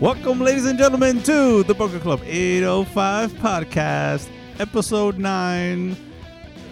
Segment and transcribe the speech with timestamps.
[0.00, 5.94] Welcome, ladies and gentlemen, to the Poker Club 805 podcast, episode 9.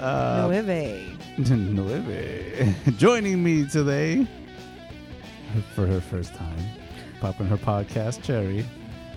[0.01, 1.19] Uh, Nueve.
[1.51, 2.75] Nueve.
[2.97, 4.27] Joining me today
[5.75, 6.59] for her first time,
[7.21, 8.65] popping her podcast, Cherry,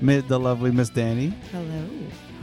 [0.02, 1.34] Miss the lovely Miss Danny.
[1.54, 1.88] Hello.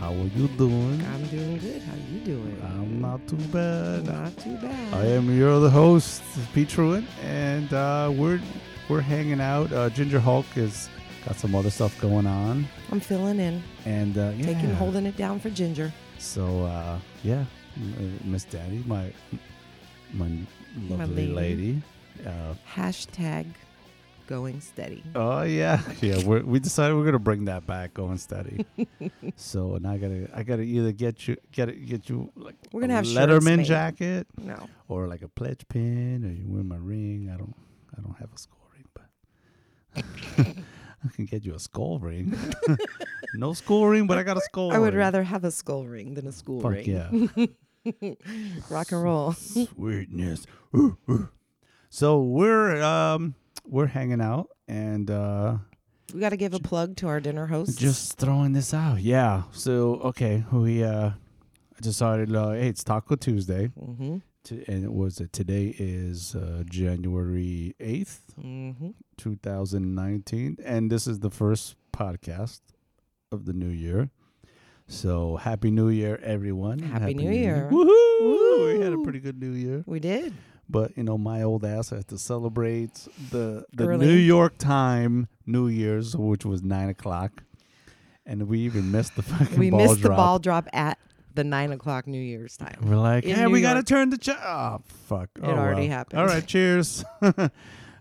[0.00, 1.04] How are you doing?
[1.12, 1.82] I'm doing good.
[1.82, 2.62] How are you doing?
[2.64, 4.06] I'm not too bad.
[4.06, 4.94] Not too bad.
[4.94, 6.22] I am your other host,
[6.54, 8.40] Pete Truitt, and uh, we're
[8.88, 9.70] we're hanging out.
[9.70, 10.88] Uh, Ginger Hulk has
[11.28, 14.46] got some other stuff going on, I'm filling in, and uh, yeah.
[14.46, 15.92] taking, holding it down for Ginger.
[16.18, 17.44] So uh, yeah,
[17.76, 19.12] uh, Miss Daddy, my
[20.14, 20.30] my
[20.88, 21.32] lovely lady.
[21.34, 21.82] lady.
[22.26, 23.46] Uh, Hashtag
[24.26, 25.04] going steady.
[25.14, 26.24] oh yeah, yeah.
[26.24, 28.64] We're, we decided we're gonna bring that back, going steady.
[29.36, 32.80] so and I gotta I gotta either get you get it get you like We're
[32.80, 34.66] gonna a have Letterman jacket No.
[34.88, 37.30] or like a pledge pin, or you wear my ring.
[37.32, 37.54] I don't
[37.96, 40.56] I don't have a skull ring, but.
[41.04, 42.36] I can get you a skull ring.
[43.34, 44.72] no skull ring, but I got a skull.
[44.72, 44.98] I would ring.
[44.98, 47.30] rather have a skull ring than a school Fuck ring.
[47.36, 47.46] yeah.
[48.70, 49.32] Rock and roll.
[49.32, 50.46] sweetness.
[50.76, 51.28] Ooh, ooh.
[51.90, 55.58] So we're um we're hanging out and uh
[56.12, 57.78] We got to give a plug to our dinner host.
[57.78, 59.00] just throwing this out.
[59.00, 59.44] Yeah.
[59.52, 61.12] So okay, we uh
[61.80, 64.16] decided uh, hey it's Taco Tuesday Mm-hmm.
[64.48, 68.90] To, and it was uh, today is uh, January eighth, Mm-hmm.
[69.16, 72.60] two thousand nineteen, and this is the first podcast
[73.32, 74.10] of the new year.
[74.86, 76.78] So happy New Year, everyone!
[76.78, 77.68] Happy New Year.
[77.70, 78.74] Woohoo!
[78.74, 79.84] We had a pretty good New Year.
[79.86, 80.32] We did.
[80.70, 84.06] But you know, my old ass had to celebrate the the Early.
[84.06, 87.42] New York time New Year's, which was nine o'clock,
[88.24, 90.10] and we even missed the fucking we missed drop.
[90.12, 90.98] the ball drop at
[91.38, 92.76] the nine o'clock New Year's time.
[92.82, 93.86] We're like, in hey, New we gotta York.
[93.86, 95.90] turn the ch- oh fuck, It Oh, already well.
[95.98, 96.20] happened.
[96.20, 97.04] All right, cheers.
[97.22, 97.32] All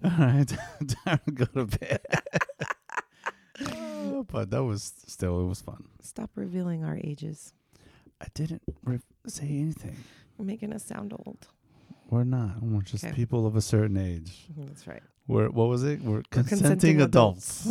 [0.03, 0.48] right,
[1.06, 2.02] time to go to bed.
[3.59, 5.84] Oh, but that was still it was fun.
[6.02, 7.53] Stop revealing our ages.
[8.22, 9.96] I didn't re- say anything.
[10.38, 11.48] You're making us sound old.
[12.09, 12.62] We're not.
[12.62, 13.14] We're just Okay.
[13.14, 14.46] people of a certain age.
[14.58, 15.02] That's right.
[15.28, 16.02] We're what was it?
[16.02, 17.68] We're consenting, consenting adults.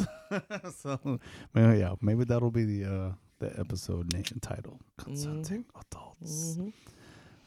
[0.77, 1.21] so
[1.55, 4.81] maybe, yeah, maybe that'll be the uh the episode name title.
[4.99, 6.57] Consenting adults.
[6.57, 6.69] hmm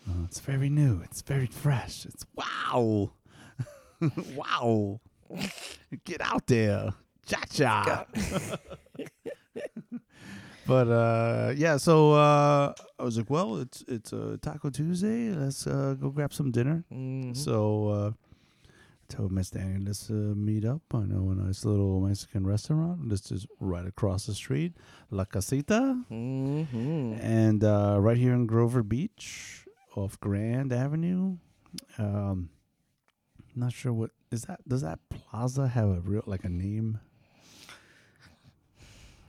[0.10, 1.02] Uh, it's very new.
[1.04, 2.06] It's very fresh.
[2.06, 3.12] It's wow,
[4.36, 5.00] wow.
[6.06, 6.94] Get out there,
[7.28, 8.06] cha cha.
[10.68, 15.30] but uh, yeah, so uh, I was like, well, it's it's uh, Taco Tuesday.
[15.32, 16.84] Let's uh, go grab some dinner.
[16.90, 18.12] hmm So uh,
[19.10, 20.82] told Miss Danny, let's uh, meet up.
[20.94, 23.10] I know a nice little Mexican restaurant.
[23.10, 24.74] This is right across the street,
[25.12, 29.66] La Casita, hmm and uh, right here in Grover Beach,
[29.96, 31.38] off Grand Avenue.
[31.98, 32.50] Um,
[33.56, 34.68] not sure what is that.
[34.68, 37.00] Does that plaza have a real like a name?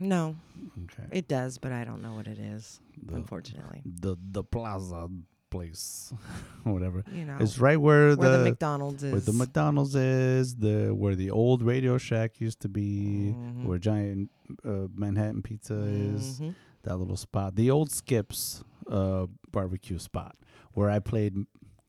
[0.03, 0.37] No,
[0.85, 2.81] Okay, it does, but I don't know what it is.
[3.03, 5.09] the unfortunately, the the plaza
[5.50, 6.12] place,
[6.65, 7.03] whatever.
[7.12, 9.12] you know, It's right where, where the, the McDonald's is.
[9.12, 13.65] where the McDonald's is, the where the old Radio Shack used to be, Mhm.
[13.65, 14.31] where Giant
[14.65, 16.55] uh, Manhattan Pizza is, Mhm.
[16.83, 20.37] that little spot, the old Skips uh, barbecue spot,
[20.72, 21.34] where I played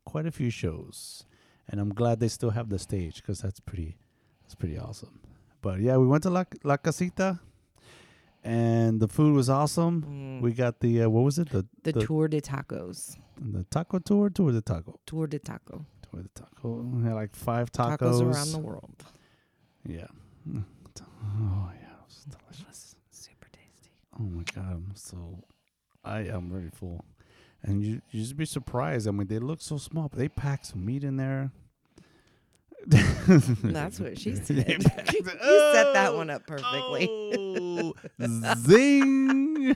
[0.06, 1.26] quite a few shows,
[1.70, 3.98] and I'm glad they still have the stage because that's pretty,
[4.44, 5.20] that's pretty awesome.
[5.62, 7.40] But yeah, we went to La, La Casita,
[8.44, 10.02] and the food was awesome.
[10.04, 10.42] Mm.
[10.42, 13.16] We got the uh, what was it the the, the, Tour de Tacos.
[13.42, 15.86] The taco tour tour the taco Tour de Taco.
[16.04, 16.70] tour the taco.
[16.82, 17.98] We had like five tacos.
[17.98, 19.04] Tacos around the world.
[19.88, 20.08] Yeah.
[20.48, 20.64] Mm.
[21.24, 22.96] Oh yeah, it was delicious.
[23.10, 23.92] Super tasty.
[24.20, 25.44] Oh my god, I'm so
[26.04, 27.04] I am really full.
[27.64, 29.08] And you you just be surprised.
[29.08, 31.52] I mean, they look so small, but they pack some meat in there.
[32.88, 34.58] That's what she said.
[34.68, 37.08] you set that one up perfectly.
[37.10, 37.94] Oh,
[38.58, 39.76] zing!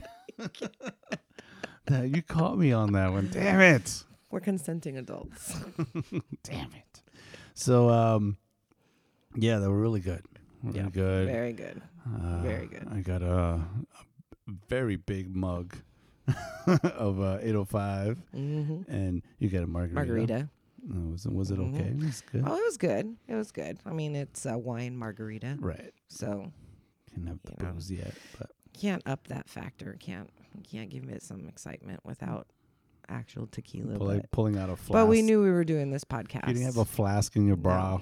[1.88, 3.28] Now, you caught me on that one.
[3.32, 4.04] Damn it!
[4.30, 5.54] We're consenting adults.
[6.42, 7.02] Damn it!
[7.54, 8.36] So um,
[9.34, 10.24] yeah, they were really good.
[10.62, 11.26] Really Yeah, good.
[11.28, 11.80] Very good.
[12.06, 12.86] Uh, Very good.
[12.92, 13.60] I got a, a
[14.68, 15.76] very big mug
[16.66, 19.94] of uh, 805, hmm and you got a margarita.
[19.94, 20.48] Margarita.
[20.88, 21.74] Uh, was it, was it Mhm.
[21.74, 21.88] okay?
[21.88, 22.44] It was good.
[22.46, 23.16] Oh, it was good.
[23.28, 23.78] It was good.
[23.84, 25.92] I mean, it's a wine margarita, Right.
[26.08, 26.52] so
[27.14, 28.50] Can't have the booze yet, but
[28.80, 29.96] can't up that factor.
[30.00, 30.30] Can't
[30.70, 32.46] can't give it some excitement without
[33.08, 33.98] actual tequila.
[33.98, 34.92] pull, like but, pulling out a flask.
[34.92, 36.48] but we knew we were doing this podcast.
[36.48, 37.62] you didn't have a flask in your No.
[37.62, 38.00] bra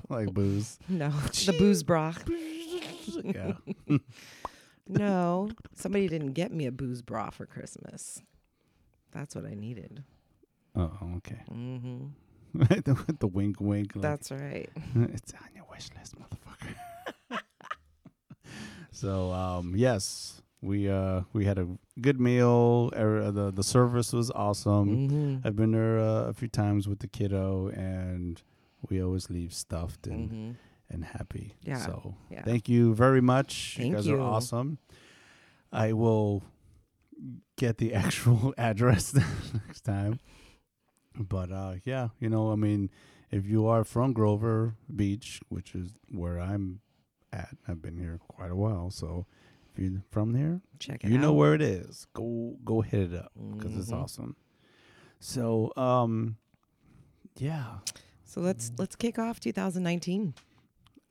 [0.08, 0.78] like booze.
[0.88, 1.08] no
[1.46, 2.14] the booze bra.
[3.24, 3.52] yeah.
[4.86, 8.20] No, somebody didn't get me a booze bra for Christmas.
[9.12, 10.02] That's what I needed.
[10.76, 11.40] Oh, okay.
[11.50, 12.06] Mm-hmm.
[12.58, 13.94] the, the wink, wink.
[13.96, 14.68] Like, That's right.
[14.94, 16.13] it's on your wish list.
[18.94, 21.66] So um, yes, we uh we had a
[22.00, 22.90] good meal.
[22.96, 25.08] Er, the the service was awesome.
[25.08, 25.46] Mm-hmm.
[25.46, 28.40] I've been there uh, a few times with the kiddo, and
[28.88, 30.50] we always leave stuffed and Mm-hmm.
[30.90, 31.54] and happy.
[31.62, 32.42] Yeah, So yeah.
[32.44, 33.74] thank you very much.
[33.76, 34.16] Thank you guys you.
[34.16, 34.78] are awesome.
[35.72, 36.44] I will
[37.56, 39.12] get the actual address
[39.66, 40.20] next time.
[41.18, 42.90] But uh, yeah, you know, I mean,
[43.30, 46.80] if you are from Grover Beach, which is where I'm
[47.34, 48.90] at, I've been here quite a while.
[48.90, 49.26] So
[49.72, 51.20] if you're from there, Check it you out.
[51.22, 52.06] know where it is.
[52.14, 54.02] Go go hit it up because it's Mhm.
[54.02, 54.36] awesome.
[55.20, 56.36] So um,
[57.36, 57.78] yeah,
[58.24, 60.34] So let's let's kick off 2019.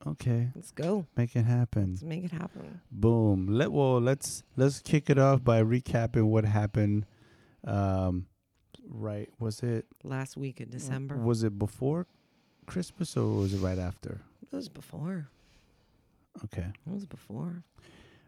[0.08, 1.06] okay, Let's go.
[1.18, 1.92] make it happen.
[1.92, 2.81] Let's make it happen.
[2.92, 3.48] Boom.
[3.48, 7.06] Let well let's let's kick it off by recapping what happened.
[7.66, 8.28] Um,
[8.88, 9.30] right?
[9.40, 11.18] Was it Last week in December.
[11.18, 12.08] Was it before
[12.66, 14.22] Christmas or was it right after?
[14.42, 15.28] It was before.
[16.45, 16.65] Okay.
[16.85, 17.63] It was before.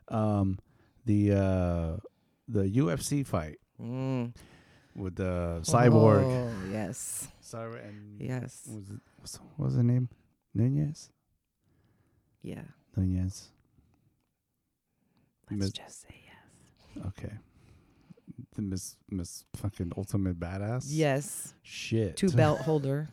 [0.09, 0.59] Um,
[1.05, 1.97] the uh
[2.47, 4.33] the UFC fight Mm.
[4.95, 7.27] with the cyborg, Oh, yes.
[7.43, 8.67] cyborg, and Yes.
[8.71, 10.09] was it what's, what was the name?
[10.53, 11.09] Nunes.
[12.41, 12.63] Yeah.
[12.95, 13.49] Nunes.
[15.49, 17.05] Let's Miss- just say yes.
[17.07, 17.33] Okay.
[18.55, 20.85] The Miss Miss fucking ultimate badass.
[20.87, 21.53] Yes.
[21.63, 22.15] Shit.
[22.17, 23.09] Two belt holder.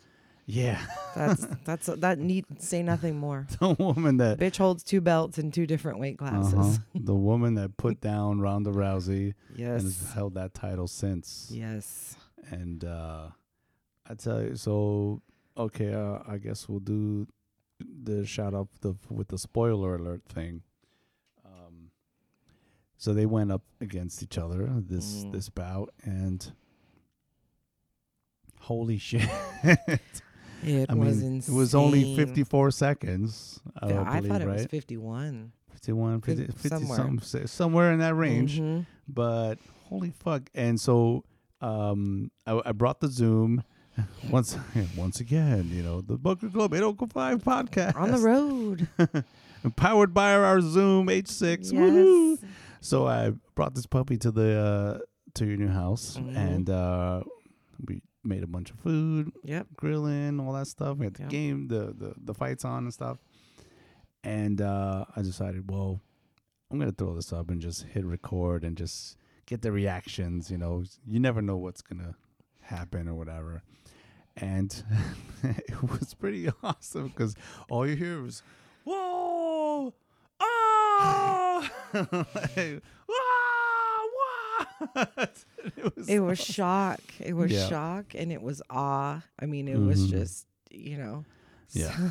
[0.47, 0.81] Yeah.
[1.15, 3.47] That's that's that need say nothing more.
[3.61, 6.55] the woman that Bitch holds two belts in two different weight classes.
[6.55, 9.83] uh-huh, the woman that put down Ronda Rousey Yes.
[9.83, 11.49] and has held that title since.
[11.53, 12.17] Yes.
[12.51, 13.29] And uh
[14.09, 15.23] I tell you, so
[15.57, 17.29] okay, uh, I guess we'll do
[17.79, 20.63] the shout out the with the spoiler alert thing.
[21.45, 21.91] Um,
[22.97, 25.33] so they went up against each other this Mm.
[25.33, 26.53] this bout, and
[28.61, 29.29] holy shit!
[30.63, 31.55] It I was mean, insane.
[31.55, 33.61] it was only fifty four seconds.
[33.81, 35.53] I, Yeah, I believe, thought it was 51.
[35.73, 36.97] 51, 50, 50 somewhere.
[36.99, 37.47] somewhere.
[37.47, 38.61] somewhere in that range.
[38.61, 38.87] Mhm.
[39.09, 39.57] But
[39.89, 40.49] holy fuck!
[40.55, 41.25] And so
[41.61, 43.63] um, I, I brought the Zoom
[44.31, 44.57] once
[44.97, 45.71] once again.
[45.73, 48.89] You know the Booker Club 805 podcast On the road.
[49.77, 51.41] powered by our Zoom H6.
[51.41, 51.73] yes.
[51.73, 52.39] Woohoo!
[52.81, 54.99] So I brought this puppy to the uh,
[55.35, 56.37] to your new house, Mhm.
[56.37, 57.23] and uh,
[57.87, 59.69] we made a bunch of food, Yep.
[59.77, 60.99] grilling, all that stuff.
[60.99, 61.31] We had the Yep.
[61.31, 63.19] game, the, the the fights on and stuff.
[64.25, 66.01] And uh, I decided, well,
[66.71, 69.17] I'm gonna throw this up and just hit record and just
[69.47, 70.51] get the reactions.
[70.51, 72.15] You know, you never know what's gonna
[72.61, 73.63] happen or whatever.
[74.37, 74.83] And
[75.43, 77.35] it was pretty awesome because
[77.69, 78.43] all you hear was,
[78.85, 79.93] "Whoa,
[80.41, 83.22] ah, like, "Wah, what?"
[84.97, 86.53] it was, It was awesome.
[86.55, 87.01] shock.
[87.21, 87.69] It was Yeah.
[87.69, 89.23] shock and it was awe.
[89.39, 90.11] I mean, it was Mhm.
[90.11, 91.25] just, you know,
[91.73, 91.95] Yeah.
[91.97, 92.11] so,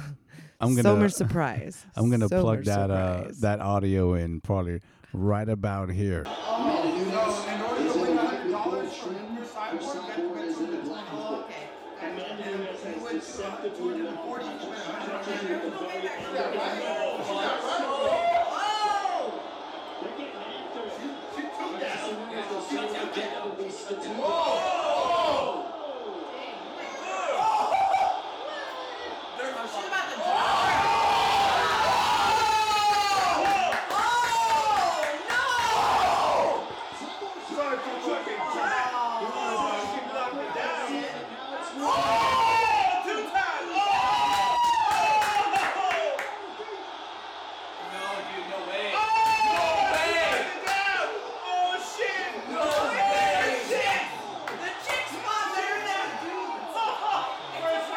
[0.59, 1.85] I'm gonna much surprise.
[1.95, 4.79] I'm gonna So plug much that uh that audio in probably
[5.13, 6.23] right about here.
[6.25, 10.55] So in order to win a hundred dollars from your cyborg, you have to win
[10.55, 11.07] two to twenty.
[11.11, 11.69] Oh, okay.
[12.01, 16.41] And if you win two to forty, you win a hundred.
[36.41, 40.87] Sorry for fucking You wanna fucking knock me down?
[41.83, 41.87] Oh!
[43.05, 43.69] Two times!
[47.91, 48.85] No, dude, no way.
[48.95, 48.99] Oh!
[49.45, 49.61] No
[49.91, 50.15] way!
[51.45, 52.31] Oh, shit!
[52.49, 53.61] No way!
[53.67, 54.01] Shit!
[54.59, 56.55] The chick's mom there now, dude!
[57.61, 57.89] First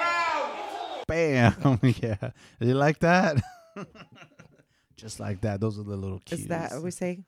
[1.08, 1.53] round!
[1.82, 2.30] Yeah,
[2.60, 3.42] you like that?
[4.96, 5.60] Just like that.
[5.60, 6.40] Those are the little cues.
[6.40, 7.24] Is that what we say?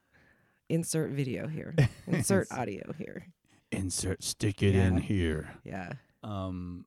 [0.69, 1.75] Insert video here.
[2.07, 3.26] Insert audio here.
[3.73, 4.23] Insert.
[4.23, 5.50] Stick it in here.
[5.64, 5.93] Yeah.
[6.23, 6.87] Um,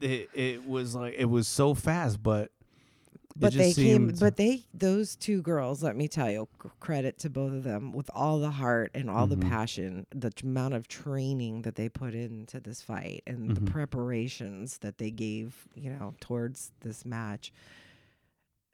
[0.00, 2.50] it it was like it was so fast, but
[3.36, 6.48] But they came, but they, those two girls, let me tell you,
[6.80, 9.30] credit to both of them with all the heart and all Mhm.
[9.30, 13.54] the passion, the amount of training that they put into this fight and Mhm.
[13.54, 17.52] the preparations that they gave, you know, towards this match.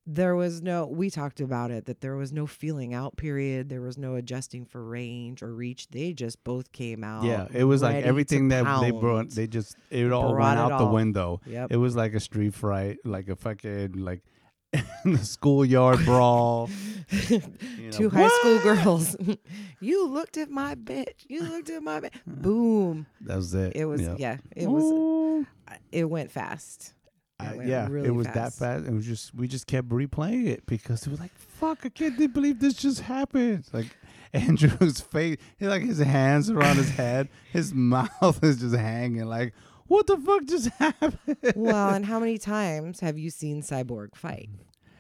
[0.09, 3.69] There was no, we talked about it, that there was no feeling out period.
[3.69, 5.89] There was no adjusting for range or reach.
[5.89, 7.25] They just both came out.
[7.25, 9.31] yeah, it was like everything that they brought.
[9.31, 11.41] They just it all went out the window.
[11.45, 11.73] Yep.
[11.73, 14.23] It was like a street fight, like a fucking like
[15.05, 16.71] the schoolyard brawl.
[17.29, 17.41] you
[17.79, 19.17] know, Two high school girls.
[19.81, 21.25] you looked at my bitch.
[21.29, 22.15] You looked at my bitch.
[22.27, 23.07] Boom.
[23.21, 23.77] That was it.
[23.77, 24.17] It was yeah.
[24.19, 24.37] yeah.
[24.55, 25.47] It was Ooh.
[25.69, 26.95] Uh, it went fast.
[27.39, 28.59] I, went yeah, really it was fast.
[28.59, 31.81] that fast, It was just we just kept replaying it because it was like, "Fuck!
[31.85, 33.95] I can't believe this just happened." Like
[34.33, 39.27] Andrew's face, he like his hands are on his head, his mouth is just hanging.
[39.27, 39.53] Like,
[39.89, 41.19] what the fuck just happened?
[41.55, 44.49] well, and how many times have you seen Cyborg fight?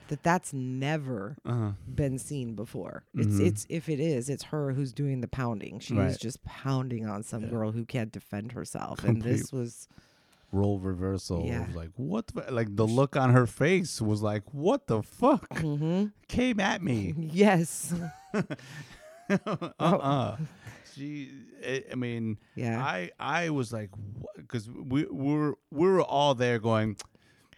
[0.08, 1.72] That that's never Uh-huh.
[1.92, 3.02] been seen before.
[3.14, 3.46] It's Mhm.
[3.46, 5.80] it's if it is, it's her who's doing the pounding.
[5.80, 6.16] She's Right.
[6.18, 7.48] just pounding on some Yeah.
[7.50, 9.02] girl who can't defend herself.
[9.02, 9.88] And this was
[10.52, 11.44] Role reversal.
[11.44, 11.66] Yeah.
[11.74, 12.28] Like what?
[12.28, 16.12] The, like the look on her face was like, "What the fuck Mhm.
[16.28, 17.92] came at me?" yes.
[19.28, 20.36] uh-uh.
[20.96, 21.30] She,
[21.64, 22.82] I, I mean, Yeah.
[22.82, 23.90] I, I was like,
[24.36, 26.96] because we, we were, we were all there going,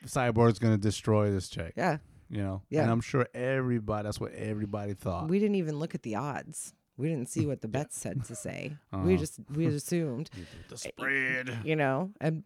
[0.07, 1.99] Cyborg's gonna destroy this chick, yeah.
[2.30, 2.62] you know.
[2.71, 2.83] Yeah.
[2.83, 5.28] And I'm sure everybody, that's what everybody thought.
[5.28, 6.75] We didn't even look at the odds.
[6.97, 8.76] We didn't see what the bets said to say.
[8.92, 9.16] We Uh-huh.
[9.16, 10.30] just we assumed,
[10.68, 11.59] the spread.
[11.64, 12.11] you know.
[12.21, 12.42] And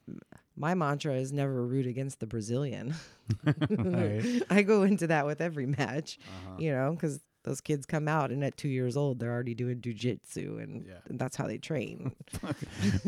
[0.56, 2.94] my mantra is never root against the Brazilian.
[3.44, 4.42] Right.
[4.50, 6.56] I go into that with every match, Uh-huh.
[6.58, 9.80] you know, because those kids come out and at two years old they're already doing
[9.80, 10.94] jujitsu and, Yeah.
[11.08, 12.14] and that's how they train.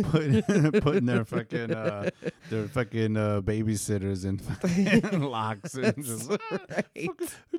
[0.02, 0.46] Put,
[0.82, 2.10] putting their fucking uh,
[2.50, 7.10] their fucking uh, babysitters in fucking locks and just right.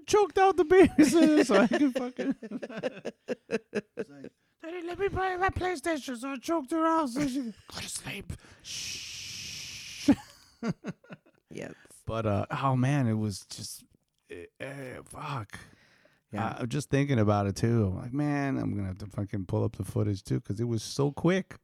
[0.06, 2.36] choked out the babysitter so I can fucking.
[3.50, 6.18] Like, Daddy, let me play my PlayStation.
[6.18, 8.34] So I choked her out so she go to sleep.
[8.64, 10.10] Shh.
[11.52, 11.74] Yes.
[12.06, 13.84] But uh, oh man, it was just
[14.30, 15.58] eh, eh, fuck.
[16.36, 16.56] Yeah.
[16.58, 17.88] I, I'm just thinking about it too.
[17.92, 20.68] I'm like, man, I'm gonna have to fucking pull up the footage too because it
[20.68, 21.56] was so quick.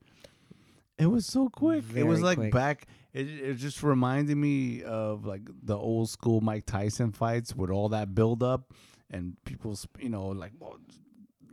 [0.97, 1.83] It was so quick.
[1.95, 2.53] it was like quick.
[2.53, 2.87] back.
[3.13, 7.89] It, it just reminded me of like the old school Mike Tyson fights with all
[7.89, 8.71] that build up
[9.09, 10.77] and people's, you know, like, oh,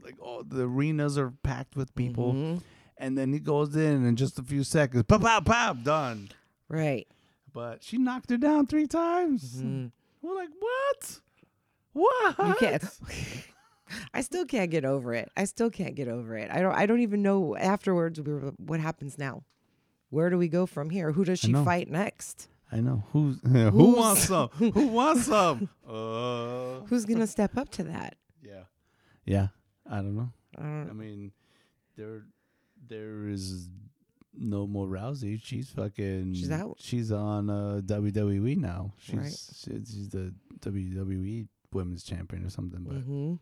[0.04, 2.62] like all the arenas are packed with people, Mhm.
[2.98, 6.28] and then he goes in in just a few seconds, pop, pop, pop, done.
[6.68, 7.08] Right.
[7.52, 9.56] But she knocked her down three times.
[9.62, 9.90] Mhm.
[10.22, 11.20] We're like, what?
[11.98, 12.38] What?
[12.46, 12.84] You can't.
[14.14, 15.30] I still can't get over it.
[15.36, 16.50] I still can't get over it.
[16.50, 16.74] I don't.
[16.74, 18.20] I don't even know afterwards.
[18.20, 19.44] We were, what happens now?
[20.10, 21.12] Where do we go from here?
[21.12, 22.48] Who does she fight next?
[22.70, 24.48] I know who's who wants some.
[24.58, 25.70] Who wants some?
[25.88, 28.16] Uh, Who's gonna step up to that?
[28.42, 28.64] yeah,
[29.24, 29.48] yeah.
[29.90, 30.30] I don't know.
[30.58, 30.88] I don't.
[30.90, 31.32] I mean,
[31.96, 32.24] there,
[32.86, 33.70] there is
[34.34, 35.40] no more Rousey.
[35.42, 36.34] She's fucking.
[36.34, 36.76] She's out.
[36.78, 38.92] She's on uh, WWE now.
[38.98, 39.30] She's Right.
[39.30, 42.82] she's, she's the WWE Women's Champion or something.
[42.82, 43.34] But hmm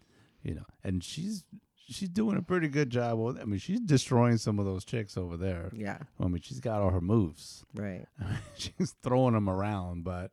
[0.42, 1.45] you know, and she's
[1.88, 3.18] she's doing a pretty good job.
[3.18, 5.71] With, I mean, she's destroying some of those chicks over there.
[5.75, 5.99] Yeah.
[6.21, 7.64] I mean, she's got all her moves.
[7.75, 8.06] Right.
[8.56, 10.30] she's throwing them around, but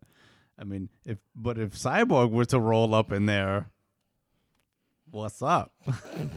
[0.59, 3.71] I mean, if but if Cyborg were to roll up in there,
[5.09, 5.73] what's up?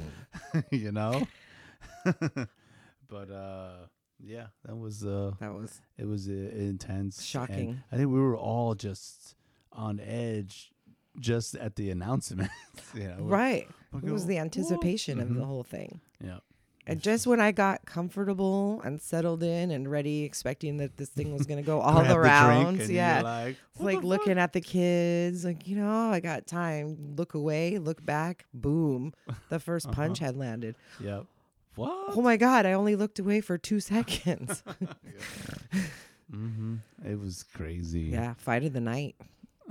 [0.71, 1.27] you know.
[2.05, 3.87] but uh,
[4.21, 7.83] yeah, that was uh, That was it was uh, intense, Shocking.
[7.93, 9.35] I think we were all just
[9.73, 10.73] on edge,
[11.21, 12.51] just at the announcement.
[12.95, 13.69] you know, right.
[13.93, 15.47] fucking, It was the anticipation of the Mhm.
[15.47, 16.01] whole thing.
[16.23, 16.39] Yeah.
[16.89, 21.33] And just when I got comfortable and settled in and ready, expecting that this thing
[21.33, 25.45] was going to go all the rounds, yeah, like, It's like looking at the kids,
[25.45, 27.15] like, you know, I got time.
[27.17, 29.13] Look away, look back, boom.
[29.49, 30.77] The 1st punch had landed.
[31.01, 31.27] Yep.
[31.75, 32.15] What?
[32.17, 34.63] Oh my God, I only looked away for two seconds.
[36.33, 36.77] mm-hmm.
[37.05, 38.01] It was crazy.
[38.13, 39.17] yeah, fight of the night.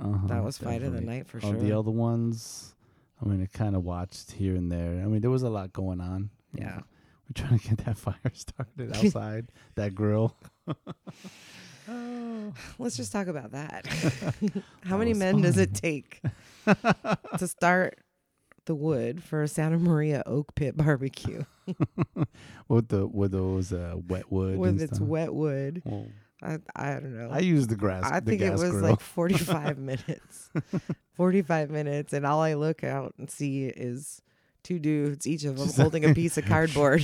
[0.00, 1.60] Uh-huh, That was fight of the night for Oh, sure.
[1.60, 2.74] The other ones,
[3.22, 5.00] I mean, I kind of watched here and there.
[5.02, 6.30] I mean, there was a lot going on.
[6.54, 6.80] Yeah.
[7.28, 10.36] We're trying to get that fire started outside, that grill.
[11.88, 12.52] oh.
[12.78, 13.86] Let's just talk about that.
[14.84, 16.20] How That many men does it take
[16.66, 17.98] to start
[18.66, 21.44] the wood for a Santa Maria oak pit barbecue
[22.68, 25.08] With the with those uh, wet wood with its stuff.
[25.08, 25.82] wet wood?
[26.42, 27.30] I, I don't know.
[27.30, 28.04] I use the grass.
[28.04, 28.82] I the think it was grill.
[28.82, 30.50] like 45 minutes.
[31.14, 32.12] 45 minutes.
[32.12, 34.20] And all I look out and see is
[34.62, 37.02] two dudes, each of them Just- holding a piece of cardboard,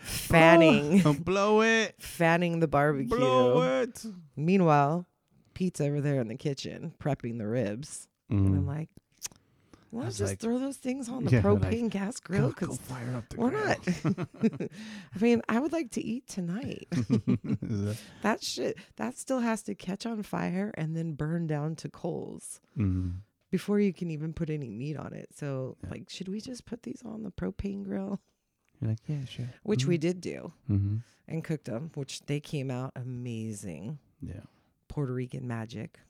[0.00, 3.08] fanning, blow it, fanning the barbecue.
[3.16, 4.04] blow it.
[4.36, 5.06] Meanwhile,
[5.54, 8.08] Pete's over there in the kitchen prepping the ribs.
[8.30, 8.66] And I'm Mm.
[8.66, 8.88] like,
[10.00, 12.78] let's was just like- throw those things on the Yeah, like, propane gas grill because
[12.78, 13.64] fire up the why grill.
[13.66, 14.70] not?
[15.14, 16.86] I mean, I would like to eat tonight.
[16.92, 21.88] That- that shit, that still has to catch on fire and then burn down to
[21.88, 22.60] coals.
[22.78, 23.18] Mhm.
[23.50, 25.28] before you can even put any meat on it.
[25.32, 25.90] So, Yeah.
[25.90, 28.20] like, should we just put these on the propane grill?
[28.80, 29.48] You're like, yeah, sure.
[29.62, 30.96] Which we did do Mm-hmm.
[31.28, 34.00] and cooked them, which they came out amazing.
[34.20, 34.40] Yeah.
[34.88, 36.00] Puerto Rican magic.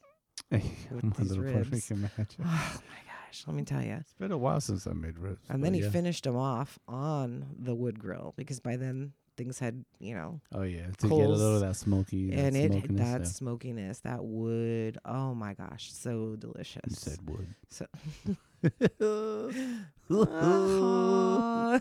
[0.50, 1.90] With With these ribs.
[1.92, 3.03] Oh my
[3.34, 3.96] gosh, let me tell you.
[4.00, 5.48] It's been a while since I made ribs.
[5.48, 5.90] And then he yeah.
[5.90, 10.62] finished them off on the wood grill because by then things had you know Oh
[10.62, 11.54] yeah, to get a little Coals.
[11.54, 12.30] of that smoky.
[12.30, 13.26] that and it smokiness, that yeah.
[13.26, 17.54] smokiness that wood oh my gosh so delicious You said wood.
[17.68, 17.86] so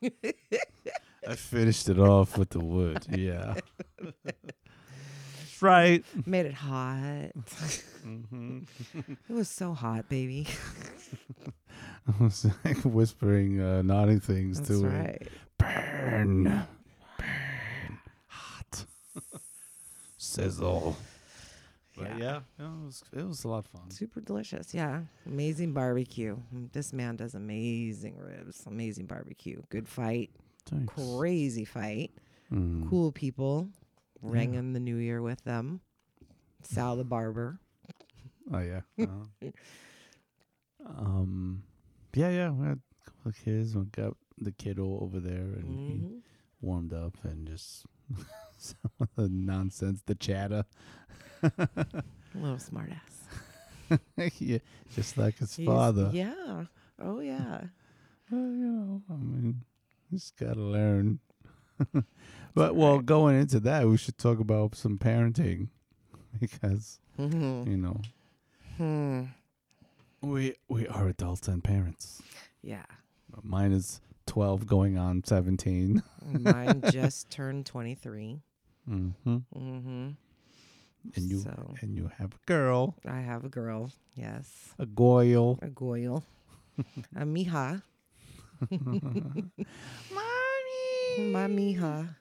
[1.26, 3.06] I finished it off with the wood.
[3.10, 3.54] Yeah.
[5.64, 6.26] That's right.
[6.26, 7.30] made it hot.
[8.02, 8.58] Hmm
[9.28, 10.46] it was so hot baby.
[12.08, 15.28] I was like whispering, uh, nodding things that's to it.
[15.56, 16.66] Burn, burn,
[18.28, 18.84] hot,
[20.18, 20.96] sizzle.
[21.96, 22.40] But Yeah.
[22.58, 23.90] yeah, it was it was a lot of fun.
[23.90, 24.74] super delicious.
[24.74, 25.02] Yeah.
[25.26, 26.36] Amazing barbecue.
[26.72, 28.64] This man does amazing ribs.
[28.66, 29.62] Amazing barbecue.
[29.70, 30.30] Good fight.
[30.66, 30.92] Thanks.
[30.94, 32.10] crazy fight.
[32.52, 32.88] Mm.
[32.90, 33.68] cool people
[34.24, 34.60] rang Yeah.
[34.60, 35.80] in the new year with them
[36.62, 37.58] sal the barber
[38.52, 38.80] Oh yeah.
[40.86, 41.62] Uh, um.
[42.14, 42.50] Yeah, yeah.
[42.50, 43.74] We had a couple of kids.
[43.74, 46.20] We got the kiddo over there, and he Mhm.
[46.60, 47.86] warmed up and just
[48.58, 50.66] some of the nonsense, the chatter.
[51.42, 53.28] little smartass
[54.38, 54.58] yeah,
[54.94, 56.10] just like his He's- father.
[56.12, 56.64] yeah
[56.98, 57.62] oh yeah
[58.30, 59.64] Well, you know, I mean,
[60.10, 61.20] he's got to learn.
[62.54, 65.68] But well, going into that, we should talk about some parenting
[66.40, 67.66] because Mhm.
[67.66, 68.00] you know
[68.76, 69.24] Hmm.
[70.20, 72.22] we we are adults and parents.
[72.62, 72.86] yeah
[73.42, 76.02] Mine is twelve, going on seventeen.
[76.26, 78.40] Mine just turned 23.
[78.88, 79.36] mm-hmm.
[79.54, 80.10] Mm-hmm.
[81.16, 83.90] And you So and you have a girl, I have a girl.
[84.14, 84.74] Yes.
[84.78, 85.58] a goyle.
[85.62, 86.24] A goyle.
[87.16, 87.82] a mija.
[91.18, 92.16] Mommy, My mija.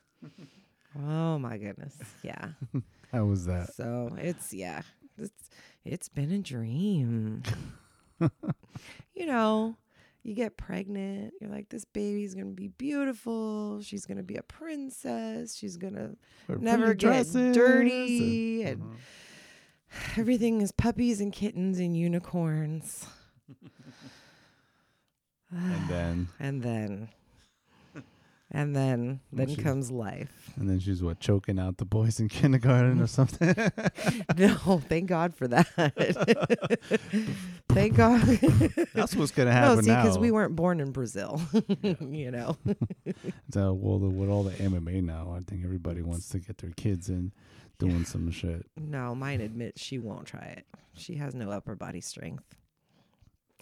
[1.05, 1.97] Oh my goodness.
[2.21, 2.49] Yeah.
[3.11, 3.73] How was that?
[3.73, 4.81] So it's yeah.
[5.17, 5.49] It's
[5.85, 7.43] it's been a dream.
[8.19, 9.75] you know,
[10.23, 13.81] you get pregnant, you're like, this baby's gonna be beautiful.
[13.81, 15.55] She's gonna be a princess.
[15.55, 16.11] She's gonna
[16.47, 18.95] Wear never get dresses dirty and uh-huh.
[20.17, 23.05] Everything is puppies and kittens and unicorns.
[25.51, 27.09] and then and then
[28.53, 30.51] and then then comes life.
[30.55, 33.55] and then she's what choking out the boys in kindergarten or something.
[34.37, 35.67] no, thank God for that.
[37.69, 38.21] thank God.
[38.93, 41.41] That's what's gonna no, happen see, because we weren't born in Brazil.
[42.01, 42.57] you know.
[43.51, 46.71] So, well, the, with all the MMA now, I think everybody wants to get their
[46.71, 47.31] kids in
[47.79, 48.67] doing some shit.
[48.77, 50.65] No, mine admits she won't try it.
[50.93, 52.55] She has no upper body strength.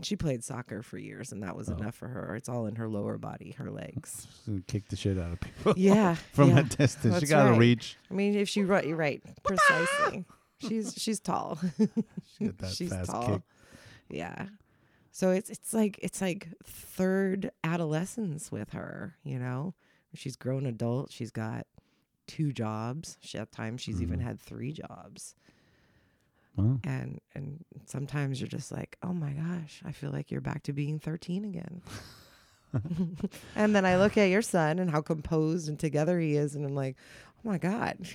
[0.02, 1.74] She played soccer for years, and that was Oh.
[1.76, 2.36] enough for her.
[2.36, 4.28] It's all in her lower body, her legs.
[4.68, 6.60] Kick the shit out of people Yeah, from yeah.
[6.60, 7.16] a distance.
[7.16, 7.60] She That's gotta right.
[7.60, 7.98] reach.
[8.10, 10.26] I mean, if she right, you're right, precisely.
[10.60, 11.60] she's she's tall.
[12.38, 13.28] She that she's fast tall.
[13.28, 13.42] kick.
[14.10, 14.48] Yeah.
[15.12, 19.74] So it's it's like it's like third adolescence with her, you know.
[20.14, 21.12] She's grown adult.
[21.12, 21.68] She's got
[22.28, 23.18] two jobs.
[23.22, 24.24] She at times she's even Mhm.
[24.24, 25.36] had three jobs.
[26.56, 30.64] Well, And and sometimes you're just like, "Oh my gosh, I feel like you're back
[30.64, 31.82] to being 13 again."
[33.56, 36.66] and then I look at your son and how composed and together he is and
[36.66, 36.96] I'm like,
[37.46, 37.98] "Oh my god."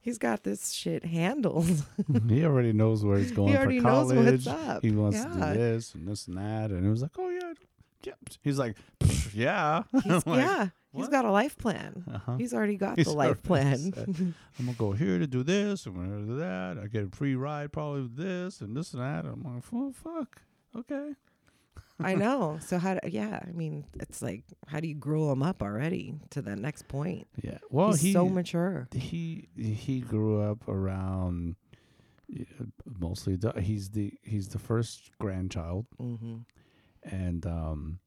[0.00, 1.84] He's got this shit handled.
[2.28, 4.16] he already knows where he's going he for already college.
[4.16, 4.82] knows what's up.
[4.82, 7.52] He wants to do this and this and that, and it was like, oh yeah,
[8.02, 8.12] yeah.
[8.42, 8.76] He's like,
[9.32, 12.04] yeah, He's, like, yeah, he's "What?" got a life plan.
[12.12, 12.36] Uh-huh.
[12.36, 13.92] He's already got He's the life plan.
[13.96, 16.78] I'm gonna go here to do this, I'm gonna do that.
[16.82, 19.24] I get a free ride probably with this and this and that.
[19.24, 20.42] I'm like, oh fuck,
[20.76, 21.12] okay.
[22.02, 22.58] I know.
[22.62, 22.94] So how?
[22.94, 26.56] Do, yeah, I mean, it's like, how do you grow him up already to the
[26.56, 27.26] next point?
[27.42, 27.58] Yeah.
[27.68, 28.88] Well, he's he so mature.
[28.92, 31.56] he he grew up around
[32.26, 32.44] yeah,
[32.98, 33.36] mostly.
[33.36, 36.36] the- He's the he's the first grandchild, Mm-hmm.
[37.02, 37.98] And um,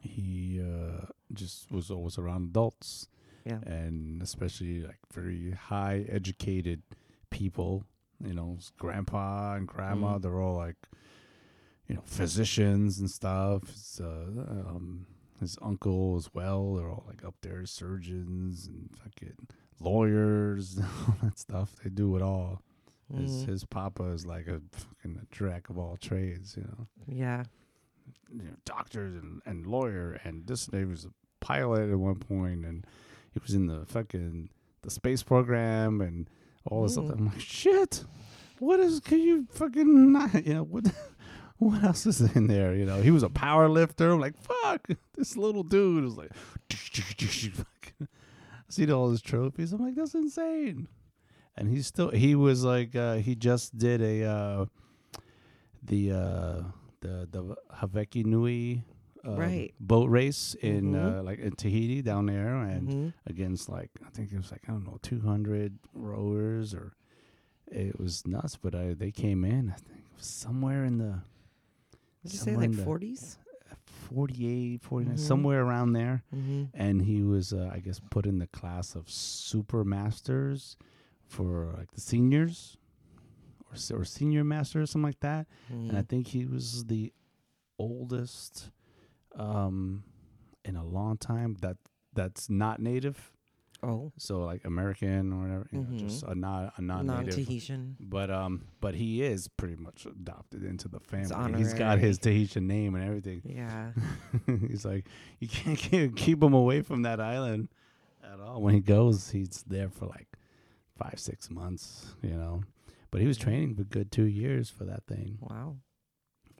[0.00, 3.08] he uh, just was always around adults.
[3.46, 3.58] Yeah.
[3.64, 6.82] and especially like very high educated
[7.30, 7.84] people.
[8.22, 10.18] You know, his grandpa and grandma.
[10.18, 10.22] Mm.
[10.22, 10.76] They're all like,
[11.88, 13.66] you know, physicians and stuff.
[13.68, 15.06] His, uh, um,
[15.40, 16.74] his uncle as well.
[16.74, 19.48] They're all like up there, surgeons and fucking
[19.80, 21.76] lawyers and all that stuff.
[21.82, 22.62] They do it all.
[23.16, 23.46] His Mhm.
[23.48, 26.56] his papa is like a fucking jack of all trades.
[26.56, 27.44] You know Yeah.
[28.32, 32.16] you know, doctors and, and lawyer and this and he was a pilot at one
[32.20, 32.86] point and
[33.32, 34.50] he was in the fucking
[34.82, 36.28] the space program and
[36.64, 37.06] all this Mm.
[37.06, 37.18] stuff.
[37.18, 38.04] I'm like, shit.
[38.60, 40.84] What is can you fucking not you know what
[41.58, 42.74] what else is in there?
[42.74, 44.12] You know, he was a power lifter.
[44.12, 46.32] I'm like, fuck, this little dude was like
[46.70, 48.08] fucking
[48.68, 49.72] see all his trophies.
[49.72, 50.86] I'm like, that's insane.
[51.56, 54.66] And he's still he was like uh he just did a uh
[55.82, 56.62] the uh
[57.00, 58.84] the the Hawaiki Nui
[59.24, 59.74] uh, Right.
[59.78, 61.18] boat race in Mhm.
[61.18, 63.12] uh, like in Tahiti down there, and Mhm.
[63.26, 66.94] against like I think it was like I don't know 200 rowers or
[67.70, 68.56] it was nuts.
[68.56, 69.70] But I, they came in.
[69.70, 71.20] I think somewhere in the
[72.22, 73.36] Did you say like 40s?
[73.84, 75.18] 48, 49, Mhm.
[75.18, 76.22] somewhere around there.
[76.34, 76.64] Mm-hmm.
[76.74, 80.76] And he was, uh, I guess, put in the class of super masters
[81.30, 82.76] for like the seniors
[83.70, 85.46] or or senior master or something like that.
[85.72, 85.90] Mm-hmm.
[85.90, 87.12] And I think he was the
[87.78, 88.70] oldest
[89.36, 90.04] um,
[90.64, 91.76] in a long time that
[92.12, 93.32] that's not native.
[93.82, 97.36] oh, So like American or whatever, you know, just a non a non-native.
[97.36, 97.96] non-Tahitian.
[98.00, 101.58] But um, but he is pretty much adopted into the family.
[101.58, 103.42] He's got his Tahitian name and everything.
[103.44, 103.92] Yeah.
[104.68, 105.06] he's like,
[105.38, 107.68] you can't keep him away from that island
[108.24, 108.60] at all.
[108.60, 110.26] When he goes, he's there for like
[111.02, 112.62] five, six months, you know.
[113.10, 115.38] But he was training for good two years for that thing.
[115.40, 115.76] Wow.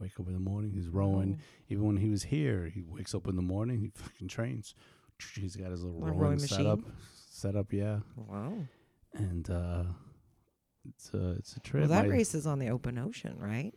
[0.01, 1.33] Wake up in the morning, he's rowing.
[1.33, 1.39] Wow.
[1.69, 4.75] Even when he was here, he wakes up in the morning, he fucking trains.
[5.35, 6.81] He's got his little A rowing, rowing setup.
[7.31, 7.99] Setup, yeah.
[8.17, 8.55] Wow.
[9.13, 9.85] And uh,
[10.89, 11.81] it's a it's a trip.
[11.83, 13.75] Well, that I- race is on the open ocean, right?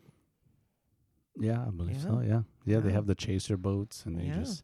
[1.38, 2.02] Yeah, I believe Yeah.
[2.04, 2.22] so.
[2.26, 2.80] Yeah, yeah.
[2.80, 4.38] They have the chaser boats, and they Yeah.
[4.40, 4.64] just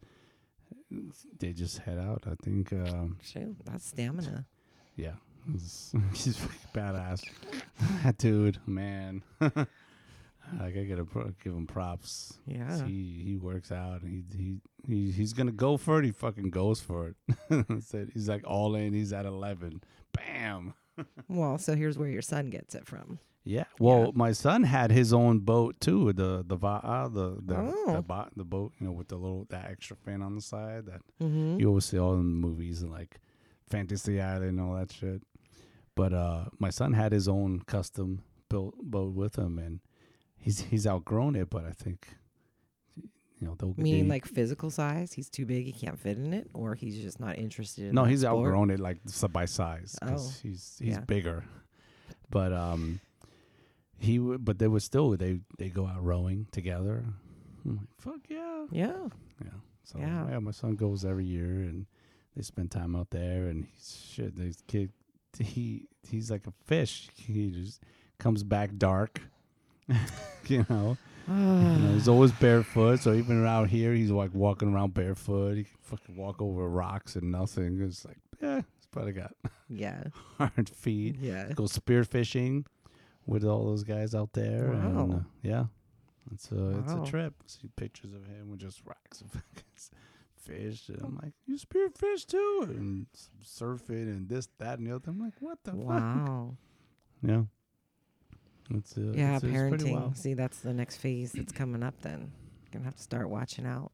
[1.39, 2.23] they just head out.
[2.27, 2.71] I think.
[2.71, 4.45] Um, Shoot, that's stamina.
[4.95, 5.15] yeah,
[5.51, 7.23] he's, he's fucking badass.
[8.03, 9.23] that dude, man.
[10.59, 12.33] like I gotta pro- give him props.
[12.45, 12.85] Yeah.
[12.85, 14.01] He he works out.
[14.01, 14.61] And he he
[15.05, 16.05] he he's gonna go for it.
[16.05, 17.13] He fucking goes for
[17.49, 17.65] it.
[18.13, 18.93] He's like all in.
[18.93, 19.81] He's at eleven.
[20.13, 20.73] Bam.
[21.29, 23.19] Well, so here's where your son gets it from.
[23.45, 23.63] Yeah.
[23.79, 24.11] Well, Yeah.
[24.15, 26.11] my son had his own boat too.
[26.13, 27.93] The the Va'a, the the Oh.
[27.93, 30.87] the, bo- the boat, you know, with the little that extra fin on the side
[30.87, 31.59] that Mm-hmm.
[31.59, 33.19] you always see all in the movies and like
[33.69, 35.21] Fantasy Island and all that shit.
[35.95, 39.79] But uh, my son had his own custom built boat with him, and
[40.37, 41.49] he's he's outgrown it.
[41.49, 42.07] But I think
[42.95, 45.13] you know they'll Meaning they- like physical size?
[45.13, 48.03] He's too big, he can't fit in it, or he's just not interested in no,
[48.05, 48.37] he's sport?
[48.47, 48.99] outgrown it like
[49.31, 50.99] by size because Oh, he's he's yeah.
[51.01, 51.43] bigger.
[52.29, 52.99] But um,
[53.97, 57.03] he would, but they would still they they go out rowing together.
[57.65, 59.07] I'm like, fuck yeah, Yeah.
[59.43, 59.49] yeah.
[59.83, 60.29] So Yeah.
[60.29, 60.39] yeah.
[60.39, 61.85] my son goes every year and
[62.39, 64.33] they spend time out there and he's shit.
[64.37, 64.93] This kid,
[65.37, 67.09] he he's like a fish.
[67.15, 67.83] He just
[68.17, 69.19] comes back dark.
[70.47, 70.97] you know,
[71.27, 73.01] you know, he's always barefoot.
[73.01, 75.57] So even out here, he's like walking around barefoot.
[75.57, 77.81] He can fucking walk over rocks and nothing.
[77.81, 79.33] It's like, yeah, he's probably got
[79.67, 80.03] yeah.
[80.37, 81.17] hard feet.
[81.19, 81.51] Yeah.
[81.53, 82.65] Go spearfishing
[83.25, 84.71] with all those guys out there.
[84.71, 85.65] And, uh, yeah,
[86.33, 87.33] it's a it's a trip.
[87.47, 89.33] See pictures of him with just racks of
[90.49, 93.05] fish, and I'm like, you spearfish too, and
[93.43, 95.09] surfing and this, that, and the other.
[95.11, 95.79] I'm like, what the fuck?
[95.85, 96.55] Wow.
[97.21, 97.41] Yeah.
[98.73, 99.93] It's uh, Yeah, it's, it's parenting.
[99.93, 100.17] wild.
[100.17, 102.31] See, that's the next phase that's coming up then.
[102.71, 103.91] Gonna have to start watching out.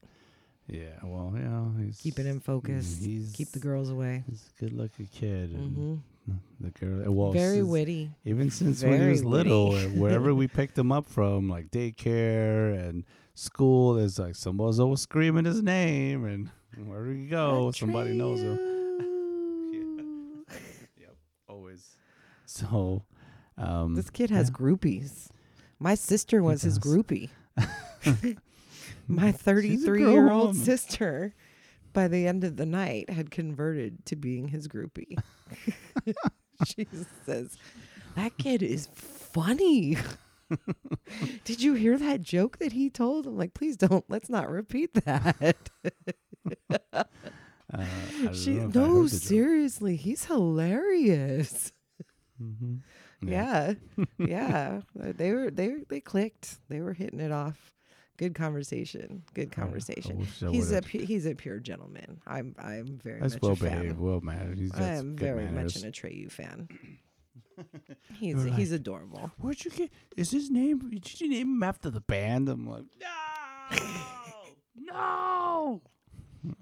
[0.67, 2.99] Yeah, well, yeah, he's Keep it in focus.
[2.99, 4.23] He's Keep the girls away.
[4.27, 6.33] He's a good-looking kid, and Mm-hmm.
[6.59, 7.11] the girl.
[7.13, 8.09] Well, Very witty.
[8.25, 12.77] Even since when he was little, uh, wherever we picked him up from, like daycare
[12.89, 16.49] and school, there's like someone's always screaming his name, and
[16.87, 18.57] wherever you go, somebody knows him.
[18.57, 20.45] him.
[20.99, 21.15] Yep,
[21.47, 21.95] always.
[22.45, 23.03] So,
[23.57, 24.55] um, This kid has yeah.
[24.55, 25.27] groupies.
[25.79, 27.29] My sister was his groupie.
[29.07, 31.33] My 33 year old sister,
[31.93, 35.17] by the end of the night, had converted to being his groupie.
[36.65, 36.87] she
[37.25, 37.57] says,
[38.15, 39.97] That kid is funny.
[41.43, 43.25] Did you hear that joke that he told?
[43.27, 44.05] I'm like, please don't.
[44.09, 45.69] Let's not repeat that.
[46.91, 47.03] uh,
[48.33, 51.71] she, know if I no, seriously, he's hilarious.
[52.41, 52.81] Mhm.
[53.21, 53.73] Yeah.
[54.17, 54.81] Yeah.
[55.01, 56.59] Uh, They were they they clicked.
[56.69, 57.71] They were hitting it off.
[58.17, 59.23] Good conversation.
[59.33, 60.25] Good conversation.
[60.45, 62.21] I he's a pu- he's a pure gentleman.
[62.27, 64.59] I'm I'm very That's much well behaved, well mannered.
[64.73, 65.75] I am very manners.
[65.75, 66.69] much an Atreyu fan.
[68.19, 69.31] He's he's like, adorable.
[69.37, 69.91] Where'd you get?
[70.15, 70.89] Is his name?
[70.89, 72.49] Did you name him after the band?
[72.49, 72.83] I'm like,
[73.71, 73.77] no,
[74.75, 75.81] no.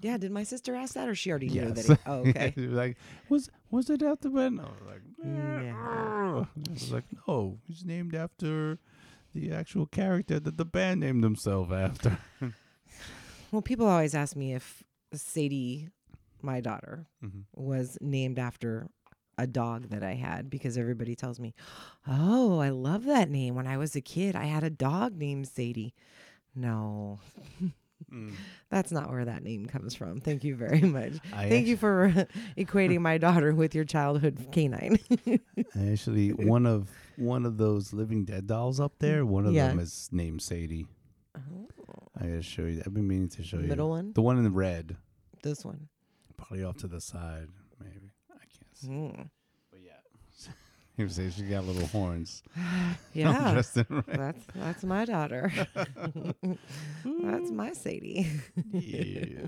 [0.00, 1.86] Yeah, did my sister ask that or she already knew Yes.
[1.86, 1.98] that?
[1.98, 2.52] He, oh, okay.
[2.54, 2.96] She was like,
[3.28, 4.60] was was it after the band?
[4.60, 5.74] I was like, Yeah.
[5.76, 8.78] I was like, no, he's named after
[9.34, 12.18] the actual character that the band named themselves after.
[13.50, 15.88] Well, people always ask me if Sadie,
[16.42, 17.40] my daughter, mm-hmm.
[17.54, 18.88] was named after
[19.38, 21.54] a dog that I had because everybody tells me,
[22.06, 23.54] "Oh, I love that name.
[23.54, 25.94] When I was a kid, I had a dog named Sadie."
[26.54, 27.18] No,
[28.12, 28.34] Mm.
[28.68, 30.20] that's not where that name comes from.
[30.20, 31.14] Thank you very much.
[31.32, 32.12] I Thank you for
[32.58, 34.98] equating my daughter with your childhood canine.
[35.74, 39.68] Actually, one of one of those Living Dead dolls up there, one of Yeah.
[39.68, 40.86] them is named Sadie.
[41.36, 41.66] Oh.
[42.20, 42.82] I gotta show you.
[42.84, 43.68] I've been meaning to show you.
[43.68, 44.12] Middle one?
[44.12, 44.96] The one in the red.
[45.42, 45.88] This one.
[46.36, 47.48] Probably off to the side,
[48.82, 49.06] maybe.
[49.06, 49.22] I can't see.
[49.22, 49.30] Mm.
[49.70, 50.50] But yeah.
[50.96, 52.42] he was saying she got little horns.
[53.12, 53.52] Yeah.
[53.52, 54.04] Dressed in red.
[54.06, 55.52] That's that's my daughter.
[57.04, 58.28] that's my Sadie.
[58.72, 59.46] yeah.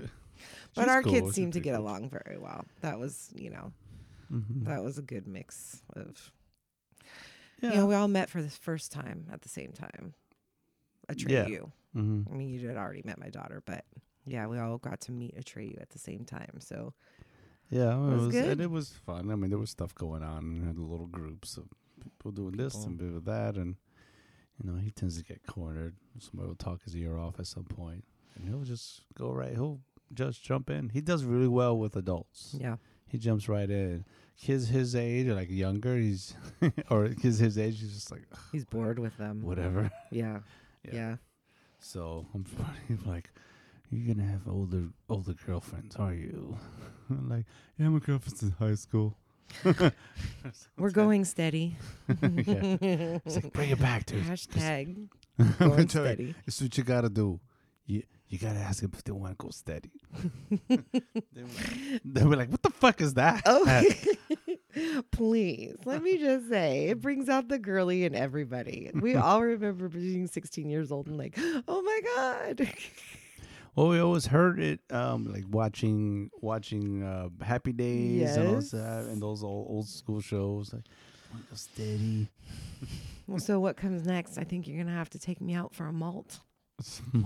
[0.73, 1.11] but She's our cool.
[1.13, 1.83] kids She's seem to get cool.
[1.85, 2.63] along very well.
[2.81, 3.71] That was, you know,
[4.31, 4.65] Mhm.
[4.65, 6.31] that was a good mix of
[7.61, 7.71] Yeah.
[7.71, 10.13] you know, we all met for the first time at the same time.
[11.09, 11.71] Atreyu.
[11.93, 13.83] hmm I mean, you had already met my daughter, but
[14.25, 16.59] yeah, we all got to meet Atreyu at the same time.
[16.59, 16.93] So
[17.69, 18.45] Yeah, it was was, good.
[18.49, 19.29] and it was fun.
[19.31, 21.65] I mean, there was stuff going on, and had little groups of
[22.01, 23.75] people doing this and bit of that, and
[24.63, 25.95] you know, he tends to get cornered.
[26.19, 29.51] Somebody will talk his ear off at some point, and he'll just go right.
[29.53, 29.81] He'll
[30.13, 30.89] just jump in.
[30.89, 32.55] He does really well with adults.
[32.57, 32.77] yeah,
[33.07, 34.05] He jumps right in.
[34.39, 36.35] Kids his age, or like younger, he's
[36.89, 39.41] or kids his age, he's just like he's bored with them.
[39.41, 39.91] whatever.
[40.11, 40.39] Yeah,
[40.91, 41.17] yeah.
[41.79, 43.29] So I'm funny, like,
[43.91, 46.57] you're gonna have older older girlfriends, are you?
[47.09, 47.45] I'm like,
[47.77, 49.17] yeah, my girlfriend's in high school.
[50.77, 51.77] We're going steady.
[52.09, 53.19] yeah.
[53.25, 54.23] It's like, bring it back, dude.
[54.23, 55.07] Hashtag
[55.57, 56.35] going telling you, steady.
[56.45, 57.39] It's what you gotta do.
[57.85, 59.91] You you gotta ask them if they want to go steady.
[60.67, 60.83] they,
[61.37, 63.83] were like, they were like, "What the fuck is that?" Oh,
[65.11, 68.91] please let me just say, it brings out the girly in everybody.
[68.93, 72.69] We all remember being 16 years old and like, oh my god.
[73.77, 78.71] Well, we always heard it, um, like watching watching uh, Happy Days and all Yes.
[78.71, 80.73] that, and those old old school shows.
[80.73, 80.85] Like,
[81.31, 82.27] go steady.
[83.27, 84.39] Well, so what comes next?
[84.39, 86.39] I think you're gonna have to take me out for a malt.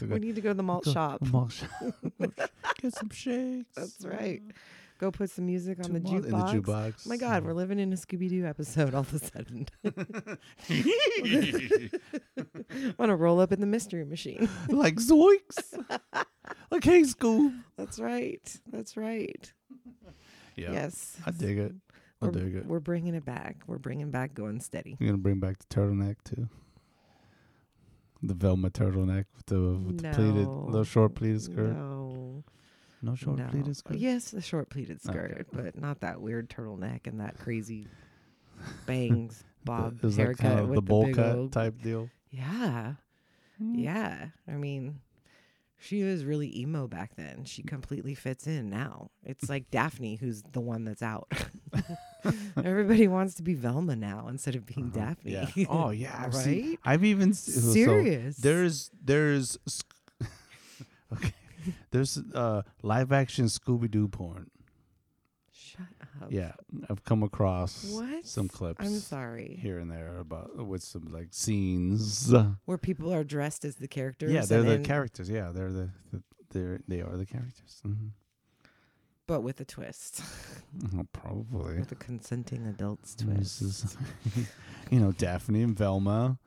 [0.00, 1.22] We need to go to the malt Go- shop.
[1.22, 1.70] malt shop.
[2.80, 3.74] Get some shakes.
[3.76, 4.42] That's right.
[4.98, 6.24] Go put some music on the jukebox.
[6.24, 6.94] In the jukebox.
[7.04, 7.46] Oh my God, mm.
[7.46, 9.66] we're living in a Scooby Doo episode all of a sudden.
[12.98, 14.48] Want to roll up in the mystery machine?
[14.68, 15.76] like zoinks.
[16.70, 17.60] like hey, Scoob.
[17.76, 18.60] That's right.
[18.70, 19.52] That's right.
[20.56, 20.70] Yeah.
[20.72, 21.16] Yes.
[21.26, 21.72] I dig it.
[22.22, 22.66] I We're, dig it.
[22.66, 23.62] we're bringing it back.
[23.66, 24.96] We're bringing back going steady.
[25.00, 26.48] You're gonna bring back the turtleneck too.
[28.22, 30.64] The Velma turtleneck with the with the pleated, No.
[30.66, 31.74] little short pleated skirt.
[31.76, 32.44] No.
[33.04, 33.46] No short no.
[33.48, 33.96] pleated skirt.
[33.96, 35.12] Yes, the short pleated Okay.
[35.18, 37.86] skirt, but not that weird turtleneck and that crazy
[38.86, 42.08] bangs bob like haircut kind of with the bowl big cut old- type deal.
[42.30, 42.94] Yeah.
[43.60, 44.26] Yeah.
[44.48, 45.00] I mean,
[45.78, 47.44] she was really emo back then.
[47.44, 49.10] She completely fits in now.
[49.22, 51.30] It's like Daphne who's the one that's out.
[52.56, 55.06] Everybody wants to be Velma now instead of being Uh-huh.
[55.14, 55.32] Daphne.
[55.54, 55.66] Yeah.
[55.68, 56.30] Oh yeah.
[56.32, 56.78] Right?
[56.84, 58.36] I've even s- so Serious.
[58.38, 59.58] there's there's
[61.12, 61.32] okay.
[61.90, 64.50] There's uh live action Scooby Doo porn.
[65.52, 65.86] Shut
[66.22, 66.28] up.
[66.30, 66.52] Yeah,
[66.90, 68.26] I've come across What?
[68.26, 68.84] some clips.
[68.84, 69.58] I'm sorry.
[69.60, 72.32] here and there about with some like scenes.
[72.64, 74.32] Where people are dressed as the characters.
[74.32, 75.28] Yeah, they're the characters.
[75.30, 77.80] Yeah, they're the, the they're they are the characters.
[77.82, 78.08] hmm
[79.26, 80.22] But with a twist.
[81.12, 81.78] Probably.
[81.78, 83.62] with a consenting adult's twist.
[83.62, 83.96] is,
[84.90, 86.38] you know, Daphne and Velma.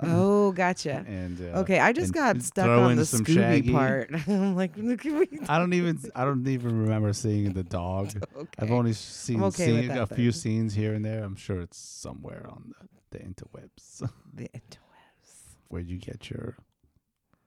[0.00, 1.04] Oh, gotcha.
[1.08, 3.72] And uh, Okay, I just got stuck on the Scooby Shaggy.
[3.72, 4.10] part.
[4.28, 5.28] I'm like, at me.
[5.48, 8.12] I don't even I don't even remember seeing the dog.
[8.36, 8.48] Okay.
[8.58, 11.22] I've only seen, okay seen a few scenes here and there.
[11.24, 12.72] I'm sure it's somewhere on
[13.10, 15.56] the, the interwebs the interwebs.
[15.68, 16.56] where you get your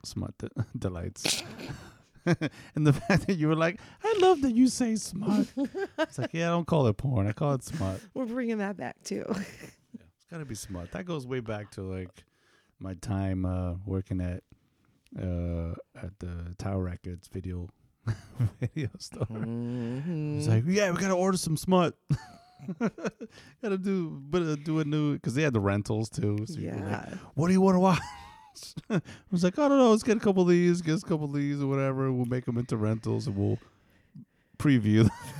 [0.04, 1.44] smut de- delights.
[2.76, 5.48] and the fact that you were like, I love that you say smut.
[5.98, 7.28] it's like, yeah, I don't call it porn.
[7.28, 8.00] I call it smut.
[8.14, 9.26] We're bringing that back too.
[10.32, 10.92] Gotta be smart.
[10.92, 12.24] That goes way back to like
[12.80, 14.44] my time uh, working at
[15.20, 17.68] uh, at the Tower Records video
[18.60, 19.26] video store.
[19.26, 20.38] Mhm.
[20.38, 21.96] It's like, yeah, we gotta order some smut.
[23.62, 26.38] gotta do, but uh, do a new because they had the rentals too.
[26.46, 27.14] So could, like, yeah.
[27.34, 28.00] what do you want to watch?
[28.90, 29.92] I was like, I don't know.
[29.92, 32.12] Let's get a couple of these, get a couple of these, or whatever.
[32.12, 33.58] We'll make them into rentals, and we'll
[34.60, 35.10] preview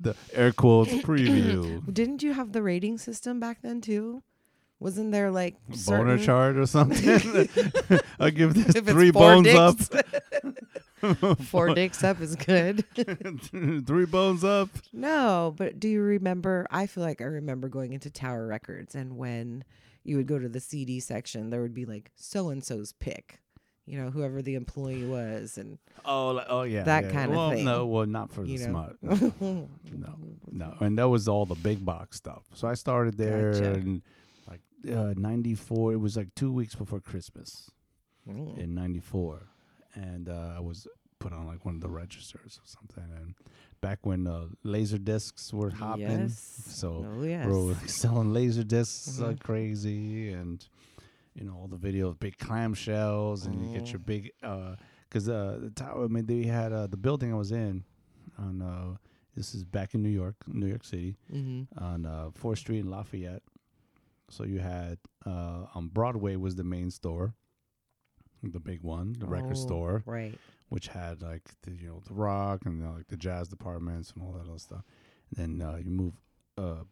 [0.00, 4.22] the air quotes preview Didn't you have the rating system back then too?
[4.80, 5.56] Wasn't there like
[5.86, 7.48] boner chart or something.
[8.20, 9.76] I give this If three bones up,
[11.44, 12.84] Four dicks up is good.
[13.86, 14.68] three bones up.
[14.92, 16.66] No, but do you remember?
[16.70, 19.64] I feel like I remember going into Tower Records, and when
[20.04, 23.40] you would go to the CD section, there would be like so and so's pick,
[23.88, 27.10] you know, whoever the employee was, and Oh, like, oh yeah, That yeah.
[27.10, 27.64] kinda well, thing.
[27.64, 28.92] No, well, not for you the know.
[29.00, 29.28] smut.
[29.90, 30.14] No,
[30.52, 32.44] no, and that was all the big box stuff.
[32.54, 33.74] So I started there Gotcha.
[33.74, 34.02] in
[34.48, 35.94] like uh, '94.
[35.94, 37.70] It was like two weeks before Christmas
[38.28, 38.58] Mm.
[38.58, 39.48] in '94,
[39.94, 40.86] and uh, I was
[41.18, 43.10] put on like one of the registers or something.
[43.18, 43.34] And
[43.80, 46.62] back when uh, laser discs were hopping, Yes.
[46.66, 47.46] so oh yes.
[47.46, 49.22] we were like selling laser discs Mhm.
[49.28, 50.64] like crazy, and
[51.38, 54.32] you know, all the videos, big clamshells, and you get your big,
[55.08, 56.04] because uh, the tower.
[56.04, 57.84] I mean, they had uh, the building I was in
[58.38, 58.60] on.
[58.62, 58.96] Uh,
[59.36, 61.78] this is back in New York, New York City, Mm-hmm.
[61.84, 63.42] on uh, Fourth Street in Lafayette.
[64.30, 67.34] So you had uh, on Broadway was the main store,
[68.42, 70.34] the big one, the record Oh, store, Right.
[70.70, 74.24] which had like the you know the rock and uh, like the jazz departments and
[74.24, 74.82] all that other stuff.
[75.36, 76.14] And then uh, you move
[76.56, 76.82] uh,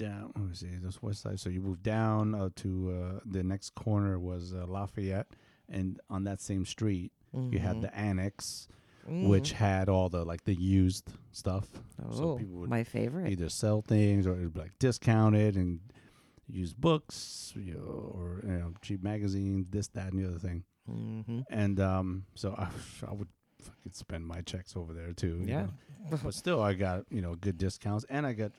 [0.00, 0.32] down.
[0.36, 1.38] Let me see, this west side.
[1.38, 5.28] So you move down uh, to uh, the next corner was uh, Lafayette,
[5.68, 8.66] and on that same street you had the annex,
[9.06, 11.68] which had all the like the used stuff.
[12.04, 13.30] oh, so people would my favorite.
[13.30, 15.80] either sell things or it'd be like discounted and
[16.48, 20.64] use books, you know, or you know, cheap magazines, this, that, and the other thing.
[20.90, 21.40] Mm-hmm.
[21.50, 22.68] And um, so I,
[23.08, 23.28] I would
[23.60, 25.42] fucking spend my checks over there too.
[25.44, 25.66] Yeah.
[26.10, 26.18] know.
[26.22, 28.52] but still, I got you know good discounts, and I got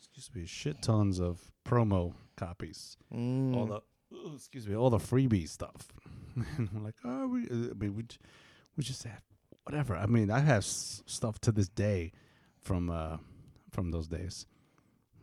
[0.00, 2.96] excuse me shit tons of promo copies.
[3.14, 3.56] Mm.
[3.56, 3.80] All the
[4.14, 5.88] ooh, excuse me, all the freebie stuff.
[6.56, 8.04] and I'm like, oh, we, uh, I mean, we,
[8.76, 9.22] we just have
[9.64, 9.94] whatever.
[9.96, 12.12] I mean, I have s- stuff to this day
[12.60, 13.18] from uh
[13.70, 14.46] from those days.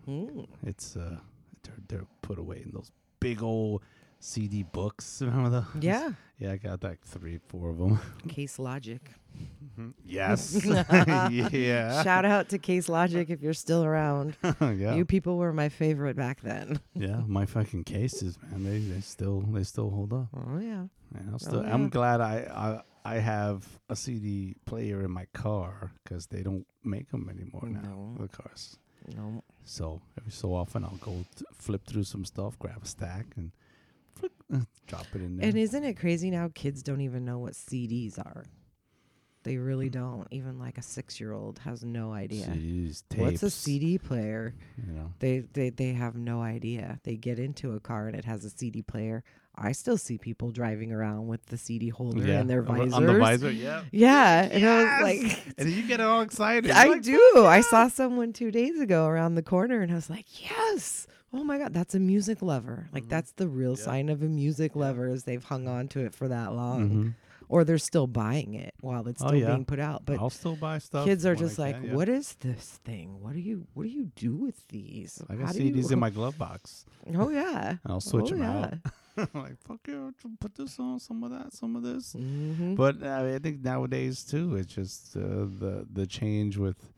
[0.07, 0.47] Mm.
[0.65, 1.17] It's uh
[1.63, 3.81] they're they're put away in those big old
[4.19, 5.21] CD books.
[5.21, 5.83] Remember those?
[5.83, 6.11] Yeah.
[6.39, 7.99] Yeah, I got like three, four of them.
[8.27, 9.01] Case Logic.
[9.63, 9.89] Mm-hmm.
[10.05, 10.59] yes.
[11.53, 12.03] yeah.
[12.03, 14.35] Shout out to Case Logic if you're still around.
[14.61, 14.95] yeah.
[14.95, 16.79] You people were my favorite back then.
[16.93, 17.21] yeah.
[17.27, 18.63] My fucking cases, man.
[18.63, 20.27] They they still they still hold up.
[20.35, 20.85] Oh yeah.
[21.15, 21.73] And I'm still yeah.
[21.73, 26.41] I'm oh, glad I, I I have a CD player in my car because they
[26.41, 27.81] don't make them anymore now.
[27.81, 28.15] No.
[28.19, 28.77] The cars.
[29.15, 29.43] No.
[29.63, 33.51] So every so often I'll go th- flip through some stuff, grab a stack, and
[34.87, 35.47] drop it in there.
[35.47, 36.49] And isn't it crazy now?
[36.53, 38.45] Kids don't even know what CDs are.
[39.43, 39.93] They really hmm.
[39.93, 40.27] don't.
[40.31, 42.47] Even like a six year old has no idea.
[42.47, 44.53] CDs, What's a CD player?
[44.77, 45.13] You know.
[45.19, 46.99] They, they they have no idea.
[47.03, 49.23] They get into a car and it has a CD player.
[49.59, 52.93] I still see people driving around with the CD holder in their on visors.
[52.93, 53.83] On the visor, yeah.
[53.91, 55.01] Yeah, and I was Yes!
[55.01, 56.69] like, And you get all excited.
[56.69, 57.45] I You're like, do.
[57.45, 61.07] I saw someone two days ago around the corner, and I was like, yes.
[61.33, 62.89] Oh my god, that's a music lover.
[62.93, 63.09] Like Mhm.
[63.09, 63.83] that's the real Yeah.
[63.85, 67.13] sign of a music lover is they've hung on to it for that long, Mhm.
[67.49, 69.47] or they're still buying it while it's Oh, still yeah.
[69.47, 70.05] being put out.
[70.05, 71.05] But I'll still buy stuff.
[71.05, 71.95] kids are I just like, can, yeah.
[71.95, 73.21] what is this thing?
[73.21, 75.21] What do you what do you do with these?
[75.29, 76.85] I got CDs you- in my glove box.
[77.13, 77.77] Oh yeah.
[77.85, 78.73] I'll switch oh, them out.
[79.17, 82.13] I'm like, fuck yeah, put this on, some of that, some of this.
[82.13, 85.19] hmm But uh, I think nowadays too, it's just uh,
[85.59, 86.93] the the change with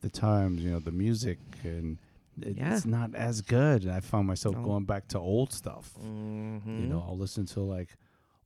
[0.00, 0.62] the times.
[0.62, 1.98] You know, the music and
[2.42, 2.76] it, Yeah.
[2.76, 3.82] it's not as good.
[3.84, 4.62] And I found myself No.
[4.62, 5.92] going back to old stuff.
[6.00, 7.90] hmm You know, I'll listen to like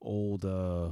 [0.01, 0.89] old, uh,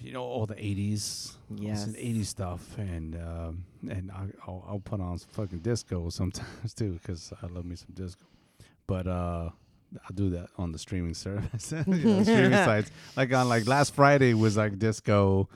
[0.00, 1.86] you know, all the '80s, Yes.
[1.86, 6.74] listen '80s stuff, and um, and I, I'll, I'll put on some fucking disco sometimes
[6.74, 8.24] too, because I love me some disco.
[8.86, 9.50] But uh,
[10.02, 12.90] I'll do that on the streaming service, you know, streaming sites.
[13.16, 15.48] Like on like last Friday was like disco,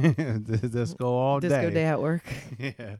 [0.00, 1.60] disco all Disco day.
[1.62, 2.22] Disco day at work
[2.58, 2.96] yeah,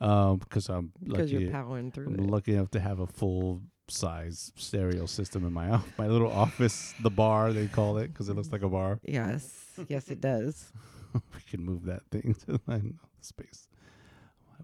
[0.00, 1.44] um, because I'm because lucky.
[1.44, 2.30] you're powering through I'm it.
[2.30, 7.10] lucky enough to have a full size stereo system in my my little office, the
[7.10, 9.00] bar they call it, because it looks like a bar.
[9.04, 9.52] Yes,
[9.88, 10.72] yes, it does.
[11.14, 12.82] we can move that thing to like
[13.20, 13.68] space.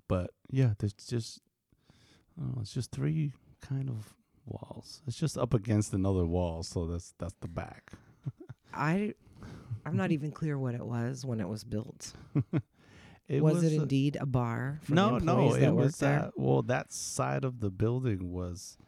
[0.08, 1.40] But yeah, there's just
[2.40, 4.14] I it's just three kind of
[4.46, 5.02] walls.
[5.06, 7.92] It's just up against another wall, so that's that's the back.
[8.72, 9.14] I,
[9.86, 12.12] I'm not even clear what it was when it was built.
[13.28, 14.78] It was, it a- indeed a bar?
[14.84, 16.20] For no, the no, it was there?
[16.20, 16.32] that.
[16.38, 18.78] Well, that side of the building was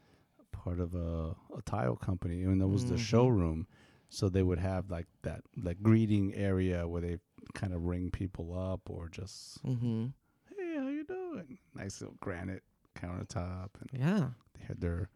[0.53, 2.99] part of a, a tile company, and there was the Mhm.
[3.01, 3.67] showroom.
[4.11, 7.19] So they would have like that like greeting area where they
[7.55, 10.07] kind of ring people up, or just Mm-hmm.
[10.57, 11.59] hey, how you doing?
[11.75, 12.63] Nice little granite
[12.97, 15.11] countertop, and Yeah, they had their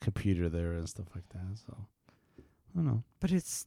[0.00, 1.58] computer there and stuff like that.
[1.66, 1.76] So
[2.38, 2.42] I
[2.76, 3.02] don't know.
[3.20, 3.66] but it's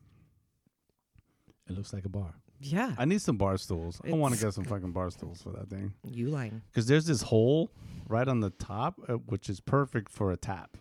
[1.69, 2.33] It looks like a bar.
[2.63, 2.93] Yeah.
[2.97, 4.01] I need some bar stools.
[4.05, 5.93] I want to get some fucking bar stools for that thing.
[6.07, 6.61] Uline.
[6.71, 7.71] Because there's this hole
[8.07, 10.77] right on the top, uh, which is perfect for a tap.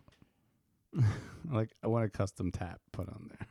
[1.51, 3.49] like I want a custom tap put on there.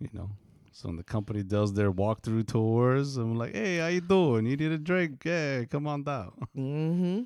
[0.00, 0.30] You know.
[0.72, 4.44] So when the company does their walkthrough tours, I'm like, "Hey, how you doing?
[4.46, 5.22] You need a drink?
[5.24, 7.22] Yeah, come on down." Mm-hmm.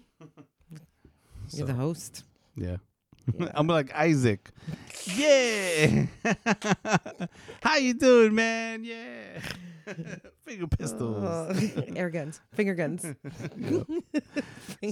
[1.49, 2.25] So, You're the host.
[2.55, 2.77] yeah.
[3.55, 4.51] I'm like Isaac.
[5.15, 6.07] yeah.
[7.63, 8.85] how you doing, man?
[8.85, 9.41] Yeah.
[10.45, 11.25] Finger pistols.
[11.25, 13.05] Uh, air guns, finger guns.
[13.57, 13.87] Yep.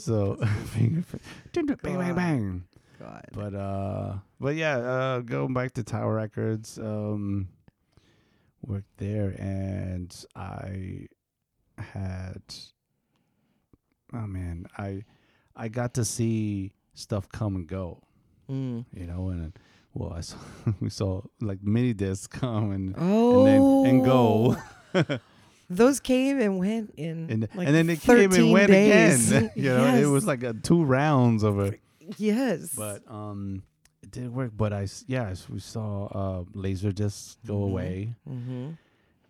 [0.01, 0.37] so
[0.67, 1.05] finger,
[1.53, 2.65] bang, bang, bang, bang.
[2.99, 3.25] God.
[3.33, 7.49] But uh, but yeah, uh, going back to Tower Records, um,
[8.63, 11.07] worked there, and I
[11.79, 12.43] had,
[14.13, 15.05] oh man, I
[15.55, 18.03] I got to see stuff come and go,
[18.51, 18.85] Mm.
[18.95, 19.53] you know, and
[19.95, 20.37] well, I saw
[20.81, 24.57] we saw like mini discs come and Oh, and then and go.
[25.71, 29.31] Those came and went in, and, like and then it came and went days.
[29.31, 29.51] again.
[29.57, 31.79] you know, it was like a two rounds of it.
[32.17, 33.63] yes, But um,
[34.03, 34.53] it didn't work.
[34.57, 37.63] But I yeah, we saw uh laser discs go Mhm.
[37.71, 38.71] away, mm-hmm.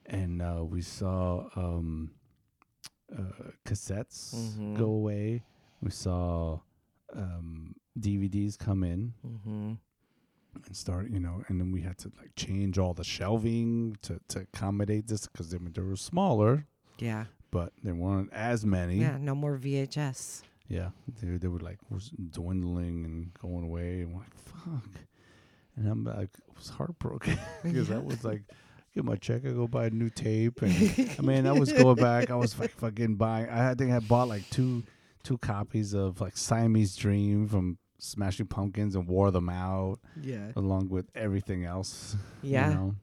[0.06, 2.12] and uh, we saw um,
[3.12, 4.76] uh, cassettes Mhm.
[4.78, 5.42] go away.
[5.82, 6.60] We saw
[7.14, 9.72] um DVDs come in Mm-hmm.
[10.66, 14.20] and start, you know, and then we had to like change all the shelving to
[14.28, 16.66] to accommodate this because they, they were smaller,
[16.98, 18.96] yeah, but there weren't as many.
[18.96, 19.16] yeah.
[19.20, 20.42] No more VHS.
[20.68, 20.90] Yeah,
[21.22, 24.90] they they were like was dwindling and going away, and we're like, fuck.
[25.76, 26.16] And I'm like,
[26.48, 28.42] I was heartbroken because I was like,
[28.94, 30.72] get my check, I go buy a new tape, and
[31.18, 33.48] I mean, I was going back, I was like fucking buying.
[33.48, 34.82] I think I bought like two
[35.28, 40.88] two copies of like Siamese Dream from Smashing Pumpkins and wore them out Yeah, along
[40.88, 42.16] with everything else.
[42.42, 42.70] you yeah.
[42.72, 42.94] know?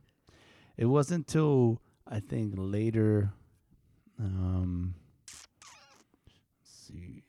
[0.76, 3.32] It wasn't until I think later.
[4.19, 4.95] Um,
[6.63, 7.23] let's see.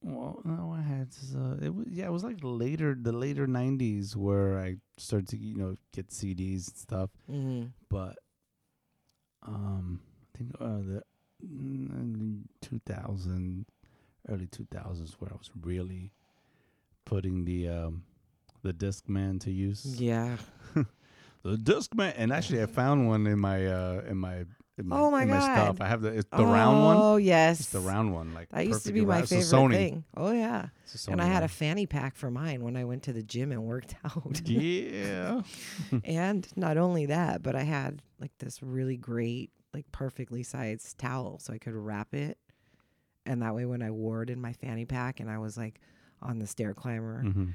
[0.00, 4.14] Well, no, I had uh, it was yeah, it was like later the later '90s
[4.14, 7.10] where I started to you know get CDs and stuff.
[7.28, 7.66] Mm-hmm.
[7.90, 8.16] But
[9.42, 11.02] um, I think uh, the
[11.44, 13.66] mm, 2000
[14.28, 16.12] early 2000s where I was really
[17.04, 18.02] putting the um
[18.62, 20.36] the Discman to use Yeah.
[20.74, 24.44] the Discman, and actually I found one in my uh in my
[24.76, 25.78] in my, Oh my in my stuff.
[25.78, 25.84] God.
[25.84, 26.96] I have the it's the round one.
[27.00, 29.28] Oh yes, It's the round one, like That used to be my round.
[29.28, 29.72] Favorite Sony.
[29.72, 30.04] thing.
[30.16, 30.68] Oh yeah,
[31.08, 33.64] and I had a fanny pack for mine when I went to the gym and
[33.64, 34.40] worked out.
[34.44, 35.42] yeah.
[36.04, 41.38] and not only that, but I had like this really great, like perfectly sized towel,
[41.40, 42.38] so I could wrap it,
[43.28, 45.80] and that way when I wore it in my fanny pack and I was like
[46.22, 47.52] on the stair climber, Mhm.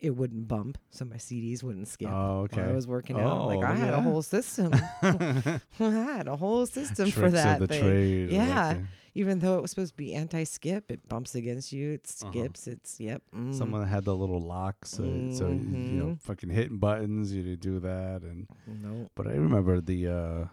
[0.00, 2.10] it wouldn't bump, so my CDs wouldn't skip.
[2.10, 3.46] Oh, While I was working out.
[3.46, 4.72] Like Oh, I had a whole system.
[5.02, 7.80] I had a whole system for that thing.
[7.82, 8.30] trade.
[8.30, 8.78] Like Yeah.
[9.14, 11.92] Even though it was supposed to be anti-skip, it bumps against you.
[11.92, 12.30] It Uh-huh.
[12.32, 12.66] skips.
[12.66, 13.22] It's yep.
[13.34, 13.54] mm.
[13.54, 16.20] Someone had the little locks, so, so you know, Mhm.
[16.20, 19.10] fucking hitting buttons, you do that, and no.
[19.14, 20.44] but I remember the uh,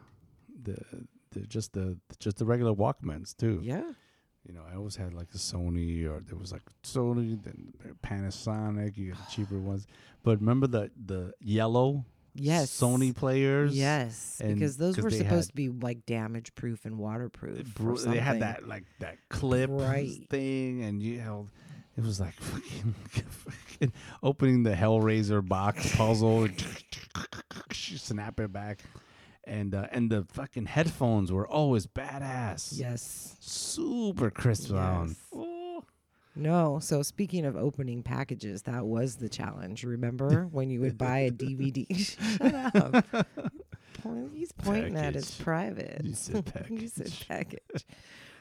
[0.61, 0.75] the
[1.31, 3.61] the just the just the regular Walkmans too.
[3.63, 3.93] Yeah.
[4.47, 8.97] You know, I always had like a Sony or there was like Sony, then Panasonic.
[8.97, 9.85] You got the cheaper ones,
[10.23, 12.69] but remember the the yellow Yes.
[12.71, 13.75] Sony players.
[13.77, 17.73] Yes, and- because those were supposed to be like damage proof and waterproof.
[17.75, 20.09] Bro- they had that like that clip Right.
[20.29, 21.49] thing, and you held.
[21.97, 22.95] It was like fucking,
[23.29, 26.47] fucking opening the Hellraiser box puzzle,
[27.73, 28.79] snap it back,
[29.49, 32.77] and uh, and the fucking headphones were always badass.
[32.77, 33.35] Yes.
[33.39, 35.15] super crisp sound.
[35.33, 35.83] Yes.
[36.35, 36.79] No.
[36.79, 39.83] So speaking of opening packages, that was the challenge.
[39.83, 41.85] Remember when you would buy a DVD?
[42.37, 43.05] Shut up.
[44.33, 46.01] He's pointing at his private.
[46.05, 46.81] You said package.
[46.81, 47.59] you said package.
[47.67, 47.85] package.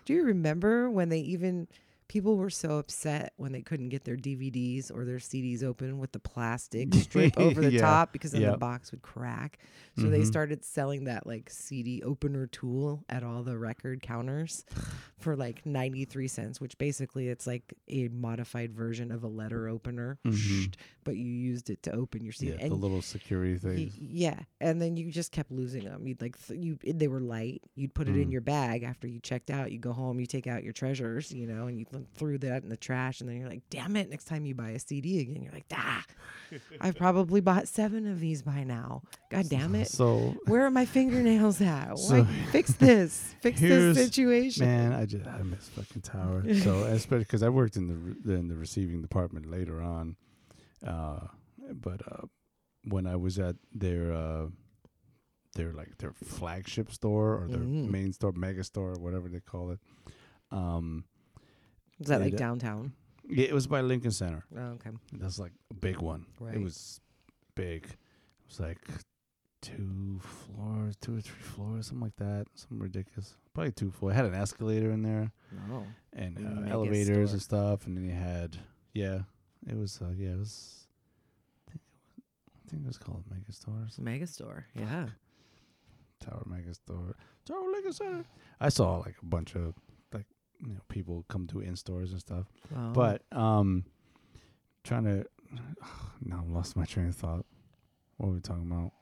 [0.05, 1.67] Do you remember when they even
[2.09, 6.11] people were so upset when they couldn't get their DVDs or their CDs open with
[6.13, 7.81] the plastic strip over the Yeah.
[7.83, 9.59] top because then the box would crack.
[9.99, 10.27] So they Mhm.
[10.27, 14.65] started selling that like CD opener tool at all the record counters
[15.19, 20.19] for like 93 cents, which basically it's like a modified version of a letter opener,
[20.25, 20.73] Mhm.
[21.05, 22.53] but you used it to open your CD.
[22.53, 26.07] Yeah, and the little security Y- yeah, and then you just kept losing them.
[26.07, 27.63] You'd like th- you they were light.
[27.75, 28.33] You'd put it in Mm.
[28.33, 29.73] your bag after you checked out.
[29.73, 31.85] You go home, you take out your treasures, you know, and you
[32.15, 33.21] threw that in the trash.
[33.21, 34.11] And then you're like, damn it!
[34.11, 36.05] Next time you buy a CD again, you're like, ah,
[36.81, 39.03] I've probably bought seven of these by now.
[39.31, 39.89] God damn it!
[39.89, 41.99] So Where are my fingernails at?
[41.99, 43.35] So- Why fix this?
[43.41, 44.67] Fix this situation.
[44.67, 46.45] Man, I just I miss fucking Tower.
[46.63, 50.17] So especially because I worked in the re- in the receiving department later on,
[50.87, 51.21] uh,
[51.73, 52.27] but uh,
[52.85, 54.47] when I was at their uh,
[55.55, 57.91] their like their flagship store or their Mhm.
[57.91, 59.81] main store, mega store, whatever they call it,
[60.51, 61.05] um,
[62.01, 62.93] Is that like it- downtown?
[63.29, 64.45] yeah, it was by Lincoln Center.
[64.57, 64.91] Oh, okay.
[65.13, 66.27] That's like a big one.
[66.41, 66.55] Right.
[66.55, 67.01] It was
[67.55, 67.85] big.
[67.85, 67.97] It
[68.49, 68.79] was like
[69.61, 72.47] two floors, two or three floors, something like that.
[72.55, 73.35] Something ridiculous.
[73.53, 74.15] Probably two floors.
[74.15, 75.33] It had an escalator in there
[75.71, 77.33] Oh, and uh, elevators store.
[77.35, 77.87] and stuff.
[77.87, 78.57] And then you had,
[78.95, 79.21] yeah,
[79.69, 80.87] it was, uh, yeah, it was.
[81.69, 82.25] I think it was,
[82.67, 84.65] I think it was called Mega Stores, Megastore.
[84.75, 85.09] Yeah.
[86.21, 88.25] Tower Mega Store, Tower Lincoln Center.
[88.61, 89.75] I saw like a bunch of
[90.61, 92.47] you know people come to in stores and stuff.
[92.77, 92.91] Oh.
[92.93, 93.85] But um,
[94.85, 95.25] trying to
[96.25, 97.45] now I've lost my train of thought.
[98.17, 98.93] What were we talking about?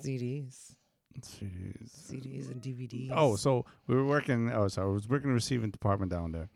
[0.00, 0.74] CDs,
[1.20, 1.90] CDs.
[2.10, 3.12] CDs and DVDs.
[3.14, 4.50] Oh, so we were working.
[4.52, 6.48] Oh, sorry, I was working in the receiving department down there,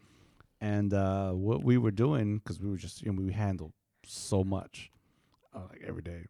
[0.60, 3.72] and uh, what we were doing because we were just you know we handled
[4.04, 4.90] so much,
[5.54, 6.26] uh, like every day.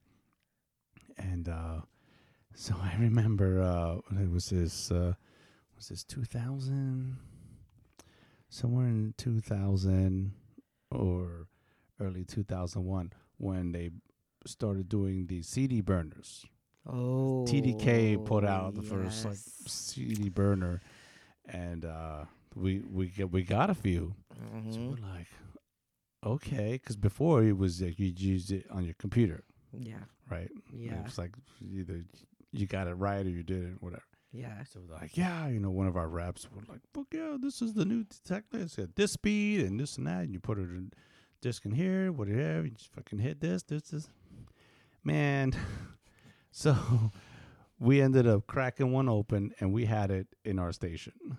[1.17, 1.81] And uh,
[2.55, 5.15] so I remember uh, it was this uh,
[5.77, 7.19] was this two thousand
[8.49, 10.33] somewhere in two thousand
[10.91, 11.49] or
[12.01, 13.91] early two thousand one when they
[14.47, 16.47] started doing the CD burners.
[16.89, 19.39] Oh, TDK put out the first like.
[19.67, 20.81] CD burner,
[21.49, 22.25] and uh,
[22.55, 24.15] we we get we got a few.
[24.71, 24.91] So Mhm.
[24.91, 25.27] we're like,
[26.25, 30.51] okay, because before it was like you used it on your computer, Yeah, right?
[30.73, 32.05] yeah, It's like either
[32.53, 34.05] you got it right or you didn't, whatever.
[34.37, 34.65] Yeah.
[34.65, 37.75] So like, yeah, you know, one of our reps were like, fuck yeah, this is
[37.75, 38.59] the new detector.
[38.59, 40.93] It's at this speed and this and that, and you put it in
[41.41, 42.65] disc in here, whatever.
[42.65, 44.09] You just fucking hit this, this, this.
[45.05, 45.55] Man,
[46.51, 46.77] so
[47.79, 51.39] we ended up cracking one open, and we had it in our station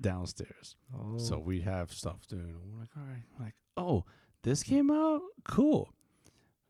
[0.00, 0.76] downstairs.
[0.94, 2.54] Oh, So we have stuff doing.
[2.72, 4.04] We're like, all right, like, oh,
[4.42, 5.92] this came out, cool.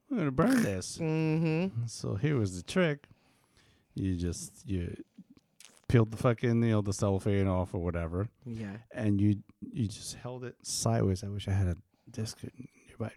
[0.09, 0.99] We're gonna burn this.
[1.01, 1.86] mm-hmm.
[1.86, 3.09] So here was the trick.
[3.94, 4.94] You just you
[5.89, 8.76] peeled the fucking you know the cellophane off or whatever, Yeah.
[8.93, 11.22] and you you just held it sideways.
[11.24, 11.76] I wish I had a
[12.11, 12.39] disc
[12.89, 13.12] nearby.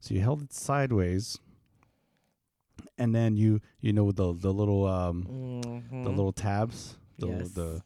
[0.00, 1.38] So you held it sideways,
[2.98, 5.26] and then you you know the the little um
[5.64, 6.04] Mm-hmm.
[6.04, 7.50] the little tabs the Yes.
[7.50, 7.82] the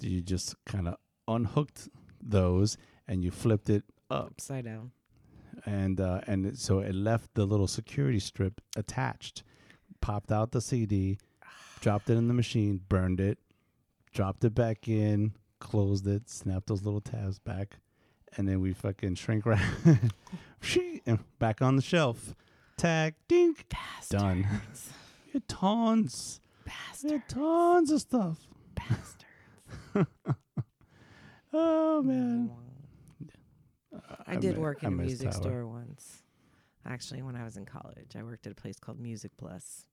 [0.00, 0.96] you just kind of
[1.26, 1.88] unhooked
[2.22, 2.76] those
[3.08, 4.90] and you flipped it up upside down.
[5.64, 9.42] and uh, and it, so it left the little security strip attached.
[10.00, 11.18] Popped out the CD,
[11.80, 13.38] dropped it in the machine, burned it,
[14.14, 17.76] dropped it back in, closed it, snapped those little tabs back,
[18.36, 19.60] and then we fucking shrink wrap,
[21.06, 22.34] and back on the shelf.
[22.78, 23.66] Tag, dink,
[24.08, 24.42] done.
[24.42, 24.92] Bastards.
[25.26, 27.12] We had tons, we Bastards.
[27.12, 28.38] had tons of stuff.
[28.74, 30.08] Bastards.
[31.56, 32.50] Oh man,
[34.26, 35.40] I did mi- work in a music Tower.
[35.40, 36.22] store once.
[36.84, 39.86] Actually, when I was in college, I worked at a place called Music Plus.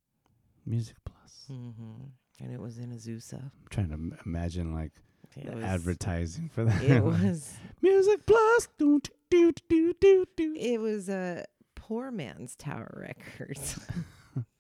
[0.66, 1.46] Music Plus.
[1.52, 2.06] Mm-hmm.
[2.42, 3.42] And it was in Azusa.
[3.44, 4.92] I'm trying to m- imagine like
[5.36, 6.82] was, advertising for that.
[6.84, 7.54] It was.
[7.82, 8.68] Music Plus.
[8.78, 10.54] Do, do, do, do, do.
[10.58, 13.80] It was a poor man's Tower Records.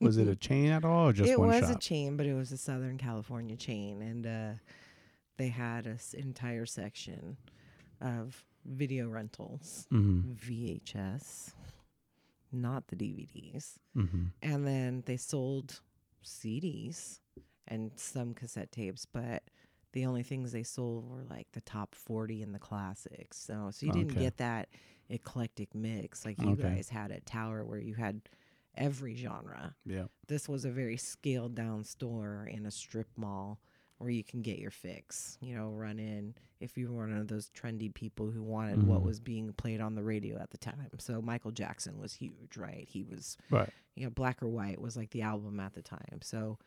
[0.01, 1.77] Was it a chain at all, or just it one was shop?
[1.77, 4.49] a chain, but it was a Southern California chain, and uh,
[5.37, 7.37] they had an entire section
[8.01, 10.33] of video rentals, mm-hmm.
[10.33, 11.53] VHS,
[12.51, 14.23] not the DVDs, Mm-hmm.
[14.41, 15.79] and then they sold
[16.25, 17.19] CDs
[17.67, 19.43] and some cassette tapes, but
[19.93, 23.37] the only things they sold were like the top 40 and the classics.
[23.37, 24.21] So, so you didn't Okay.
[24.21, 24.69] get that
[25.09, 26.75] eclectic mix like you Okay.
[26.75, 28.21] guys had at Tower where you had
[28.77, 29.75] every genre.
[29.85, 30.05] Yeah.
[30.27, 33.59] This was a very scaled down store in a strip mall
[33.97, 37.27] where you can get your fix, you know, run in if you were one of
[37.27, 39.05] those trendy people who wanted what Mhm.
[39.05, 40.87] was being played on the radio at the time.
[40.99, 42.87] So Michael Jackson was huge, right?
[42.87, 43.69] He was Right.
[43.95, 46.19] you know, Black or White was like the album at the time.
[46.21, 46.57] So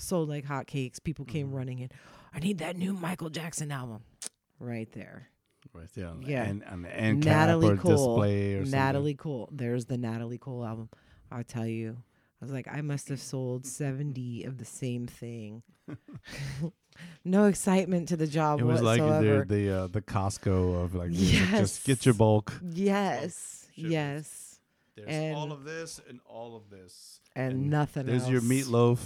[0.00, 1.02] sold like hotcakes.
[1.02, 1.54] People came Mhm.
[1.54, 1.90] running in.
[2.34, 4.02] I need that new Michael Jackson album.
[4.62, 5.28] Right there.
[5.72, 6.08] Right there.
[6.08, 6.42] On Yeah.
[6.44, 7.92] The end, on the end Natalie Cole.
[8.16, 9.48] display or Natalie Cole.
[9.50, 10.90] There's the Natalie Cole album.
[11.30, 11.96] I'll tell you.
[12.42, 15.62] I was like, I must have sold 70 of the same thing.
[17.24, 18.60] no excitement to the job.
[18.60, 21.48] It was like the the uh, the Costco of like music.
[21.50, 22.52] just get your bulk.
[22.62, 23.66] yes.
[23.74, 23.90] Shipments.
[23.92, 24.60] Yes.
[24.96, 27.20] There's all of this and all of this.
[27.34, 28.30] And, And nothing There's else.
[28.30, 28.98] your meatloaf.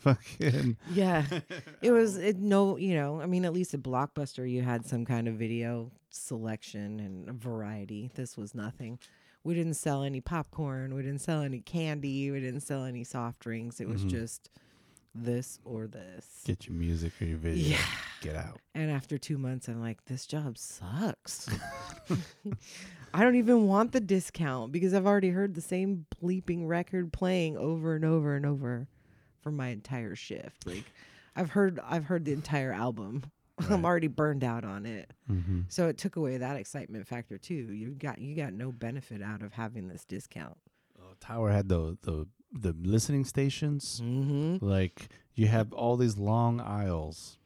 [0.04, 0.76] Fucking.
[0.92, 1.24] Yeah.
[1.82, 5.04] It was it no, you know, I mean at least at Blockbuster you had some
[5.06, 8.10] kind of video selection and variety.
[8.14, 8.98] This was nothing.
[9.44, 13.40] We didn't sell any popcorn, we didn't sell any candy, we didn't sell any soft
[13.40, 13.80] drinks.
[13.80, 14.10] It was Mhm.
[14.10, 14.50] just
[15.14, 16.42] this or this.
[16.44, 17.70] Get your music or your video.
[17.70, 17.84] Yeah.
[18.20, 18.60] Get out.
[18.74, 21.48] And after 2 months I'm like this job sucks.
[23.14, 27.56] I don't even want the discount because I've already heard the same bleeping record playing
[27.56, 28.86] over and over and over
[29.40, 30.66] for my entire shift.
[30.66, 30.84] Like
[31.36, 33.24] I've heard I've heard the entire album.
[33.70, 35.12] I'm already burned out on it.
[35.30, 35.62] Mm-hmm.
[35.68, 37.54] So it took away that excitement factor too.
[37.54, 40.56] You got you got no benefit out of having this discount.
[40.98, 44.00] Uh, Tower had the the the listening stations.
[44.02, 44.64] Mm-hmm.
[44.64, 47.38] Like you have all these long aisles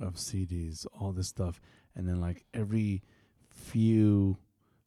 [0.00, 1.60] of CDs, all this stuff,
[1.94, 3.02] and then like every
[3.50, 4.38] few,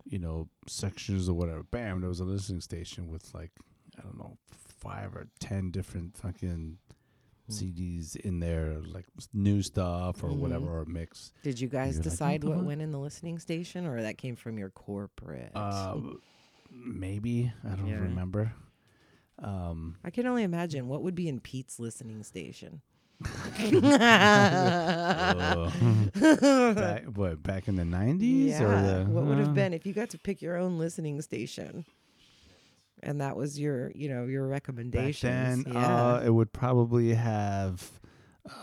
[0.05, 3.51] you know, sections or whatever, bam, there was a listening station with like
[3.97, 4.37] I don't know
[4.83, 6.77] five or ten different fucking
[7.47, 7.51] Hmm.
[7.53, 10.37] CDs in there, like new stuff or Mhm.
[10.37, 11.33] whatever, or mix.
[11.43, 14.37] Did you guys You're like, decide "What went in the listening station or that came
[14.37, 15.51] from your corporate?
[15.53, 15.99] Uh,
[16.71, 17.99] maybe I don't Yeah.
[17.99, 18.53] remember.
[19.39, 22.81] Um, I can only imagine what would be in Pete's listening station.
[23.25, 23.29] Uh,
[26.75, 29.03] back, what back in the nineties or yeah.
[29.03, 31.85] the what would uh, have been if you got to pick your own listening station?
[33.03, 34.47] And that was your, you know, your
[34.91, 35.65] back then?
[35.67, 36.13] yeah.
[36.15, 37.89] Uh, it would probably have.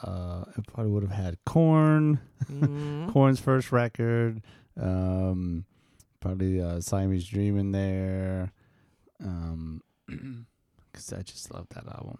[0.02, 2.20] Uh, it probably would have had Korn.
[2.50, 3.12] Mhm.
[3.12, 4.42] Korn's first record.
[4.80, 5.64] Um,
[6.20, 8.52] probably uh, Siamese Dream in there.
[9.22, 9.82] Um,
[10.92, 12.18] because I just love that album.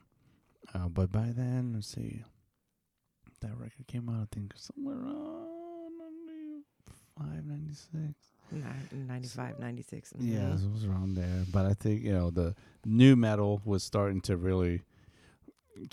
[0.75, 2.23] Uh, but by then, let's see,
[3.41, 4.23] that record came out.
[4.23, 5.99] I think somewhere around
[7.19, 7.93] 95, 96.
[7.95, 8.15] Ni-
[8.53, 10.13] 95, 96.
[10.19, 10.65] Yeah, mhm.
[10.67, 11.45] it was around there.
[11.53, 14.83] But I think you know the nu metal was starting to really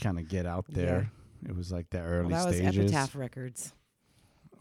[0.01, 0.75] kind of get out Yeah.
[0.75, 1.11] there.
[1.47, 2.75] It was like the early Well, that was.
[2.77, 3.73] Epitaph Records.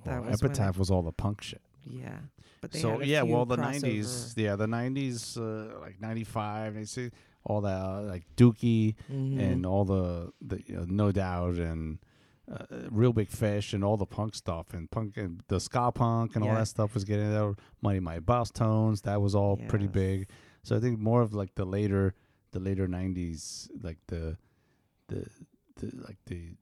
[0.05, 1.63] that Well, was Epitaph was all the punk shit.
[1.85, 2.19] Yeah.
[2.61, 6.01] But they so had a yeah, well the crossover- '90s, yeah, the '90s, uh, like
[6.01, 7.11] '95, they see
[7.45, 9.39] all that uh, like Dookie Mhm.
[9.41, 11.99] and all the the you know, No Doubt and
[12.51, 16.35] uh, Real Big Fish and all the punk stuff and punk and the ska punk
[16.37, 17.55] and all that stuff was getting there.
[17.83, 20.29] Mighty Mighty Bosstones, that was all pretty big.
[20.63, 22.15] So I think more of like the later
[22.53, 24.37] the later '90s, like the
[25.09, 25.27] the
[25.77, 26.55] the like the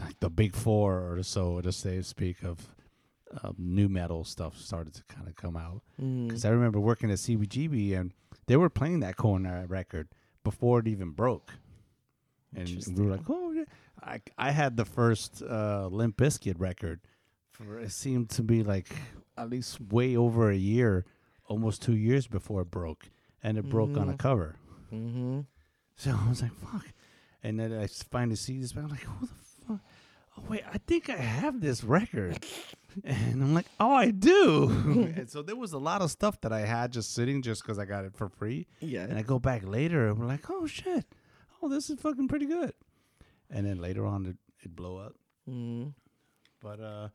[0.00, 2.74] like the big four or so to say speak of
[3.42, 6.28] um, nu metal stuff started to kind of come out Mm.
[6.28, 8.12] because I remember working at CBGB and
[8.46, 10.08] they were playing that corner record
[10.44, 11.52] before it even broke,
[12.54, 13.64] and we were like, "Oh, yeah."
[14.02, 17.00] I I had the first uh, Limp Bizkit record
[17.50, 18.88] for it seemed to be like
[19.36, 21.04] at least way over a year,
[21.46, 23.10] almost two years before it broke,
[23.42, 24.18] and it broke on a Mhm.
[24.18, 24.56] cover.
[24.92, 25.40] Mm-hmm.
[25.96, 26.86] So I was like, "Fuck!"
[27.42, 29.34] And then I finally see this, but I'm like, "Who the
[29.66, 29.80] fuck?"
[30.38, 32.42] Oh wait, I think I have this record,
[33.04, 34.68] and I'm like, "Oh, I do."
[35.16, 37.78] and so there was a lot of stuff that I had just sitting just because
[37.78, 39.02] I got it for free, Yeah.
[39.04, 41.04] and I go back later and we're like, "Oh shit!
[41.60, 42.72] Oh, this is fucking pretty good."
[43.54, 45.14] And then later on, it it blow up.
[45.48, 45.92] mm.
[46.62, 47.08] But uh,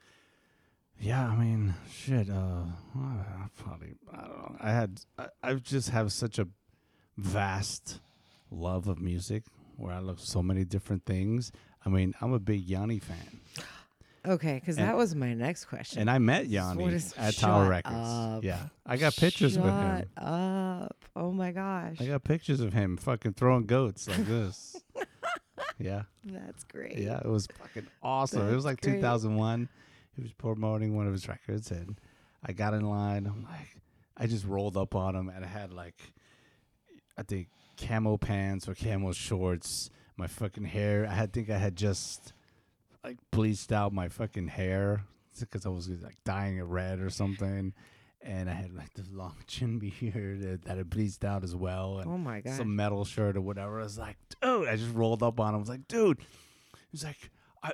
[1.00, 2.30] yeah, I mean, shit.
[2.30, 2.64] Uh,
[2.96, 4.56] I probably I don't know.
[4.62, 6.48] I had I, I just have such a
[7.18, 8.00] vast
[8.52, 9.44] love of music
[9.76, 11.52] where I love so many different things.
[11.86, 13.40] I mean, I'm a big Yanni fan,
[14.26, 16.02] Okay, because that was my next question.
[16.02, 17.96] and I met Yanni is- at Tower Records.
[17.96, 18.44] up.
[18.44, 19.98] Yeah, I got pictures with him.
[20.00, 20.96] Shut up.
[21.16, 21.96] Oh my gosh.
[22.02, 24.76] I got pictures of him fucking throwing goats like this.
[25.80, 26.98] yeah, That's great.
[26.98, 28.48] yeah, it was fucking awesome.
[28.50, 28.96] it was like great.
[28.96, 29.70] 2001.
[30.16, 32.00] He was promoting one of his records, and
[32.44, 33.28] I got in line.
[33.28, 33.78] I'm like,
[34.18, 35.96] I just rolled up on him, and I had like,
[37.18, 37.48] I think
[37.78, 39.90] camo pants or camo shorts.
[40.16, 41.06] My fucking hair.
[41.08, 42.34] I had think I had just
[43.04, 45.04] like bleached out my fucking hair
[45.40, 47.74] because I was like dyeing it red or something.
[48.22, 52.00] And I had like this long chin beard that, that had bleached out as well.
[52.00, 52.58] And Oh my gosh.
[52.58, 53.80] some metal shirt or whatever.
[53.80, 55.56] I was like, dude, I just rolled up on him.
[55.56, 56.20] I was like, dude,
[56.92, 57.30] he's like,
[57.64, 57.74] I,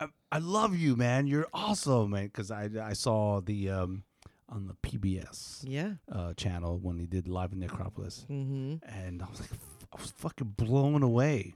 [0.00, 1.26] I, I love you, man.
[1.26, 2.24] You're awesome, man.
[2.26, 4.02] Because I, I saw the um
[4.50, 5.92] on the PBS yeah.
[6.10, 8.76] uh, channel when he did live in the Acropolis, Mm-hmm.
[8.88, 11.52] and I was like, f- I was fucking blown away,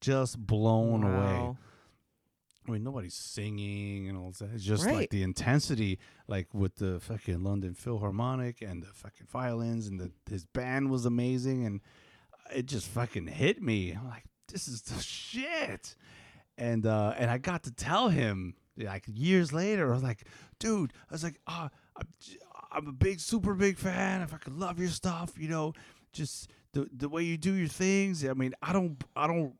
[0.00, 1.56] just blown away.
[2.70, 4.50] I mean, nobody's singing and all that.
[4.54, 4.94] It's just Right.
[4.94, 5.98] like the intensity,
[6.28, 11.04] like with the fucking London Philharmonic and the fucking violins, and the his band was
[11.04, 11.80] amazing, and
[12.54, 13.92] it just fucking hit me.
[13.92, 15.94] I'm like, this is the shit,
[16.56, 19.90] and uh, and I got to tell him like years later.
[19.90, 20.24] I was like,
[20.58, 22.38] dude, I was like, ah, I'm, j-
[22.72, 24.22] I'm a big, super big fan.
[24.22, 25.72] I could love your stuff, you know,
[26.12, 28.24] just the the way you do your things.
[28.24, 29.54] I mean, I don't, I don't.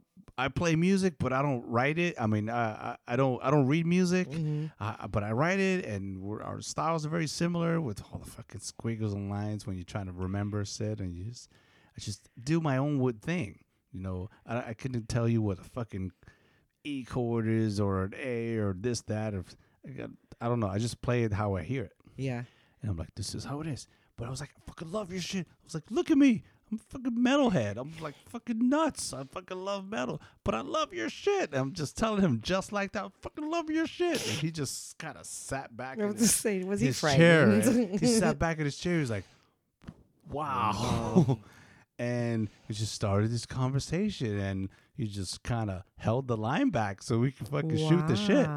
[0.45, 2.15] I play music, but I don't write it.
[2.21, 4.67] I mean, I I, I don't I don't read music, Mm-hmm.
[4.81, 8.31] I, but I write it, and we're, our styles are very similar with all the
[8.31, 11.49] fucking squiggles and lines when you're trying to remember shit, and you just
[11.97, 13.59] I just do my own wood thing.
[13.93, 16.13] You know, I, I couldn't tell you what a fucking
[16.85, 19.45] E chord is or an A or this that or
[19.87, 20.11] I, got,
[20.41, 20.69] I don't know.
[20.69, 22.43] I just play it how I hear it, Yeah.
[22.83, 23.87] and I'm like, this is how it is.
[24.17, 25.47] But I was like, I fucking love your shit.
[25.49, 26.43] I was like, look at me.
[26.71, 27.77] I'm a fucking metalhead.
[27.79, 29.13] I'm like fucking nuts.
[29.13, 31.51] I fucking love metal, but I love your shit.
[31.53, 33.05] I'm just telling him just like that.
[33.05, 34.25] I fucking love your shit.
[34.27, 36.89] And he just kind of sat back I in was his, just saying, was he
[36.89, 37.47] his chair.
[37.47, 37.91] frightened?
[37.91, 38.95] and he sat back in his chair.
[38.95, 39.25] He was like,
[40.31, 41.39] wow.
[41.99, 47.03] and he just started this conversation and he just kind of held the line back
[47.03, 48.49] so we could fucking shoot the shit.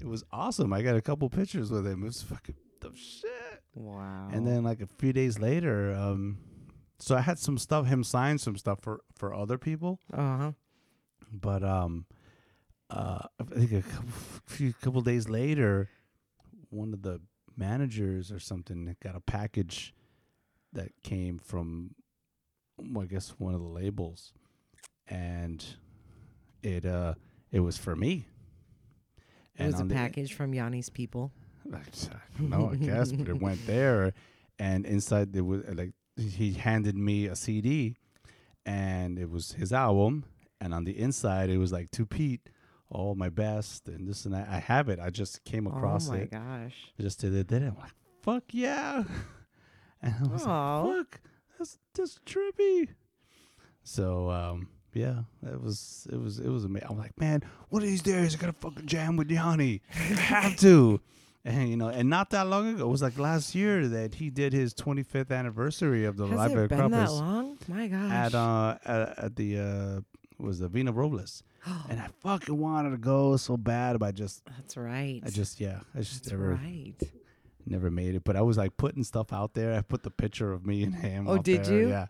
[0.00, 0.72] It was awesome.
[0.72, 2.02] I got a couple pictures with him.
[2.02, 3.62] It was fucking the shit.
[3.74, 4.28] Wow.
[4.30, 6.38] And then like a few days later, um,
[7.02, 10.52] so I had some stuff, him sign some stuff for for other people, Uh huh.
[11.32, 12.06] but um,
[12.90, 14.12] uh, I think a couple,
[14.46, 15.88] few couple days later,
[16.70, 17.20] one of the
[17.56, 19.94] managers or something got a package
[20.72, 21.94] that came from,
[22.78, 24.32] well, I guess one of the labels,
[25.06, 25.64] and
[26.62, 27.14] it uh
[27.50, 28.26] it was for me.
[29.58, 31.30] It was a the- package from Yanni's people.
[32.38, 34.12] no, I guess, but it went there,
[34.58, 37.96] and inside there was like he handed me a CD,
[38.66, 40.24] and it was his album,
[40.60, 42.48] and on the inside it was like to Pete,
[42.90, 44.48] all my best, and this and that.
[44.48, 44.98] I have it.
[45.00, 46.10] I just came across it.
[46.10, 46.92] oh my it gosh.
[47.00, 47.56] just the other day.
[47.66, 49.04] I'm like, fuck yeah,
[50.02, 50.82] and I was Aw.
[50.82, 51.20] like, fuck,
[51.58, 52.88] that's that's trippy.
[53.82, 56.88] So um, yeah, it was it was it was amazing.
[56.90, 59.82] I'm like, man, one of these days I gotta fucking jam with Yanni.
[59.94, 61.00] I have to.
[61.44, 64.30] And you know, and not that long ago, it was like last year that he
[64.30, 67.58] did his 25th anniversary of the Has Library it been that long?
[67.68, 68.12] My gosh.
[68.12, 70.00] at uh at, at the uh
[70.38, 71.42] was the Vina Robles,
[71.88, 75.20] and I fucking wanted to go so bad, but I just That's right.
[75.24, 76.94] I just yeah, I just That's never right.
[77.66, 78.24] never made it.
[78.24, 79.74] But I was like putting stuff out there.
[79.74, 81.28] I put the picture of me and him.
[81.28, 81.88] Oh, did there, you?
[81.90, 82.06] Yeah.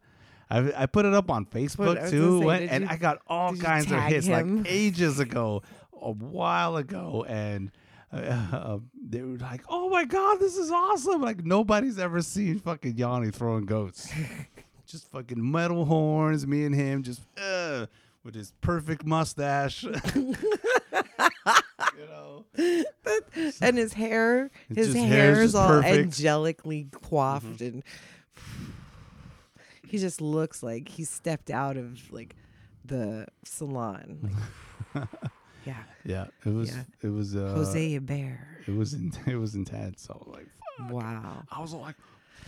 [0.51, 3.91] I, I put it up on Facebook too, say, and you- I got all kinds
[3.91, 4.59] of hits him?
[4.59, 5.62] like ages ago,
[6.01, 7.70] a while ago, and
[8.12, 12.96] uh, they were like, "Oh my god, this is awesome!" Like nobody's ever seen fucking
[12.96, 14.12] Yanni throwing goats,
[14.86, 16.46] just fucking metal horns.
[16.46, 17.86] Me and him just uh,
[18.24, 19.82] with his perfect mustache.
[20.14, 20.36] you
[22.08, 22.44] know,
[23.60, 25.94] and his hair, his hair is all perfect.
[25.94, 26.26] Mm-hmm.
[26.26, 27.82] angelically coiffed, and
[29.86, 32.36] he just looks like he stepped out of like
[32.84, 34.30] the salon.
[34.94, 35.08] Like,
[35.64, 36.82] yeah, yeah, it was Yeah.
[37.02, 38.48] it was uh, Jose Bear.
[38.66, 40.02] It was in, it was intense.
[40.02, 40.46] So like,
[40.78, 40.92] fuck.
[40.92, 41.42] Wow.
[41.50, 41.96] I was like,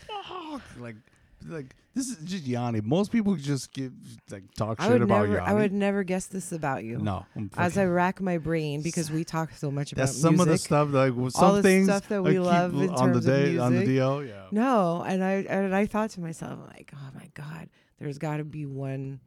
[0.07, 0.97] fuck, like,
[1.47, 2.81] like this is just Yanni.
[2.81, 3.93] Most people just give
[4.31, 5.47] like talk I shit about never, Yanni.
[5.47, 6.99] I would never guess this about you.
[6.99, 10.47] no, As I rack my brain because we talk so much about that's some of
[10.49, 13.15] the stuff like well, some all the things stuff that we love in on the
[13.15, 13.87] terms of day on the.
[13.87, 14.27] DL.
[14.27, 18.39] Yeah, No, and I and I thought to myself like, oh my god, there's got
[18.39, 19.21] to be one,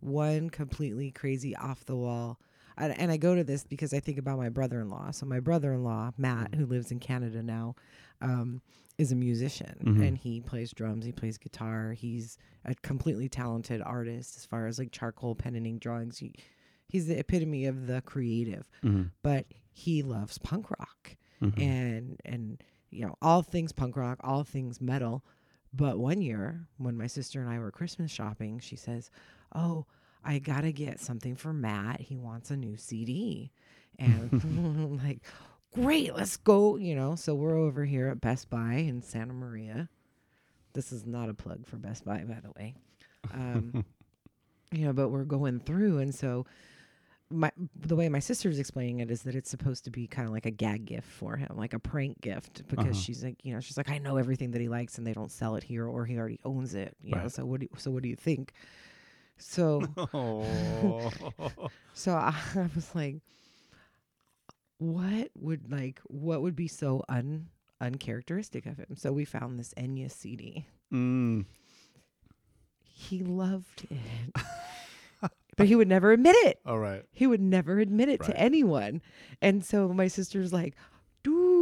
[0.00, 2.40] one completely crazy off the wall.
[2.80, 5.10] And, I go to this because I think about my brother-in-law.
[5.12, 7.74] So my brother-in-law Matt, who lives in Canada now,
[8.20, 8.60] um,
[8.98, 10.08] is a musician Mhm.
[10.08, 11.92] and he plays drums, he plays guitar.
[11.92, 16.18] He's a completely talented artist as far as like charcoal pen and ink drawings.
[16.18, 16.32] He,
[16.88, 19.10] he's the epitome of the creative, Mhm.
[19.22, 21.60] but he loves punk rock Mhm.
[21.62, 25.24] and and you know all things punk rock, all things metal.
[25.72, 29.10] But one year when my sister and I were Christmas shopping, she says,
[29.54, 29.86] "Oh,
[30.24, 32.00] I gotta get something for Matt.
[32.00, 33.50] He wants a new CD,"
[33.98, 35.20] and like,
[35.74, 39.88] "Great, let's go!" You know, so we're over here at Best Buy in Santa Maria.
[40.74, 42.74] This is not a plug for Best Buy, by the way.
[43.32, 43.84] Um,
[44.72, 46.46] you know, but we're going through, and so
[47.30, 50.32] my the way my sister's explaining it is that it's supposed to be kind of
[50.32, 52.94] like a gag gift for him, like a prank gift, because Uh-huh.
[52.94, 55.30] she's like, you know, she's like, I know everything that he likes, and they don't
[55.30, 57.28] sell it here, or he already owns it, you know.
[57.28, 57.60] So what?
[57.60, 58.52] Do, you, so what do you think?
[59.38, 59.82] So
[60.14, 61.10] oh,
[61.94, 63.16] so I, I was like,
[64.78, 67.48] what would like what would be so un
[67.80, 68.96] uncharacteristic of him?
[68.96, 70.66] So we found this Enya CD.
[70.92, 71.44] mm.
[72.82, 75.30] He loved it.
[75.56, 76.58] but he would never admit it.
[76.66, 77.04] all right.
[77.12, 78.30] He would never admit it Right.
[78.30, 79.00] to anyone.
[79.40, 80.74] And so my sister's like,
[81.22, 81.57] dude,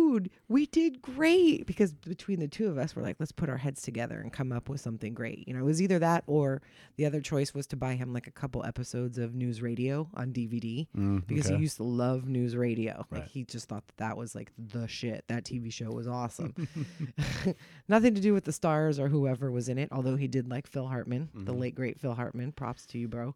[0.49, 1.67] we did great.
[1.67, 4.53] Because between the two of us, we're like, let's put our heads together and come
[4.53, 5.47] up with something great.
[5.47, 6.63] You know, it was either that or
[6.97, 10.87] the other choice was to buy him like a couple episodes of NewsRadio on DVD
[10.97, 11.57] Mm, because okay.
[11.57, 13.05] he used to love NewsRadio.
[13.11, 15.25] Like he just thought that that was like the shit.
[15.29, 16.55] That TV show was awesome.
[17.89, 20.67] Nothing to do with the stars or whoever was in it, although he did like
[20.67, 21.59] Phil Hartman, the Mhm.
[21.61, 22.53] late great Phil Hartman.
[22.53, 23.35] Props to you, bro.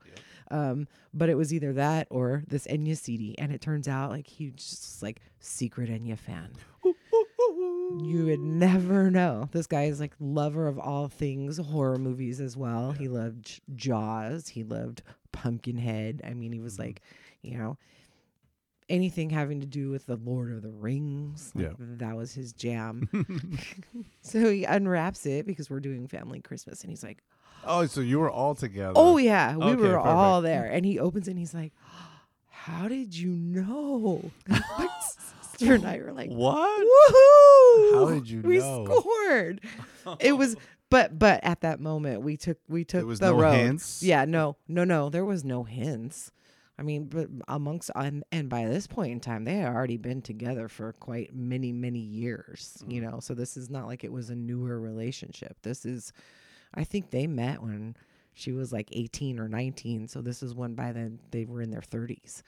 [0.50, 4.26] Um, but it was either that or this Enya CD, and it turns out like
[4.26, 6.50] he just like secret Enya fan.
[6.82, 9.48] You would never know.
[9.52, 12.92] This guy is like lover of all things horror movies as well.
[12.92, 14.48] He loved J- Jaws.
[14.48, 15.02] He loved
[15.32, 16.22] Pumpkinhead.
[16.24, 16.82] I mean, he was mm-hmm.
[16.82, 17.02] like,
[17.42, 17.76] you know,
[18.88, 21.52] anything having to do with the Lord of the Rings.
[21.54, 21.72] like, Yeah.
[21.78, 23.08] that was his jam.
[24.20, 27.22] so he unwraps it because we're doing family Christmas, and he's like,
[27.64, 28.94] Oh, so you were all together.
[28.96, 31.72] "Oh yeah, we Okay, were all there." And he opens it, and he's like,
[32.48, 34.30] "How did you know?"
[35.60, 36.86] My sister and I were like, what?
[36.86, 37.92] Woohoo!
[37.94, 38.84] How did you we know?
[38.84, 39.60] scored.
[40.20, 40.56] It was,
[40.88, 43.52] but but at that moment we took we took There was the no road.
[43.52, 44.02] hints?
[44.02, 45.10] Yeah, no, no, no.
[45.10, 46.32] There was no hints.
[46.78, 50.22] I mean, but amongst and, and by this point in time, they had already been
[50.22, 52.82] together for quite many many years.
[52.88, 53.10] You Mm.
[53.10, 55.58] know, so this is not like it was a newer relationship.
[55.62, 56.12] This is,
[56.74, 57.94] I think they met when
[58.32, 60.08] she was like eighteen or nineteen.
[60.08, 62.42] So this is when by then they were in their thirties.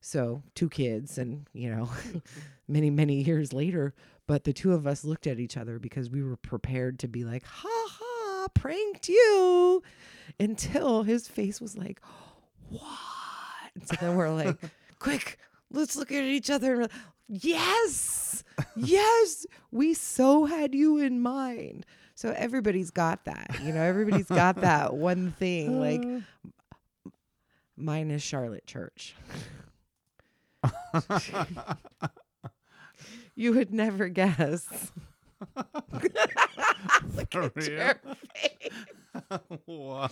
[0.00, 1.90] So two kids, and you know,
[2.68, 3.94] many many years later.
[4.26, 7.24] But the two of us looked at each other because we were prepared to be
[7.24, 9.82] like, "Ha ha, pranked you,"
[10.38, 12.00] until his face was like,
[12.68, 12.82] "What?"
[13.74, 14.56] And so then we're like,
[14.98, 15.38] quick,
[15.70, 16.82] let's look at each other.
[16.82, 16.90] and
[17.28, 18.42] Yes,
[18.76, 21.86] yes, we so had you in mind.
[22.14, 23.82] So everybody's got that, you know.
[23.82, 25.78] Everybody's got that one thing.
[25.78, 27.10] Like uh.
[27.76, 29.14] mine is Charlotte Church.
[33.34, 34.92] you would never guess.
[37.14, 37.68] Look For at real?
[37.68, 37.94] your
[38.34, 38.72] face.
[39.66, 40.08] wow.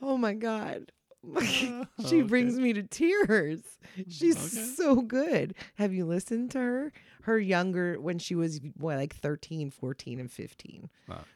[0.00, 0.92] Oh my god.
[1.38, 2.22] she Okay.
[2.22, 3.60] brings me to tears.
[4.08, 4.64] She's Okay.
[4.74, 5.54] so good.
[5.76, 6.92] Have you listened to her?
[7.22, 10.90] Her younger when she was what like 13, 14 and 15.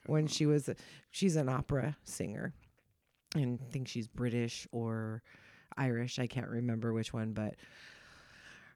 [0.07, 0.69] When she was
[1.11, 2.53] she's an opera singer.
[3.37, 5.23] And I think she's British or
[5.77, 6.19] Irish.
[6.19, 7.55] I can't remember which one, but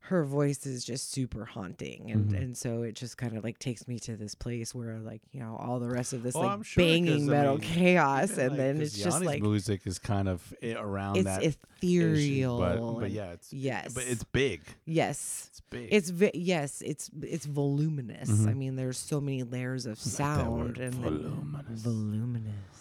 [0.04, 2.42] her voice is just super haunting and Mhm.
[2.42, 5.38] and so it just kind of like takes me to this place where like you
[5.38, 8.48] know all the rest of this Oh, like sure, banging I metal mean, chaos and
[8.48, 11.42] like, then it's just like music is kind of around it's that.
[11.44, 14.62] issue, ethereal but, but yeah, it's yes but it's big.
[14.86, 15.88] yes It's big.
[15.92, 18.56] it's vi- yes it's it's voluminous i Mhm.
[18.56, 21.80] mean there's so many layers of I like sound and voluminous.
[21.82, 22.79] voluminous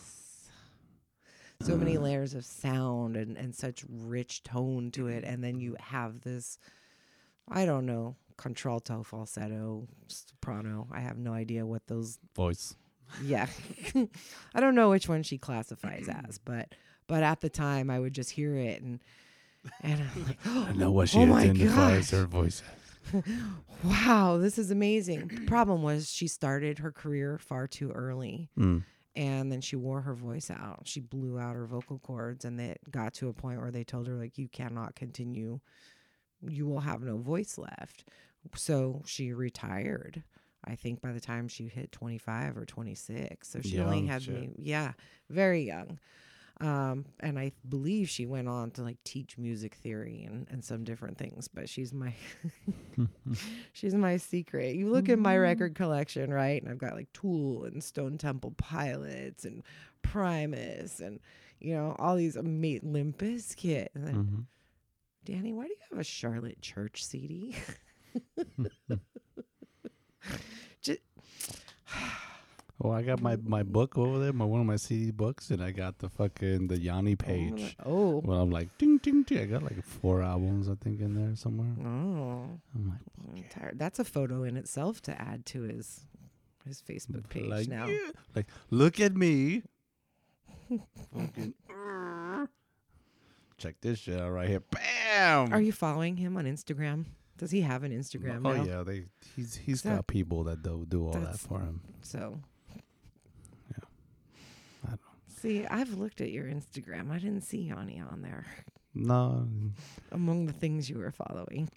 [1.62, 2.02] so many Uh.
[2.02, 6.58] layers of sound and and such rich tone to it and then you have this
[7.52, 12.76] i don't know contralto falsetto soprano i have no idea what those voice.
[13.24, 13.48] yeah
[14.56, 16.74] i don't know which one she classifies as but
[17.08, 19.00] but at the time i would just hear it and
[19.82, 22.64] and I'm like, oh, I know what she oh identifies her voice.
[23.84, 28.84] wow this is amazing the problem was she started her career far too early Mm.
[29.16, 30.82] And then she wore her voice out.
[30.86, 34.08] She blew out her vocal cords and it got to a point where they told
[34.08, 35.60] her like you cannot continue.
[36.42, 38.06] You will have no voice left.
[38.56, 40.24] So she retired
[40.66, 44.34] i think by the time she hit 25 or 26 so she only had shit.
[44.34, 44.94] me yeah
[45.30, 46.00] very young
[46.62, 50.84] um, and I believe she went on to like teach music theory and, and some
[50.84, 52.14] different things, but she's my
[53.74, 54.76] she's my secret.
[54.76, 56.62] You look at my record collection, right?
[56.62, 59.64] And I've got like Tool and Stone Temple Pilots and
[60.02, 61.20] Primus and
[61.60, 63.88] you know all these amazing Limp Bizkit.
[63.96, 64.46] And then, Mhm.
[65.26, 67.56] Danny, why do you have a Charlotte Church CD?
[70.82, 71.00] Just,
[72.82, 75.62] Oh, I got my, my book over there, my one of my CD books, and
[75.62, 77.76] I got the fucking the Yanni oh, page.
[77.86, 78.22] Oh.
[78.24, 79.40] Well, I'm like ding ding ding.
[79.40, 81.76] I got like four albums, I think, in there somewhere.
[81.86, 82.46] Oh.
[82.74, 83.02] I'm like,
[83.36, 83.78] I'm tired.
[83.78, 86.06] That's a photo in itself to add to his
[86.66, 87.88] his Facebook page like, now.
[87.88, 88.12] yeah.
[88.36, 89.64] like look at me.
[93.58, 94.62] Check this shit out right here.
[94.72, 95.52] Bam.
[95.52, 97.06] Are you following him on Instagram?
[97.38, 98.64] Does he have an Instagram Oh now?
[98.64, 99.06] yeah, they
[99.36, 101.82] he's he's That- got people that do do all that for him.
[102.02, 102.40] So.
[105.44, 105.50] Yeah.
[105.50, 107.12] I don't- See, I've looked at your Instagram.
[107.12, 108.46] I didn't see Yanni on there
[108.94, 109.48] No,
[110.12, 111.70] among the things you were following.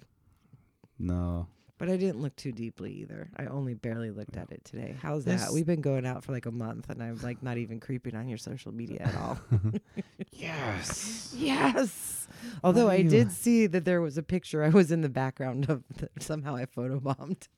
[0.98, 1.46] no.
[1.78, 3.28] But I didn't look too deeply either.
[3.36, 4.94] I only barely looked at it today.
[5.02, 5.50] How's that?
[5.52, 8.28] We've been going out for like a month and I'm like not even creeping on
[8.28, 9.38] your social media at all.
[10.30, 11.32] Yes.
[11.36, 12.28] yes.
[12.62, 15.82] Although I did see that there was a picture I was in the background of
[15.98, 17.48] that somehow I photobombed.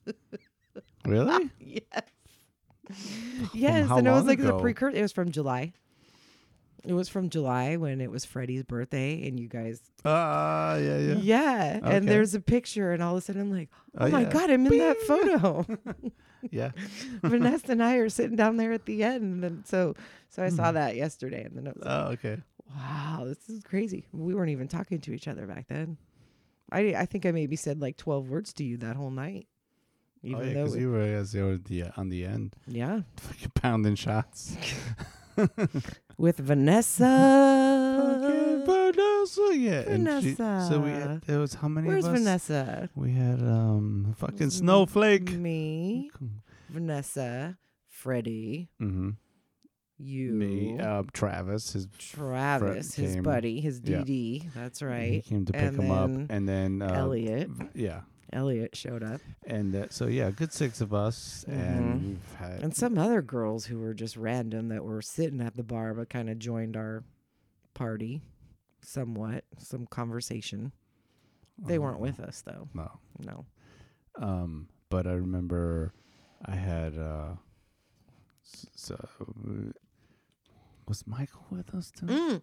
[1.05, 1.51] Really?
[1.59, 1.83] yes.
[3.53, 4.59] Yes, and it was like the ago?
[4.59, 4.97] precursor.
[4.97, 5.73] It was from July.
[6.87, 11.13] It was from July when it was Freddie's birthday, and you guys, Ah, yeah, yeah.
[11.15, 11.79] yeah.
[11.83, 11.95] Okay.
[11.97, 14.29] And there's a picture, and all of a sudden I'm like, oh, Oh, my yeah.
[14.29, 15.65] god, I'm in that photo.
[16.51, 16.71] Yeah.
[17.23, 19.95] Vanessa and I are sitting down there at the end, and then so
[20.29, 20.73] so I saw Mhm.
[20.75, 22.37] that yesterday, and then it was like, Oh, okay.
[22.75, 24.05] wow, this is crazy.
[24.11, 25.97] We weren't even talking to each other back then.
[26.71, 29.47] I I think I maybe said like 12 words to you that whole night.
[30.21, 33.51] Even oh, yeah, because you were as you were the on the end, yeah, fucking
[33.55, 34.55] pounding shots.
[36.17, 37.05] With Vanessa.
[38.65, 39.81] Vanessa, yeah.
[39.87, 42.19] And she, so we had, there was how many Where's of us?
[42.19, 42.89] Vanessa?
[42.95, 45.31] We had um fucking snowflake.
[45.31, 46.09] Me,
[46.69, 47.57] Vanessa,
[47.87, 49.11] Freddie, Mm-hmm.
[49.97, 53.23] you, Me, uh, Travis, his Travis, his came.
[53.23, 53.99] buddy, his Yeah.
[53.99, 54.53] DD.
[54.53, 55.23] That's He right.
[55.25, 57.49] came to pick And him up, and then uh, Elliot.
[57.73, 58.01] Yeah,
[58.33, 62.07] Elliot showed up, and uh, so yeah, good six of us, and Mhm.
[62.07, 65.63] we've had and some other girls who were just random that were sitting at the
[65.63, 67.03] bar but kind of joined our
[67.73, 68.21] party,
[68.81, 70.71] somewhat, some conversation.
[71.57, 72.67] They weren't with us though.
[72.73, 73.45] No, No.
[74.19, 75.93] um, but I remember
[76.43, 77.35] I had uh,
[78.43, 79.71] so uh,
[80.87, 82.05] was Michael with us too?
[82.07, 82.41] Mm.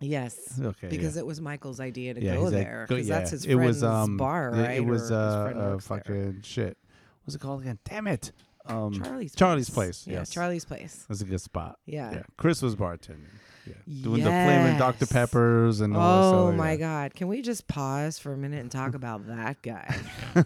[0.00, 0.60] Yes.
[0.62, 1.20] Okay, Because yeah.
[1.22, 3.84] it was Michael's idea to yeah, go there because yeah, that's his it friend's was
[3.84, 4.76] um bar, it- right?
[4.76, 5.98] It was uh, uh works there.
[5.98, 6.76] fucking shit.
[7.24, 7.78] What's it called again?
[7.84, 8.30] Damn it!
[8.66, 10.04] Um, Charlie's Charlie's place.
[10.04, 10.30] Place, Yeah, yes.
[10.30, 11.04] Charlie's place.
[11.08, 11.78] That's a good spot.
[11.86, 12.12] Yeah.
[12.12, 12.22] Yeah.
[12.36, 13.26] Chris was bartending.
[13.66, 13.74] Yeah.
[14.02, 15.06] Doing the flaming Dr.
[15.06, 16.76] Peppers and all Oh my yeah.
[16.76, 17.14] God!
[17.14, 19.96] Can we just pause for a minute and talk about that guy?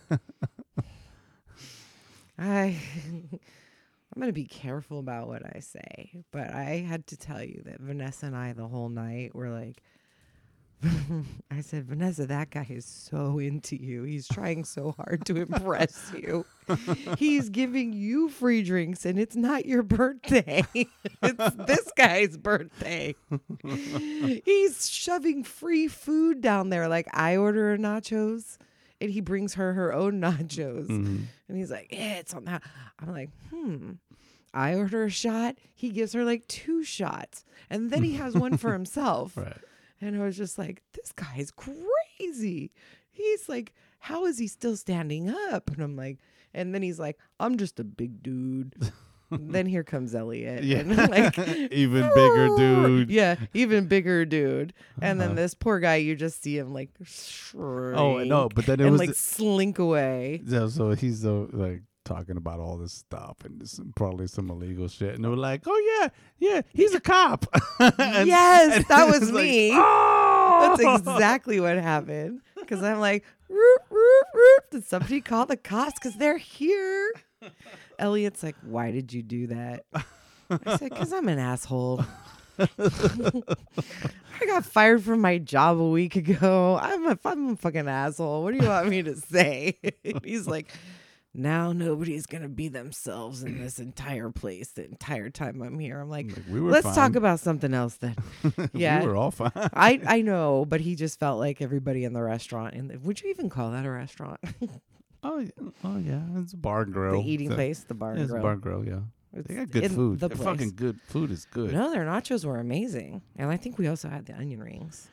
[2.39, 2.77] I
[4.15, 7.81] I'm gonna be careful about what I say, but I had to tell you that
[7.81, 9.83] Vanessa and I the whole night were like.
[11.51, 14.05] I said, Vanessa, that guy is so into you.
[14.05, 16.47] He's trying so hard to impress you.
[17.19, 20.65] He's giving you free drinks, and it's not your birthday.
[20.75, 23.15] it's this guy's birthday.
[23.63, 26.89] He's shoving free food down there.
[26.89, 28.57] Like I order nachos,
[29.01, 31.23] and he brings her her own nachos, Mhm.
[31.49, 32.63] and he's like, "Yeah, it's on that."
[32.99, 33.93] I'm like, "Hmm."
[34.53, 35.57] I order a shot.
[35.75, 39.37] He gives her like two shots, and then he has one for himself.
[39.37, 39.57] Right.
[40.01, 42.73] And I was just like, this guy's crazy.
[43.11, 45.71] He's like, how is he still standing up?
[45.71, 46.19] And I'm like,
[46.55, 48.75] and then he's like, I'm just a big dude.
[49.39, 50.65] then here comes Elliot.
[50.65, 50.79] Yeah.
[50.79, 51.39] And like,
[51.73, 53.11] Even bigger dude.
[53.11, 54.73] Yeah, even bigger dude.
[55.01, 55.37] And then Uh-huh.
[55.37, 58.93] this poor guy, you just see him like shrink Oh no, but then it and
[58.93, 60.43] was like slink away.
[60.45, 65.15] Yeah, so he's like talking about all this stuff and this, probably some illegal shit,
[65.15, 66.09] and they were like, "Oh yeah,
[66.39, 67.47] yeah, he's a cop."
[67.79, 69.71] And- Yes, and that was like, me.
[69.75, 72.41] "Oh!" That's exactly what happened.
[72.59, 74.71] Because I'm like, roop, roop, roop.
[74.71, 75.95] Did somebody call the cops?
[75.99, 77.13] Because they're here.
[77.99, 79.85] Elliot's like, why did you do that?
[79.95, 82.05] I said, because I'm an asshole.
[82.59, 86.79] I got fired from my job a week ago.
[86.81, 88.43] I'm a, I'm a fucking asshole.
[88.43, 89.79] What do you want me to say?
[90.25, 90.71] He's like,
[91.33, 96.01] now nobody's going to be themselves in this entire place the entire time I'm here.
[96.01, 96.95] I'm like, Like, we were let's fine.
[96.95, 98.17] talk about something else then.
[98.73, 99.01] Yeah.
[99.01, 99.53] we were all fine.
[99.55, 102.75] I I know, but he just felt like everybody in the restaurant.
[102.75, 104.41] And would you even call that a restaurant?
[105.23, 105.51] Oh, yeah.
[105.85, 107.23] oh yeah, it's a bar and grill.
[107.23, 108.43] the eating So- place, the bar Yeah, it's a grill.
[108.43, 108.85] bar and grill.
[108.85, 109.01] Yeah,
[109.33, 110.21] It's they got good food.
[110.21, 111.73] The fucking good food is good.
[111.73, 115.09] No, their nachos were amazing, and I think we also had the onion rings.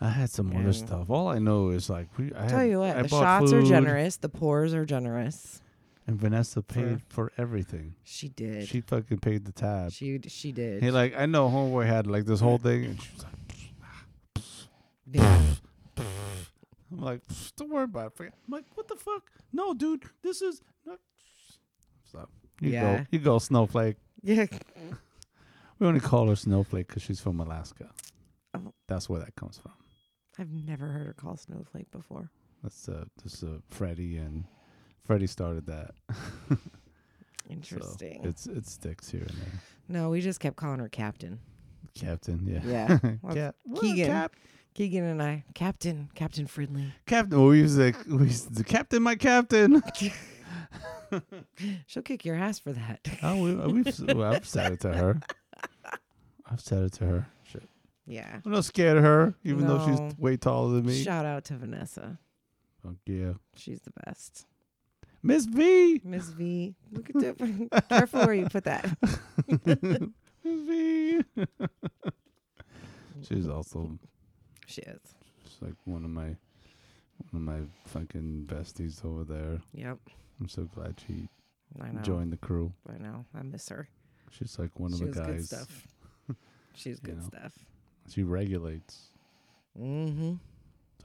[0.00, 1.10] I had some other stuff.
[1.10, 2.26] All I know is like we.
[2.34, 5.60] I Tell had- you what, I the shots are generous, the pours are generous.
[6.06, 7.94] and Vanessa paid for everything.
[8.02, 8.66] She did.
[8.66, 9.92] She fucking paid the tab.
[9.92, 10.82] she she did.
[10.82, 14.44] He like I know homeboy had like this whole thing, and she was like,
[15.12, 15.42] Yeah.
[16.92, 17.22] I'm like,
[17.56, 18.32] don't worry about it.
[18.46, 19.30] I'm like, what the fuck?
[19.52, 20.60] No, dude, this is.
[20.86, 20.98] Not...
[22.10, 22.28] So
[22.60, 22.98] you Yeah.
[22.98, 23.96] go, you go, Snowflake.
[24.22, 24.46] yeah.
[25.78, 27.88] We only call her Snowflake because she's from Alaska.
[28.52, 28.74] Oh.
[28.86, 29.72] That's where that comes from.
[30.38, 32.30] I've never heard her call snowflake before.
[32.62, 34.44] That's uh, this uh, Freddie and
[35.06, 35.92] Freddie started that.
[37.48, 38.20] So Interesting.
[38.22, 39.60] it's it sticks here and there.
[39.88, 41.40] no, we just kept calling her Captain.
[41.94, 42.60] Captain, yeah.
[42.64, 42.98] Yeah.
[43.34, 44.06] Cap, Keegan.
[44.06, 44.36] Cap,
[44.74, 46.92] Keegan and I, Captain, Captain Fridley.
[47.06, 47.38] Captain.
[47.38, 49.82] Oh, we used to, we used to, Captain, my Captain.
[51.86, 53.00] She'll kick your ass for that.
[53.22, 55.20] Oh, we, we've, well, I've said it to her.
[56.50, 57.26] I've said it to her.
[57.44, 57.68] Shit.
[58.06, 58.40] yeah.
[58.44, 59.86] I'm not scared of her, even though No.
[60.08, 61.02] she's way taller than me.
[61.02, 62.18] Shout out to Vanessa.
[62.82, 63.32] Fuck yeah.
[63.56, 64.46] She's the best.
[65.22, 66.00] Miss V.
[66.04, 66.74] Miss V.
[66.92, 67.84] Look at that.
[67.90, 68.96] Careful where you put that.
[69.64, 69.98] Miss
[70.44, 71.20] V.
[73.28, 73.98] she's also
[74.70, 75.00] She is.
[75.44, 76.36] she's like one of my
[77.30, 79.60] one of my fucking besties over there.
[79.74, 79.98] Yep.
[80.40, 81.28] I'm so glad she
[81.80, 82.00] I know.
[82.02, 82.72] joined the crew.
[82.88, 83.24] I know.
[83.34, 83.88] I miss her.
[84.30, 85.46] She's like one of she the was good guys.
[85.46, 85.86] stuff.
[86.74, 87.24] She's good know.
[87.26, 87.52] stuff.
[88.08, 89.08] She regulates.
[89.78, 90.34] Mm-hmm.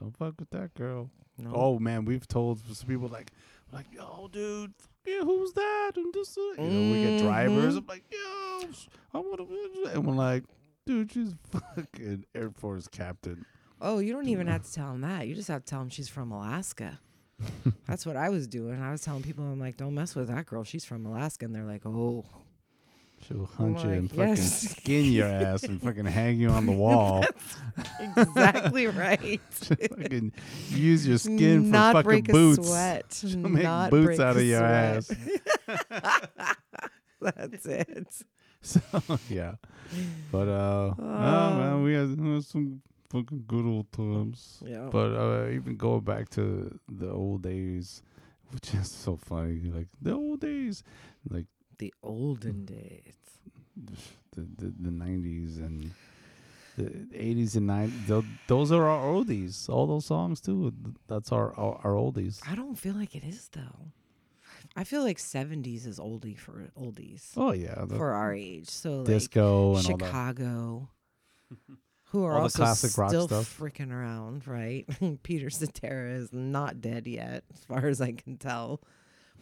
[0.00, 1.10] Don't fuck with that girl.
[1.38, 1.52] No.
[1.54, 3.30] Oh man, we've told some people like,
[3.72, 4.72] like, yo, dude,
[5.06, 5.92] yeah, who's that?
[5.96, 7.74] And this, uh, you know, we get drivers.
[7.74, 7.78] Mhm.
[7.78, 8.68] I'm like, yo,
[9.12, 10.44] I want to, and we're like,
[10.86, 13.44] dude, she's fucking Air Force captain.
[13.80, 15.28] Oh, you don't even have to tell them that.
[15.28, 16.98] You just have to tell them she's from Alaska.
[17.86, 18.80] That's what I was doing.
[18.80, 20.64] I was telling people, I'm like, don't mess with that girl.
[20.64, 21.44] She's from Alaska.
[21.44, 22.24] And they're like, oh.
[23.26, 24.70] She'll hunt you like, and fucking yes.
[24.70, 27.24] skin your ass and fucking hang you on the wall.
[28.16, 29.40] exactly right.
[29.50, 30.32] fucking
[30.68, 32.58] use your skin for Not fucking break boots.
[32.58, 33.18] a sweat.
[33.26, 35.10] She'll make Not boots break out of your sweat.
[35.88, 36.56] ass.
[37.20, 38.22] That's it.
[38.60, 38.80] So
[39.30, 39.54] yeah,
[40.30, 44.62] but uh, oh, man, we had, we had some fucking good old times.
[44.64, 44.88] Yeah.
[44.90, 48.02] But uh, even going back to the old days,
[48.50, 50.82] which is so funny, like the old days,
[51.28, 51.46] like
[51.78, 53.14] the olden days.
[53.76, 55.90] the the, the 90s and
[56.76, 58.24] the 80s and 90s.
[58.46, 59.68] Those are our oldies.
[59.68, 60.72] All those songs too.
[61.08, 62.40] That's our our, our oldies.
[62.48, 63.92] I don't feel like it is though.
[64.74, 68.68] I feel like 70s is oldie for oldies Oh yeah, the for our age.
[68.68, 70.06] So like disco and all that.
[70.06, 70.88] Chicago,
[72.10, 73.58] who are All the also classic rock still stuff.
[73.58, 74.86] freaking around, right?
[75.22, 78.80] Peter Cetera is not dead yet, as far as I can tell.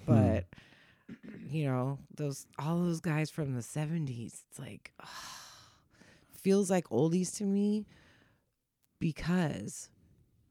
[0.07, 0.12] Hmm.
[0.15, 0.47] But
[1.51, 4.43] you know, those all those guys from the 70s.
[4.49, 4.93] It's like
[6.33, 7.87] feels like oldies to me
[8.99, 9.89] because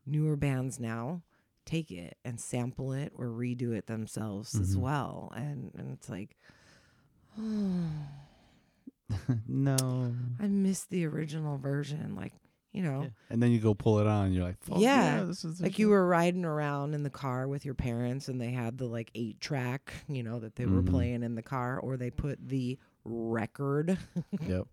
[0.06, 1.22] newer bands now
[1.66, 4.82] take it and sample it or redo it themselves as Mhm.
[4.82, 5.32] well.
[5.36, 6.38] And and it's like
[9.48, 10.14] no.
[10.40, 12.16] I miss the original version.
[12.16, 12.34] Like,
[12.72, 15.24] you know, And then you go pull it on, and you're like, Fuck yeah, Yeah,
[15.26, 18.42] this is the like you were riding around in the car with your parents and
[18.42, 20.90] they had the like eight track, you know, that they were Mhm.
[20.90, 23.98] playing in the car, or they put the record,
[24.48, 24.68] Yep.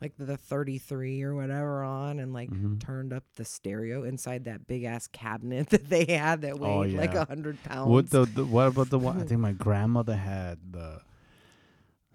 [0.00, 2.80] like the 33 or whatever on and like Mhm.
[2.80, 6.98] turned up the stereo inside that big ass cabinet that they had that weighed Oh,
[6.98, 7.88] like a hundred pounds.
[7.90, 9.20] What the, the what about the one?
[9.20, 11.02] I think my grandmother had the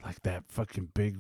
[0.04, 1.18] like that fucking big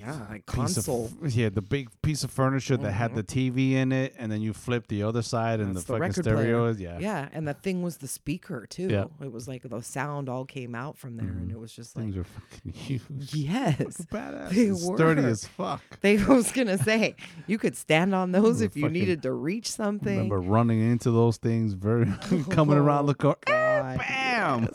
[0.00, 1.10] yeah, like console.
[1.22, 3.14] of yeah, the big piece of furniture that had Mhm.
[3.16, 5.98] the TV in it, and then you flip the other side, and That's the the
[5.98, 6.98] fucking stereo is yeah.
[7.00, 8.88] yeah, and the thing was the speaker too.
[8.88, 9.04] Yeah.
[9.20, 11.54] It was like the sound all came out from there, and Mhm.
[11.54, 13.76] it was just like, Things are fucking huge, yes,
[14.12, 15.82] badass, They and sturdy as fuck.
[16.00, 17.16] They I was gonna say
[17.46, 20.14] you could stand on those if you needed to reach something.
[20.30, 22.06] Remember running into those things, very
[22.50, 24.74] coming around the corner, God, bam, Yes.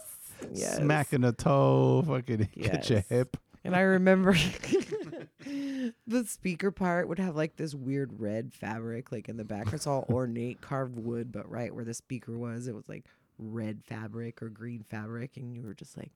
[0.53, 0.77] yes.
[0.77, 3.37] smacking a toe, fucking hit your hip.
[3.63, 4.33] And I remember
[5.45, 9.71] the speaker part would have like this weird red fabric, like in the back.
[9.73, 13.05] It's all ornate carved wood, but right where the speaker was, it was like
[13.37, 16.11] red fabric or green fabric, and you were just like,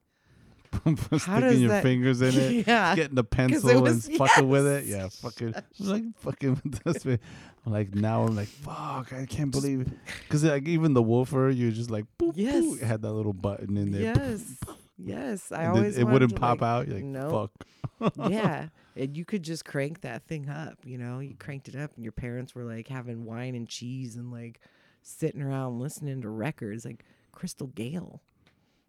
[1.18, 2.94] Sticking your that- fingers in it, Yeah.
[2.96, 4.86] getting the pencil it and was- fucking with it.
[4.86, 7.04] Yeah, fucking like fucking with this.
[7.66, 9.88] I'm like now I'm like fuck, I can't believe it.
[10.22, 12.64] Because like even the woofer, you're just like boop, Yes.
[12.64, 14.14] boop, it had that little button in there.
[14.16, 14.42] yes,
[15.04, 15.52] yes.
[15.52, 16.88] I always it wouldn't pop like, out.
[16.88, 17.50] Like no.
[18.00, 18.12] fuck.
[18.30, 18.68] yeah.
[18.96, 22.04] And you could just crank that thing up, you know, you cranked it up and
[22.04, 24.60] your parents were like having wine and cheese and like
[25.02, 28.20] sitting around listening to records like Crystal Gayle.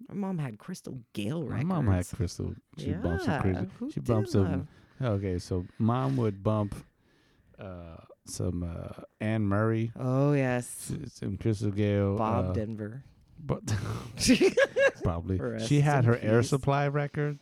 [0.10, 1.76] My mom had Crystal Gayle right now.
[1.76, 2.54] My mom had crystal.
[2.78, 3.68] She bumps some crazy.
[3.80, 4.68] Who She bumps some.
[5.02, 6.76] Okay, so mom would bump
[7.60, 10.92] uh, some uh, Anne Murray, Oh yes.
[11.08, 13.04] some Crystal Gayle, Bob uh, Denver.
[13.46, 13.62] But
[15.04, 16.50] probably Rest she had in her Air peace.
[16.50, 17.40] Supply record.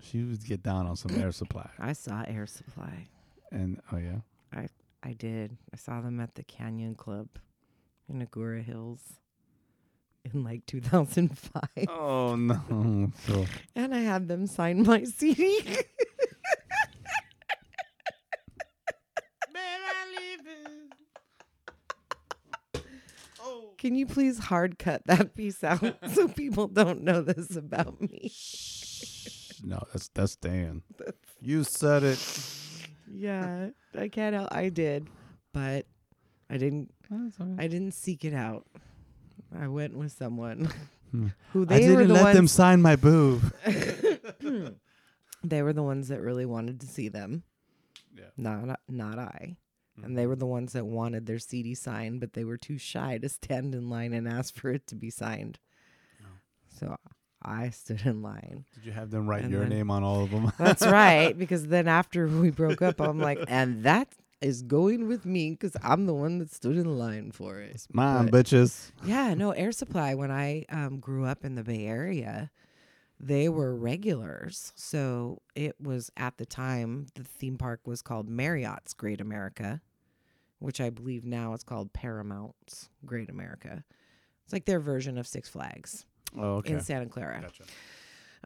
[0.00, 3.08] She would get down on some Air Supply, I saw Air Supply.
[3.50, 4.18] and oh yeah,
[4.52, 4.68] I
[5.02, 5.56] I did.
[5.72, 7.28] I saw them at the Canyon Club
[8.08, 9.00] in Agoura Hills
[10.32, 11.62] in like 2005.
[11.88, 13.44] oh no, so
[13.74, 15.58] And I had them sign my CD.
[23.82, 25.82] Can you please hard cut that piece out
[26.14, 28.30] so people don't know this about me?
[29.64, 30.82] no, that's that's Dan.
[31.44, 32.20] You said it.
[33.12, 34.54] Yeah, I can't help.
[34.54, 35.08] I did,
[35.52, 35.86] but
[36.48, 36.94] I didn't.
[37.10, 37.34] That's.
[37.58, 38.64] I didn't seek it out.
[39.52, 40.70] I went with someone
[41.10, 41.26] Hmm.
[41.52, 42.36] who I they didn't were the let ones.
[42.36, 43.42] them sign my boob.
[45.42, 47.42] they were the ones that really wanted to see them.
[48.16, 48.26] Yeah.
[48.36, 49.56] Not not I.
[50.02, 53.18] And they were the ones that wanted their CD signed, but they were too shy
[53.18, 55.58] to stand in line and ask for it to be signed.
[56.22, 56.26] Oh.
[56.78, 56.96] So
[57.42, 58.64] I stood in line.
[58.74, 60.52] Did you have them write And your then- name on all of them?
[60.58, 64.08] That's right, because then after we broke up, I'm like, and that
[64.40, 67.86] is going with me because I'm the one that stood in line for it.
[67.92, 68.90] Mine, But- bitches.
[69.04, 72.50] Yeah, no, Air Supply, when I um, grew up in the Bay Area,
[73.20, 74.72] they were regulars.
[74.74, 79.80] So it was at the time, the theme park was called Marriott's Great America,
[80.62, 83.84] which I believe now it's called Paramount's Great America.
[84.44, 86.04] It's like their version of Six Flags
[86.36, 86.74] Oh, okay.
[86.74, 87.40] in Santa Clara.
[87.42, 87.64] Gotcha.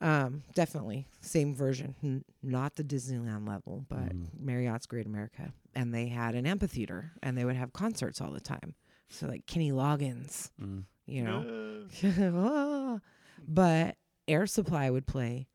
[0.02, 4.38] Um, definitely same version, N- not the Disneyland level, but Mhm.
[4.40, 5.52] Marriott's Great America.
[5.74, 8.74] And they had an amphitheater and they would have concerts all the time.
[9.08, 10.84] So like Kenny Loggins, Mm.
[11.06, 11.80] you know.
[13.48, 13.96] but
[14.28, 15.48] Air Supply would play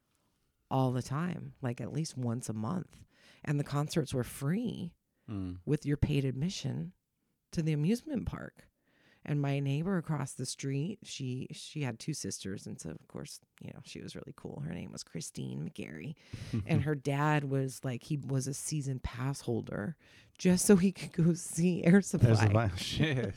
[0.69, 2.97] all the time, like at least once a month.
[3.43, 4.93] And the concerts were free
[5.31, 5.57] Mm.
[5.65, 6.93] with your paid admission
[7.51, 8.65] to the amusement park.
[9.23, 13.39] And my neighbor across the street, she she had two sisters, and so of course,
[13.61, 14.63] you know, she was really cool.
[14.65, 16.15] Her name was Christine McGarry,
[16.65, 19.95] and her dad was like he was a season pass holder,
[20.39, 22.71] just so he could go see Air Supply.
[22.77, 23.35] Shit.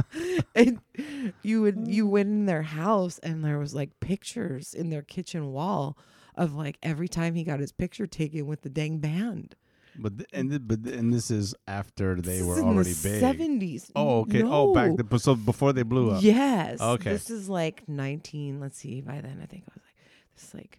[0.56, 0.80] and
[1.42, 5.52] you would you went in their house and there was like pictures in their kitchen
[5.52, 5.96] wall
[6.34, 9.54] of like every time he got his picture taken with the dang band.
[9.98, 13.20] But th- and th- but th- and this is after they This were already big.
[13.20, 13.90] Seventies.
[13.94, 14.42] Oh, okay.
[14.42, 16.22] Oh, back the, so before they blew up.
[16.22, 16.80] Yes.
[16.80, 17.10] Okay.
[17.12, 18.58] This is like nineteen.
[18.60, 19.00] Let's see.
[19.00, 19.96] By then, I think I was like
[20.34, 20.78] this is like.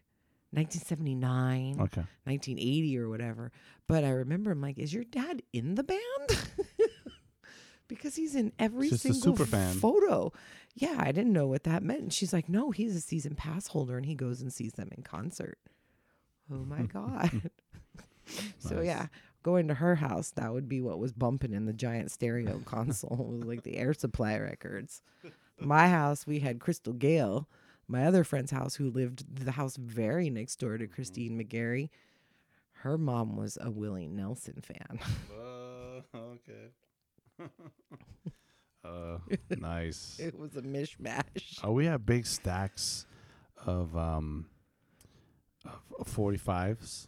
[0.55, 2.03] 1979, Okay.
[2.25, 3.51] 1980 or whatever.
[3.87, 5.99] But I remember I'm like, is your dad in the band?
[7.87, 9.73] because he's in every Just single super fan.
[9.75, 10.31] photo.
[10.75, 12.01] yeah, I didn't know what that meant.
[12.01, 14.89] And she's like, no, he's a season pass holder and he goes and sees them
[14.95, 15.57] in concert.
[16.51, 17.49] Oh my God.
[18.59, 18.85] So nice.
[18.85, 19.07] yeah,
[19.43, 23.27] going to her house, that would be what was bumping in the giant stereo console.
[23.29, 25.01] Was like the air supply records.
[25.59, 27.47] My house, we had Crystal Gayle,
[27.87, 30.93] my other friend's house who lived the house very next door to mm-hmm.
[30.93, 31.89] Christine McGarry.
[32.71, 34.99] Her mom was a Willie Nelson fan.
[35.31, 37.49] uh, okay.
[38.83, 39.17] uh,
[39.57, 40.17] nice.
[40.19, 41.59] it was a mishmash.
[41.63, 43.05] Oh, we have big stacks
[43.65, 44.47] of um
[45.99, 47.07] of 45s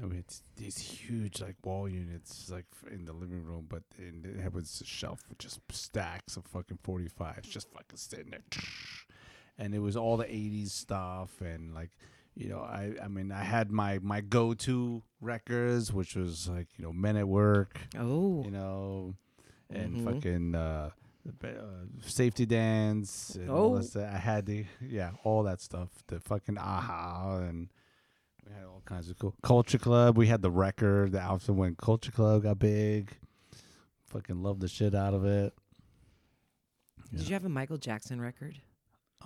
[0.00, 4.40] I mean, it's these huge like wall units like in the living room, but in,
[4.44, 8.42] it was a shelf with just stacks of fucking forty fives, just fucking sitting there,
[9.58, 11.90] and it was all the '80s stuff and like.
[12.38, 16.66] You know, I, I mean, I had my, my go to records, which was like,
[16.76, 17.80] you know, Men at Work.
[17.98, 18.42] Oh.
[18.44, 19.14] You know,
[19.70, 20.12] and mm-hmm.
[20.12, 20.90] fucking uh,
[21.42, 21.48] uh,
[22.02, 23.36] safety dance.
[23.48, 25.88] oh, I had the yeah, all that stuff.
[26.08, 27.68] The fucking a-ha and
[28.46, 30.16] we had all kinds of cool culture club.
[30.16, 33.10] We had the record, the outfit when culture club got big.
[34.06, 35.52] Fucking loved the shit out of it.
[37.12, 38.60] did you have a Michael Jackson record?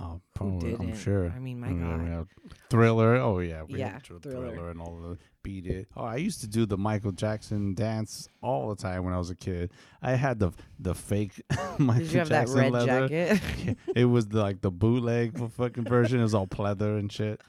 [0.00, 1.30] Oh, probably, I'm sure.
[1.30, 2.26] I mean, my mm, Yeah, we God.
[2.70, 3.16] Thriller.
[3.16, 4.70] Oh yeah, we Yeah, had Thr- Thriller.
[4.70, 5.88] and all the Beat It.
[5.94, 9.28] Oh, I used to do the Michael Jackson dance all the time when I was
[9.28, 9.72] a kid.
[10.00, 11.42] I had the the fake
[11.78, 13.08] Michael Did you have Jackson that red leather.
[13.08, 13.40] jacket?
[13.66, 16.20] Yeah, it was the, like the bootleg fucking version.
[16.20, 17.42] It was all pleather and shit.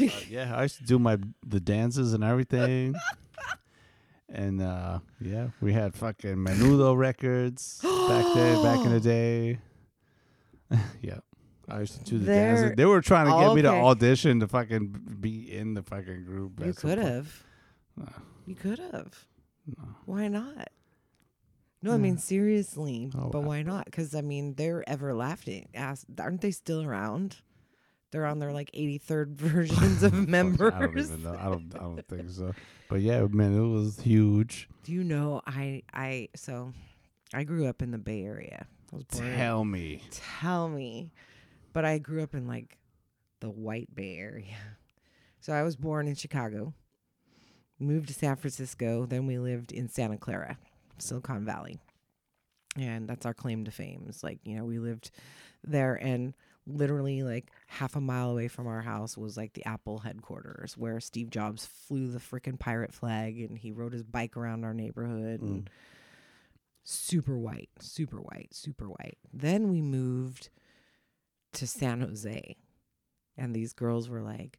[0.00, 2.94] Uh, yeah, I used to do my the dances and everything.
[4.30, 9.58] And uh yeah, we had fucking Menudo records back then, back in the day.
[11.02, 11.18] yeah.
[11.70, 12.76] I used to do the They're- dances.
[12.76, 13.80] They were trying to get me to okay.
[13.80, 16.60] audition to fucking be in the fucking group.
[16.60, 17.08] you at some could point.
[17.10, 17.44] have.
[18.46, 19.24] You could have.
[19.66, 19.84] No.
[20.06, 20.68] Why not?
[21.82, 23.84] No, I mean seriously, Oh, but I- why not?
[23.86, 25.68] Because I mean they're everlasting.
[25.74, 27.36] Ask, aren't they still around?
[28.10, 30.72] They're on their like 83rd versions of members.
[30.74, 31.36] I don't even know.
[31.38, 31.72] I don't.
[31.74, 32.52] I don't think so.
[32.88, 34.68] But yeah, man, it was huge.
[34.84, 36.72] Do you know I I so
[37.34, 38.66] I grew up in the Bay Area.
[38.92, 40.02] I was born in- Tell me.
[40.40, 41.12] tell me.
[41.74, 42.78] But I grew up in like
[43.40, 44.56] the white Bay Area.
[45.40, 46.72] So I was born in Chicago,
[47.78, 50.58] moved to San Francisco, then we lived in Santa Clara,
[50.98, 51.78] Silicon Valley.
[52.76, 54.06] And that's our claim to fame.
[54.08, 55.10] It's like, you know, we lived
[55.62, 56.34] there and
[56.66, 61.00] literally like half a mile away from our house was like the Apple headquarters where
[61.00, 65.42] Steve Jobs flew the freaking pirate flag and he rode his bike around our neighborhood
[65.42, 65.68] and mm.
[66.82, 69.18] super white, super white, super white.
[69.32, 70.48] Then we moved
[71.52, 72.56] to San Jose.
[73.36, 74.58] And these girls were like,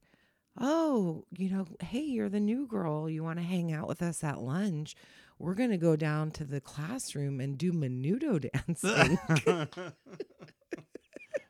[0.58, 3.10] "Oh, you know, hey, you're the new girl.
[3.10, 4.96] You want to hang out with us at lunch?
[5.38, 9.18] We're going to go down to the classroom and do menudo dancing."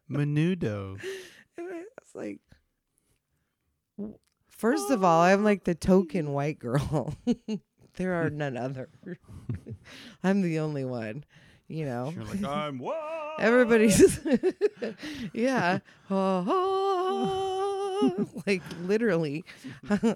[0.10, 1.00] Menudo.
[2.00, 2.40] And I was like,
[3.98, 4.18] w-
[4.48, 7.14] first of all, I'm like the token white girl.
[7.96, 8.90] there are none other.
[10.24, 11.24] I'm the only one,
[11.68, 12.12] you know.
[12.16, 12.98] You're like, I'm what?
[13.40, 14.20] Everybody's,
[15.34, 18.16] yeah, Ah, ah,
[18.46, 19.46] like literally.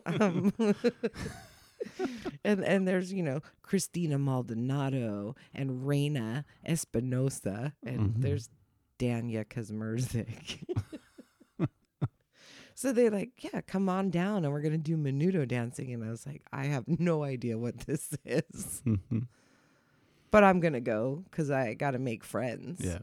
[0.06, 0.52] um,
[2.44, 8.22] and and there's you know Christina Maldonado and Reina Espinosa, and Mhm.
[8.22, 8.50] there's
[9.00, 10.66] Danya Kazmerzik.
[12.76, 15.94] So they like, yeah, come on down, and we're gonna do menudo dancing.
[15.94, 18.82] And I was like, I have no idea what this is,
[20.32, 22.82] but I'm gonna go because I got to make friends.
[22.84, 23.00] yeah.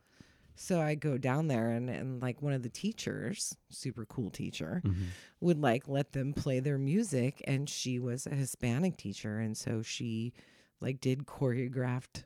[0.57, 4.83] So I go down there, and and like one of the teachers, super cool teacher,
[4.85, 5.07] Mhm.
[5.41, 9.81] would like let them play their music and she was a hispanic teacher and so
[9.81, 10.35] she
[10.83, 12.25] like did choreographed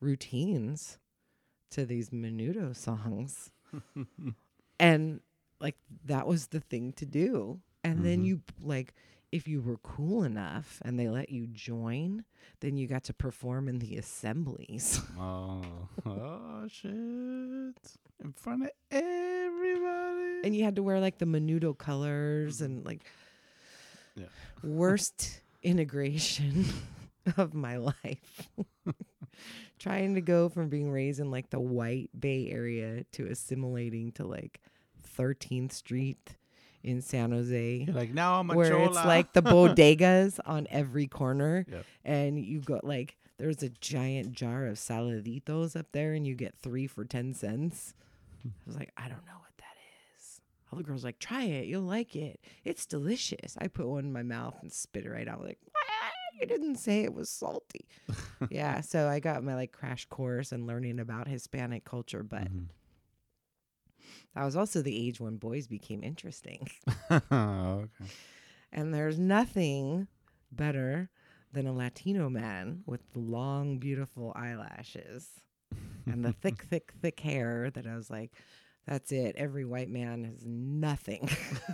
[0.00, 0.98] routines
[1.70, 3.50] to these menudo songs
[4.78, 5.20] and
[5.60, 5.76] like
[6.06, 8.26] that was the thing to do and then Mhm.
[8.26, 8.94] you like
[9.32, 12.24] if you were cool enough and they let you join
[12.60, 15.62] then you got to perform in the assemblies Oh,
[16.06, 16.90] oh shit!
[18.22, 20.40] In front of everybody.
[20.44, 23.04] and you had to wear like the menudo colors and like
[24.16, 24.26] Yeah.
[24.62, 26.64] worst integration
[27.36, 28.48] of my life
[29.78, 34.26] trying to go from being raised in like the white bay area to assimilating to
[34.26, 34.60] like
[35.20, 36.36] 13th street
[36.82, 41.06] in san jose You're like now I'm a where it's like the bodegas on every
[41.06, 41.84] corner Yep.
[42.04, 46.54] and you got like there's a giant jar of saladitos up there and you get
[46.58, 47.94] three for 10 cents.
[48.44, 49.74] I was like i don't know what that
[50.18, 50.40] is.
[50.72, 52.40] All the girls like try it you'll like it.
[52.64, 53.56] It's delicious.
[53.60, 56.46] I put one in my mouth and spit it right out I'm like what you
[56.46, 57.86] didn't say it was salty.
[58.50, 62.68] Yeah so i got my like crash course and learning about hispanic culture but Mhm.
[64.34, 66.68] That was also the age when boys became interesting.
[67.32, 68.10] Oh, okay.
[68.72, 70.06] And there's nothing
[70.52, 71.10] better
[71.52, 75.28] than a Latino man with long, beautiful eyelashes
[76.06, 78.32] and the thick, thick, thick hair that I was like,
[78.90, 79.36] that's it.
[79.36, 81.30] Every white man has nothing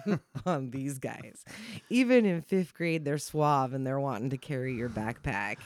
[0.47, 1.47] on these guys.
[1.89, 5.57] Even in fifth grade, they're suave and they're wanting to carry your backpack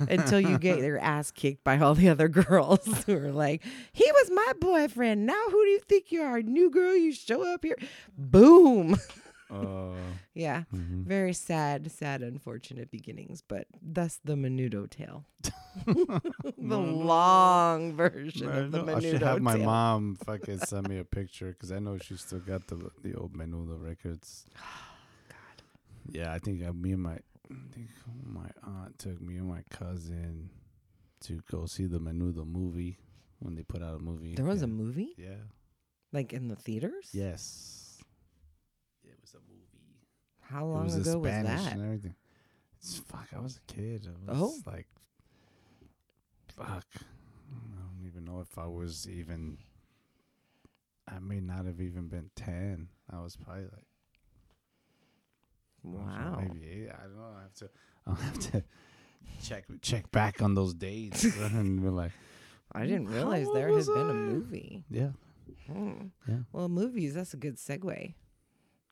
[0.00, 3.62] until you get your ass kicked by all the other girls who are like,
[3.92, 5.26] he was my boyfriend.
[5.26, 6.42] Now who do you think you are?
[6.42, 7.76] New girl, you show up here.
[8.18, 8.96] Boom.
[9.50, 9.94] Uh,
[10.34, 10.64] Yeah.
[10.72, 11.04] mhm.
[11.04, 15.24] Very sad, sad, unfortunate beginnings, but thus the Menudo tale.
[15.86, 20.88] the long version I, of the know- I should Menudo have my mom fucking send
[20.88, 24.46] me a picture because I know she still got the the old Menudo records.
[25.28, 25.62] God.
[26.10, 27.18] Yeah, I think uh, me and my
[27.50, 27.88] I think
[28.24, 30.50] my aunt took me and my cousin
[31.22, 32.98] to go see the Menudo movie
[33.40, 34.34] when they put out a movie.
[34.34, 34.64] There was yeah.
[34.64, 35.42] a movie yeah.
[36.12, 37.10] like in the theaters.
[37.12, 37.98] Yes.
[39.04, 39.66] It was a movie.
[40.50, 41.72] How it long was in ago was Spanish that?
[41.74, 42.14] and everything.
[42.78, 44.08] It's, fuck, I was a kid.
[44.28, 44.40] I Oh.
[44.46, 44.86] was like,
[46.56, 46.86] fuck.
[46.96, 49.58] I don't even know if I was even.
[51.08, 52.88] I may not have even been ten.
[53.12, 53.86] I was probably like
[55.82, 56.40] Wow.
[56.40, 56.88] maybe eight.
[56.90, 57.32] I don't know.
[57.38, 57.70] I have to.
[58.06, 58.64] I'll have to
[59.42, 62.12] check check back on those dates and be like,
[62.72, 64.84] I didn't realize there had was been a movie.
[64.90, 65.10] yeah,
[65.66, 66.06] Hmm.
[66.26, 66.38] yeah.
[66.52, 68.14] Well, movies, that's a good segue.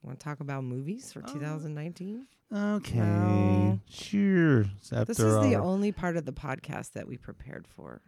[0.02, 2.26] Want to talk about movies for Uh, 2019?
[2.52, 4.60] Okay, Well, sure.
[4.92, 8.00] After This is the only part of the podcast that we prepared for.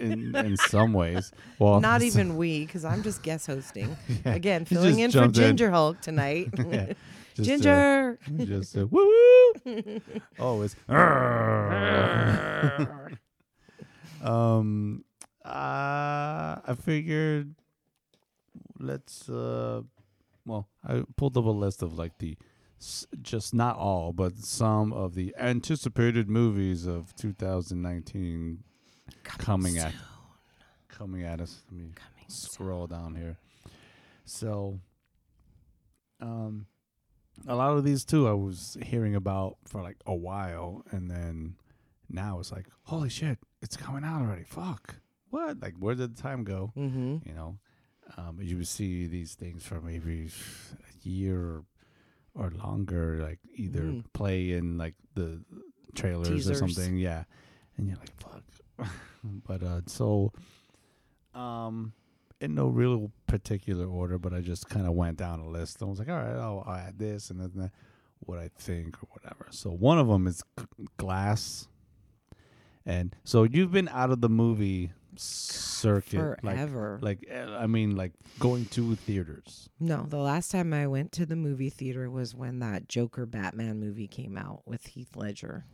[0.00, 1.30] in in some ways.
[1.60, 3.96] Well, Not even we, because I'm just guest hosting.
[4.26, 5.44] yeah, Again, filling in for jumped in.
[5.44, 6.48] Ginger Hulk tonight.
[6.58, 6.92] Yeah,
[7.34, 8.18] just, uh, Ginger!
[8.44, 9.06] just uh, woo
[9.64, 10.00] woo.
[10.64, 10.76] it's
[14.22, 15.04] um.
[15.44, 17.54] Uh, I figured
[18.78, 19.82] let's uh,
[20.46, 22.36] well, I pulled up a list of like the
[22.80, 28.62] s- just not all, but some of the anticipated movies of 2019
[29.24, 29.94] coming at
[30.88, 31.62] coming at us.
[31.70, 33.36] Let me Coming scroll down here.
[34.24, 34.80] So,
[36.20, 36.66] um,
[37.46, 41.56] a lot of these too, I was hearing about for like a while, and then
[42.08, 44.44] now it's like, holy shit, it's coming out already.
[44.44, 44.96] Fuck,
[45.30, 45.60] what?
[45.60, 46.72] Like, where did the time go?
[46.76, 47.28] Mm-hmm.
[47.28, 47.58] You know,
[48.16, 51.62] um, you would see these things for maybe a year
[52.34, 54.04] or, longer, like either Mhm.
[54.12, 55.42] play in like the
[55.94, 56.62] trailers Teasers.
[56.62, 56.96] or something.
[56.96, 57.24] Yeah,
[57.76, 58.44] and you're like, fuck.
[59.24, 60.32] but uh, so,
[61.34, 61.92] um,
[62.40, 65.82] in no real particular order, but I just kind of went down a list.
[65.82, 67.72] I was like, all right, I'll, I'll add this and then that,
[68.20, 69.46] what I think or whatever.
[69.50, 70.42] So one of them is
[70.96, 71.68] Glass,
[72.86, 76.98] and so you've been out of the movie circuit, like Forever.
[77.02, 79.68] like eh, I mean, like going to theaters.
[79.78, 83.80] no, the last time I went to the movie theater was when that Joker Batman
[83.80, 85.64] movie came out with Heath Ledger.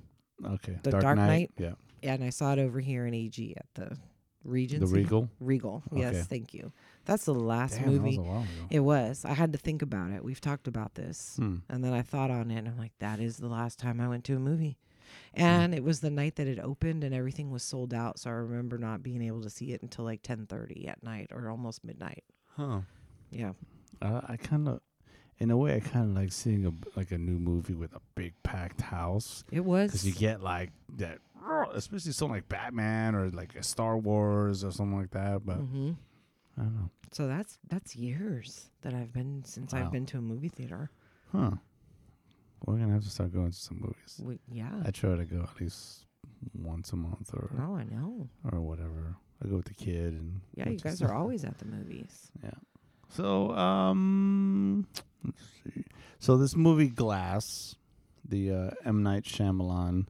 [0.44, 1.50] Okay, The Dark Knight?
[1.56, 1.72] Yeah,
[2.02, 3.96] Yeah, And I saw it over here in AG at the
[4.44, 4.84] Regency.
[4.86, 5.30] the Regal.
[5.40, 5.82] Regal.
[5.94, 6.22] Yes, Okay.
[6.24, 6.72] thank you.
[7.06, 8.16] That's the last Damn, was movie.
[8.16, 8.44] ago.
[8.70, 9.24] It was.
[9.24, 10.22] I had to think about it.
[10.22, 11.36] We've talked about this.
[11.38, 11.56] Hmm.
[11.70, 14.08] And then I thought on it and I'm like, that is the last time I
[14.08, 14.76] went to a movie.
[15.34, 15.42] Hmm.
[15.42, 18.18] And it was the night that it opened and everything was sold out.
[18.18, 21.28] So I remember not being able to see it until like ten thirty at night
[21.32, 22.24] or almost midnight.
[22.56, 22.80] Huh.
[23.30, 23.52] Yeah.
[24.00, 24.80] Uh, I kind of,
[25.38, 28.00] in a way, I kind of like seeing a like a new movie with a
[28.14, 31.18] big packed house It was because you get like that,
[31.74, 35.44] especially something like Batman or like a Star Wars or something like that.
[35.44, 35.92] But hmm
[36.58, 36.90] I don't know.
[37.12, 39.80] So that's that's years that I've been since Wow.
[39.84, 40.90] I've been to a movie theater.
[41.32, 41.52] Huh.
[42.66, 44.20] We're gonna have to start going to some movies.
[44.20, 44.70] We, yeah.
[44.84, 46.04] I try to go at least
[46.52, 48.28] once a month or oh, I know.
[48.50, 49.16] or whatever.
[49.42, 52.30] I go with the kid and Yeah, you guys are always at the movies.
[52.42, 52.50] Yeah.
[53.08, 54.86] So um,
[55.24, 55.84] let's see.
[56.18, 57.76] So this movie Glass,
[58.28, 60.06] the uh, M Night Shyamalan.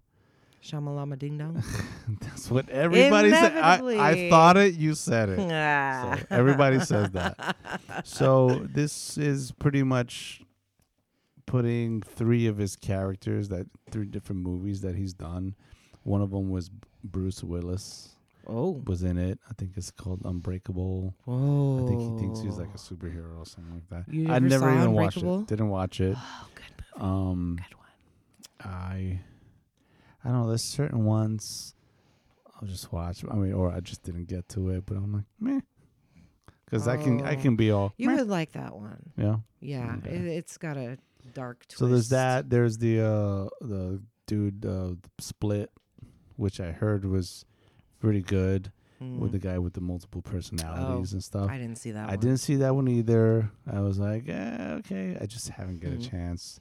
[0.64, 1.62] Shamalama ding dong.
[2.20, 3.56] That's what everybody said.
[3.56, 4.74] I, I thought it.
[4.74, 5.38] You said it.
[6.26, 7.56] So everybody says that.
[8.04, 10.42] So this is pretty much
[11.46, 15.54] putting three of his characters that three different movies that he's done.
[16.02, 16.70] One of them was
[17.04, 18.10] Bruce Willis
[18.48, 18.80] Oh.
[18.86, 19.40] was in it.
[19.50, 21.14] I think it's called Unbreakable.
[21.24, 21.84] Whoa.
[21.84, 24.12] I think he thinks he's like a superhero or something like that.
[24.12, 25.46] You I never even watched it.
[25.48, 26.16] Didn't watch it.
[26.18, 27.10] Oh, good movie.
[27.10, 28.72] Um, Good one.
[28.72, 29.20] I,
[30.24, 30.48] I don't know.
[30.48, 31.74] There's certain ones
[32.60, 33.24] I'll just watch.
[33.28, 35.60] I mean, or I just didn't get to it, but I'm like, meh,
[36.64, 37.40] because I can I Oh.
[37.40, 38.16] can be all You meh.
[38.16, 39.10] would like that one.
[39.16, 39.36] yeah.
[39.60, 40.10] Yeah, Yeah.
[40.10, 40.98] It, it's got a
[41.34, 41.78] dark twist.
[41.78, 42.48] So there's that.
[42.50, 45.70] There's the uh the dude uh Split,
[46.36, 47.44] which I heard was
[48.00, 48.72] pretty good.
[48.98, 51.48] with the guy with the multiple personalities and stuff.
[51.50, 51.52] Mm.
[51.52, 52.08] I didn't see that.
[52.08, 52.20] I one.
[52.20, 53.50] didn't see that one either.
[53.70, 55.18] I was like, eh, okay.
[55.20, 56.00] I just haven't get Mhm.
[56.00, 56.60] a chance.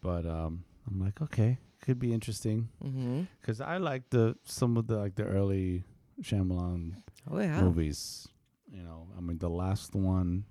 [0.00, 3.22] But um, I'm like, okay, could be interesting Mm-hmm.
[3.40, 5.84] because I like the some of the like the early
[6.20, 6.94] Shyamalan
[7.30, 7.60] Oh yeah.
[7.62, 8.26] movies.
[8.70, 10.44] You know, I mean the last one.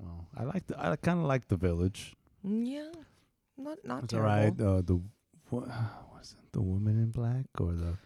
[0.00, 2.16] Well, I like the I kind of like the Village.
[2.46, 2.92] Mm, Yeah.
[3.56, 4.30] Not not It's terrible.
[4.30, 4.60] alright.
[4.60, 4.94] Uh, the
[5.50, 5.66] what
[6.14, 6.52] was it?
[6.52, 7.98] The Woman in Black or the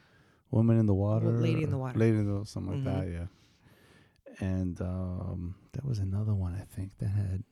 [0.51, 1.31] Woman in the Water?
[1.31, 1.99] Lady in the Water.
[1.99, 2.87] Lady in the something Mhm.
[2.87, 3.11] like that.
[3.13, 3.27] Yeah.
[4.41, 7.45] And um, there was another one I think that had.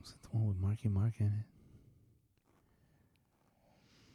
[0.00, 1.46] Was it the one with Marky Mark in it?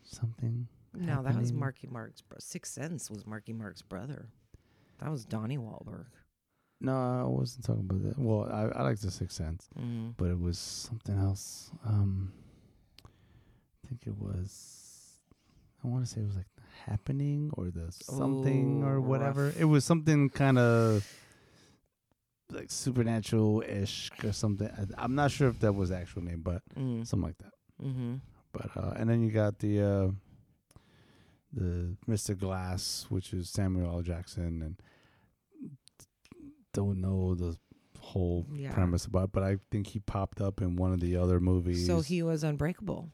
[0.03, 0.67] Something.
[0.93, 1.53] No, that was.
[1.53, 4.29] Marky Mark's bro- Sixth Sense was Marky Mark's brother.
[4.99, 6.07] That was Donnie Wahlberg.
[6.81, 8.17] No, I wasn't talking about that.
[8.17, 10.13] Well, I I like the Sixth Sense, Mm.
[10.17, 11.71] but it was something else.
[11.85, 12.31] Um,
[13.05, 14.85] I think it was.
[15.83, 16.47] I want to say it was like
[16.85, 19.45] happening or the something Oh, or whatever.
[19.47, 19.59] rough.
[19.59, 21.05] It was something kind of
[22.51, 24.67] like supernatural ish or something.
[24.69, 27.05] I, I'm not sure if that was the actual name, but Mm.
[27.05, 27.53] something like that.
[27.83, 28.15] Mm-hmm.
[28.51, 30.11] But uh, and then you got the uh,
[31.53, 32.37] the Mr.
[32.37, 34.01] Glass, which is Samuel L.
[34.01, 34.81] Jackson, and
[36.73, 37.57] don't know the
[37.99, 38.73] whole Yeah.
[38.73, 41.85] premise about, but I think he popped up in one of the other movies.
[41.85, 43.11] So he was unbreakable.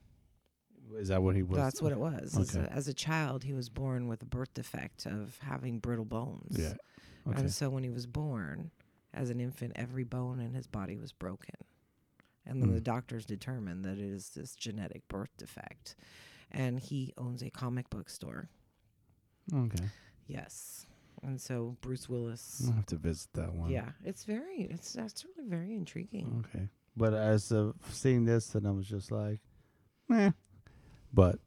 [0.94, 1.58] is that what he was?
[1.58, 2.38] That's what it was.
[2.38, 6.06] As, a, as a child, he was born with a birth defect of having brittle
[6.06, 6.56] bones.
[6.58, 6.74] Yeah.
[7.28, 7.40] Okay.
[7.42, 8.72] And so when he was born,
[9.14, 11.56] as an infant, every bone in his body was broken.
[12.46, 12.76] And then Mm.
[12.76, 15.96] the doctors determined that it is this genetic birth defect.
[16.52, 18.50] And he owns a comic book store.
[19.54, 19.86] Okay.
[20.28, 20.86] Yes.
[21.26, 22.64] And so Bruce Willis.
[22.68, 23.72] I'll have to visit that one.
[23.72, 26.46] Yeah, it's very, it's that's really very intriguing.
[26.54, 26.70] Okay.
[26.96, 29.40] But as of seeing this, and I was just like,
[30.14, 30.32] eh.
[31.14, 31.40] But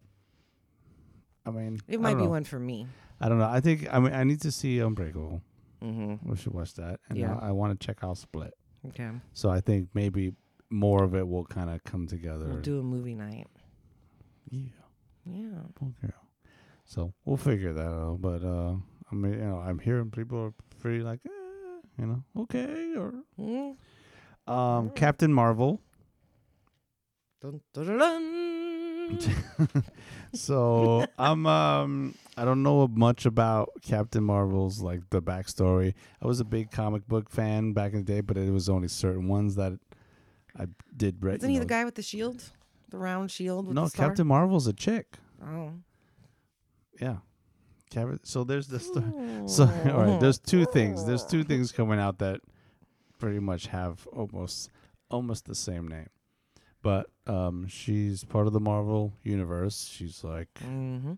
[1.46, 2.30] I mean, It I might be know.
[2.30, 2.86] one for me.
[3.20, 3.48] I don't know.
[3.48, 5.42] I think I mean I need to see Unbreakable.
[5.82, 6.28] Mm-hmm.
[6.28, 7.36] We should watch that, and Yeah.
[7.40, 8.52] I, I want to check out Split.
[8.88, 9.10] Okay.
[9.32, 10.32] So I think maybe
[10.70, 12.46] more of it will kind of come together.
[12.46, 13.46] We'll do a movie night.
[14.50, 14.62] yeah,
[15.24, 15.60] Yeah.
[15.76, 16.10] poor girl.
[16.84, 18.18] So we'll figure that out.
[18.20, 18.74] But uh,
[19.10, 21.30] I mean, you know, I'm hearing people are pretty like, eh,
[21.98, 23.76] you know, okay, or Mm.
[24.46, 25.80] um, Captain Marvel.
[27.40, 29.14] Dun, dun, dun,
[30.34, 35.94] so I'm um I don't know much about Captain Marvel's like the backstory.
[36.22, 38.88] I was a big comic book fan back in the day, but it was only
[38.88, 39.78] certain ones that
[40.58, 40.66] I
[40.96, 41.36] did read.
[41.36, 41.60] Isn't he know.
[41.60, 42.42] the guy with the shield?
[42.90, 44.08] The round shield with No, the star?
[44.08, 45.16] Captain Marvel's a chick.
[45.42, 45.72] Oh.
[47.00, 47.18] Yeah.
[47.90, 50.20] Cap- So there's the sto- so all right.
[50.20, 51.04] There's two things.
[51.04, 52.40] There's two things coming out that
[53.18, 54.70] pretty much have almost
[55.10, 56.08] almost the same name,
[56.82, 59.88] but um, she's part of the Marvel universe.
[59.92, 61.14] She's like Mm-hmm.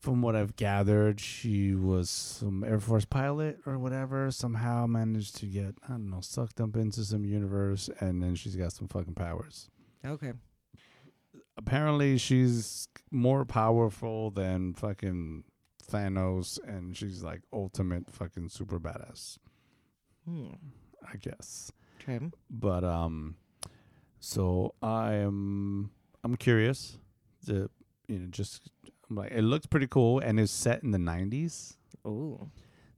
[0.00, 4.30] from what I've gathered, she was some Air Force pilot or whatever.
[4.30, 8.54] Somehow managed to get I don't know sucked up into some universe, and then she's
[8.56, 9.70] got some fucking powers.
[10.04, 10.32] Okay.
[11.56, 15.44] Apparently, she's more powerful than fucking
[15.86, 19.38] Thanos, and she's like ultimate fucking super badass.
[20.28, 20.48] Hmm.
[21.06, 21.70] I guess.
[22.00, 22.20] Okay.
[22.50, 23.36] But um,
[24.20, 25.90] so I am
[26.22, 26.98] I'm curious
[27.46, 27.68] to
[28.08, 28.70] you know just
[29.10, 31.76] I'm like it looks pretty cool and it's set in the 90s.
[32.04, 32.48] Oh.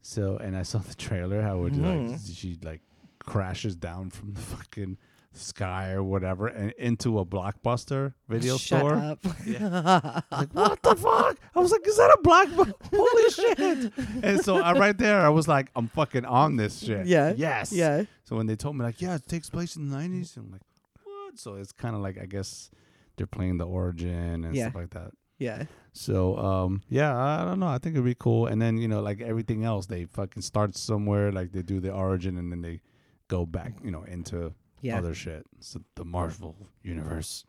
[0.03, 2.37] So and I saw the trailer how it like Mhm.
[2.37, 2.83] she like
[3.19, 4.99] crashes down from the fucking
[5.37, 8.95] sky or whatever and into a blockbuster video Shut store.
[8.95, 9.25] up.
[10.31, 11.39] Like what the fuck?
[11.55, 12.75] I was like, is that a blockbuster?
[12.95, 13.93] Holy shit!
[14.25, 17.07] And so I right there, I was like, I'm fucking on this shit.
[17.07, 17.33] Yeah.
[17.37, 17.73] Yes.
[17.73, 18.05] yeah.
[18.25, 20.63] So when they told me like, yeah, it takes place in the '90s, I'm like,
[21.05, 21.39] what?
[21.39, 22.71] So it's kind of like I guess
[23.17, 24.65] they're playing the origin and Yeah.
[24.65, 25.13] stuff like that.
[25.39, 25.65] Yeah.
[25.93, 27.67] So um, yeah, I don't know.
[27.69, 28.47] I think it'd be cool.
[28.47, 31.31] And then you know, like everything else, they fucking start somewhere.
[31.33, 32.81] Like they do the origin and then they
[33.29, 34.55] go back, you know, into
[34.87, 34.99] Yeah.
[34.99, 35.47] other shit.
[35.61, 37.45] So the Marvel universe.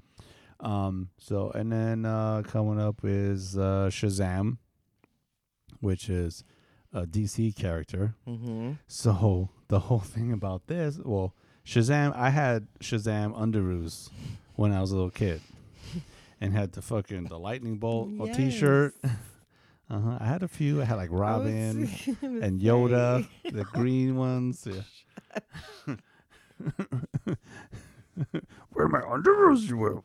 [0.60, 1.10] Um.
[1.18, 4.58] So and then uh, coming up is uh, Shazam,
[5.80, 6.44] which is
[6.94, 8.16] a DC character.
[8.28, 8.72] Mm-hmm.
[8.88, 11.36] So the whole thing about this, well,
[11.66, 14.10] Shazam, I had Shazam underoos
[14.56, 15.42] when I was a little kid,
[16.42, 18.96] and had the fucking the lightning bolt or T-shirt.
[19.90, 20.18] Uh huh.
[20.20, 20.82] I had a few.
[20.82, 21.90] I had like Robin
[22.22, 24.68] and Yoda, the green ones.
[24.70, 25.96] Yeah.
[28.72, 30.04] Where are my underoos, you will?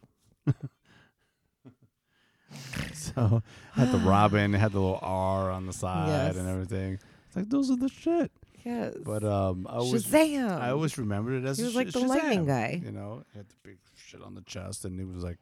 [2.93, 3.43] so
[3.77, 6.37] I had the Robin, had the little R on the side Yes.
[6.37, 6.99] and everything.
[7.27, 8.31] It's like those are the shit.
[8.65, 8.95] Yes.
[9.05, 10.61] But um, I always Shazam.
[10.61, 12.81] I always remembered it as He was Sh- like the lightning guy.
[12.85, 15.39] You know, he had the big shit on the chest, and it was like,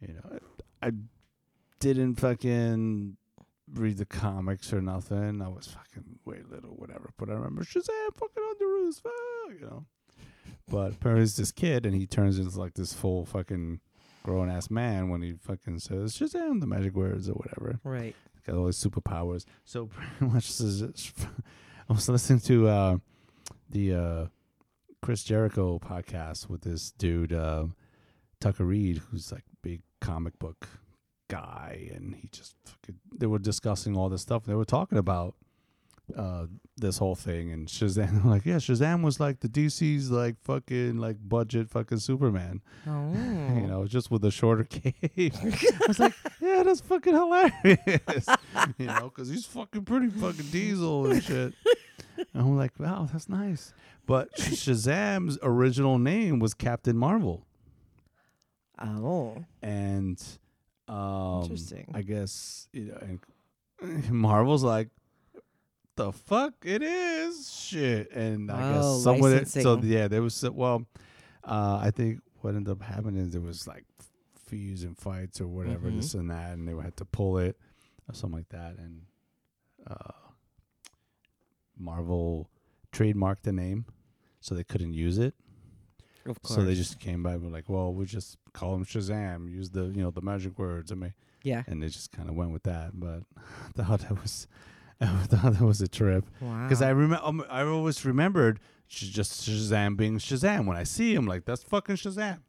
[0.00, 0.38] you know,
[0.82, 0.90] I, I
[1.78, 3.16] didn't fucking
[3.72, 5.40] read the comics or nothing.
[5.40, 7.10] I was fucking way little, whatever.
[7.16, 9.86] But I remember Shazam fucking on the roof, ah, you know.
[10.68, 13.80] But apparently it's this kid, and he turns into like this full fucking
[14.22, 17.80] grown ass man when he fucking says Shazam, the magic words or whatever.
[17.82, 18.14] Right.
[18.46, 19.44] Got all his superpowers.
[19.64, 19.86] So
[20.18, 20.60] pretty much,
[21.88, 22.96] I was listening to uh,
[23.68, 24.26] the uh,
[25.02, 27.66] Chris Jericho podcast with this dude uh,
[28.40, 30.68] Tucker Reed, who's like big comic book
[31.28, 34.44] guy, and he just fucking, they were discussing all this stuff.
[34.44, 35.34] They were talking about
[36.16, 36.46] uh,
[36.76, 38.24] this whole thing and Shazam.
[38.26, 43.12] like, yeah, Shazam was like the DC's like fucking like budget fucking Superman Oh.
[43.54, 45.34] you know, just with a shorter cape.
[45.34, 48.26] I was like, yeah, that's fucking hilarious.
[48.78, 51.54] you know, because he's fucking pretty fucking diesel and shit.
[52.16, 53.72] And I'm like, wow, that's nice.
[54.06, 57.46] But Shazam's original name was Captain Marvel.
[58.78, 59.44] Oh.
[59.62, 60.20] And
[60.88, 61.90] um, Interesting.
[61.94, 63.18] I guess, you know,
[63.82, 64.88] and Marvel's like,
[66.04, 69.90] the fuck it is shit and i Oh, guess someone so licensing.
[69.92, 70.86] yeah there was well
[71.44, 73.84] uh i think what ended up happening is there was like
[74.46, 75.96] feuds and fights or whatever Mhm.
[75.96, 77.56] this and that and they had to pull it
[78.08, 79.02] or something like that and
[79.86, 80.12] uh
[81.78, 82.48] marvel
[82.92, 83.84] trademarked the name
[84.40, 85.34] so they couldn't use it
[86.26, 86.54] Of course.
[86.56, 89.70] so they just came by and were like well we just call him shazam use
[89.70, 91.62] the you know the magic words i mean Yeah.
[91.66, 93.22] and they just kind of went with that but
[93.78, 94.46] i thought that was
[95.30, 96.64] that was a trip Wow.
[96.64, 100.66] because I remember, um, I always remembered sh- just Shazam being Shazam.
[100.66, 102.40] When I see him, like that's fucking Shazam.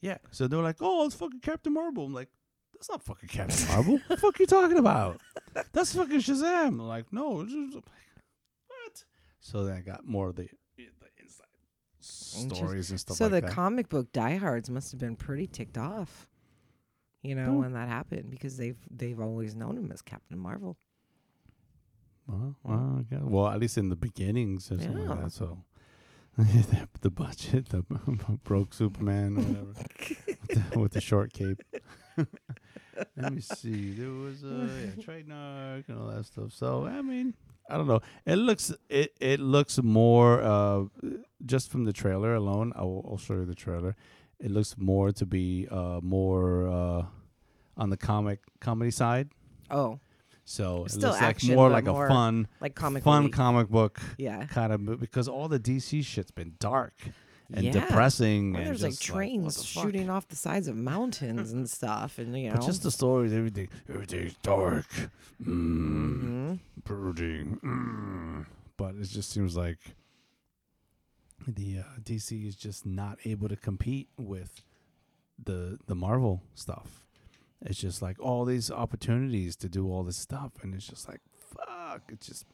[0.00, 0.18] Yeah.
[0.32, 2.28] So they're like, "Oh, it's fucking Captain Marvel." I'm like,
[2.74, 3.94] "That's not fucking Captain Marvel.
[3.94, 5.20] what the fuck are you talking about?
[5.72, 7.44] That's fucking Shazam." I'm like, "No,
[8.66, 9.04] what?"
[9.40, 10.86] So then I got more of the the
[11.22, 11.46] inside
[12.00, 13.50] stories and stuff so like the that.
[13.50, 16.28] comic book diehards must have been pretty ticked off.
[17.22, 17.58] You know, Oh.
[17.60, 20.76] when that happened because they've they've always known him as Captain Marvel.
[22.26, 25.24] Well, well, well, at least in the beginnings or something like Yeah.
[25.24, 25.32] that.
[25.32, 25.58] So.
[26.38, 27.82] the, the budget, the
[28.44, 29.66] broke Superman, or whatever.
[29.68, 31.60] with, the, with the short cape.
[33.16, 33.92] Let me see.
[33.92, 34.46] There was a
[34.96, 36.52] yeah, trademark and all that stuff.
[36.52, 37.34] So I mean,
[37.68, 38.00] I don't know.
[38.26, 40.84] It looks it it looks more uh
[41.44, 42.72] just from the trailer alone.
[42.76, 43.96] I'll, I'll show you the trailer.
[44.40, 47.04] It looks more to be uh more uh
[47.76, 49.30] on the comic comedy side.
[49.70, 50.00] Oh,
[50.52, 53.34] So it Still looks action, like more like more a fun like comic fun relief.
[53.34, 54.44] comic book Yeah.
[54.46, 56.92] kind of mo- because all the DC shit's been dark
[57.54, 57.72] and Yeah.
[57.72, 62.18] depressing Well, and there's like trains the shooting off the sides of mountains and stuff,
[62.18, 62.56] and you know.
[62.56, 64.88] But just the stories, everything, everything's dark,
[65.42, 65.48] mm,
[66.22, 66.58] Mhm.
[66.84, 67.58] brooding.
[67.64, 68.46] Mm.
[68.76, 69.78] But it just seems like
[71.48, 74.62] the uh, DC is just not able to compete with
[75.42, 77.01] the the Marvel stuff.
[77.64, 81.20] It's just like all these opportunities to do all this stuff, and it's just like
[81.54, 82.02] fuck.
[82.08, 82.46] It's just.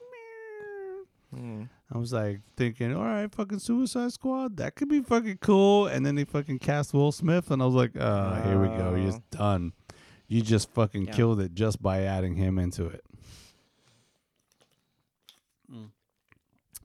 [1.34, 1.68] Mm.
[1.92, 5.86] I was like thinking, all right, fucking Suicide Squad, that could be fucking cool.
[5.86, 8.94] And then they fucking cast Will Smith, and I was like, uh, here we go,
[8.94, 9.22] you're Oh.
[9.30, 9.72] done.
[10.26, 11.12] You just fucking Yeah.
[11.12, 13.04] killed it just by adding him into it.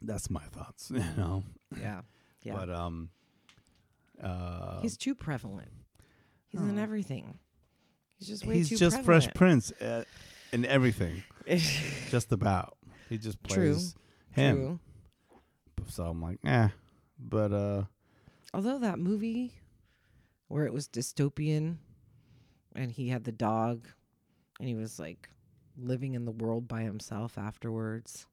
[0.02, 1.44] That's my thoughts, you know.
[1.80, 2.02] Yeah.
[2.44, 2.56] Yeah.
[2.56, 3.10] But um,
[4.22, 5.72] uh, He's too prevalent.
[6.50, 6.82] He's in Oh.
[6.82, 7.40] everything.
[8.20, 9.36] He's just way he's too just Fresh prevalent.
[9.36, 10.04] Prince uh,
[10.52, 11.24] in everything,
[12.10, 12.78] just about.
[13.10, 13.74] He just True.
[13.74, 13.96] plays
[14.32, 14.56] him.
[14.56, 14.80] True.
[15.88, 16.70] So I'm like, eh.
[17.20, 17.84] But uh,
[18.54, 19.54] Although that movie
[20.48, 21.78] where it was dystopian
[22.76, 23.88] and he had the dog
[24.60, 25.30] and he was like
[25.78, 28.26] living in the world by himself afterwards.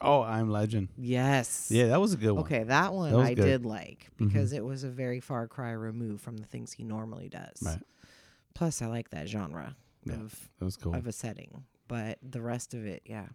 [0.00, 0.88] oh, I'm Legend.
[0.98, 1.68] Yes.
[1.70, 2.44] Yeah, that was a good one.
[2.44, 3.44] Okay, that one That I good.
[3.44, 7.28] did like because it was a very far cry removed from the things he normally
[7.28, 7.62] does.
[7.62, 7.80] Right.
[8.54, 10.14] Plus, I like that genre Yeah.
[10.14, 10.94] of That was cool.
[10.94, 13.26] of a setting, but the rest of it, yeah,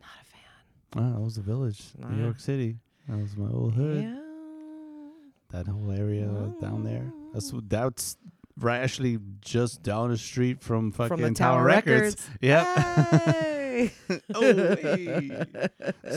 [0.00, 0.40] not a fan.
[0.96, 2.08] Ah, that was the village, Ah.
[2.08, 2.78] New York City.
[3.08, 4.02] That was my old hood.
[4.02, 4.20] Yeah.
[5.50, 6.26] That whole area
[6.60, 7.12] down there.
[7.32, 8.16] That's that's
[8.58, 8.80] right.
[8.80, 12.16] Actually, just down the street from fucking From Tower, Tower Records.
[12.16, 12.28] Records.
[12.40, 13.52] Yeah.
[14.34, 14.52] Oh,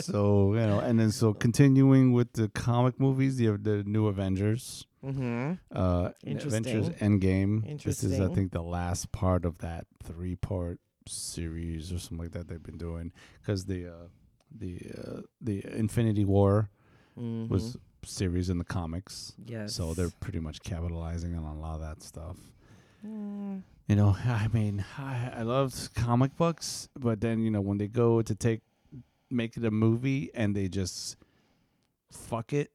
[0.01, 4.85] so you know, and then so continuing with the comic movies, the the new Avengers.
[5.03, 5.53] mm-hmm.
[5.75, 6.93] Uh, Avengers Interesting.
[7.19, 7.83] Endgame.
[7.83, 12.31] This is, I think, the last part of that three part series or something like
[12.33, 13.11] that they've been doing
[13.41, 14.07] because the uh,
[14.55, 16.69] the uh, the Infinity War
[17.15, 19.33] was series in the comics.
[19.41, 19.51] Mm-hmm.
[19.51, 19.73] yes.
[19.75, 22.37] So they're pretty much capitalizing on a lot of that stuff.
[23.05, 27.79] Mm, You know, I mean, I, I loved comic books, but then you know when
[27.79, 28.61] they go to take
[29.31, 31.17] make it a movie and they just
[32.11, 32.71] fuck it,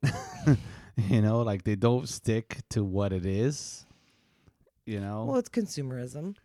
[0.96, 3.86] you know, like they don't stick to what it is.
[4.86, 6.36] You know, well, it's consumerism.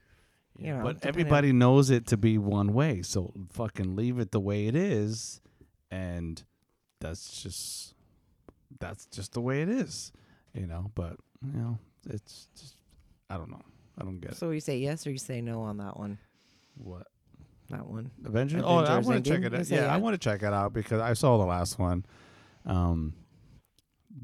[0.58, 4.40] You know, but everybody knows it to be one way, so fucking leave it the
[4.40, 5.42] way it is,
[5.90, 6.44] and
[7.00, 7.96] that's just
[8.80, 10.12] that's just the way it is,
[10.54, 10.92] you know.
[10.94, 11.80] But you know,
[12.10, 12.76] it's just
[13.30, 13.64] I don't know.
[14.00, 14.38] I don't get it.
[14.38, 16.18] So you say yes or you say no on that one?
[16.78, 17.08] What
[17.70, 18.12] That one.
[18.26, 18.64] Avengers?
[18.66, 19.46] Oh, I Avengers want to check Endgame?
[19.46, 19.66] it You out.
[19.66, 19.94] say Yeah, yeah?
[19.94, 22.06] I want to check it out because I saw the last one,
[22.66, 23.14] um,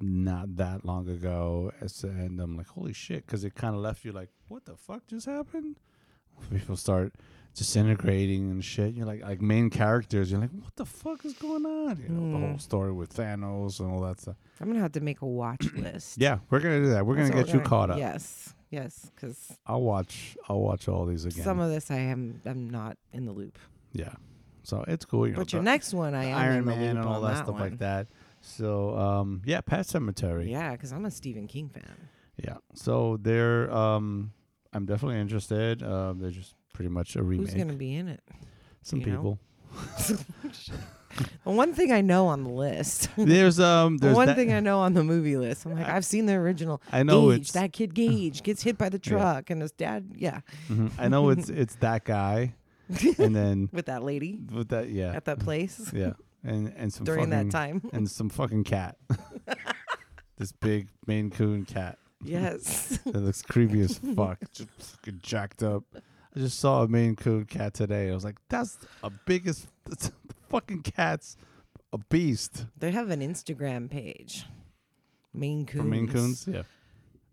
[0.01, 4.03] not that long ago, It's- and I'm like, holy shit, because it kind of left
[4.05, 5.79] you like, what the fuck just happened?
[6.51, 7.13] People start
[7.55, 8.93] disintegrating and shit.
[8.93, 10.31] You're like, like main characters.
[10.31, 11.97] You're like, what the fuck is going on?
[12.01, 12.61] You know, the whole Mm.
[12.61, 14.35] story with Thanos and all that stuff.
[14.61, 16.17] I'm gonna have to make a watch list.
[16.19, 17.05] Yeah, we're gonna do that.
[17.05, 17.97] We're That's gonna get you gonna- caught up.
[17.97, 20.37] Yes, yes, because I'll watch.
[20.47, 21.43] I'll watch all these again.
[21.43, 23.57] some of this I am I'm not in the loop.
[23.93, 24.13] yeah,
[24.63, 25.25] so it's cool.
[25.27, 27.21] You know, But your next one, I am Iron in the Man loop and all
[27.21, 27.59] that, stuff one.
[27.61, 28.07] like that.
[28.41, 30.49] So um, yeah, Pet Sematary.
[30.49, 32.09] Yeah, because I'm a Stephen King fan.
[32.37, 32.57] Yeah.
[32.73, 34.33] So they're um,
[34.73, 35.81] I'm definitely interested.
[35.81, 37.47] Um, they're just pretty much a remake.
[37.47, 38.21] Who's gonna be in it?
[38.83, 39.39] Some you people.
[41.45, 43.07] Well, one thing I know on the list.
[43.15, 45.65] There's um, The one thing I know on the movie list.
[45.65, 46.81] I'm like, I've seen the original.
[46.91, 49.11] I know Gage, it's that kid Gage gets hit by the Yeah.
[49.11, 52.55] truck, and his dad, yeah, mhm, I know it's it's that guy,
[53.17, 57.05] and then with that lady with that yeah at that place yeah and and some
[57.05, 57.81] during fucking, that time.
[57.93, 58.97] and some fucking cat.
[60.37, 62.99] this big Maine Coon cat yes.
[63.05, 65.83] that looks creepy as fuck, just fucking jacked up.
[66.35, 68.09] I just saw a Maine Coon cat today.
[68.09, 70.11] I was like, that's a biggest the
[70.49, 71.37] fucking cat's
[71.93, 72.65] a beast.
[72.77, 74.45] They have an Instagram page.
[75.33, 75.81] Maine Coons.
[75.83, 76.63] For Maine Coons, yeah.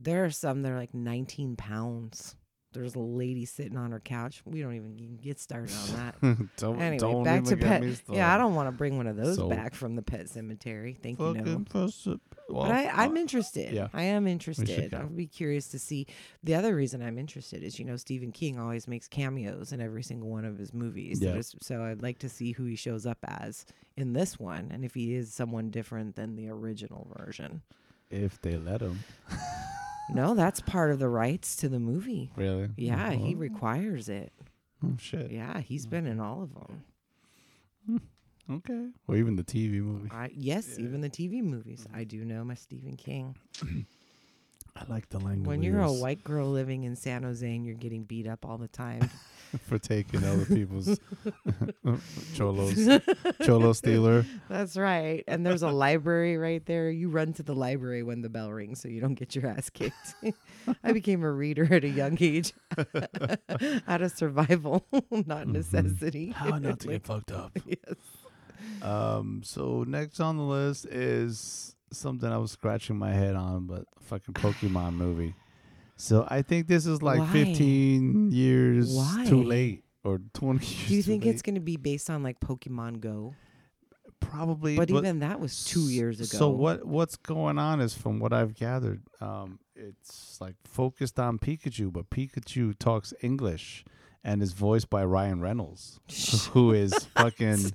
[0.00, 2.36] There are some that are like 19 pounds.
[2.72, 4.42] There's a lady sitting on her couch.
[4.46, 6.48] We don't even get started on that.
[6.56, 8.00] don't anyway, don't back even to get pet.
[8.08, 10.96] Yeah, I don't want to bring one of those So- back from the pet cemetery.
[11.02, 11.64] Thank you, no.
[12.48, 13.72] Well, But I, uh, I'm uh, interested.
[13.72, 13.88] yeah.
[13.94, 14.92] I am interested.
[14.94, 16.06] I'll be curious to see.
[16.42, 20.02] The other reason I'm interested is, you know, Stephen King always makes cameos in every
[20.02, 21.20] single one of his movies.
[21.20, 21.32] Yeah.
[21.32, 23.64] There's- So I'd like to see who he shows up as
[23.96, 27.62] in this one, and if he is someone different than the original version.
[28.10, 29.00] if they let him.
[30.12, 32.30] No, that's part of the rights to the movie.
[32.36, 32.68] Really?
[32.76, 34.32] Yeah, he Oh, requires it.
[34.84, 35.30] oh shit.
[35.30, 35.90] Yeah, he's hmm.
[35.90, 36.82] been in all of them.
[37.86, 37.96] Hmm.
[38.50, 38.88] Okay.
[39.08, 40.10] Or even the TV movie.
[40.10, 41.86] I, yes, even the TV movies.
[41.94, 43.36] I do know my Stephen King.
[44.76, 45.46] I like the language.
[45.46, 48.56] When you're a white girl living in San Jose and you're getting beat up all
[48.58, 49.10] the time,
[49.68, 50.98] for taking other people's
[52.34, 52.88] cholos,
[53.44, 54.24] cholo stealer.
[54.48, 55.24] That's right.
[55.28, 56.90] And there's a library right there.
[56.90, 59.68] You run to the library when the bell rings so you don't get your ass
[59.68, 60.14] kicked.
[60.82, 62.54] I became a reader at a young age
[63.86, 66.28] out of survival, not necessity.
[66.28, 66.48] Mm-hmm.
[66.48, 67.52] How not to Like, get fucked up.
[67.66, 67.96] yes.
[68.82, 69.42] Um.
[69.44, 74.34] So next on the list is something I was scratching my head on, but fucking
[74.34, 75.34] Pokemon movie.
[75.96, 77.32] So I think this is like Why?
[77.32, 80.88] 15 years too late or 20 years.
[80.88, 81.30] Do you think late.
[81.30, 83.34] it's going to be based on like Pokemon Go?
[84.22, 84.76] probably?
[84.76, 86.38] But, even that was two years ago.
[86.38, 91.38] So what what's going on is from what I've gathered, um, it's like focused on
[91.38, 93.84] Pikachu, but Pikachu talks English
[94.24, 96.00] and is voiced by Ryan Reynolds,
[96.52, 97.72] who is fucking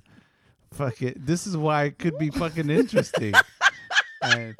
[0.72, 1.14] fucking.
[1.16, 3.34] This is why it could be fucking interesting.
[4.22, 4.56] and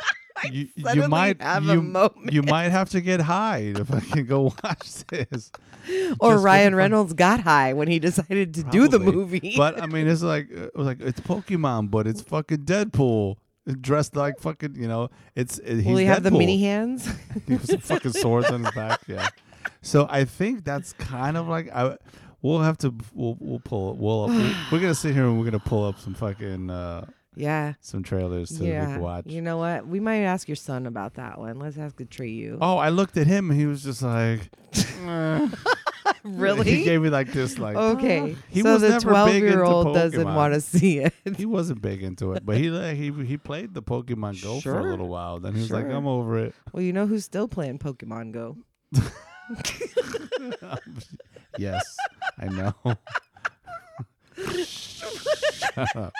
[0.50, 2.32] you you might have a you, moment.
[2.32, 5.50] you might have to get high to fucking go watch this.
[6.20, 6.74] Or just Ryan.
[6.74, 9.54] Reynolds got high when he decided to do the movie.
[9.56, 13.36] But I mean, it's like it was like it's Pokemon, but it's fucking Deadpool
[13.80, 14.74] dressed like fucking.
[14.76, 17.08] You know, it's uh, he's Will he have the mini hands?
[17.46, 19.00] He has some fucking swords on his back.
[19.06, 19.28] Yeah.
[19.82, 21.96] So I think that's kind of like I.
[22.42, 22.94] We'll have to.
[23.14, 23.96] We'll we'll pull.
[23.96, 24.28] We'll,
[24.72, 27.06] we're gonna sit here and we're gonna pull up some fucking uh
[27.38, 27.74] yeah.
[27.80, 28.98] some trailers to Yeah.
[28.98, 29.26] watch.
[29.26, 29.86] You know what?
[29.86, 31.58] We might ask your son about that one.
[31.58, 32.32] Let's ask the tree.
[32.32, 32.58] You.
[32.60, 34.50] Oh, I looked at him and he was just like,
[35.06, 35.48] eh.
[36.24, 36.70] really?
[36.70, 38.36] He gave me like this, like Okay.
[38.50, 41.14] He so was the 12 year old doesn't want to see it.
[41.36, 44.78] he wasn't big into it, but he like, he he played the Pokemon Go for
[44.78, 45.38] a little while.
[45.38, 46.54] Then he was like, I'm over it.
[46.72, 48.56] well, you know who's still playing Pokemon Go?
[51.56, 51.96] yes,
[52.38, 52.74] I know.
[54.64, 56.12] Shut up.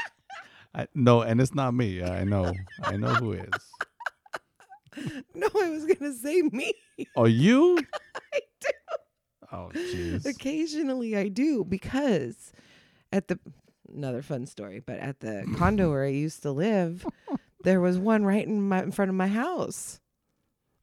[0.75, 2.03] I, no, and it's not me.
[2.03, 2.53] I know.
[2.83, 3.49] I know who is.
[5.35, 6.73] No, I was going to say me.
[7.17, 7.79] Oh, you?
[8.33, 8.69] I do.
[9.53, 10.27] Oh, jeez.
[10.27, 12.53] Occasionally I do because
[13.13, 13.39] at the
[13.93, 17.07] another fun story, but at the condo where I used to live,
[17.65, 20.01] there was one right in my in front of my house.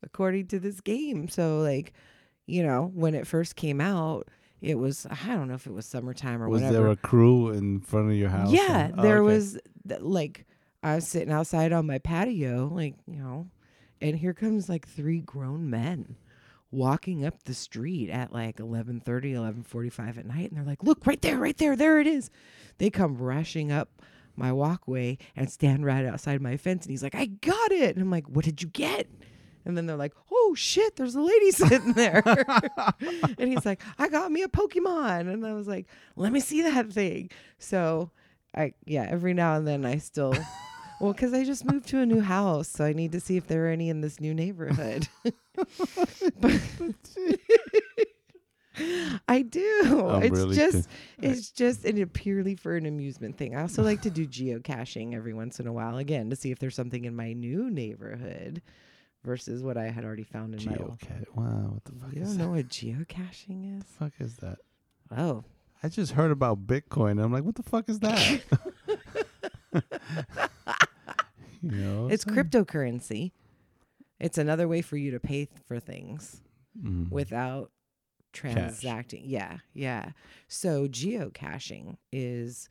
[0.03, 1.29] According to this game.
[1.29, 1.93] So like,
[2.45, 4.27] you know, when it first came out,
[4.61, 6.79] it was I don't know if it was summertime or Was whatever.
[6.79, 8.51] Was there a crew in front of your house?
[8.51, 9.33] Yeah, and- oh, there okay.
[9.33, 10.45] was th- like
[10.83, 13.47] I was sitting outside on my patio, like you know,
[14.01, 16.15] and here comes like three grown men
[16.71, 21.21] walking up the street at like 11:30, 11:45 at night and they're like, "Look, right
[21.21, 22.29] there, right there, there it is."
[22.77, 24.01] They come rushing up
[24.35, 28.01] my walkway and stand right outside my fence and he's like, "I got it." And
[28.01, 29.07] I'm like, "What did you get?"
[29.63, 30.13] And then they're like,
[30.47, 32.23] "Oh shit, there's a lady sitting there."
[33.37, 36.61] and he's like, "I got me a Pokemon." And I was like, "Let me see
[36.61, 38.11] that thing." So,
[38.55, 40.35] I yeah, every now and then I still
[41.01, 43.47] well, cuz I just moved to a new house, so I need to see if
[43.47, 45.07] there are any in this new neighborhood.
[46.39, 46.61] but
[49.27, 50.07] I do.
[50.09, 50.89] I'm it's really just
[51.21, 53.55] it's just an, purely for an amusement thing.
[53.55, 56.59] I also like to do geocaching every once in a while again to see if
[56.59, 58.61] there's something in my new neighborhood
[59.25, 60.99] versus what I had already found in my old.
[60.99, 61.25] Geocache.
[61.35, 62.43] Wow, what the fuck You is don't that?
[62.45, 63.83] know what geocaching is?
[63.85, 64.59] fuck is that?
[65.15, 65.43] Oh,
[65.83, 67.21] I just heard about Bitcoin.
[67.23, 68.41] I'm like, what the fuck is that?
[71.61, 73.31] you know, it's so- cryptocurrency.
[74.19, 76.41] It's another way for you to pay th- for things
[76.81, 77.09] Mhm.
[77.11, 77.71] without
[78.31, 79.23] transacting.
[79.25, 80.11] Yeah, yeah.
[80.47, 82.69] So geocaching is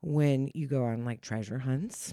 [0.00, 2.12] when you go on like treasure hunts,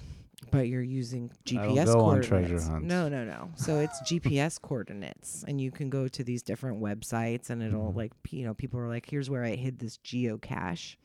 [0.51, 2.67] but you're using GPS coordinates.
[2.83, 3.49] No, no, no.
[3.55, 7.95] So it's GPS coordinates, and you can go to these different websites, and it'll Mhm.
[7.95, 10.95] like you know people are like, here's where I hid this geocache.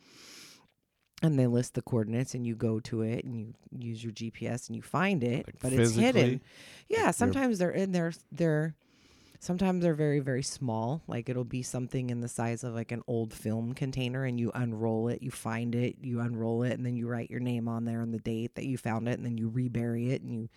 [1.25, 4.67] And they list the coordinates, and you go to it, and you use your GPS,
[4.67, 6.41] and you find it, Like but it's hidden.
[6.89, 8.13] Yeah, sometimes they're in there.
[8.33, 8.75] They're
[9.43, 11.03] sometimes they're very very small.
[11.07, 14.51] Like it'll be something in the size of like an old film container, and you
[14.55, 17.85] unroll it, you find it, you unroll it, and then you write your name on
[17.85, 20.49] there and the date that you found it, and then you rebury it, and you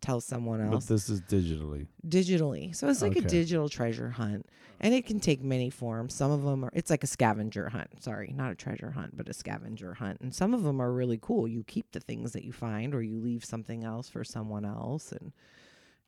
[0.00, 1.86] tell someone else But this is digitally.
[2.06, 2.74] digitally.
[2.76, 4.46] So it's like a digital treasure hunt,
[4.80, 6.12] and it can take many forms.
[6.12, 8.02] Some of them are it's like a scavenger hunt.
[8.02, 10.20] Sorry, not a treasure hunt, but a scavenger hunt.
[10.20, 11.46] And some of them are really cool.
[11.46, 15.12] You keep the things that you find, or you leave something else for someone else,
[15.12, 15.32] and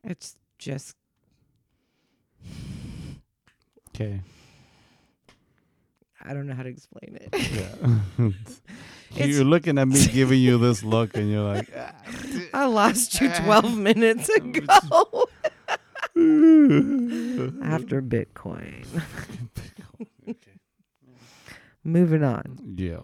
[0.03, 0.97] it's just
[3.95, 4.21] Okay.
[6.21, 7.29] I don't know how to explain it.
[7.51, 8.29] Yeah.
[9.25, 11.93] You're looking at me giving you this look, and you're like, "Ah."
[12.53, 14.59] I lost you 12 minutes ago
[17.63, 18.85] after Bitcoin.
[21.83, 22.75] Moving on.
[22.77, 22.99] yeah.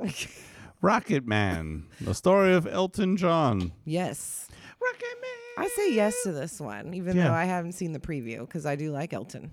[0.81, 3.71] Rocket Man, the story of Elton John.
[3.85, 4.47] Yes.
[4.79, 5.31] Rocket Man.
[5.57, 7.29] I say yes to this one, even Yeah.
[7.29, 9.51] though I haven't seen the preview because I do like Elton.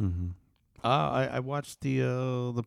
[0.00, 0.28] Mm-hmm.
[0.84, 2.62] Uh, I I watched the uh the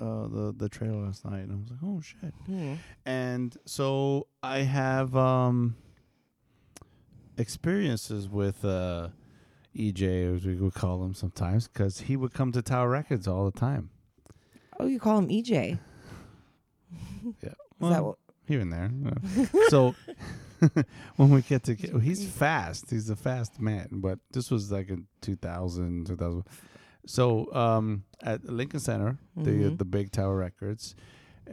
[0.00, 2.34] uh the the trailer last night, and I was like, oh shit.
[2.46, 2.74] Hmm.
[3.06, 5.76] And so I have um
[7.38, 9.08] experiences with uh
[9.76, 13.44] EJ, as we would call him sometimes, because he would come to Tower Records all
[13.50, 13.90] the time.
[14.78, 15.78] Oh, you call him EJ?
[17.40, 18.18] Yeah, Is well, that what?
[18.46, 18.90] here and there.
[19.04, 19.46] yeah.
[19.68, 19.94] so
[21.16, 22.90] when we get to, he's fast.
[22.90, 23.88] He's a fast man.
[23.92, 26.44] But this was like in 2000, 2000.
[27.06, 29.78] So um, at Lincoln Center, the Mhm.
[29.78, 30.94] the big Tower Records,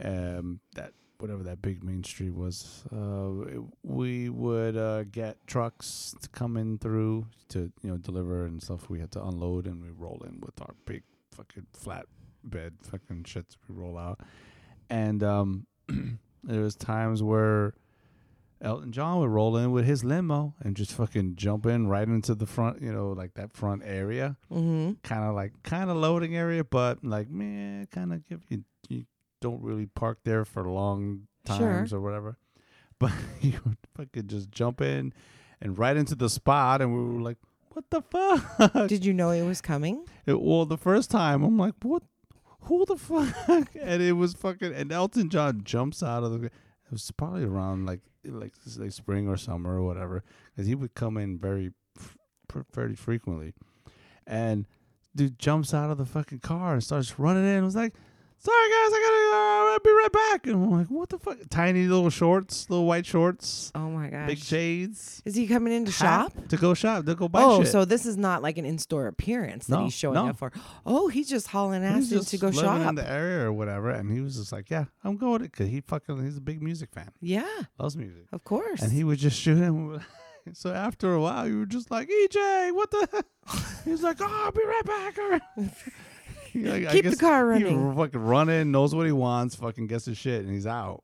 [0.02, 6.14] um, that whatever that big main street was, uh, it- we would uh, get trucks
[6.22, 8.88] to come in through to you know deliver and stuff.
[8.88, 12.06] We had to unload and we roll in with our big fucking flat
[12.44, 14.20] bed fucking shits we roll out.
[14.88, 15.66] And um,
[16.44, 17.74] there was times where
[18.62, 22.34] Elton John would roll in with his limo and just fucking jump in right into
[22.34, 24.92] the front, you know, like that front area, Mm-hmm.
[25.02, 29.04] kind of like kind of loading area, but like man, kind of give you you
[29.40, 31.56] don't really park there for long Sure.
[31.56, 32.36] times or whatever.
[32.98, 35.14] But you would fucking just jump in
[35.62, 37.38] and right into the spot, and we were like,
[37.72, 40.04] "What the fuck?" Did you know it was coming?
[40.26, 42.02] It, well, the first time I'm like, what?
[42.64, 43.34] Who the fuck?
[43.80, 44.74] And it was fucking.
[44.74, 46.50] And Elton John jumps out of the.
[46.90, 50.94] It was probably around like like like spring or summer or whatever, because he would
[50.94, 51.70] come in very
[52.72, 53.54] fairly frequently,
[54.26, 54.66] and
[55.14, 57.64] dude jumps out of the fucking car and starts running in.
[57.64, 57.94] was like,
[58.42, 61.36] "Sorry guys, I gotta uh, I'll be right back." And I'm like, "What the fuck?"
[61.50, 64.26] Tiny little shorts, little white shorts, Oh my gosh.
[64.28, 65.22] big shades.
[65.24, 66.32] Is he coming in to shop?
[66.48, 67.70] to go shop to go buy Oh, shit.
[67.72, 70.28] so this is not like an in-store appearance that No, he's showing no.
[70.28, 70.52] up for.
[70.86, 72.88] Oh, he's just hauling ass He's in just to go living shop.
[72.88, 75.68] in the area or whatever, and he was just like, "Yeah, I'm going to, because
[75.68, 77.46] he fucking he's a big music fan, yeah,
[77.78, 78.80] loves music, of course.
[78.82, 80.00] and he would just shoot him."
[80.54, 83.24] so after a while, you were just like, "EJ, what the?"
[83.84, 85.42] he was like, "Oh, I'll be right back." all right."
[86.52, 87.94] He, like, Keep the car He running.
[87.96, 91.02] fucking run in, knows what he wants, fucking gets his shit, and he's out.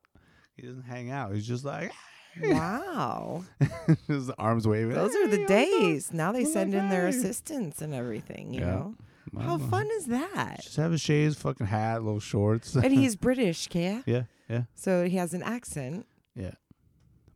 [0.57, 1.35] He doesn't hang out.
[1.35, 1.93] He's just like,
[2.43, 3.45] wow.
[4.09, 4.95] his arms waving.
[4.95, 6.13] Those are the "Hey, days.
[6.13, 8.67] Now they send in their assistants and everything, you Yeah.
[8.67, 8.95] know?
[9.39, 10.63] How fun is that?
[10.63, 12.75] Just have a shades, fucking hat, little shorts.
[12.75, 14.01] and he's British, yeah?
[14.07, 14.63] yeah, yeah.
[14.75, 16.07] So he has an accent.
[16.35, 16.53] Yeah.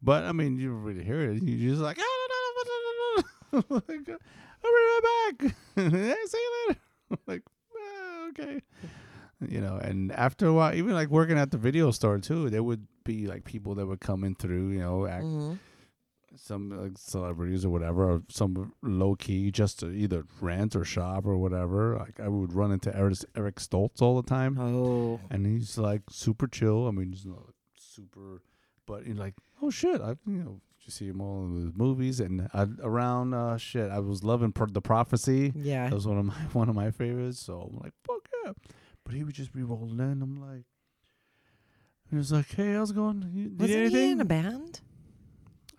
[0.02, 1.42] But I mean, you really hear it.
[1.42, 4.04] You're just like, "Ah, I'll be
[4.62, 5.54] right back.
[5.76, 6.80] hey, see you later.
[7.26, 7.50] Like, "Ah,
[8.30, 8.60] okay.
[9.46, 12.62] You know, and after a while, even like working at the video store too, there
[12.62, 15.58] would be like people that would come in through, you know, act, Mhm.
[16.36, 21.24] some like celebrities or whatever, or some low key just to either rent or shop
[21.26, 21.96] or whatever.
[21.96, 25.20] Like I would run into Eric, Eric Stoltz all the time, Oh.
[25.30, 26.86] and he's like super chill.
[26.86, 28.42] I mean, he's not like, super,
[28.86, 30.60] but you're like, oh shit, I you know.
[30.82, 33.90] You see him all in the movies and I, around uh shit.
[33.90, 35.52] I was loving Pro- the prophecy.
[35.54, 35.88] Yeah.
[35.88, 37.38] That was one of my one of my favorites.
[37.38, 38.52] So I'm like, fuck yeah.
[39.04, 40.22] But he would just be rolling in.
[40.22, 40.64] I'm like,
[42.10, 43.30] he was like, hey, how's it going?
[43.34, 43.96] You, Wasn't anything?
[44.06, 44.80] he in a band?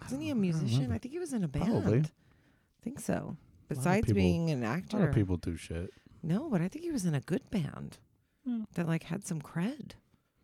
[0.01, 0.91] Wasn't he a don't- I musician?
[0.91, 1.65] I think he was in a band.
[1.65, 1.99] Probably.
[1.99, 3.37] I think so.
[3.69, 5.91] Besides people- being an actor, A lot of people do shit.
[6.23, 7.97] No, but I think he was in a good band
[8.45, 8.61] Hmm.
[8.73, 9.91] that like had some cred.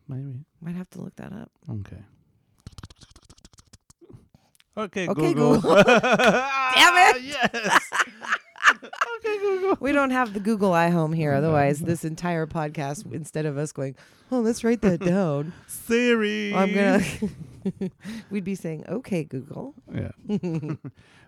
[0.07, 0.45] Maybe.
[0.61, 1.51] Might have to look that up.
[1.69, 1.97] Okay.
[4.77, 5.55] Okay, Okay, Google.
[5.55, 5.83] Google.
[5.83, 7.21] Damn it!
[7.23, 7.89] Yes.
[8.75, 9.77] Okay, Google.
[9.79, 11.33] We don't have the Google iHome here.
[11.33, 13.95] Otherwise, this entire podcast, instead of us going,
[14.31, 16.53] "Oh, let's write that down," Siri.
[16.53, 17.03] I'm gonna.
[18.31, 20.11] we'd be saying, "Okay, Google." Yeah.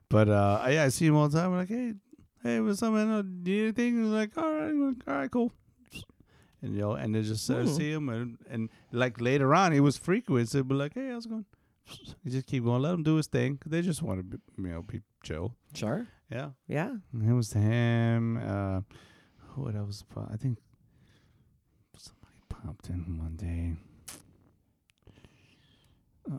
[0.09, 1.51] but uh, yeah, I see him all the time.
[1.51, 1.93] I'm like, hey,
[2.43, 3.09] hey, what's up, man?
[3.09, 3.97] Uh, Need anything?
[4.03, 5.51] He's like, all right, all right, cool.
[6.61, 9.79] And you know, and they just uh, see him, and, and like later on, he
[9.79, 10.49] was frequent.
[10.49, 11.45] So be like, hey, how's it going?
[12.23, 13.57] You just keep going, let him do his thing.
[13.57, 15.55] 'cause they just want to, be, you know, be chill.
[15.73, 16.05] Sure.
[16.31, 16.49] Yeah.
[16.67, 16.95] Yeah.
[17.13, 18.37] It was him.
[18.37, 18.81] Uh,
[19.49, 20.03] who else?
[20.31, 20.59] I think
[21.97, 23.75] somebody popped in one day.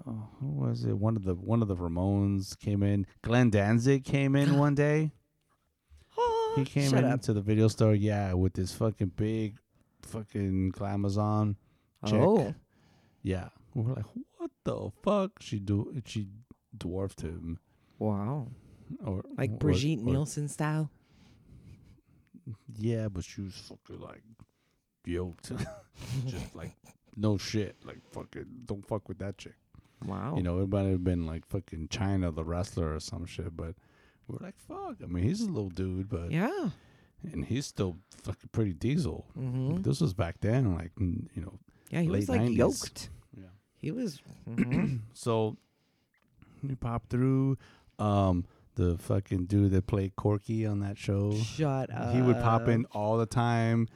[0.07, 0.97] Oh, who was it?
[0.97, 3.07] One of the one of the Ramones came in.
[3.23, 5.11] Glenn Danzig came in one day.
[6.57, 7.23] He came Shut in up.
[7.23, 9.57] to the video store, yeah, with this fucking big,
[10.03, 11.55] fucking glamazon.
[12.07, 12.21] chick.
[12.21, 12.55] Oh.
[13.23, 14.05] Yeah, we're like,
[14.39, 15.33] what the fuck?
[15.41, 16.29] She do she
[16.77, 17.59] dwarfed him,
[17.99, 18.49] Wow.
[19.05, 20.91] Or Like or- Brigitte or- Nielsen style.
[22.79, 24.23] Yeah, but she was fucking like
[25.05, 25.53] yoked.
[26.27, 26.73] Just like
[27.17, 27.77] no shit.
[27.85, 29.55] Like fucking don't fuck with that chick.
[30.05, 30.35] Wow.
[30.37, 33.75] You know, it might have been like fucking Chyna the wrestler or some shit, but
[34.27, 34.97] we're like, fuck.
[35.03, 36.71] I mean, he's a little dude, but Yeah.
[37.33, 39.27] and he's still fucking pretty diesel.
[39.39, 39.83] Mm-hmm.
[39.83, 41.59] This was back then, like you know.
[41.91, 42.57] Yeah, he was like 90s.
[42.57, 43.11] yoked.
[43.37, 43.45] Yeah.
[43.77, 44.23] He was.
[44.49, 45.01] mhm.
[45.13, 45.57] So
[46.67, 47.59] he popped through.
[47.99, 48.47] Um,
[48.81, 51.35] the fucking dude that played Corky on that show.
[51.35, 52.15] Shut up.
[52.15, 53.89] he would pop in all the time,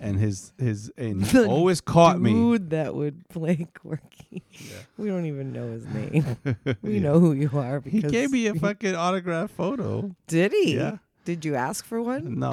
[0.00, 2.32] and his his and he always caught me.
[2.32, 4.42] Dude that would play Corky.
[4.52, 4.76] Yeah.
[4.96, 6.36] We don't even know his name.
[6.82, 7.00] We Yeah.
[7.00, 10.14] know who you are because He gave me a fucking autograph photo.
[10.26, 10.76] Did he?
[10.76, 10.98] Yeah.
[11.24, 12.38] Did you ask for one?
[12.38, 12.52] No.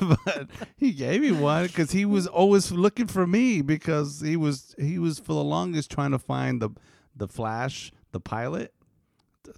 [0.00, 0.46] but
[0.76, 4.98] he gave me one because he was always looking for me because he was he
[4.98, 6.70] was for the longest trying to find the
[7.16, 8.72] the Flash the pilot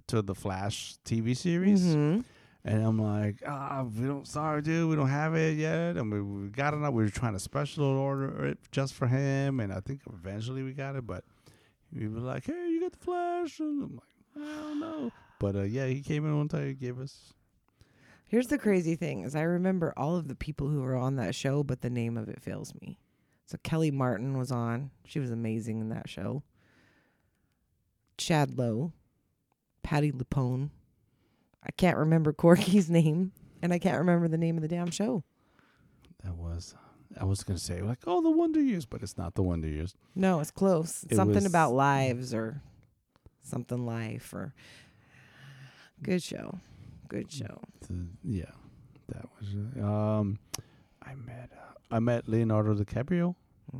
[0.07, 1.83] to the Flash TV series.
[1.95, 2.23] Mhm.
[2.63, 5.97] And I'm like, ah, we don't, sorry, dude, we don't have it yet.
[5.97, 6.83] And we, we got it.
[6.83, 6.93] Up.
[6.93, 9.59] We were trying to special order it just for him.
[9.59, 11.07] And I think eventually we got it.
[11.07, 11.23] But
[11.91, 13.59] we were like, hey, you got the Flash?
[13.59, 15.11] And I'm like, I don't know.
[15.39, 16.67] But uh, yeah, he came in one time.
[16.67, 17.33] He gave us.
[18.27, 21.33] Here's the crazy thing: is I remember all of the people who were on that
[21.35, 22.99] show, but the name of it fails me.
[23.47, 26.43] So Kellie Martin was on; she was amazing in that show.
[28.17, 28.93] Chad Lowe,
[29.83, 30.69] Patti LuPone.
[31.63, 33.31] I can't remember Corky's name,
[33.61, 35.23] and I can't remember the name of the damn show.
[36.23, 36.75] That was.
[37.19, 39.95] I was gonna say like, oh, the Wonder Years, but it's not the Wonder Years.
[40.15, 41.03] No, it's close.
[41.09, 42.61] It something about lives or
[43.43, 44.53] something life or
[46.01, 46.59] good show.
[47.09, 47.59] Good show.
[47.87, 48.51] The, yeah,
[49.09, 49.53] that was.
[49.83, 50.39] Um,
[51.03, 51.51] I met.
[51.53, 53.35] Uh, I met Leonardo DiCaprio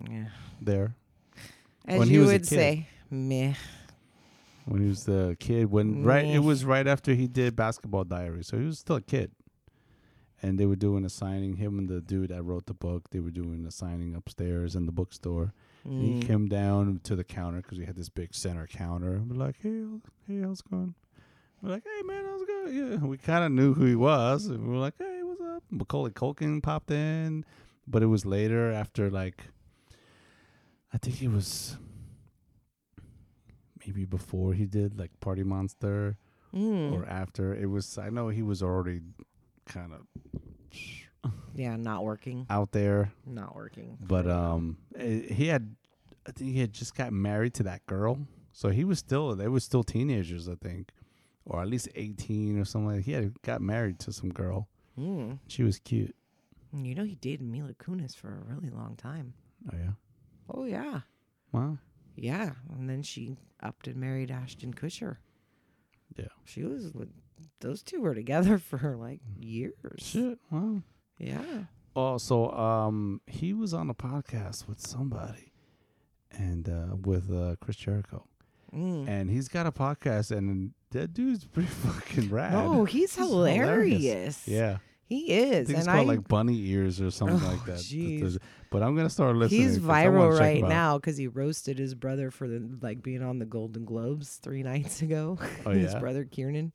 [0.10, 0.26] Yeah.
[0.62, 0.96] there
[1.88, 2.48] As When he you would kid.
[2.48, 3.54] say, meh.
[4.66, 5.72] When he was the kid.
[5.72, 9.02] When right, it was right after he did Basketball Diaries, so he was still a
[9.02, 9.32] kid.
[10.44, 11.58] And they were doing a signing.
[11.58, 14.88] Him and the dude that wrote the book, they were doing a signing upstairs in
[14.88, 15.54] the bookstore.
[15.84, 16.22] And he Mm.
[16.28, 19.14] came down to the counter because we had this big center counter.
[19.18, 19.84] And we're like, "Hey,
[20.28, 20.96] hey, how's it going?"
[21.62, 24.48] We're like, "Hey, man, how's it going?" Yeah, we kind of knew who he was,
[24.48, 27.46] and we were like, "Hey, what's up?" Macaulay Culkin popped in,
[27.88, 29.46] but it was later after like,
[30.94, 31.78] I think it was
[33.86, 36.18] maybe before he did like Party Monster
[36.54, 36.92] Mm.
[36.92, 37.56] or after.
[37.56, 39.00] It was I know he was already
[39.66, 40.02] kind of
[41.56, 42.46] yeah, not working.
[42.50, 43.14] out there.
[43.26, 43.98] Not working.
[44.02, 45.76] But um, eh, he had,
[46.28, 48.20] I think he had just got married to that girl,
[48.52, 50.92] so he was still they were still teenagers, I think,
[51.46, 52.96] or at least eighteen or something.
[52.98, 54.68] Like He had got married to some girl.
[55.00, 55.40] Mm.
[55.48, 56.16] She was cute.
[56.74, 59.34] You know, he dated Mila Kunis for a really long time.
[59.72, 59.92] Oh yeah,
[60.50, 61.02] Oh yeah,
[61.54, 61.78] wow.
[62.16, 62.52] Yeah.
[62.78, 65.18] And then she upped and married Ashton Kutcher.
[66.18, 66.26] Yeah.
[66.46, 67.10] She was with
[67.60, 70.00] those two were together for like years.
[70.00, 70.40] Shit.
[70.50, 70.82] Wow.
[71.18, 71.44] Yeah.
[71.96, 75.52] Oh, so um, he was on a podcast with somebody,
[76.32, 78.26] and uh, with uh, Chris Jericho,
[78.74, 79.06] Mm.
[79.10, 82.54] and he's got a podcast, and that dude's pretty fucking rad.
[82.56, 84.46] Oh, he's He's hilarious.
[84.46, 84.48] hilarious.
[84.48, 84.78] Yeah,
[85.12, 85.70] He I is.
[85.70, 87.80] it's and called I, like bunny ears or something oh, like Oh, that.
[87.80, 88.38] jeez.
[88.70, 89.60] But I'm gonna start listening.
[89.62, 93.46] He's viral right now because he roasted his brother for the like being on the
[93.46, 95.38] Golden Globes three nights ago.
[95.66, 96.00] Oh his yeah.
[96.00, 96.72] brother Kieran.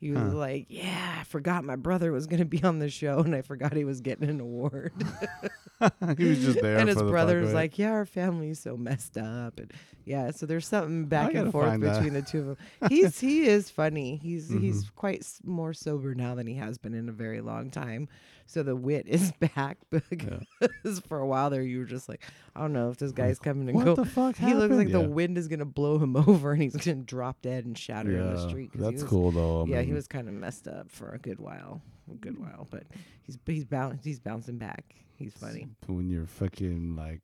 [0.00, 0.38] He was Huh.
[0.38, 3.74] like, "Yeah, I forgot my brother was gonna be on the show, and I forgot
[3.74, 4.92] he was getting an award."
[6.18, 6.78] he was just there.
[6.78, 9.70] and his brother was like, "Yeah, our family's so messed up," and
[10.04, 11.94] yeah, so there's something back and forth that.
[11.94, 12.56] between the two of them.
[12.88, 14.16] He's he is funny.
[14.16, 14.94] He's he's Mm-hmm.
[14.96, 18.08] quite s- more sober now than he has been in a very long time.
[18.50, 22.20] So the wit is back because for a while there you were just like,
[22.56, 23.94] I don't know if this guy's coming and what go.
[23.94, 25.04] the fuck He looks like happened?
[25.04, 28.34] the wind is gonna blow him over and he's gonna drop dead and shatter in
[28.34, 28.70] the Yeah, street.
[28.74, 29.62] That's was- cool though.
[29.62, 32.66] I Yeah, he was kind of messed up for a good while, a good while,
[32.70, 32.82] but
[33.22, 34.96] he's he's boun- he's bouncing back.
[35.14, 35.68] He's funny.
[35.86, 37.20] when you're fucking like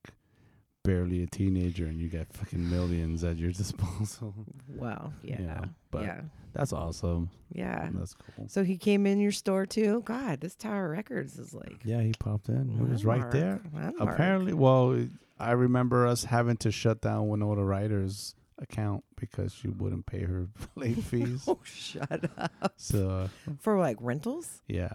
[0.86, 4.34] barely a teenager and you got fucking millions at your disposal.
[4.68, 5.12] Wow.
[5.22, 5.40] Yeah.
[5.40, 6.20] Yeah, but- yeah.
[6.52, 7.28] That's awesome.
[7.52, 7.90] Yeah.
[7.92, 8.48] That's cool.
[8.48, 10.00] So he came in your store too.
[10.06, 12.78] God, this Tower Records is like Yeah, he popped in.
[12.80, 13.60] It was right there.
[13.74, 14.14] landmark.
[14.14, 15.06] Apparently, well,
[15.38, 20.48] I remember us having to shut down Winona Ryder's account because she wouldn't pay her
[20.76, 21.44] late fees.
[21.46, 22.72] Oh, shut up.
[22.78, 23.28] So
[23.60, 24.62] For like rentals?
[24.66, 24.94] yeah,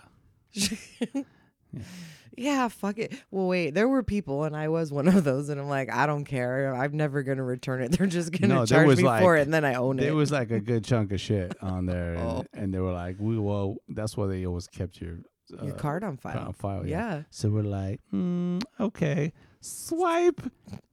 [2.37, 3.13] Yeah, fuck it.
[3.29, 6.05] Well, wait, there were people, and I was one of those, and I'm like, I
[6.05, 6.73] don't care.
[6.73, 7.91] I'm never gonna return it.
[7.97, 10.03] They're just gonna No, charge me for it, and then I own it.
[10.03, 12.45] there was like a good chunk of shit on there, and, Oh.
[12.53, 15.17] and they were like, "We well, that's why they always kept your
[15.61, 16.39] uh, your card on file.
[16.47, 17.15] on file." Yeah.
[17.15, 17.21] yeah.
[17.31, 20.41] So we're like, mm, okay, swipe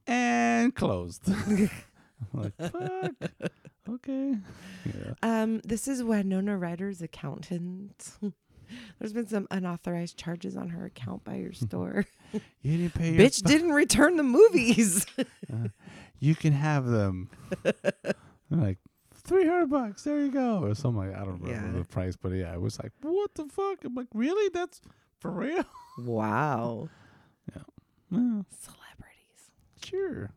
[0.07, 1.23] and closed.
[1.29, 1.69] I'm
[2.33, 3.31] like, fuck.
[3.89, 4.35] Okay.
[4.85, 5.13] Yeah.
[5.23, 8.11] Um, this is Winona Ryder's accountant.
[8.99, 12.05] There's been some unauthorized charges on her account by your store.
[12.61, 15.05] You didn't pay your Bitch didn't return the movies.
[15.51, 15.69] Uh,
[16.19, 17.27] you can have them.
[18.51, 18.77] Like
[19.15, 20.03] three hundred bucks.
[20.03, 21.07] There you go, or something.
[21.09, 21.81] Like, I don't remember Yeah.
[21.81, 23.83] the price, but yeah, it was like, what the fuck?
[23.83, 24.49] I'm like, really?
[24.53, 24.79] That's
[25.19, 25.63] for real?
[25.99, 26.87] wow.
[27.55, 27.61] Yeah,
[28.11, 29.51] Celebrities.
[29.83, 30.29] sure,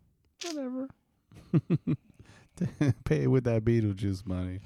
[0.47, 0.89] whatever.
[3.05, 4.61] Pay with that Beetlejuice money.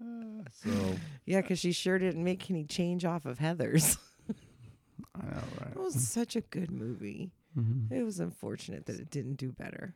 [0.00, 0.70] So
[1.26, 3.98] Yeah, because she sure didn't make any change off of Heather's.
[5.14, 5.70] I know, right?
[5.70, 7.32] It was such a good movie.
[7.58, 7.90] Mhm.
[7.90, 9.94] It was unfortunate that it didn't do better.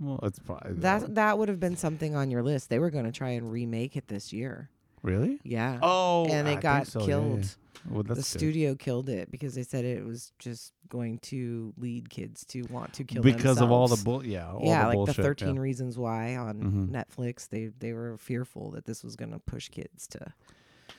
[0.00, 2.70] Well, it's probably That that would have been something on your list.
[2.70, 4.70] They were going to try and remake it this year.
[5.02, 5.38] really.
[5.44, 5.78] Yeah.
[5.82, 7.56] Oh, and it think got so, killed.
[7.90, 8.24] Well, the good.
[8.24, 12.92] studio killed it because they said it was just going to lead kids to want
[12.94, 14.04] to kill because of all the themselves.
[14.04, 14.26] bull.
[14.26, 15.16] Yeah, all yeah, the like bullshit.
[15.16, 15.60] the 13 yeah.
[15.60, 16.90] Reasons Why on Mhm.
[16.90, 17.48] Netflix.
[17.48, 20.32] They they were fearful that this was going to push kids to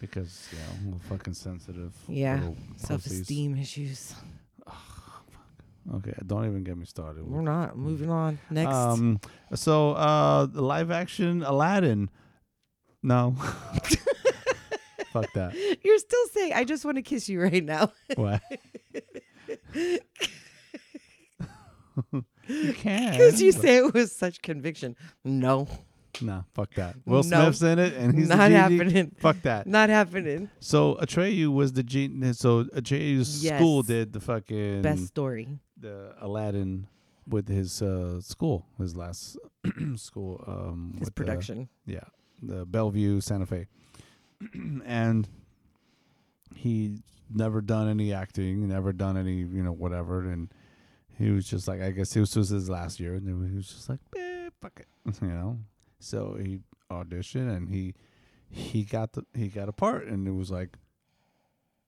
[0.02, 1.94] because yeah, we're fucking sensitive.
[2.10, 4.14] Yeah, self-esteem issues.
[5.96, 7.26] Okay, don't even get me started.
[7.28, 8.40] We're not moving on.
[8.50, 8.74] Next.
[8.74, 9.20] Um,
[9.54, 12.10] so uh, the live action Aladdin.
[13.02, 13.36] No.
[15.14, 15.54] Fuck that.
[15.84, 17.92] You're still saying I just want to kiss you right now.
[18.16, 18.42] What?
[22.48, 23.12] you can.
[23.12, 24.96] Because you but- say it with such conviction.
[25.24, 25.68] No,
[26.22, 26.96] Nah, fuck that.
[27.08, 27.46] Will No.
[27.52, 29.16] Smith's in it, and he's not happening.
[29.18, 29.66] Fuck that.
[29.66, 30.48] Not happening.
[30.60, 32.34] So Atreyu was the genie.
[32.34, 33.58] So Atreyu's Yes.
[33.60, 35.48] school did the fucking Best story.
[35.76, 36.86] the Aladdin
[37.28, 39.38] with his uh, school, his last
[39.96, 40.44] school.
[40.46, 41.68] Um, His with the- production.
[41.88, 42.02] yeah,
[42.44, 43.68] the Bellevue Santa Fe,
[44.86, 45.28] and
[46.56, 46.98] he
[47.30, 50.54] never done any acting, never done any you know whatever, and
[51.18, 53.68] he was just like I guess it was his last year, and then he was
[53.68, 54.88] just like, eh, fuck it,
[55.22, 55.60] you know.
[56.00, 56.60] So he
[56.92, 57.96] auditioned and he
[58.50, 60.78] he got the he got a part, and it was like.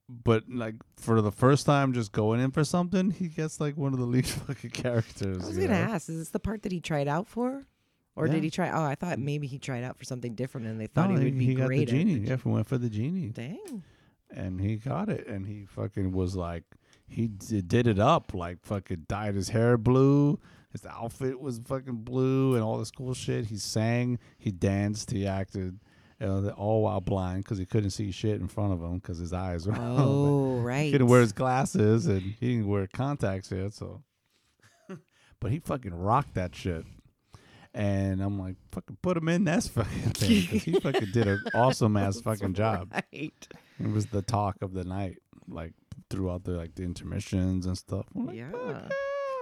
[0.07, 3.91] But like for the first time, just going in for something, he gets like one
[3.91, 5.43] of the least fucking characters.
[5.43, 5.93] I was gonna know?
[5.93, 7.65] ask, is this the part that he tried out for,
[8.15, 8.33] or Yeah.
[8.33, 8.69] did he try?
[8.71, 11.25] Oh, I thought maybe he tried out for something different, and they thought No, he
[11.25, 11.81] would be got the great.
[11.83, 12.13] at genie.
[12.15, 12.21] it.
[12.29, 13.29] Yeah, he went for the genie.
[13.29, 13.83] Dang.
[14.31, 16.63] and he got it and he fucking was like
[17.07, 20.39] he d- did it up like fucking dyed his hair blue
[20.71, 25.27] his outfit was fucking blue and all this cool shit he sang he danced he
[25.27, 25.79] acted
[26.19, 29.31] know, all while blind because he couldn't see shit in front of him because his
[29.31, 30.85] eyes were Oh, right.
[30.85, 34.01] he couldn't wear his glasses and he didn't wear contacts yet so
[35.39, 36.83] but he fucking rocked that shit
[37.75, 41.43] and I'm like, fucking put him in that fucking thing 'cause he fucking did an
[41.53, 42.91] awesome ass fucking job.
[42.93, 43.47] Right.
[43.79, 45.73] It was the talk of the night, like
[46.09, 48.05] throughout the like the intermissions and stuff.
[48.15, 48.51] Like, Yeah.
[48.51, 48.91] "Fuck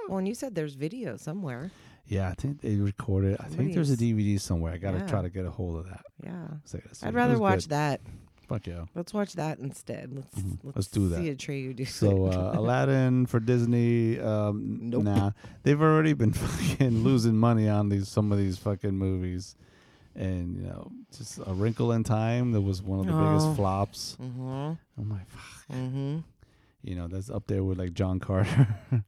[0.09, 1.71] Well, and you said there's video somewhere.
[2.05, 3.37] Yeah, I think they recorded.
[3.39, 4.73] I think there's a DVD somewhere.
[4.73, 5.07] I gotta Yeah.
[5.07, 6.03] try to get a hold of that.
[6.21, 6.47] Yeah.
[6.65, 7.69] So I'd rather watch good.
[7.69, 8.01] that.
[8.47, 8.85] Fuck yeah.
[8.93, 10.11] Let's watch that instead.
[10.13, 10.57] Let's Mhm.
[10.63, 11.31] let's, Let's do See that.
[11.31, 15.03] a Treyu do So uh, Aladdin for Disney, um, Nope.
[15.03, 15.31] nah,
[15.63, 19.55] they've already been fucking losing money on these some of these fucking movies,
[20.15, 23.29] and you know, just A Wrinkle in Time that was one of the Oh.
[23.37, 24.17] biggest flops.
[24.21, 24.41] mm-hmm.
[25.01, 26.17] I'm like, fuck, Mm-hmm.
[26.83, 28.67] you know, that's up there with like John Carter.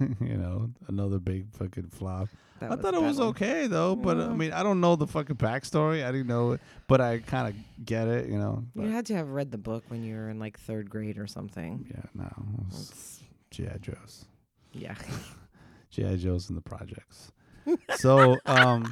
[0.00, 2.28] you know, another big fucking flop.
[2.60, 3.28] That I was thought it was one.
[3.28, 6.04] okay though, but uh, I mean, I don't know the fucking backstory.
[6.04, 8.64] I didn't know it, but I kind of get it, you know.
[8.74, 11.26] You had to have read the book when you were in like third grade or
[11.26, 11.86] something.
[11.90, 13.78] yeah, no, it was G.I.
[13.78, 14.24] Joe's.
[14.72, 14.94] yeah.
[15.90, 16.16] G.I.
[16.16, 17.32] Joe's and the projects.
[17.96, 18.88] so, um,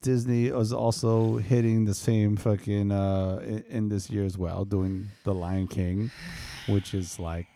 [0.00, 5.08] Disney was also hitting the same fucking uh in, in this year as well, doing
[5.24, 6.10] The Lion King,
[6.68, 7.48] which is like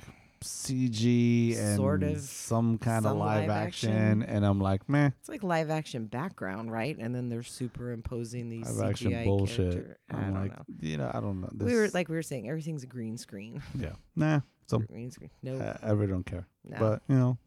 [0.47, 3.91] CG and Sort of some kind of live, live action.
[3.93, 4.23] action.
[4.23, 6.97] and I'm like, man, It's like live action background, right?
[6.99, 9.73] And then they're superimposing these live action bullshit.
[9.73, 10.65] character- I I'm don't like, know.
[10.81, 11.49] you know, I don't know.
[11.65, 13.63] we were like we were saying, everything's a green screen.
[13.79, 14.41] yeah, nah.
[14.67, 15.31] So green screen.
[15.43, 16.77] No, I, I really don't care, no.
[16.79, 17.39] but you know,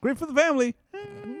[0.00, 0.74] great for the family.
[0.94, 1.34] Mm,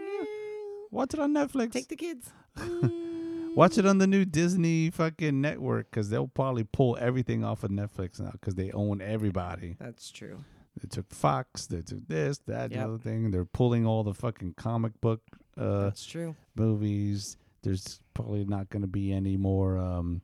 [0.90, 1.72] Watch it on Netflix.
[1.72, 2.30] take the kids.
[3.54, 7.70] Watch it on the new Disney fucking network because they'll probably pull everything off of
[7.70, 9.76] Netflix now because they own everybody.
[9.80, 10.44] That's true.
[10.80, 13.30] They took Fox, they took this, that, the other thing.
[13.30, 15.20] They're pulling all the fucking comic book
[15.56, 16.36] uh, That's true.
[16.54, 17.36] movies.
[17.62, 20.22] There's probably not going to be any more, um,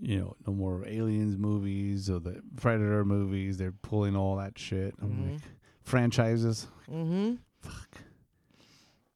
[0.00, 3.56] you know, no more aliens movies or the Predator movies.
[3.58, 4.94] They're pulling all that shit.
[5.02, 5.32] I'm Mhm.
[5.32, 5.40] like,
[5.82, 6.68] franchises.
[6.88, 7.34] Mm-hmm.
[7.60, 7.98] Fuck,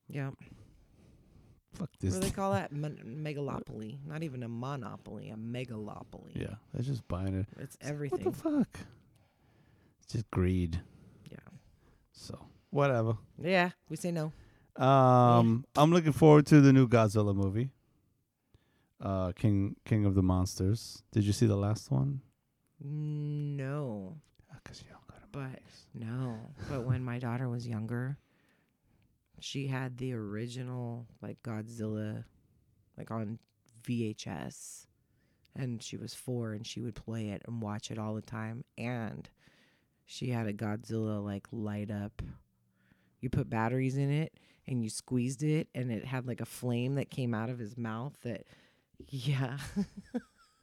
[0.08, 0.30] Yeah.
[1.74, 2.14] fuck this.
[2.14, 2.72] What do they call that?
[2.72, 3.98] Mon- megalopoly.
[4.04, 6.32] Not even a monopoly, a megalopoly.
[6.34, 7.46] yeah, they're just buying it.
[7.58, 8.24] It's everything.
[8.24, 8.78] What the fuck?
[10.12, 10.80] Just greed.
[11.30, 11.38] yeah.
[12.12, 12.38] So
[12.70, 13.16] whatever.
[13.42, 13.70] Yeah.
[13.88, 14.32] We say no.
[14.76, 17.70] Um, I'm looking forward to the new Godzilla movie.
[19.00, 21.02] Uh, King King of the Monsters.
[21.12, 22.20] Did you see the last one?
[22.78, 24.16] No.
[24.62, 25.62] Because you don't got But
[25.94, 26.38] no.
[26.68, 28.18] But when my daughter was younger,
[29.40, 32.24] she had the original like Godzilla
[32.98, 33.38] like on
[33.86, 34.86] VHS.
[35.54, 38.64] And she was four and she would play it and watch it all the time.
[38.78, 39.28] And
[40.06, 42.22] she had a Godzilla like light up.
[43.20, 44.32] You put batteries in it
[44.66, 47.76] and you squeezed it and it had like a flame that came out of his
[47.76, 48.44] mouth that
[49.08, 49.58] yeah.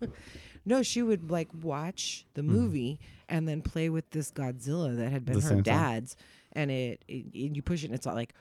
[0.66, 2.52] no, she would like watch the hmm.
[2.52, 6.16] movie and then play with this Godzilla that had been The her dad's
[6.53, 8.34] and it, it, it- you push it and it's all like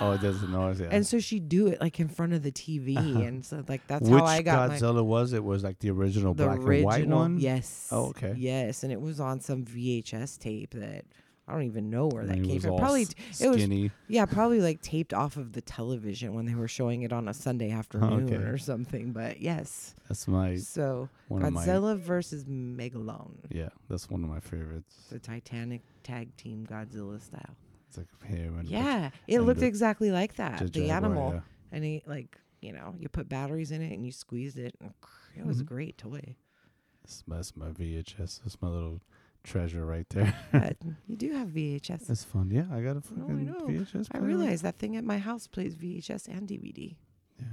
[0.00, 0.80] Oh, it doesn't noise.
[0.80, 0.88] Yeah.
[0.90, 3.20] and so she'd do it like in front of the TV uh-huh.
[3.20, 5.42] and so like that's Which how I got my Godzilla was it?
[5.42, 7.38] Was like the original the black original and white one.
[7.38, 8.34] yes Oh, okay.
[8.36, 11.04] yes and it was on some VHS tape that
[11.48, 13.90] I don't even know where that came was from probably s- it was skinny.
[14.06, 17.34] yeah probably like taped off of the television when they were showing it on a
[17.34, 18.36] Sunday afternoon Okay.
[18.36, 21.50] or something but yes That's my so of my.
[21.50, 24.94] Godzilla versus Megalon Yeah, that's one of my favorites.
[25.10, 27.56] the Titanic tag team Godzilla style
[27.88, 31.32] It's like him and yeah it and looked the- exactly like that the Jaguar, animal
[31.34, 31.40] yeah.
[31.72, 34.92] and he like you know you put batteries in it and you squeezed it and
[35.36, 35.68] it was a Mhm.
[35.68, 36.36] great toy
[37.02, 38.40] That's, that's my VHS.
[38.42, 39.00] That's my little
[39.44, 40.34] treasure right there.
[41.06, 42.50] you do have VHS That's fun.
[42.50, 43.60] Yeah, I got a I fucking know.
[43.66, 44.08] VHS.
[44.12, 46.96] I realize that thing at my house plays VHS and DVD.
[47.38, 47.44] Yeah.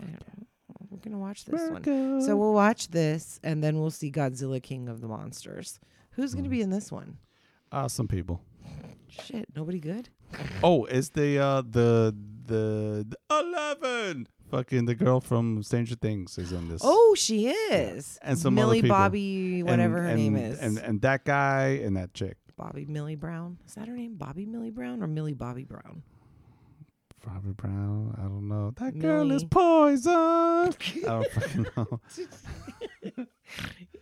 [0.00, 0.46] I don't know.
[0.90, 1.84] We're gonna watch this one.
[2.22, 5.78] So we'll watch this, and then we'll see Godzilla King of the Monsters.
[6.12, 6.50] Who's gonna Mm.
[6.52, 7.18] be in this one?
[7.72, 8.40] uh, some people.
[9.08, 10.08] Shit, nobody good.
[10.62, 12.14] Oh, it's the uh the
[12.46, 14.28] the, the eleven.
[14.50, 16.80] Fucking the girl from Stranger Things is in this.
[16.84, 18.16] Oh, she is.
[18.22, 18.96] And some other Millie people.
[18.96, 20.58] Bobby, And- whatever her and- name is.
[20.60, 23.58] and and that guy and that chick, Bobby Millie Brown.
[23.66, 24.14] Is that her name?
[24.14, 26.02] Bobby Millie Brown or Millie Bobby Brown?
[27.26, 28.14] Robert Brown.
[28.18, 28.72] I don't know.
[28.78, 29.48] That girl is Millie.
[29.48, 30.12] poison.
[30.14, 30.72] I
[31.04, 32.00] don't fucking know.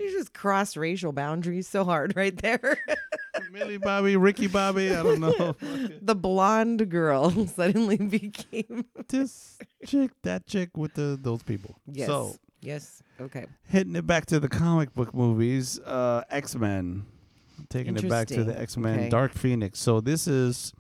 [0.01, 2.79] You just cross racial boundaries so hard right there.
[3.53, 4.91] Millie Bobby, Ricky Bobby.
[4.91, 5.55] I don't know.
[6.01, 11.77] the blonde girl suddenly became this chick, that chick with the those people.
[11.87, 12.07] yes.
[12.07, 13.03] So yes.
[13.21, 13.45] Okay.
[13.69, 17.05] hitting it back to the comic book movies, uh, X Men,
[17.69, 19.09] taking it back to the X Men, Okay.
[19.11, 19.79] Dark Phoenix.
[19.79, 20.73] So this is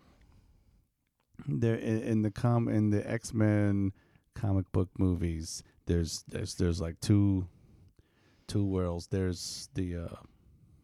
[1.46, 3.92] there in, in the com in the X Men
[4.34, 5.62] comic book movies.
[5.86, 7.46] There's there's there's like two
[8.48, 9.06] two worlds.
[9.08, 10.16] There's the uh,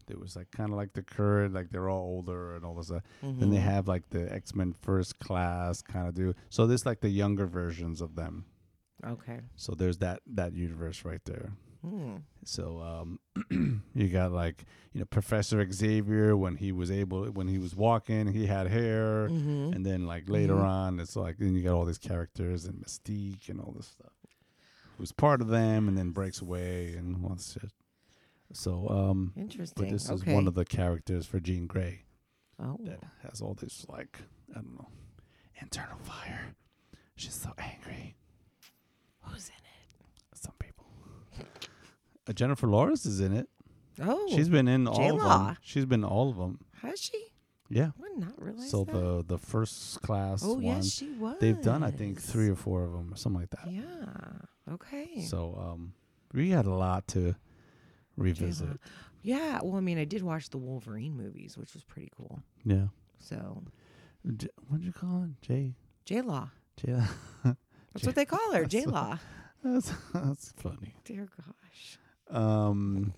[0.07, 2.87] there was like kind of like the current, like they're all older and all this
[2.87, 3.03] stuff.
[3.21, 3.61] Then they Mhm.
[3.61, 6.33] have like the X Men First Class kind of do.
[6.49, 8.45] So there's like the younger versions of them.
[9.05, 9.39] Okay.
[9.55, 11.53] So there's that that universe right there.
[11.81, 12.17] Hmm.
[12.45, 13.19] So um,
[13.95, 18.27] you got like you know Professor Xavier when he was able when he was walking
[18.33, 19.75] he had hair, Mhm.
[19.75, 20.65] and then like later Mhm.
[20.67, 24.13] on it's like then you got all these characters and Mystique and all this stuff.
[24.97, 27.71] Who's part of them and then breaks away and all this shit.
[28.53, 29.83] So um, Interesting.
[29.85, 30.15] but this okay.
[30.29, 32.03] is one of the characters for Jean Grey
[32.59, 32.77] oh.
[32.81, 34.19] that has all this like
[34.51, 34.89] I don't know
[35.59, 36.55] internal fire.
[37.15, 38.15] She's so angry.
[39.21, 40.05] Who's in it?
[40.37, 40.85] Some people.
[42.27, 43.47] Uh, Jennifer Lawrence is in it.
[44.01, 45.45] Oh, She's been in all of J-Law.
[45.47, 45.57] them.
[45.61, 46.59] She's been in all of them.
[46.81, 47.17] has she?
[47.69, 47.91] Yeah.
[48.03, 48.91] I did not realize So that.
[48.93, 51.37] the the first class oh ones, yes, she was.
[51.39, 53.71] they've done I think three or four of them or something like that.
[53.71, 54.73] Yeah.
[54.73, 55.21] Okay.
[55.21, 55.93] So um,
[56.33, 57.35] we had a lot to
[58.17, 58.67] revisit.
[58.67, 58.77] J-Law.
[59.23, 59.59] Yeah.
[59.63, 62.41] Well, I mean, I did watch the Wolverine movies, which was pretty cool.
[62.65, 62.87] Yeah.
[63.19, 63.63] So
[64.35, 65.41] J- what'd you call it?
[65.41, 65.75] J.
[66.05, 66.49] J Law.
[66.77, 66.93] J.
[67.43, 67.57] That's
[67.97, 69.17] J- what they call her, J Law.
[69.63, 70.95] that's that's funny.
[71.05, 71.55] Dear gosh.
[72.31, 73.13] Um,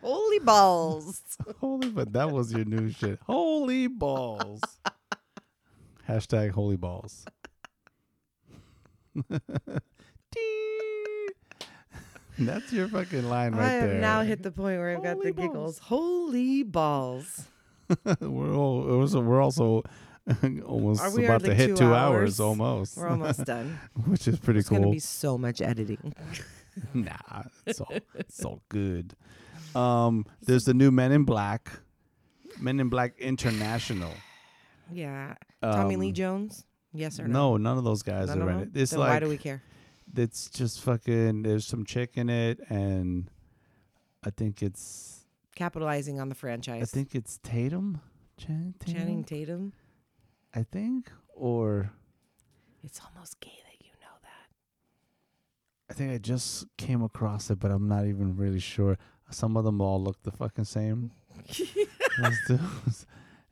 [0.00, 1.22] Holy balls.
[1.60, 3.18] holy, but that was your new shit.
[3.26, 4.60] Holy balls.
[6.08, 7.24] Hashtag holy balls.
[12.38, 13.66] That's your fucking line right there.
[13.68, 14.00] I have there.
[14.00, 15.78] now hit the point where I've got Holy the giggles.
[15.78, 17.46] Holy balls.
[18.20, 19.82] we're all, we're also
[20.66, 22.40] almost Are we about to like, hit two two hours, hours?
[22.40, 23.78] almost, We're almost done.
[24.06, 24.68] which is pretty cool.
[24.68, 26.12] There's going to be so much editing.
[26.94, 29.14] nah, it's all it's all good.
[29.74, 31.70] Um, there's the new Men in Black,
[32.60, 34.12] Men in Black International.
[34.92, 35.34] Yeah.
[35.62, 36.64] Tommy Lee Um, Jones?
[36.92, 37.52] Yes or no?
[37.52, 38.68] No, none of those guys None are in it.
[38.74, 39.62] It's Then like why do we care?
[40.16, 41.42] it's just fucking.
[41.42, 43.28] There's some chick in it, and
[44.22, 45.24] I think it's
[45.56, 46.82] Capitalizing on the franchise.
[46.82, 48.00] I think it's Tatum,
[48.36, 48.94] Channing Tatum.
[49.00, 49.72] Channing Tatum.
[50.54, 51.90] I think, or
[52.82, 54.48] It's almost gay that you know that.
[55.90, 58.96] I think I just came across it, but I'm not even really sure.
[59.30, 61.10] Some of them all look the fucking same.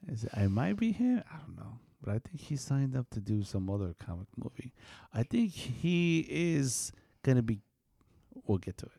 [0.08, 1.22] Is it, it might be him.
[1.32, 4.72] I don't know, but I think he signed up to do some other comic movie.
[5.14, 6.92] I think he is
[7.22, 7.60] gonna be.
[8.46, 8.92] We'll get to it.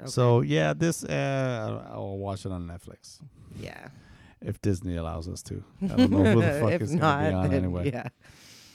[0.00, 0.10] Okay.
[0.10, 3.20] So yeah, this uh, I'll watch it on Netflix
[3.56, 3.88] yeah.
[4.40, 5.62] if Disney allows us to.
[5.82, 7.90] I don't know who the fuck is not, gonna be on anyway.
[7.92, 8.08] Yeah.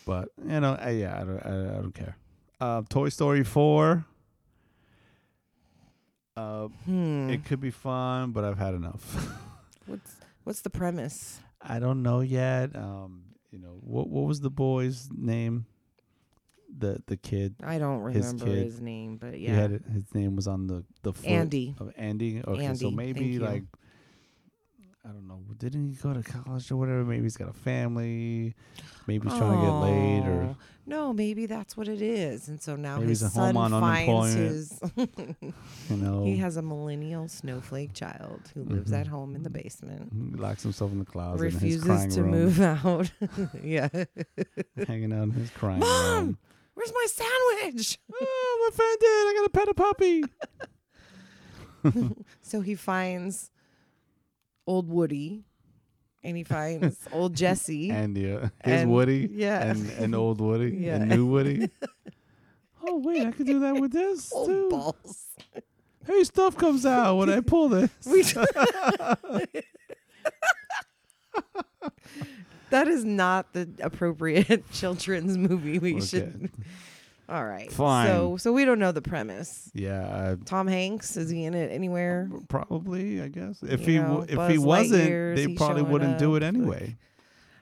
[0.06, 2.16] But you know, I, yeah, I don't, I, I don't care.
[2.60, 4.06] Uh, Toy Story four.
[6.36, 7.30] Uh, Hmm.
[7.30, 9.04] it could be fun, but I've had enough.
[9.88, 11.40] what's what's the premise?
[11.62, 12.76] I don't know yet.
[12.76, 15.66] Um, you know, what what was the boy's name?
[16.78, 17.56] The the kid.
[17.64, 18.66] I don't His remember kid.
[18.66, 19.56] his name, but He yeah.
[19.56, 21.76] had his name was on the the foot Andy.
[21.80, 22.42] of Andy.
[22.46, 23.68] Okay, so maybe thank you.
[25.06, 25.40] I don't know.
[25.58, 27.06] Didn't he go to college or whatever?
[27.06, 28.56] Maybe he's got a family.
[29.08, 30.56] Maybe he's trying to get laid or
[30.86, 32.48] no, maybe that's what it is.
[32.50, 34.80] And so now his he's at home son on finds his.
[35.90, 39.00] you know he has a millennial snowflake child who lives Mhm.
[39.02, 40.12] at home in the basement.
[40.14, 43.10] he locks himself in the closet refuses to room, move out.
[43.64, 43.88] yeah.
[44.88, 46.26] hanging out in his crying Mom!
[46.26, 46.38] room.
[46.74, 47.98] Where's my sandwich?
[48.14, 49.08] oh, I'm offended.
[49.10, 50.24] I gotta pet a puppy.
[52.42, 53.52] So he finds
[54.68, 55.44] old Woody
[56.24, 57.90] and he finds old Jesse.
[58.02, 59.30] and yeah, his And- Woody.
[59.32, 59.64] yeah.
[59.64, 60.78] And and old Woody.
[60.82, 60.96] Yeah.
[60.98, 61.70] And new Woody.
[62.86, 64.70] oh wait, I could do that with this old too.
[64.70, 65.24] balls.
[66.06, 67.90] Hey, stuff comes out when I pull this.
[72.70, 76.06] That is not the appropriate children's movie we Okay.
[76.06, 76.52] should.
[77.30, 77.72] All right.
[77.72, 78.08] Fine.
[78.08, 79.70] So so we don't know the premise.
[79.74, 82.30] yeah, Tom Hanks is he in it anywhere?
[82.34, 83.22] uh, probably.
[83.22, 86.18] I guess if You he know, if Buzz he wasn't, Lightyear, they he probably wouldn't
[86.20, 86.42] do up?
[86.42, 86.98] it Like- anyway.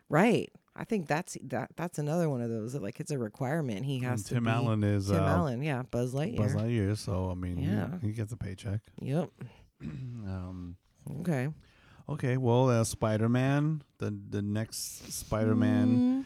[0.09, 0.51] Right.
[0.75, 3.85] I think that's that that's another one of those that like it's a requirement.
[3.85, 6.37] He has And to Tim be Allen is Tim uh, Allen, yeah, Buzz Lightyear.
[6.37, 7.87] Buzz Lightyear, so I mean, he- Yeah.
[8.01, 8.81] he, gets a paycheck.
[9.01, 9.29] Yep.
[9.81, 10.75] um,
[11.21, 11.47] Okay.
[12.09, 15.87] okay, well, uh, Spider Man, the the next Spider Man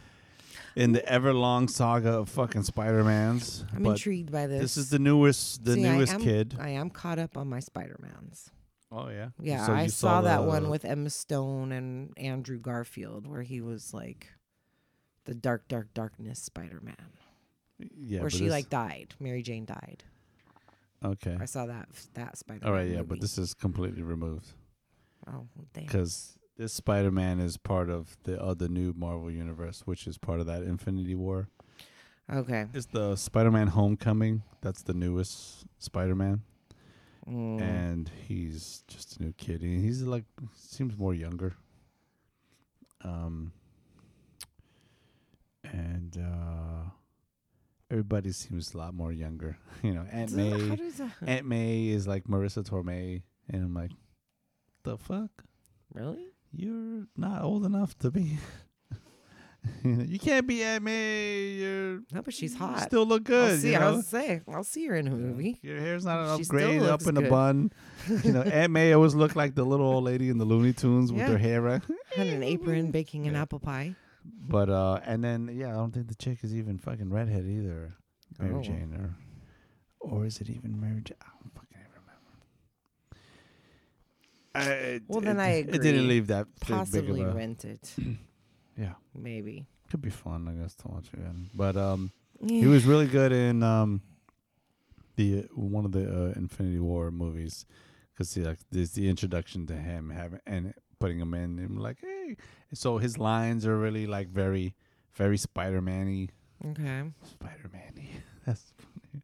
[0.76, 3.64] in the ever long saga of fucking Spider Mans.
[3.74, 4.60] I'm but intrigued by this.
[4.62, 6.56] this is the newest, the See, I newest am- kid.
[6.58, 8.50] I am caught up on my Spider-Mans.
[8.92, 13.26] Oh yeah, Yeah, So I you saw, that one with Emma Stone and Andrew Garfield
[13.26, 14.26] where he was like
[15.26, 16.96] the dark, dark, darkness Spider-Man.
[17.96, 19.14] yeah, where she like died.
[19.20, 20.02] Mary Jane died.
[21.04, 21.36] okay.
[21.40, 22.68] I saw that that Spider-Man.
[22.68, 23.06] All right, yeah, movie.
[23.10, 24.48] but this is completely removed
[25.28, 25.84] Oh damn.
[25.84, 30.18] because this Spider Man is part of the uh, the new Marvel universe, which is
[30.18, 31.48] part of that Infinity War.
[32.30, 32.66] Okay.
[32.74, 34.42] It's the Spider Man Homecoming.
[34.60, 36.42] That's the newest Spider Man.
[37.28, 37.60] Mm.
[37.60, 39.62] and he's just a new kid.
[39.62, 40.24] He's like
[40.54, 41.54] seems more younger.
[43.02, 43.52] Um,
[45.64, 46.90] and uh,
[47.90, 49.56] everybody seems a lot more younger.
[49.82, 50.78] You know, Aunt May.
[51.26, 53.92] Aunt May is like Marisa Tomei, and I'm like,
[54.82, 55.30] the fuck?
[55.94, 56.29] really?
[56.52, 58.38] You're not old enough to be.
[59.84, 61.48] you, can't be Aunt May.
[61.50, 62.80] You're No, but she's hot.
[62.82, 63.52] Still look good.
[63.52, 63.70] I'll see.
[63.72, 63.96] you I know?
[63.96, 65.58] was say I'll see her in a movie.
[65.62, 67.70] Your hair's not an She upgrade, up in a bun.
[68.24, 71.12] you know, Aunt May always looked like the little old lady in the Looney Tunes
[71.12, 71.28] with Yeah.
[71.28, 71.60] her hair.
[71.60, 71.82] Right?
[72.16, 73.94] Had an apron baking an apple pie.
[74.48, 77.94] But uh, and then yeah, I don't think the chick is even fucking redhead either,
[78.38, 78.62] Mary Oh.
[78.62, 79.16] Jane, or
[80.00, 81.16] or is it even Mary Jane?
[81.22, 81.69] I don't fucking
[84.54, 87.64] I, it- Well, then I It didn't leave that big- Possibly big of a, rent
[87.64, 87.94] it.
[88.76, 89.66] Yeah, Maybe.
[89.90, 91.50] could be fun, I guess, to watch again.
[91.54, 92.12] But um,
[92.46, 94.00] he was really good in um,
[95.16, 97.66] the one of the uh, Infinity War movies
[98.14, 102.36] because like there's the introduction to him having and putting him in and like hey,
[102.72, 104.74] so his lines are really like very
[105.12, 106.28] very Spider-Man-y.
[106.70, 107.02] Okay.
[107.24, 107.92] Spider Man.
[108.46, 109.22] That's funny.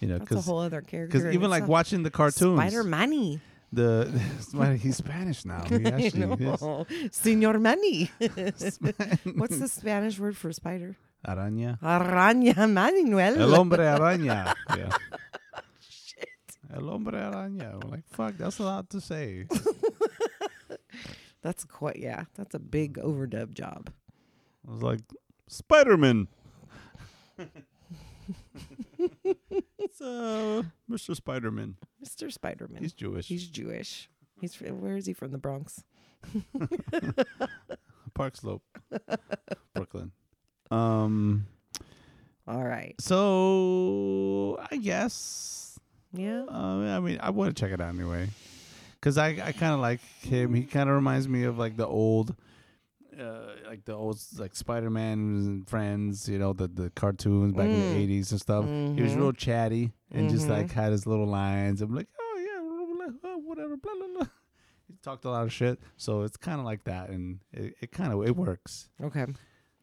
[0.00, 1.28] You know, That's a because whole other character.
[1.28, 1.70] in even like itself.
[1.70, 3.40] watching the cartoons, Spider Manny.
[3.74, 5.64] The he's Spanish now.
[5.64, 7.16] He actually is.
[7.16, 8.10] Senor Manny.
[8.18, 10.96] What's the Spanish word for spider?
[11.26, 11.78] Araña.
[11.80, 13.40] Araña Manuel.
[13.40, 14.54] El hombre araña.
[14.76, 14.90] Yeah.
[15.80, 16.28] Shit.
[16.74, 17.74] El hombre araña.
[17.82, 19.46] We're like, fuck, that's a lot to say.
[21.42, 22.24] That's quite yeah.
[22.36, 23.90] That's a big overdub job.
[24.66, 25.00] I was like,
[25.48, 26.28] Spider Man.
[29.78, 31.14] It's uh, Mr.
[31.14, 31.76] Spider Man.
[32.04, 32.32] Mr.
[32.32, 32.82] Spider-Man.
[32.82, 33.26] He's Jewish.
[33.26, 34.08] He's Jewish.
[34.40, 35.30] He's where is he from?
[35.30, 35.82] The Bronx.
[38.14, 38.62] Park Slope,
[39.74, 40.12] Brooklyn.
[40.70, 41.46] Um.
[42.46, 42.94] All right.
[43.00, 45.78] So I guess.
[46.12, 46.44] Yeah.
[46.48, 48.28] Uh, I mean, I want to check it out anyway,
[49.00, 50.54] because I I kind of like him.
[50.54, 52.34] He kind of reminds me of like the old,
[53.20, 56.28] uh, like the old like Spider Man Friends.
[56.28, 57.88] You know, the the cartoons back in Mm.
[57.90, 58.64] the eighties and stuff.
[58.66, 59.16] He was Mhm.
[59.18, 60.72] real chatty and just like Mhm.
[60.72, 61.80] had his little lines.
[61.82, 62.60] I'm like, oh yeah,
[62.96, 64.26] blah, blah, whatever, blah blah blah.
[64.88, 67.90] He talked a lot of shit, so it's kind of like that, and it, it
[67.92, 68.90] kind of it works.
[69.00, 69.24] Okay.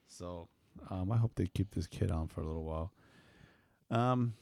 [0.08, 0.48] So
[0.90, 2.92] um, I hope they keep this kid on for a little while.
[3.90, 4.36] Um,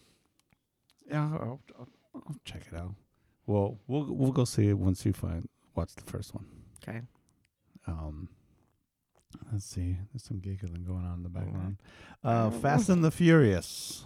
[1.07, 2.93] yeah, I'll, I'll, I'll check it out.
[3.47, 6.45] Well, we'll we'll go see it once you find watch the first one.
[6.83, 7.01] Okay.
[7.87, 8.29] Um,
[9.51, 9.97] let's see.
[10.11, 11.77] There's some giggling going on in the background.
[12.23, 14.05] Uh, Fast and the Furious,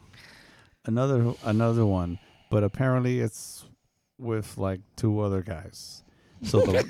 [0.85, 2.19] another another one,
[2.49, 3.65] but apparently it's
[4.17, 6.03] with like two other guys.
[6.43, 6.83] So the,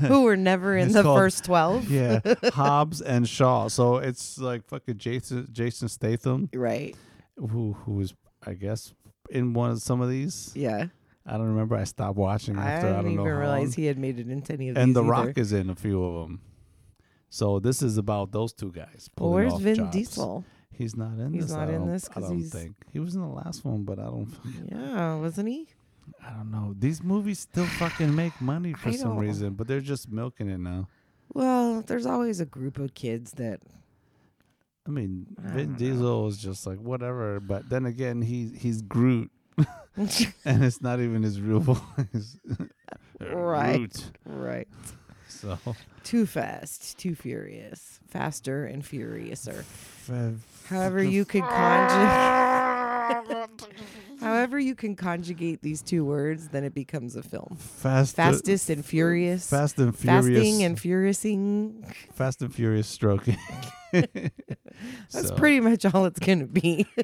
[0.06, 1.90] Who were never in It's the called- first twelve?
[1.90, 2.20] yeah,
[2.52, 3.68] Hobbs and Shaw.
[3.68, 6.96] So it's like fucking Jason Jason Statham, Right.
[7.36, 8.14] who who is
[8.46, 8.92] I guess
[9.30, 10.52] in one of some of these.
[10.54, 10.86] Yeah.
[11.26, 11.74] I don't remember.
[11.74, 13.72] I stopped watching after I, didn't don't even know realize long.
[13.72, 14.96] he had made it into any of And these.
[14.96, 15.10] And The either.
[15.28, 16.40] Rock is in a few of them.
[17.34, 19.10] So this is about those two guys.
[19.18, 19.90] Well, where's Vin jobs.
[19.96, 20.44] Diesel?
[20.70, 21.56] He's not in He's this.
[21.56, 24.04] not in this I don't he's- think he was in the last one, but I
[24.04, 24.32] don't.
[24.70, 25.66] Yeah, wasn't he?
[26.24, 26.76] I don't know.
[26.78, 30.48] These movies still fucking make money for I some don't- reason, but they're just milking
[30.48, 30.86] it now.
[31.32, 33.60] Well, there's always a group of kids that
[34.86, 35.74] I mean, I Vin.
[35.74, 39.32] Diesel is just like whatever, but then again, he he's Groot,
[39.96, 42.38] and it's not even his real voice.
[43.20, 43.76] Right.
[43.78, 44.10] Groot.
[44.24, 44.68] right.
[45.44, 45.58] So
[46.04, 49.60] Too fast, too furious, faster and furiouser.
[49.60, 50.10] f-
[50.68, 52.44] However you could conjugate
[54.20, 57.56] However you can conjugate these two words, then it becomes a film.
[57.58, 59.48] fast, Fastest and furious.
[59.50, 61.84] fast and furious, Fasting and furiousing.
[62.14, 63.36] fast and furious stroking.
[63.92, 66.86] That's So, pretty much all it's gonna be.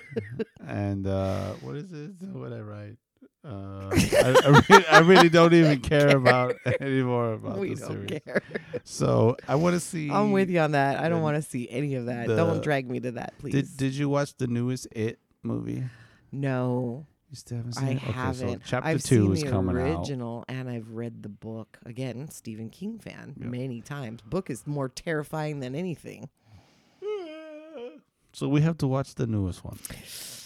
[0.66, 2.12] And uh, what is it?
[2.32, 2.96] What I write?
[3.42, 8.20] Uh, I, I, really, I really don't even care about anymore about we the series.
[8.24, 8.42] care.
[8.84, 10.10] So I want to see.
[10.10, 11.00] I'm with you on that.
[11.00, 12.26] I don't want to see any of that.
[12.28, 13.52] the- don't drag me to that, please.
[13.52, 15.84] Did Did you watch the newest It movie?
[16.32, 17.96] no, You still haven't seen I it?
[17.96, 18.58] Okay, haven't.
[18.60, 19.98] so chapter I've two seen is the coming out.
[20.00, 21.78] original, and I've read the book.
[21.86, 23.48] Again, Stephen King fan Yep.
[23.50, 24.20] many times.
[24.22, 26.28] Book is more terrifying than anything.
[28.32, 29.78] So we have to watch the newest one,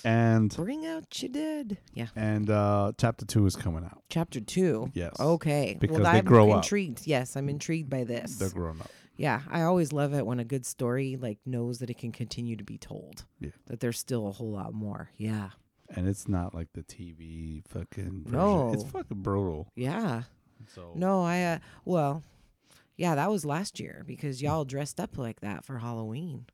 [0.05, 1.79] and Bring out your dead.
[1.93, 2.07] Yeah.
[2.17, 4.03] and uh chapter two is coming out.
[4.11, 4.91] Chapter two.
[4.95, 5.77] Yes, Okay.
[5.79, 6.65] Because well, they I'm grow up.
[6.65, 7.07] intrigued.
[7.07, 8.37] Yes, I'm intrigued by this.
[8.37, 8.91] they're grown up.
[9.17, 12.57] Yeah, I always love it when a good story like knows that it can continue
[12.57, 13.25] to be told.
[13.39, 13.51] Yeah.
[13.67, 15.11] That there's still a whole lot more.
[15.17, 15.51] Yeah.
[15.95, 18.23] and it's not like the TV fucking.
[18.25, 18.33] Version.
[18.33, 18.73] No.
[18.73, 19.69] it's fucking brutal.
[19.77, 20.23] Yeah.
[20.75, 22.23] So No, I uh well,
[22.97, 26.47] yeah, that was last year because y'all dressed up like that for Halloween.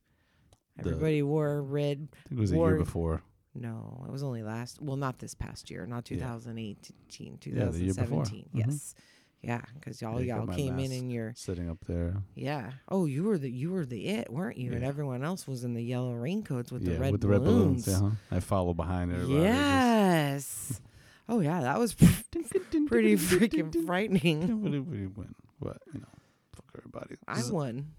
[0.87, 2.09] Everybody wore red.
[2.13, 3.23] I think it was a year before.
[3.55, 4.81] No, it was only last.
[4.81, 6.19] Well, not this past year, not Yeah.
[6.19, 8.25] 2018, Yeah, the year before.
[8.25, 8.49] 2017.
[8.55, 8.59] Mhm.
[8.67, 8.95] Yes.
[9.43, 11.03] Yeah, because y'all Yeah, y'all came in mask.
[11.03, 12.23] in your Sitting up there.
[12.35, 12.73] yeah.
[12.89, 14.73] Oh, you were the you were the it, weren't you?
[14.73, 17.13] And everyone else was in the yellow raincoats with yeah, the red balloons.
[17.13, 17.85] with the red balloons.
[17.87, 18.03] balloons.
[18.03, 18.37] Uh-huh.
[18.37, 19.41] I follow behind everybody.
[19.45, 20.81] Yes.
[21.29, 24.63] oh yeah, that was pretty freaking frightening.
[24.63, 25.25] Win.
[25.59, 26.07] But you know,
[26.55, 27.17] fuck everybody.
[27.27, 27.93] I won.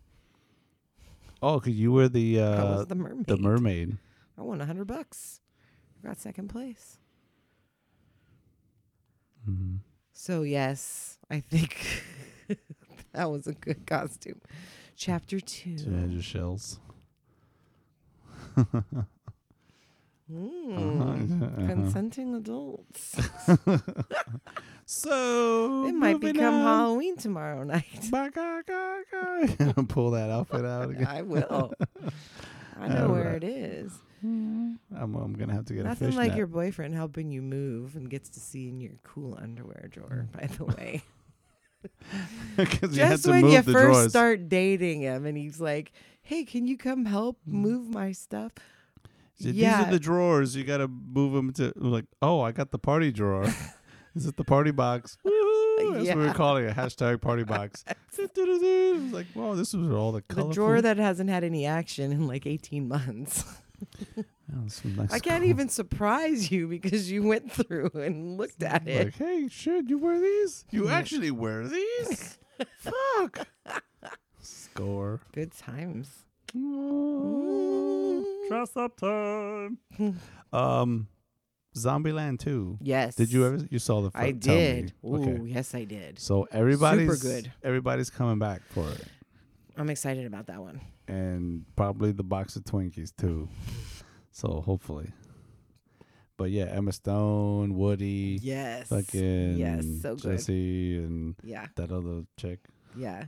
[1.41, 3.26] Oh, cause you were the I uh, was the mermaid.
[3.27, 3.97] the mermaid.
[4.38, 5.41] I won a hundred bucks.
[6.03, 6.97] I got second place.
[9.45, 9.76] hmm
[10.13, 12.03] So yes, I think
[13.13, 14.41] that was a good costume.
[14.95, 15.77] Chapter two.
[15.77, 16.80] So you had your shells.
[20.31, 21.67] Mm, Uh-huh.
[21.67, 23.15] Consenting adults.
[24.85, 26.61] So it might become on.
[26.63, 27.85] Halloween tomorrow night.
[29.87, 31.07] Pull that outfit out again.
[31.07, 31.73] I will.
[32.77, 33.93] I know where it is.
[34.23, 36.37] I'm, I'm gonna have to get Nothing like net.
[36.37, 40.47] your boyfriend helping you move and gets to see in your cool underwear drawer, by
[40.47, 41.03] the way.
[42.57, 44.09] 'Cause you had Just when you first drawers.
[44.09, 47.53] start dating him and he's like, hey, can you come help Mm.
[47.53, 48.51] move my stuff?
[49.45, 49.77] Yeah.
[49.80, 50.55] These are the drawers.
[50.55, 52.05] You got to move them to like.
[52.22, 53.45] Oh, I got the party drawer.
[54.15, 55.18] Is it the party box?
[55.26, 55.93] Woohoo!
[55.93, 56.27] That's what we Yeah.
[56.27, 56.76] were calling it.
[56.76, 57.85] Hashtag party box.
[58.18, 62.27] it like, wow, this was all the the drawer that hasn't had any action in
[62.27, 63.45] like 18 months.
[64.53, 64.81] Nice
[65.13, 69.05] I can't cool- even surprise you because you went through and looked at it.
[69.05, 70.65] Like, hey, shit, you wear these?
[70.72, 72.38] You actually wear these?
[72.77, 73.47] Fuck.
[74.41, 75.22] Score.
[75.31, 76.26] Good times.
[76.55, 79.77] Oh, dress up time.
[80.53, 81.07] um,
[81.75, 82.79] Zombieland 2.
[82.81, 83.15] Yes.
[83.15, 83.59] Did you ever?
[83.69, 84.11] You saw the?
[84.13, 84.39] I fir- me.
[84.39, 84.93] did.
[85.05, 85.41] Ooh, Okay.
[85.45, 86.19] yes, I did.
[86.19, 87.51] So everybody's super good.
[87.63, 89.05] Everybody's coming back for it,
[89.77, 90.81] I'm excited about that one.
[91.07, 93.47] and probably the box of Twinkies too.
[94.31, 95.11] So hopefully.
[96.37, 98.87] But yeah, Emma Stone, Woody, Yes.
[98.87, 100.37] fucking Yes, so good.
[100.37, 101.67] Jesse, and Yeah.
[101.75, 102.59] that other chick,
[102.97, 103.25] Yeah.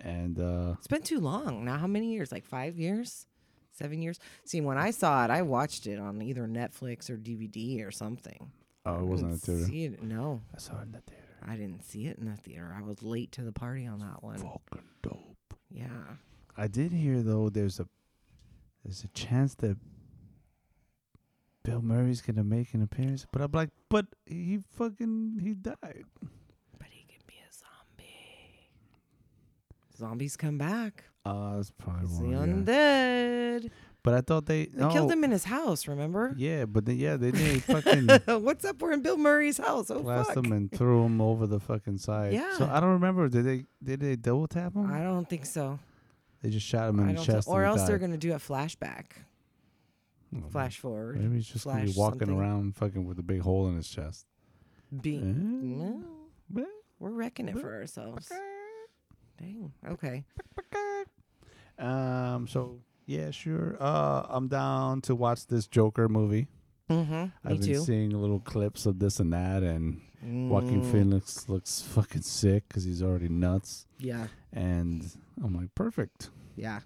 [0.00, 1.64] And uh It's been too long.
[1.64, 2.32] Now, how many years?
[2.32, 3.26] Like five years?
[3.72, 4.18] Seven years?
[4.44, 8.52] See, when I saw it, I watched it on either Netflix or DVD or something.
[8.86, 9.64] oh, it wasn't a theater.
[9.64, 10.02] See it.
[10.02, 11.22] No, I saw it in the theater.
[11.46, 12.74] I didn't see it in the theater.
[12.76, 14.38] I was late to the party on that one.
[14.38, 15.54] Fucking dope.
[15.70, 15.88] Yeah.
[16.56, 17.88] I did hear though there's a
[18.84, 19.76] there's a chance that
[21.64, 26.04] Bill Murray's gonna make an appearance, but I'm like, but he fucking he died.
[26.78, 28.70] But he can be a zombie.
[29.96, 31.04] Zombies come back.
[31.24, 32.64] Uh, that's probably It's the one.
[32.66, 32.74] yeah.
[32.74, 33.70] undead.
[34.02, 36.34] But I thought they They killed him in his house, remember?
[36.36, 38.08] Yeah, but then, yeah, they did fucking
[38.42, 38.82] What's up?
[38.82, 39.90] We're in Bill Murray's house.
[39.90, 40.44] Oh, blast fuck.
[40.44, 42.34] him and threw him over the fucking side.
[42.58, 42.76] So Yeah.
[42.76, 43.28] I don't remember.
[43.30, 44.92] Did they did they double tap him?
[44.92, 45.78] I don't think so.
[46.42, 47.46] they just shot him in I the don't chest.
[47.48, 48.06] thi- or and he else they're died.
[48.08, 49.04] going to do a flashback.
[50.36, 51.18] Oh, Flash forward.
[51.20, 52.36] Maybe he's just gonna be flash walking something.
[52.38, 54.26] around fucking with a big hole in his chest.
[55.00, 55.22] Be- Eh?
[55.24, 56.02] No,
[56.58, 56.64] Eh?
[56.98, 58.30] we're wrecking it for ourselves.
[59.38, 59.72] Dang.
[59.90, 60.24] Okay.
[61.78, 62.46] Um.
[62.48, 63.76] So yeah, sure.
[63.80, 66.48] Uh, I'm down to watch this Joker movie.
[66.90, 67.24] Mm-hmm.
[67.44, 67.80] I've been too.
[67.80, 72.84] seeing little clips of this and that, and Joaquin Mm, Phoenix looks fucking sick because
[72.84, 73.86] he's already nuts.
[73.98, 74.26] Yeah.
[74.52, 75.04] And
[75.42, 76.30] I'm like, perfect.
[76.56, 76.80] Yeah.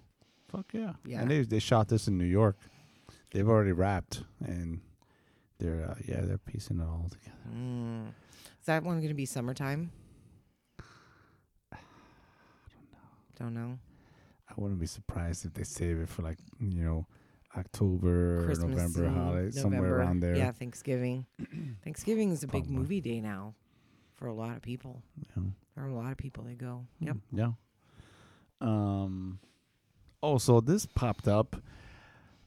[0.49, 0.93] Fuck yeah.
[1.05, 1.21] Yeah.
[1.21, 2.57] And they they shot this in New York.
[3.31, 4.81] They've already wrapped, and
[5.59, 7.37] they're uh, yeah they're piecing it all together.
[7.55, 8.07] Mm.
[8.07, 9.91] Is that one going to be summertime?
[13.39, 13.79] Don't know.
[14.49, 17.05] I wouldn't be surprised if they save it for like you know
[17.57, 20.35] October or Christmas, November holiday somewhere around there.
[20.35, 21.25] Yeah, Thanksgiving.
[21.83, 22.75] Thanksgiving is a big Probably.
[22.75, 23.53] movie day now
[24.15, 25.01] for a lot of people.
[25.35, 25.43] Yeah.
[25.75, 26.85] There are a lot of people that go.
[26.99, 27.15] Yep.
[27.15, 27.51] Mm, Yeah.
[28.61, 29.39] Um.
[30.21, 31.55] Oh, so this popped up.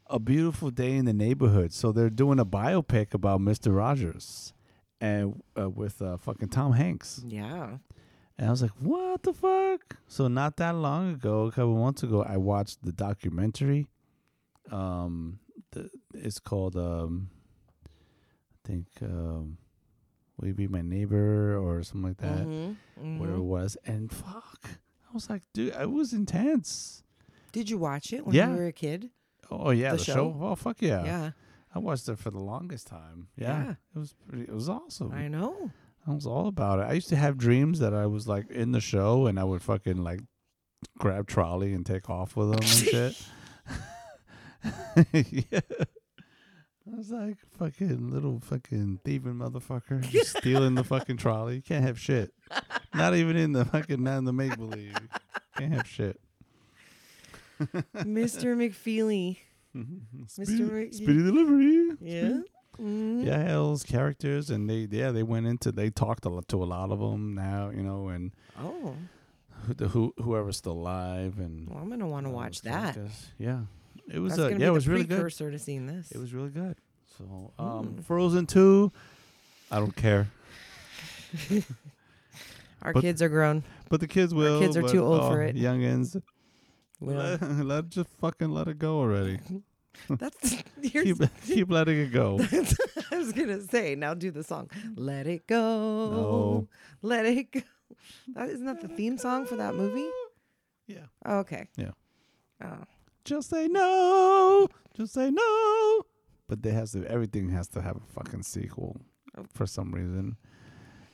[0.08, 1.72] A beautiful day in the neighborhood.
[1.72, 4.52] So they're doing a biopic about Mister Rogers,
[5.00, 7.22] and uh, with uh, fucking Tom Hanks.
[7.26, 7.78] Yeah.
[8.38, 12.02] And I was like, "What the fuck?" So not that long ago, a couple months
[12.02, 13.86] ago, I watched the documentary.
[14.70, 15.38] Um,
[15.72, 17.28] the, it's called um,
[17.84, 19.58] I think um,
[20.38, 22.46] "Will You Be My Neighbor" or something like that.
[22.46, 22.76] Mhm,
[23.18, 23.44] Whatever it mhm.
[23.44, 27.02] was, and fuck, I was like, dude, it was intense.
[27.52, 28.50] Did you watch it when Yeah.
[28.50, 29.10] you were a kid?
[29.50, 30.14] Oh yeah, The the, show?
[30.14, 30.36] show?
[30.40, 31.04] Oh fuck yeah.
[31.04, 31.30] Yeah.
[31.74, 33.28] I watched it for the longest time.
[33.36, 33.70] Yeah, Yeah.
[33.94, 34.44] it was pretty.
[34.44, 35.12] It was awesome.
[35.12, 35.70] I know.
[36.06, 36.82] I was all about it.
[36.82, 39.62] I used to have dreams that I was like in the show and I would
[39.62, 40.20] fucking like
[40.98, 43.22] grab trolley and take off with them and shit.
[45.50, 45.60] yeah.
[46.84, 51.56] I was like fucking little fucking thieving motherfucker, just stealing the fucking trolley.
[51.56, 52.32] You can't have shit.
[52.92, 54.96] Not even in the fucking not in the make believe.
[55.56, 56.20] Can't have shit.
[57.60, 58.56] Mr.
[58.56, 59.38] McFeely.
[59.76, 60.24] Mm-hmm.
[60.26, 61.90] Speedy, Mc- speedy delivery.
[62.00, 62.40] Yeah.
[62.80, 63.24] Mhm.
[63.26, 66.64] Yeah, those characters, and they yeah they went into they talked a lot to a
[66.64, 68.94] lot of them now, you know, and Oh,
[69.66, 72.94] who, the, who whoever's still alive and well, I'm gonna want to watch that.
[72.94, 73.28] characters.
[73.38, 73.60] Yeah,
[74.10, 75.16] it was That's uh, yeah it was really good.
[75.16, 76.10] precursor to seeing this.
[76.12, 76.76] It was really good.
[77.18, 78.04] So um, Mm.
[78.04, 78.90] Frozen two,
[79.70, 80.28] I don't care,
[82.82, 83.62] Our but- kids are grown.
[83.90, 84.60] but the kids will.
[84.60, 85.54] kids are but, too old oh, for it.
[85.56, 86.20] Youngins,
[87.00, 89.38] let, let just fucking let it go already.
[90.08, 91.16] That's keep
[91.46, 92.38] keep letting it go.
[93.10, 94.70] I was gonna say now do the song.
[94.96, 95.58] Let it go.
[96.10, 96.68] No.
[97.02, 97.60] Let it go.
[98.34, 100.08] That isn't that the theme song for that movie?
[100.86, 101.06] Yeah.
[101.24, 101.68] Oh, okay.
[101.76, 101.90] Yeah.
[102.64, 102.84] Oh.
[103.24, 104.66] Just say no.
[104.96, 106.02] Just say no.
[106.48, 109.00] But there has to everything has to have a fucking sequel
[109.38, 109.46] Oh.
[109.54, 110.36] for some reason,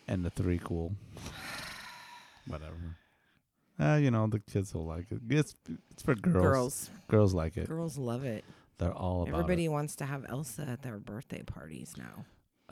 [0.09, 0.97] and the three cool.
[2.49, 2.97] Whatever.
[3.79, 5.21] Uh, you know the kids will like it.
[5.31, 5.55] It's
[5.93, 6.43] it's for girls.
[6.43, 6.91] Girls.
[7.09, 7.69] Girls like it.
[7.69, 8.45] Girls love it.
[8.79, 12.25] They're all about Everybody wants to have Elsa at their birthday parties now.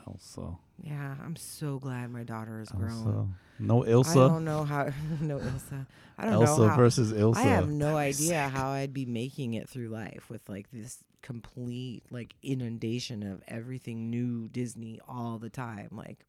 [0.07, 0.57] Elsa.
[0.81, 2.91] Yeah, I'm so glad my daughter is grown.
[2.91, 3.29] also,
[3.59, 4.11] no Elsa.
[4.11, 4.89] I don't know how.
[5.21, 5.85] no Ilsa.
[6.17, 6.63] I don't Elsa know how.
[6.63, 7.37] Elsa versus Ilsa.
[7.37, 12.03] I have no idea how I'd be making it through life with like this complete
[12.09, 15.89] like inundation of everything new Disney all the time.
[15.91, 16.25] Like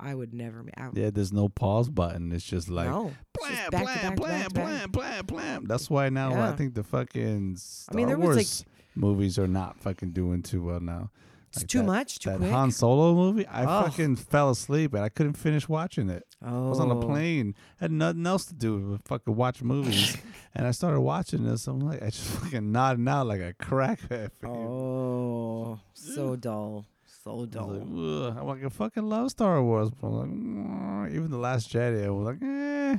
[0.00, 0.64] I would never.
[0.76, 2.32] I, Yeah, there's no pause button.
[2.32, 3.12] It's just like no.
[3.50, 4.52] It's just blam, back to blam, back blam, to back.
[4.54, 5.64] blam, blam, blam.
[5.66, 9.38] That's why now I think the fucking Star I mean, there was, Wars like- movies
[9.38, 11.10] are not fucking doing too well now.
[11.48, 12.18] It's Like too that- much.
[12.18, 12.50] Too that quick.
[12.50, 13.84] Han Solo movie, I Ugh.
[13.90, 16.24] fucking fell asleep and I couldn't finish watching it.
[16.42, 16.66] oh.
[16.66, 20.16] I was on a plane, had nothing else to do but fucking watch movies,
[20.54, 21.66] and I started watching this.
[21.66, 24.30] I'm like, I just fucking nodding out like a crackhead.
[24.44, 26.86] Oh, so dull.
[27.24, 27.68] So dull.
[27.68, 28.36] like, Ugh.
[28.40, 32.06] I'm like, I fucking love Star Wars, but I'm like, "Mm." even the Last Jedi,
[32.06, 32.96] I was like, eh.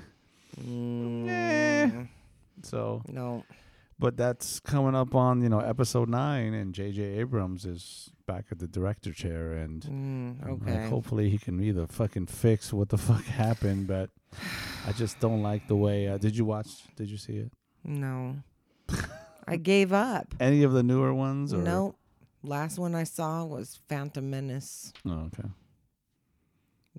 [0.61, 2.07] Mm,
[2.63, 3.43] So, no.
[3.99, 7.01] but that's coming up on you know episode nine, and J.J.
[7.19, 11.87] Abrams is back at the director chair, and Mm, I'm like, hopefully he can either
[11.87, 14.09] fucking fix what the fuck happened, but
[14.87, 16.07] I just don't like the way.
[16.07, 16.69] Uh, did you watch?
[16.95, 17.51] Did you see it?
[17.83, 18.37] No.
[19.47, 20.33] I gave up.
[20.39, 21.53] Any of the newer ones?
[21.53, 21.57] Or?
[21.57, 21.95] No.
[22.45, 25.47] Last one I saw was Phantom Menace Oh, okay.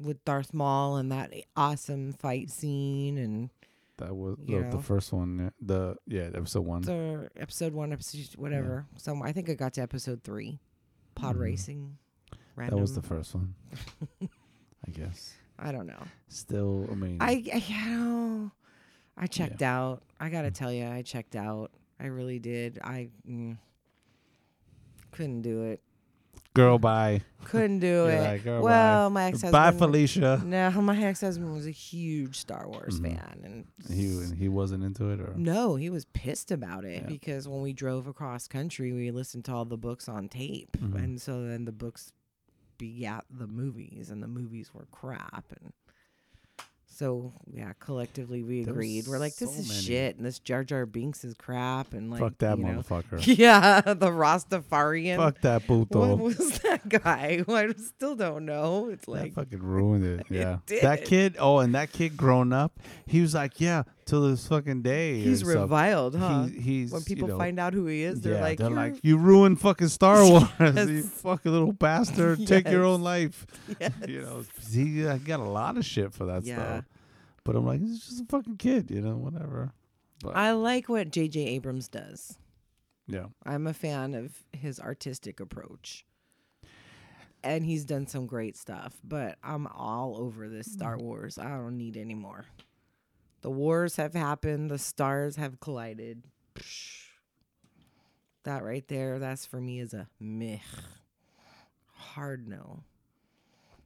[0.01, 3.51] With Darth Maul and that awesome fight scene and
[3.99, 5.53] That was the, the first one.
[5.61, 6.83] The yeah, episode one.
[6.83, 8.87] the episode one, episode whatever.
[8.97, 10.59] So I think I got to episode three,
[11.15, 11.41] pod Mhm.
[11.41, 11.99] racing.
[12.57, 13.55] That was the first one.
[14.87, 15.35] I guess.
[15.59, 16.03] I don't know.
[16.29, 18.51] Still, I mean, I, I you know,
[19.17, 20.03] I checked out.
[20.19, 21.71] I gotta tell you, I checked out.
[22.01, 22.81] I really did.
[22.83, 23.57] I mm,
[25.13, 25.81] couldn't do it.
[26.55, 27.21] Girl, bye.
[27.45, 28.21] Couldn't do it.
[28.21, 29.53] like, "Girl, well, my ex husband.
[29.53, 30.43] Bye, Felicia.
[30.45, 33.17] No, my ex husband was a huge Star Wars Mhm.
[33.19, 33.67] fan, and
[33.97, 37.09] He he wasn't into it, or no, he was pissed about it Yeah.
[37.09, 40.95] because when we drove across country, we listened to all the books on tape, Mhm.
[40.95, 42.13] and so then the books
[42.79, 45.73] begat the movies, and the movies were crap, and
[46.95, 49.07] so yeah, collectively we There was agreed.
[49.09, 49.81] We're like, this so is many.
[49.81, 52.81] shit, and this Jar Jar Binks is crap, and like, fuck that you know.
[52.83, 53.21] motherfucker.
[53.39, 55.17] Yeah, the Rastafarian.
[55.17, 56.17] Fuck that What puto.
[56.17, 57.45] was that guy?
[57.49, 58.89] I still don't know.
[58.91, 60.21] It's that like fucking ruined it.
[60.31, 61.09] It Yeah, that did.
[61.09, 61.37] kid.
[61.39, 65.21] Oh, and that kid grown up, he was like, yeah, till this fucking day.
[65.21, 66.45] he's reviled, huh?
[66.45, 68.69] He, he's when people you know, find out who he is, they're yeah, like, they're
[68.71, 72.47] "You're- like, you ruined fucking Star Wars, you fucking little bastard.
[72.47, 73.47] Take your own life.
[73.81, 73.93] yes.
[74.09, 76.55] You know, he uh, got a lot of shit for that Yeah.
[76.57, 76.85] stuff.
[77.45, 79.73] But I'm like, he's just a fucking kid, you know, whatever.
[80.23, 81.41] But I like what J.J.
[81.41, 82.39] Abrams does.
[83.07, 86.07] yeah, I'm a fan of his artistic approach.
[87.43, 91.37] And he's done some great stuff, but I'm all over this Star Wars.
[91.37, 92.47] I don't need any more.
[93.45, 96.23] The wars have happened, the stars have collided.
[98.45, 100.61] That right there, that's for me is a meh.
[101.93, 102.81] Hard no.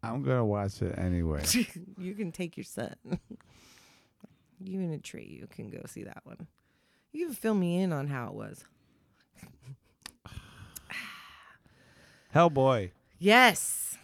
[0.00, 1.42] I'm gonna watch it anyway.
[1.98, 2.94] you can take your son.
[4.60, 6.46] you and a Trey, you can go see that one.
[7.10, 8.64] You can fill me in on how it was.
[12.32, 12.92] Hellboy.
[13.18, 13.98] Yes.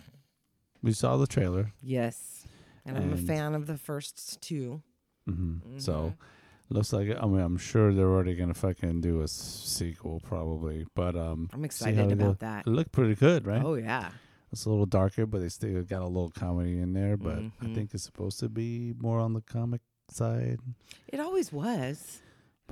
[0.82, 1.70] We saw the trailer.
[1.80, 2.44] Yes.
[2.84, 4.82] And I'm a fan of the first two.
[5.26, 6.74] Hmm So Mm-hmm.
[6.74, 10.86] looks like I mean I'm sure they're already gonna fucking do a s- sequel probably,
[10.94, 12.46] but um, I'm excited about go.
[12.46, 12.66] that.
[12.66, 13.62] It looked pretty good, right?
[13.64, 14.10] Oh yeah.
[14.52, 17.16] It's a little darker, but they still got a little comedy in there.
[17.16, 17.74] But I Mhm.
[17.74, 19.80] think it's supposed to be more on the comic
[20.10, 20.60] side.
[21.08, 22.20] It always was.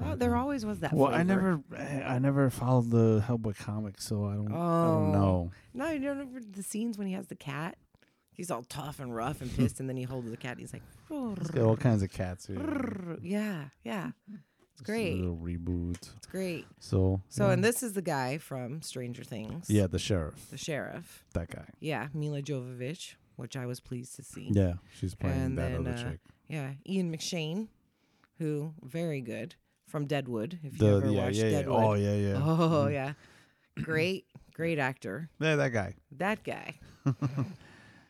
[0.01, 0.39] Well, there Mhm.
[0.39, 0.93] always was that.
[0.95, 5.09] Well, I never, I I never followed the Hellboy comics, so I don't, I don't
[5.09, 5.12] Oh.
[5.12, 5.51] know.
[5.74, 7.77] No, you don't remember the scenes when he has the cat.
[8.43, 10.59] He's all tough and rough and pissed, and then he holds the cat.
[10.59, 10.82] And he's like,
[11.39, 13.16] He's got all kinds of cats here.
[13.23, 14.10] yeah, yeah.
[14.73, 15.12] It's great.
[15.12, 16.10] A little reboot.
[16.16, 16.66] It's great.
[16.81, 17.20] So.
[17.28, 17.52] So, yeah.
[17.52, 19.70] and this is the guy from Stranger Things.
[19.70, 20.51] Yeah, the sheriff.
[20.51, 21.24] The sheriff.
[21.35, 21.66] That guy.
[21.78, 24.48] Yeah, Milla Jovovich, which I was pleased to see.
[24.51, 26.19] Yeah, she's playing And that then, other uh, chick.
[26.48, 27.69] Yeah, Ian McShane,
[28.40, 29.55] who very good
[29.86, 30.59] from Deadwood.
[30.64, 31.51] If you The ever yeah watched yeah yeah.
[31.59, 31.85] Deadwood.
[31.85, 32.40] Oh yeah yeah.
[32.43, 33.12] Oh yeah,
[33.85, 35.31] great, great actor.
[35.39, 35.94] Yeah, that guy.
[36.16, 36.81] That guy.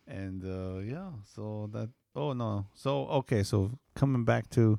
[0.06, 1.88] And uh yeah, so that.
[2.14, 2.66] Oh no.
[2.74, 3.42] So okay.
[3.42, 4.78] So coming back to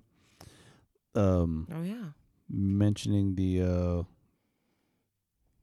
[1.15, 2.09] um Oh yeah.
[2.49, 4.03] mentioning the uh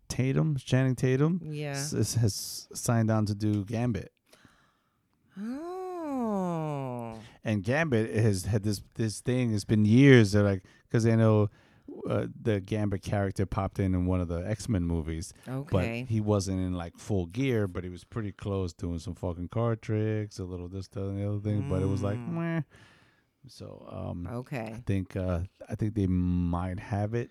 [0.08, 1.70] Tatum, Channing Tatum, Yeah.
[1.72, 4.10] s- has signed on to do Gambit.
[5.38, 7.18] Oh.
[7.44, 9.54] and Gambit has had this this thing.
[9.54, 10.32] It's been years.
[10.32, 11.48] They're like because I know
[12.08, 15.68] uh, the Gambit character popped in in one of the X Men movies, Okay.
[16.02, 17.66] but he wasn't in like full gear.
[17.68, 21.18] But he was pretty close, doing some fucking card tricks, a little this, that, and
[21.20, 21.68] the other thing.
[21.68, 22.28] But it was like, Mm.
[22.32, 22.60] meh.
[23.48, 24.72] So um, okay.
[24.76, 27.30] I think uh, I think they might have it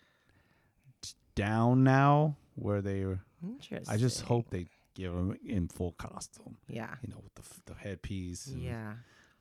[1.36, 3.06] down now where they.
[3.44, 3.86] Interesting.
[3.94, 6.57] I just hope they give him in full costume.
[6.68, 6.95] Yeah.
[7.02, 8.48] You know, with the the headpiece.
[8.48, 8.94] and Yeah.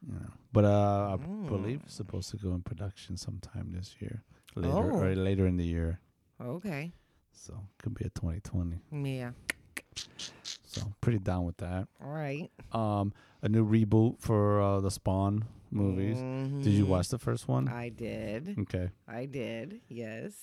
[0.07, 0.31] you know.
[0.53, 1.49] But uh, I Mm.
[1.49, 4.23] believe it's supposed to go in production sometime this year,
[4.59, 5.01] later Oh.
[5.01, 6.01] or later in the year.
[6.41, 6.93] Okay.
[7.33, 8.81] So could be a 2020.
[8.93, 9.33] Yeah.
[10.65, 11.89] So pretty down with that.
[12.03, 12.51] All right.
[12.73, 13.13] Um,
[13.43, 16.19] a new reboot for uh, the Spawn movies.
[16.19, 16.89] Did you Mhm.
[16.89, 17.69] watch the first one?
[17.69, 18.57] I did.
[18.61, 19.81] Okay, I did.
[19.89, 20.35] Yes.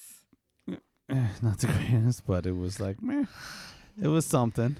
[1.07, 3.25] Not the greatest, but it was like meh.
[4.01, 4.75] It was something.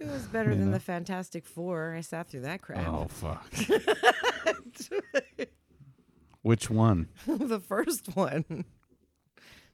[0.00, 0.72] It was better You than know.
[0.72, 1.94] the Fantastic Four.
[1.94, 2.86] I sat through that crap.
[2.88, 3.46] Oh fuck!
[6.44, 7.08] Which one?
[7.26, 8.64] the first one.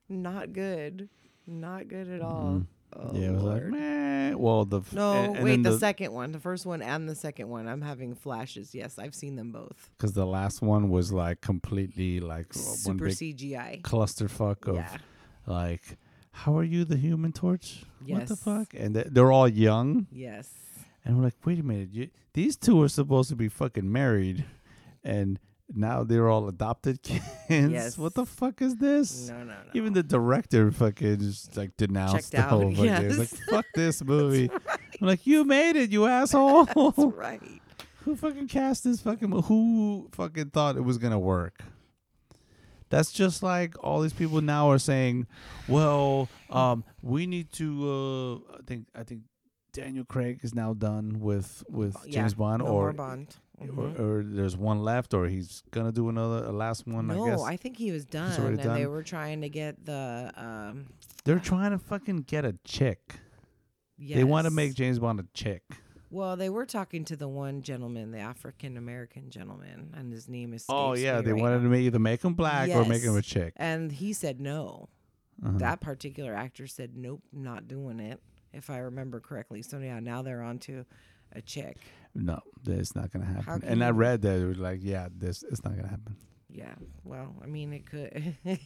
[0.09, 1.09] Not good.
[1.47, 2.61] Not good at all.
[2.63, 2.67] Mhm.
[2.93, 3.71] Oh, yeah, it was like Lord.
[3.73, 4.35] meh.
[4.35, 7.09] Well, the f- No, and- and wait, then the, second one, the first one and
[7.09, 7.69] the second one.
[7.69, 8.75] I'm having flashes.
[8.75, 9.91] Yes, I've seen them both.
[9.97, 13.83] because the last one was like completely like uh, Super CGI.
[13.83, 14.97] clusterfuck of Yeah.
[15.47, 15.99] like,
[16.33, 17.85] how are you the Human Torch?
[18.07, 18.75] What the fuck?
[18.75, 20.49] And they- they're all young, Yes.
[21.05, 24.45] and we're like, wait a minute, you, these two are supposed to be fucking married,
[25.05, 25.39] and
[25.75, 27.25] now they're all adopted kids.
[27.49, 27.99] Yes.
[27.99, 29.29] What the fuck is this?
[29.29, 29.55] No, no, no.
[29.75, 32.85] Even the director fucking just like denounced Checked the out, whole fucking.
[32.85, 33.19] yes.
[33.19, 34.51] Like fuck this movie.
[35.01, 36.65] I'm like, you made it, you asshole.
[36.65, 37.41] That's right.
[38.05, 41.61] Who fucking cast this fucking Who fucking thought it was gonna work?
[42.89, 45.27] That's just like all these people now are saying,
[45.69, 48.43] well, um, we need to.
[48.53, 49.21] Uh, I think I think
[49.73, 52.93] Daniel Craig is now done with with Yeah, James Bond, no or, more
[53.69, 53.99] Bond.
[53.99, 57.07] or or there's one left, or he's gonna do another a last one.
[57.07, 60.33] no, I guess I think he was done, and they were trying to get the.
[60.37, 60.87] Um,
[61.25, 63.17] they're trying to fucking get a chick.
[63.99, 64.17] Yes.
[64.17, 65.63] They want to make James Bond a chick.
[66.13, 70.53] Well, they were talking to the one gentleman, the African American gentleman, and his name
[70.55, 70.65] is.
[70.69, 73.53] Oh yeah, they wanted to make either make him black or make him a chick.
[73.57, 74.89] and he said no.
[75.45, 75.59] Uh-huh.
[75.59, 78.21] That particular actor said nope, not doing it.
[78.53, 80.85] If I remember correctly, so yeah, now they're on to
[81.33, 81.77] a chick.
[82.15, 83.63] No, it's not gonna happen.
[83.65, 86.17] And I read that it was like, yeah, this it's not gonna happen.
[86.49, 86.75] Yeah,
[87.05, 88.37] well, I mean, it could.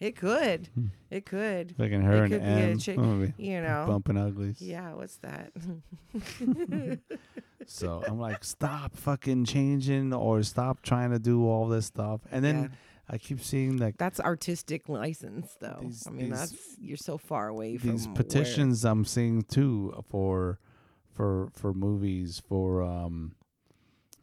[0.00, 0.68] it could.
[1.10, 1.74] It could.
[1.78, 2.98] Fucking her and could be a M, chick,
[3.38, 3.86] You know.
[3.88, 4.60] bumping uglies.
[4.60, 5.52] Yeah, what's that?
[7.66, 12.20] So I'm like, stop fucking changing or stop trying to do all this stuff.
[12.30, 12.68] And then Yeah.
[13.10, 15.78] I keep seeing like That's artistic license, though.
[15.82, 19.42] These- I mean, these- that's you're so far away from these where- petitions I'm seeing
[19.42, 20.58] too for
[21.18, 23.32] for for movies for um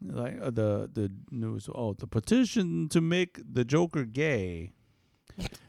[0.02, 4.72] like uh, the the news oh the petition to make the Joker gay.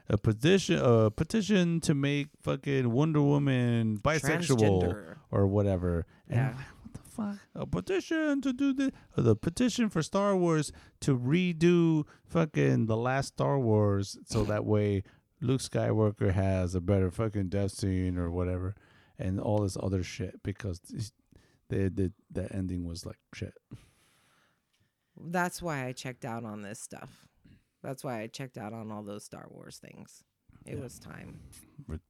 [0.10, 6.06] A petition, a petition to make fucking Wonder Woman bisexual or whatever.
[6.30, 6.48] And Yeah.
[6.56, 7.36] like, what the fuck?
[7.54, 12.96] A petition to do the uh, the petition for Star Wars to redo fucking the
[12.96, 15.04] last Star Wars so that way
[15.42, 18.74] Luke Skywalker has a better fucking death scene or whatever,
[19.20, 20.80] and all this other shit because
[21.70, 23.54] the the the ending was like shit.
[25.20, 27.28] That's why I checked out on this stuff.
[27.84, 30.24] That's why I checked out on all those Star Wars things.
[30.66, 30.84] It Yeah.
[30.84, 31.40] was time.
[31.88, 32.02] Rid-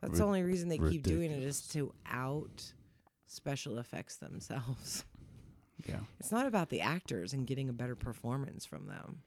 [0.00, 2.72] That's the only reason they keep doing it is to out
[3.26, 5.04] special effects themselves.
[5.88, 9.22] Yeah, It's not about the actors and getting a better performance from them.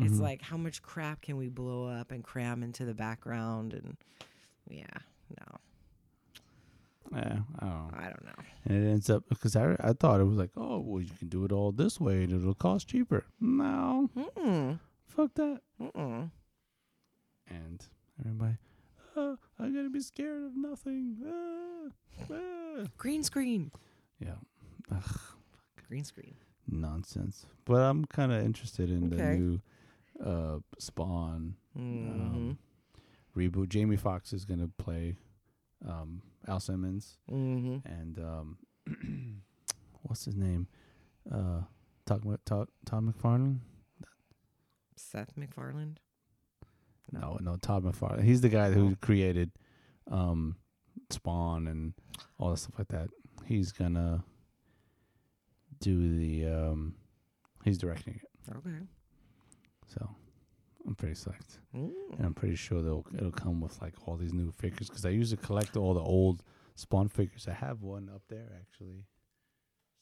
[0.00, 0.20] It's Mhm.
[0.20, 3.98] like how much crap can we blow up and cram into the background and
[4.68, 4.86] yeah,
[5.38, 5.58] no.
[7.12, 7.98] Yeah, I don't know.
[7.98, 8.42] I don't know.
[8.66, 11.28] And it ends up because I I thought it was like oh well you can
[11.28, 13.24] do it all this way and it'll cost cheaper.
[13.40, 14.78] No, Mm-mm.
[15.06, 15.60] fuck that.
[15.80, 16.30] Mm-mm.
[17.48, 17.86] and
[18.20, 18.56] everybody,
[19.16, 21.16] oh, I'm gonna be scared of nothing.
[21.26, 21.90] Ah,
[22.32, 23.70] ah." Green screen.
[24.20, 24.34] Yeah,
[24.90, 25.20] Ugh,
[25.88, 26.34] Green screen.
[26.66, 27.46] nonsense.
[27.64, 29.36] But I'm kind of interested in the Okay.
[29.38, 29.60] new
[30.24, 32.10] uh, Spawn Mhm.
[32.10, 32.58] um,
[33.36, 33.68] reboot.
[33.68, 35.16] Jamie Foxx is gonna play
[35.86, 37.84] um, Al Simmons, Mhm.
[37.84, 38.58] and um,
[40.02, 40.66] what's his name?
[41.30, 41.62] Uh,
[42.06, 43.58] Todd, Todd, Todd McFarlane?
[44.96, 45.98] Seth MacFarlane.
[47.12, 48.22] No, no, Todd McFarlane.
[48.22, 49.50] He's the guy who created
[50.10, 50.56] um,
[51.10, 51.94] Spawn and
[52.38, 53.08] all that stuff like that.
[53.44, 54.24] He's gonna
[55.80, 56.46] do the.
[56.46, 56.94] Um,
[57.64, 58.78] he's directing it, Okay.
[59.86, 60.10] so
[60.88, 61.58] I'm pretty psyched.
[61.76, 61.90] Mm.
[62.16, 65.10] and I'm pretty sure they'll it'll come with like all these new figures because I
[65.10, 66.42] used to collect all the old
[66.76, 67.46] Spawn figures.
[67.48, 69.04] I have one up there actually,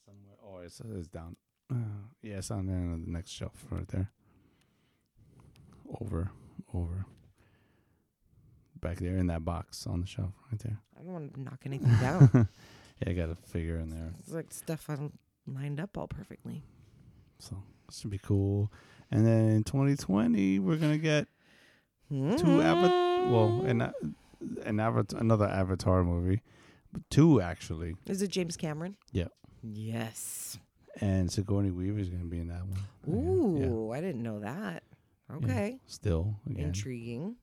[0.05, 0.37] somewhere.
[0.45, 1.37] Oh, it's it's down.
[1.71, 4.13] Uh, yeah, it's on the next shelf right there.
[6.01, 6.31] Over,
[6.73, 7.05] over.
[8.81, 10.79] Back there in that box on the shelf right there.
[10.97, 12.49] I don't want to knock anything down.
[13.05, 14.97] Yeah, I got a figure in there, it's like stuff I
[15.47, 16.63] lined up all perfectly.
[17.39, 18.73] so this should be cool.
[19.11, 21.29] And then in 2020, we're gonna get
[22.11, 23.31] two Avatar.
[23.31, 23.93] Well, an
[24.65, 26.43] an Avatar, another Avatar movie,
[27.11, 27.95] two actually.
[28.07, 28.97] Is it James Cameron?
[29.13, 29.27] Yeah.
[29.63, 30.59] Yes.
[31.01, 33.15] And Sigourney Weaver is going to be in that one.
[33.15, 34.83] Ooh, Yeah, I didn't know that.
[35.31, 35.79] Okay.
[35.87, 36.67] still again.
[36.67, 37.37] Intriguing.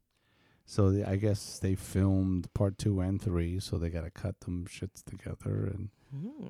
[0.65, 4.39] So the, I guess they filmed part two and three, so they got to cut
[4.41, 5.89] them shits together, and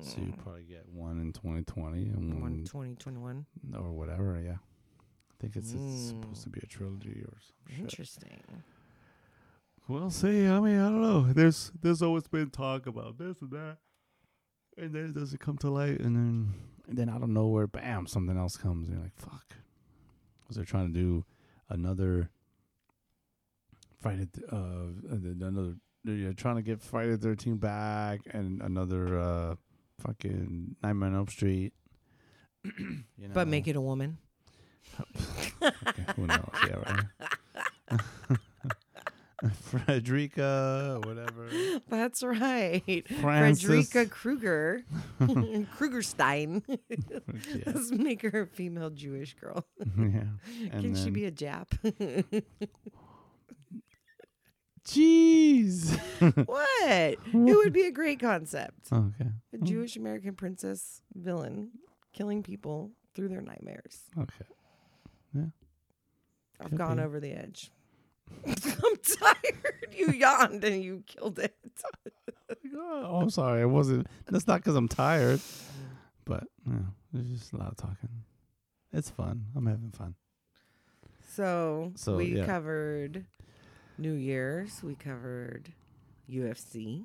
[0.02, 0.38] so you Mm.
[0.38, 3.44] probably get one in 2020 and One one 2021.
[3.76, 4.40] or whatever.
[4.42, 4.56] Yeah, I
[5.44, 7.80] think it's, it's supposed to be a trilogy or some shit.
[7.80, 8.40] Interesting.
[9.88, 10.46] We'll see.
[10.46, 11.32] I mean, I don't know.
[11.32, 13.76] There's there's always been talk about this and that,
[14.78, 16.54] and then it doesn't come to light, and then
[16.88, 19.56] and then out of nowhere, bam, something else comes, and you're like, fuck,
[20.40, 21.24] because they're trying to do
[21.68, 22.30] another
[24.00, 25.74] Friday, th- uh, another.
[26.02, 29.54] They're trying to get Friday Thirteen back, and another uh,
[30.00, 31.74] fucking Nightmare on Elm Street.
[32.64, 33.34] you know?
[33.34, 34.16] But make it a woman.
[35.62, 36.48] Okay, who knows?
[36.68, 36.76] Yeah,
[37.90, 38.40] right.
[39.60, 41.48] Frederica, whatever.
[41.88, 43.04] That's right.
[43.20, 43.64] Francis.
[43.66, 44.82] Frederica Kruger.
[45.20, 46.62] Krugerstein.
[47.54, 47.62] Yeah.
[47.66, 49.66] Let's make her a female Jewish girl.
[49.98, 50.22] yeah.
[50.72, 51.66] And Can she be a Jap?
[54.86, 55.98] Jeez.
[56.46, 56.82] what?
[56.90, 58.92] It would be a great concept.
[58.92, 59.30] okay.
[59.52, 61.70] A Jewish American princess villain
[62.12, 64.02] killing people through their nightmares.
[64.18, 64.44] Okay.
[66.60, 67.02] I've Could gone be.
[67.02, 67.70] over the edge.
[68.46, 68.54] I'm
[69.02, 69.86] tired.
[69.96, 71.56] You yawned and you killed it.
[72.76, 73.62] Oh, I'm sorry.
[73.62, 74.06] I wasn't.
[74.26, 75.40] That's not because I'm tired.
[76.24, 76.78] But yeah,
[77.12, 78.08] there's just a lot of talking.
[78.92, 79.44] It's fun.
[79.54, 80.14] I'm having fun.
[81.32, 82.46] So, So, we yeah.
[82.46, 83.24] covered
[83.96, 84.82] New Year's.
[84.82, 85.72] We covered
[86.28, 87.04] UFC,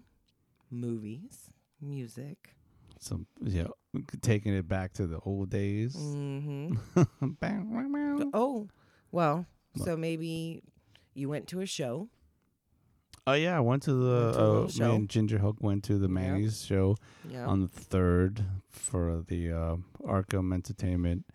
[0.72, 1.52] movies,
[1.82, 2.56] music.
[3.00, 3.68] So yeah,
[4.22, 5.96] taking it back to the old days.
[5.96, 6.76] Mm-hmm.
[8.34, 8.68] oh
[9.12, 9.86] well, What?
[9.86, 10.62] so maybe
[11.14, 12.10] you went to a show.
[13.28, 14.90] Oh yeah, I went to Went the to uh, show.
[14.90, 16.12] me and Ginger Hook went to the Yep.
[16.12, 16.98] Manny's show.
[17.30, 17.46] Yeah.
[17.46, 21.26] on the third for the uh, Arkham Entertainment.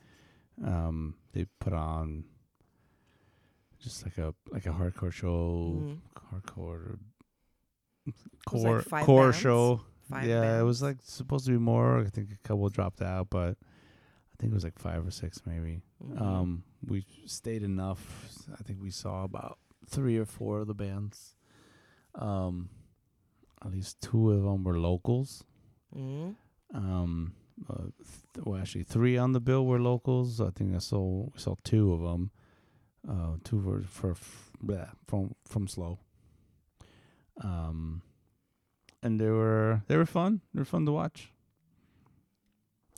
[0.64, 2.24] Um, they put on
[3.80, 5.98] just like a like a hardcore show, Mhm.
[6.32, 6.98] hardcore
[8.46, 9.36] core like core bands?
[9.38, 9.80] show.
[10.10, 11.98] Five yeah, it was like supposed to be more.
[12.00, 15.40] I think a couple dropped out, but I think it was like five or six
[15.46, 15.80] maybe.
[16.02, 16.20] Mhm.
[16.20, 18.02] Um, we stayed enough.
[18.52, 21.36] I think we saw about three or four of the bands.
[22.14, 22.68] Um,
[23.64, 25.44] at least two of them were locals.
[25.96, 26.36] Mhm.
[26.74, 27.34] Um,
[27.68, 27.84] uh,
[28.34, 30.40] th- well, actually, three on the bill were locals.
[30.40, 32.30] I think I saw we saw two of them.
[33.08, 35.98] Uh, two were for f- bleh, from from slow.
[37.40, 38.02] Um,
[39.04, 40.40] and they were they were fun.
[40.52, 41.30] They were fun to watch.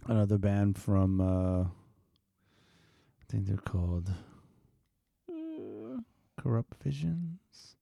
[0.06, 4.10] Another band from uh, I think they're called
[5.28, 6.00] uh,
[6.40, 7.76] Corrupt Visions.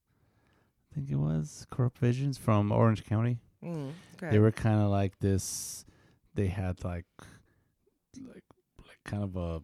[0.90, 4.28] I think it was Corrupt Visions from Orange County Mm, okay.
[4.30, 5.86] they were kind of like this
[6.34, 7.06] they had like
[8.22, 8.44] like
[8.86, 9.62] like kind of a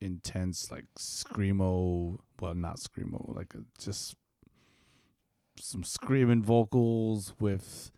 [0.00, 4.14] intense like screamo well not screamo like a, just
[5.60, 7.90] some screaming vocals with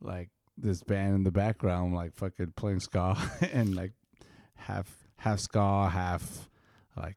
[0.00, 3.16] like this band in the background like fucking playing ska
[3.52, 3.92] and like
[4.56, 6.48] half half ska half
[6.96, 7.16] like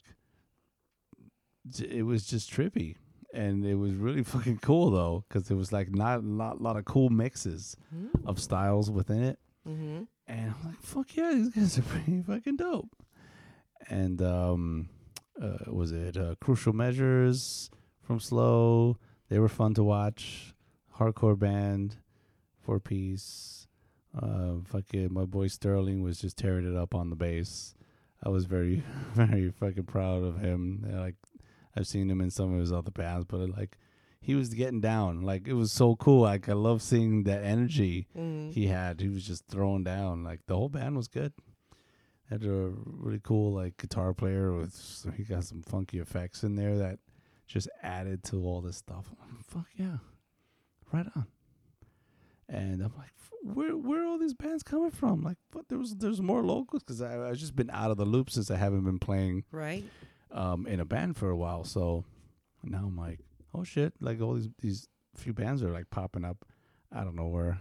[1.80, 2.96] it was just trippy.
[3.34, 6.78] And it was really fucking cool though because it was like not a lot, lot
[6.78, 7.76] of cool mixes
[8.26, 9.40] of styles within it.
[9.68, 10.04] Mm-hmm.
[10.28, 12.90] and i'm like fuck yeah these guys are pretty fucking dope.
[13.90, 14.90] And um
[15.42, 17.70] uh was it uh crucial measures
[18.02, 18.98] from slow
[19.30, 20.54] they were fun to watch
[20.98, 21.98] hardcore band
[22.62, 23.68] four piece
[24.20, 27.74] uh fucking my boy sterling was just tearing it up on the bass
[28.24, 28.82] I was very,
[29.14, 30.84] very fucking proud of him.
[30.88, 31.14] And, like
[31.76, 33.78] I've seen him in some of his other bands, but like
[34.20, 35.22] he was getting down.
[35.22, 36.22] Like it was so cool.
[36.24, 38.52] Like I love seeing that energy Mhm.
[38.54, 39.02] he had.
[39.02, 40.24] He was just throwing down.
[40.24, 41.32] Like the whole band was good.
[42.28, 46.76] Had a really cool like guitar player with he got some funky effects in there
[46.80, 46.98] that
[47.48, 49.06] just added to all this stuff.
[49.20, 49.98] Like, Fuck yeah,
[50.92, 51.26] right on.
[52.50, 53.12] And I'm like,
[53.42, 55.22] where where are all these bands coming from?
[55.22, 55.68] Like, what?
[55.70, 58.50] There was there's more locals because I I've just been out of the loop since
[58.52, 59.84] I haven't been playing Right.
[60.32, 61.64] um in a band for a while.
[61.64, 62.04] So
[62.64, 63.20] now I'm like,
[63.54, 63.94] oh shit!
[64.00, 66.46] Like all these these few bands are like popping up.
[66.92, 67.60] I don't know where.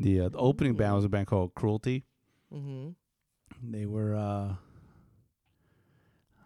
[0.00, 2.04] The, uh, the opening band was a band called Cruelty.
[2.54, 2.90] Mm-hmm.
[3.72, 4.54] They were, uh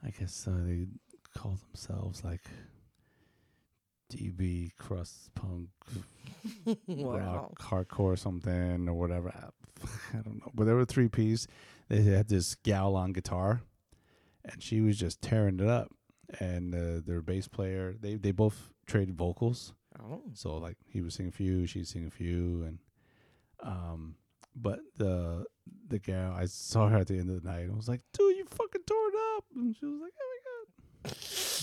[0.05, 0.87] I guess uh, they
[1.37, 2.43] call themselves like
[4.13, 5.69] DB crust punk
[6.87, 7.17] wow.
[7.17, 9.33] rock hardcore or something or whatever.
[9.35, 9.87] I,
[10.19, 10.51] I don't know.
[10.55, 11.47] But there were three piece.
[11.89, 13.63] They had this gal on guitar,
[14.45, 15.89] and she was just tearing it up.
[16.41, 19.75] And uh, their bass player, they they both traded vocals.
[20.01, 20.23] Oh.
[20.35, 22.79] So like he was singing a few, she'd sing a few, and
[23.63, 24.17] um,
[24.57, 25.45] but the
[25.89, 27.65] the gal I saw her at the end of the night.
[27.65, 30.32] and was like, dude, you fucking tore it up, and she was like, oh god.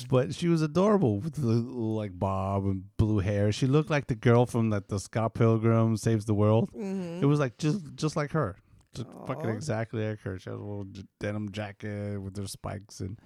[0.10, 3.52] But she was adorable with the little like bob and blue hair.
[3.52, 6.72] She looked like the girl from like the Scott Pilgrim Saves the World.
[6.72, 7.22] Mm-hmm.
[7.24, 8.56] It was like just just like her,
[8.94, 10.40] just fucking exactly like her.
[10.40, 13.20] She had a little j- denim jacket with her spikes and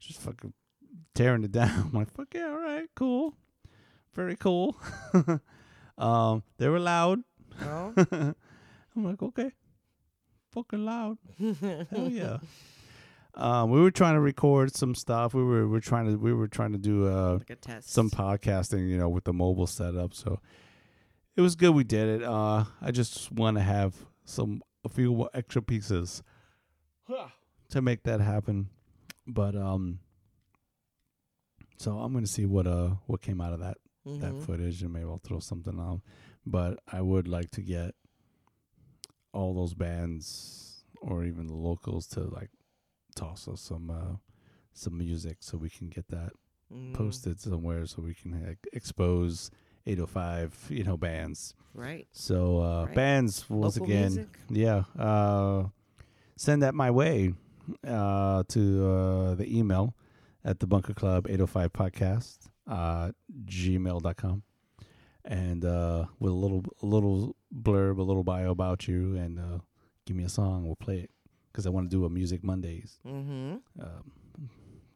[0.00, 0.52] just fucking
[1.14, 1.70] tearing it down.
[1.70, 3.34] I'm like, fuck yeah, all right, cool,
[4.14, 4.76] very cool.
[5.98, 7.20] um, they were loud.
[7.62, 7.94] Oh.
[8.12, 9.52] I'm like, okay,
[10.52, 11.18] fucking loud.
[11.38, 12.38] Hell yeah.
[13.36, 15.34] Um, we were trying to record some stuff.
[15.34, 17.90] We were we were trying to we were trying to do uh like a test.
[17.90, 20.14] some podcasting, you know, with the mobile setup.
[20.14, 20.40] So
[21.36, 22.22] it was good we did it.
[22.22, 26.22] Uh I just want to have some a few extra pieces
[27.70, 28.70] to make that happen.
[29.26, 29.98] But um
[31.78, 34.42] so I'm going to see what uh what came out of that that Mhm.
[34.46, 36.00] footage and maybe I'll throw something on.
[36.46, 37.94] But I would like to get
[39.34, 42.50] all those bands or even the locals to like
[43.16, 44.14] toss us some uh
[44.72, 46.30] some music so we can get that
[46.72, 46.94] Mm.
[46.94, 49.52] posted somewhere so we can like, expose
[49.86, 52.08] 805 you know bands Right.
[52.10, 52.94] so uh Right.
[52.96, 54.28] bands once Local again music.
[54.50, 55.68] yeah uh
[56.36, 57.34] send that my way
[57.86, 59.94] uh to uh the email
[60.44, 63.12] at the bunker club 805 podcast uh
[63.44, 64.42] gmail.com
[65.24, 69.58] and uh with a little a little blurb a little bio about you and uh
[70.04, 71.10] give me a song we'll play it
[71.56, 73.56] because i want to do a music mondays Mm-hmm.
[73.80, 74.12] um,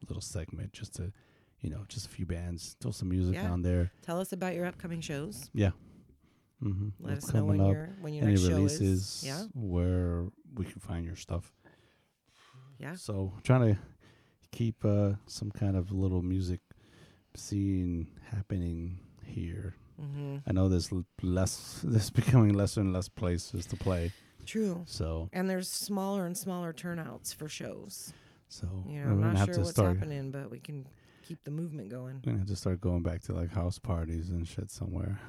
[0.09, 1.13] little segment just to,
[1.61, 3.51] you know, just a few bands, throw some music Yeah.
[3.51, 3.93] on there.
[4.03, 5.51] Tell us about your upcoming shows.
[5.55, 6.89] Mm-hmm.
[7.01, 9.23] Let us know when your when your any next show is.
[9.25, 9.45] Yeah.
[9.55, 11.53] where we can find your stuff.
[12.79, 12.97] Yeah.
[12.97, 13.81] So trying to
[14.53, 16.61] keep uh, some kind of little music
[17.37, 19.75] scene happening here.
[20.03, 20.37] Mm-hmm.
[20.47, 24.13] I know there's l- less, there's becoming less and less places to play.
[24.51, 24.83] True.
[24.87, 28.13] So, And there's smaller and smaller turnouts for shows.
[28.49, 29.97] so You know, I'm not sure what's start.
[29.97, 30.89] happening, but we can
[31.23, 32.17] keep the movement going.
[32.17, 35.21] We're gonna have to start going back to like house parties and shit somewhere.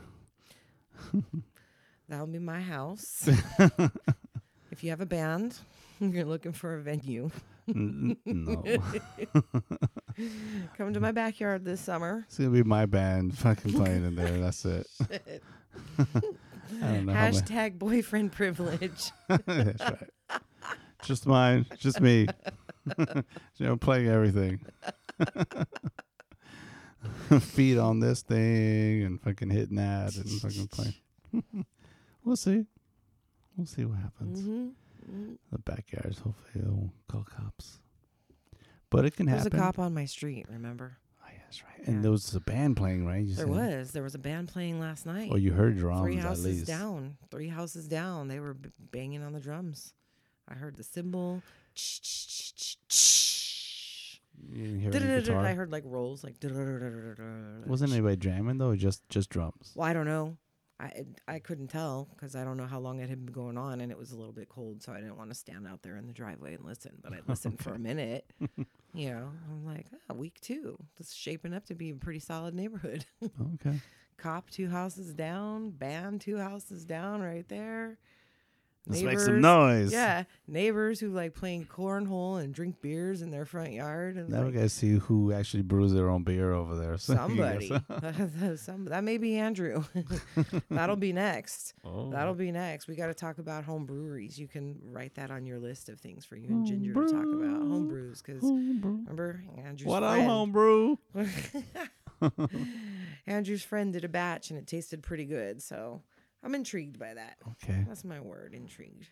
[2.09, 3.27] That'll be my house.
[4.71, 5.55] if you have a band,
[5.99, 7.29] you're looking for a venue.
[7.67, 8.63] N- no.
[10.77, 12.23] Come to my backyard this summer.
[12.27, 14.39] It's gonna be my band fucking playing in there.
[14.39, 14.87] That's it.
[16.81, 17.13] I don't know.
[17.13, 19.11] Hashtag boyfriend privilege.
[19.45, 20.09] That's right.
[21.03, 21.65] Just mine.
[21.77, 22.27] Just me.
[22.97, 23.23] you
[23.59, 24.59] know, playing everything.
[27.39, 30.93] Feet on this thing and fucking hitting that and fucking playing.
[32.23, 32.65] we'll see.
[33.57, 34.41] We'll see what happens.
[34.41, 34.67] hmm
[35.05, 36.19] hmm The backyards.
[36.19, 37.79] Hopefully, they'll call cops.
[38.89, 39.51] But it can There's happen.
[39.57, 40.97] There's a cop on my street, remember?
[41.51, 41.85] That's right.
[41.85, 42.01] And Yeah.
[42.03, 43.25] there was a band playing, right?
[43.25, 43.91] You There was.
[43.91, 45.29] There was a band playing last night.
[45.33, 47.17] Oh, you heard drums Three houses down.
[47.29, 48.29] Three houses down.
[48.29, 49.93] They were b- banging on the drums.
[50.47, 51.43] I heard the cymbal.
[54.53, 54.91] Hear?
[54.93, 56.35] I heard like rolls, like.
[56.41, 58.73] Wasn't anybody jamming though?
[58.77, 59.73] Just just drums.
[59.75, 60.37] Well, I don't know.
[60.81, 63.81] I I couldn't tell because I don't know how long it had been going on,
[63.81, 65.95] and it was a little bit cold, so I didn't want to stand out there
[65.97, 66.93] in the driveway and listen.
[67.01, 68.25] But I listened for a minute.
[68.93, 70.77] You know, I'm like, ah, week two.
[70.97, 73.05] This is shaping up to be a pretty solid neighborhood.
[73.23, 73.79] Okay.
[74.17, 77.99] Cop two houses down, band two houses down, right there.
[78.87, 79.91] Let's make some noise.
[79.93, 84.15] Yeah, neighbors who like playing cornhole and drink beers in their front yard.
[84.17, 86.97] And Now we gotta see who actually brews their own beer over there.
[86.97, 87.67] So somebody,
[88.55, 89.83] Some, that may be Andrew.
[90.69, 91.73] That'll be next.
[91.85, 92.09] Oh.
[92.11, 92.87] That'll be next.
[92.87, 94.39] We got to talk about home breweries.
[94.39, 97.25] You can write that on your list of things for you and Ginger to talk
[97.25, 100.27] about home brews because remember Andrew's What up, friend.
[100.29, 100.97] homebrew?
[103.27, 105.61] Andrew's friend did a batch and it tasted pretty good.
[105.61, 106.01] So
[106.43, 107.37] I'm intrigued by that.
[107.63, 107.85] Okay.
[107.87, 109.07] That's my word, intrigued.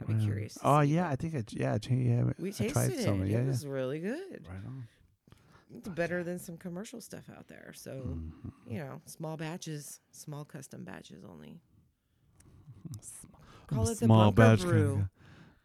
[0.00, 0.54] I'd be curious.
[0.54, 1.10] to Oh yeah, that.
[1.12, 3.00] I think I yeah, I, yeah, we I tasted tried it.
[3.04, 3.18] some.
[3.26, 3.48] Yeah, it yeah.
[3.48, 4.46] was really good.
[4.48, 4.88] Right on.
[5.74, 7.72] It's better than some commercial stuff out there.
[7.74, 8.52] So Mhm.
[8.66, 11.60] you know, small batches, small custom batches only.
[13.68, 15.08] Call it the Small bunker batch kind of brew.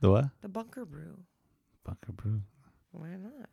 [0.02, 0.26] The what?
[0.42, 1.18] The bunker brew.
[1.84, 2.42] Bunker brew.
[2.92, 3.50] Why not?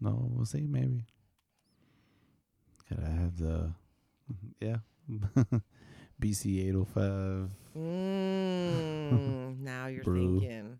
[0.00, 0.66] No, we'll see.
[0.66, 1.04] Maybe.
[2.90, 3.72] Gotta have the
[4.60, 4.76] yeah.
[6.20, 7.50] BC eight oh five.
[7.76, 10.40] Mm, now you're Brew.
[10.40, 10.78] thinking.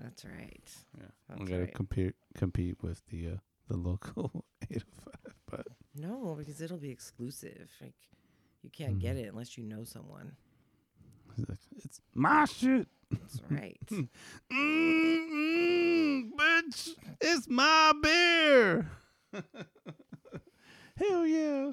[0.00, 0.62] That's right.
[0.96, 1.74] Yeah, That's we gotta right.
[1.74, 3.36] compete compete with the uh,
[3.68, 5.34] the local eight oh five.
[5.50, 7.68] But No, because it'll be exclusive.
[7.80, 7.94] Like
[8.62, 9.20] you can't get Mhm.
[9.24, 10.32] it unless you know someone.
[11.76, 12.86] it's my shit.
[13.10, 13.78] That's right.
[14.52, 18.90] Mm-mm, bitch, it's my beer.
[20.96, 21.72] Hell yeah.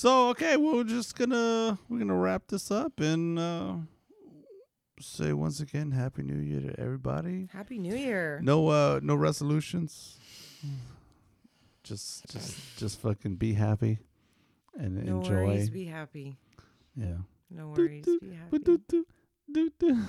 [0.00, 3.74] So okay, we're just gonna we're gonna wrap this up and uh
[4.98, 7.50] say once again Happy New Year to everybody.
[7.52, 8.40] Happy New Year.
[8.42, 10.16] No uh no resolutions.
[11.82, 13.98] Just just just fucking be happy
[14.74, 15.44] and No enjoy.
[15.44, 15.68] worries.
[15.68, 16.38] Be happy.
[16.96, 17.18] yeah.
[17.50, 18.02] No worries.
[18.02, 19.04] do, Be happy.
[19.78, 20.06] Do.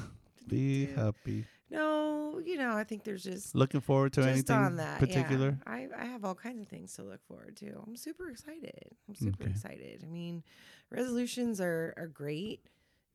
[0.47, 1.45] Be happy.
[1.71, 5.57] No, you know, I think there's just Looking forward to just anything on that particular?
[5.65, 7.81] Yeah, I I have all kinds of things to look forward to.
[7.87, 8.95] I'm super excited.
[9.07, 9.51] I'm super Okay.
[9.51, 10.03] excited.
[10.03, 10.43] I mean,
[10.89, 12.59] resolutions are are great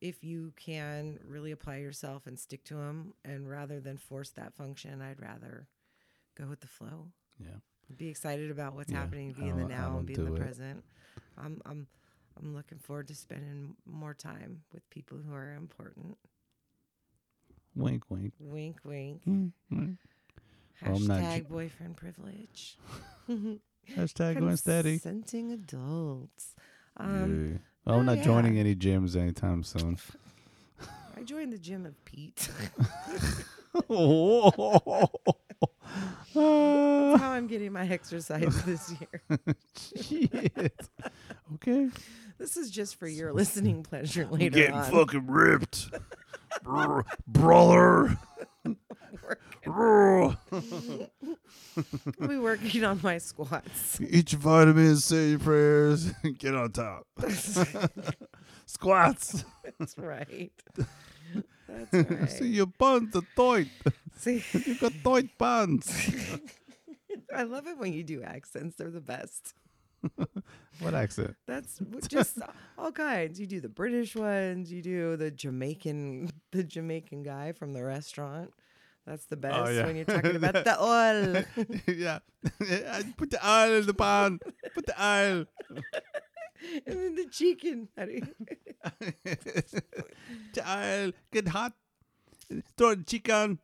[0.00, 3.14] if you can really apply yourself and stick to them.
[3.24, 5.66] And rather than force that function, I'd rather
[6.38, 7.08] go with the flow.
[7.38, 7.56] Yeah.
[7.96, 10.40] Be excited about what's Yeah, happening, be in the now, and be in the it.
[10.40, 10.82] present.
[11.38, 11.86] I'm I'm
[12.38, 16.16] I'm looking forward to spending more time with people who are important.
[17.76, 18.32] Wink, wink.
[18.40, 19.22] Wink, wink.
[19.28, 19.52] Mm.
[19.70, 22.78] Well, I'm not Hashtag ju- boyfriend privilege.
[23.94, 24.98] Hashtag going steady.
[24.98, 26.54] Consenting adults.
[26.96, 27.58] Um, Yeah.
[27.84, 29.98] Well, I'm oh, not joining any gyms anytime soon.
[31.16, 32.48] I joined the gym of Pete.
[33.74, 33.90] That's
[36.34, 39.38] how I'm getting my exercise this year.
[39.76, 40.72] Shit.
[41.54, 41.88] Okay.
[42.38, 44.90] This is just for your listening pleasure later Getting on.
[44.90, 45.88] fucking ripped.
[46.62, 48.18] Brother.
[49.66, 50.36] I'll
[52.28, 54.00] be working on my squats.
[54.00, 57.06] Eat your vitamins, say your prayers, get on top.
[58.66, 59.44] Squats.
[59.78, 60.52] That's right.
[61.68, 62.30] That's right.
[62.30, 63.68] See your buns are tight.
[64.18, 66.10] See, You got tight buns.
[67.34, 68.76] I love it when you do accents.
[68.76, 69.54] They're the best.
[70.80, 71.34] What accent?
[71.46, 72.38] That's just
[72.76, 73.40] all kinds.
[73.40, 74.70] You do the British ones.
[74.70, 78.52] You do the Jamaican, the Jamaican guy from the restaurant.
[79.06, 79.86] That's the oh, best Oh, yeah.
[79.86, 81.44] when you're talking about the oil.
[81.86, 82.18] yeah.
[83.16, 84.38] Put the oil in the pan.
[84.74, 85.46] Put the oil.
[86.86, 87.88] and then the chicken.
[90.52, 91.12] The oil.
[91.32, 91.72] Get hot.
[92.76, 93.60] Throw the chicken.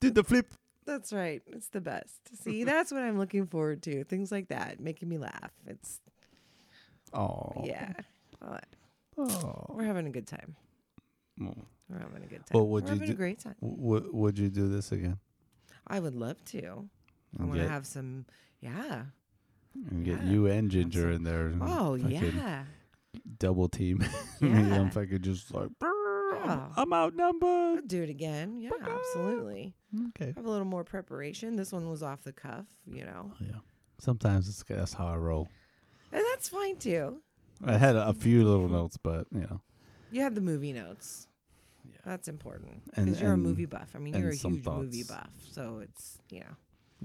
[0.00, 0.54] Do the flip.
[0.86, 1.42] That's right.
[1.46, 2.20] It's the best.
[2.42, 4.04] See, that's what I'm looking forward to.
[4.04, 5.50] Things like that making me laugh.
[5.66, 6.00] It's
[7.12, 7.52] Oh.
[7.64, 7.92] yeah.
[8.40, 8.60] Well,
[9.16, 9.66] Oh.
[9.74, 10.56] We're having a good time.
[11.40, 11.64] Mm.
[11.88, 12.54] We're having a good time.
[12.54, 13.54] Well, would We're you having do- a great time.
[13.62, 15.18] W- would you do this again?
[15.86, 16.88] I would love to.
[17.38, 18.26] I want to have some.
[18.60, 19.02] Yeah.
[19.90, 21.52] and get yeah, you and Ginger in there.
[21.60, 22.64] Oh yeah.
[23.38, 24.04] Double team.
[24.40, 24.80] Yeah.
[24.80, 26.03] I'm fucking just like, "Brr, I'm-
[26.44, 26.68] Yeah.
[26.76, 27.78] I'm outnumbered.
[27.78, 28.60] I'd do it again.
[28.60, 29.74] Yeah, absolutely.
[30.10, 30.32] Okay.
[30.36, 31.56] Have a little more preparation.
[31.56, 33.56] This one was off the cuff, you know, Yeah.
[34.00, 35.48] Sometimes it's, that's how I roll.
[36.12, 37.20] and that's fine too.
[37.64, 39.60] I had a, a few little notes, but you know,
[40.10, 41.28] You have the movie notes.
[41.88, 41.98] Yeah.
[42.04, 43.90] That's important And- because you're a and- movie buff.
[43.94, 45.20] I mean, and you're a some huge movie thoughts.
[45.22, 46.56] buff, so it's you know,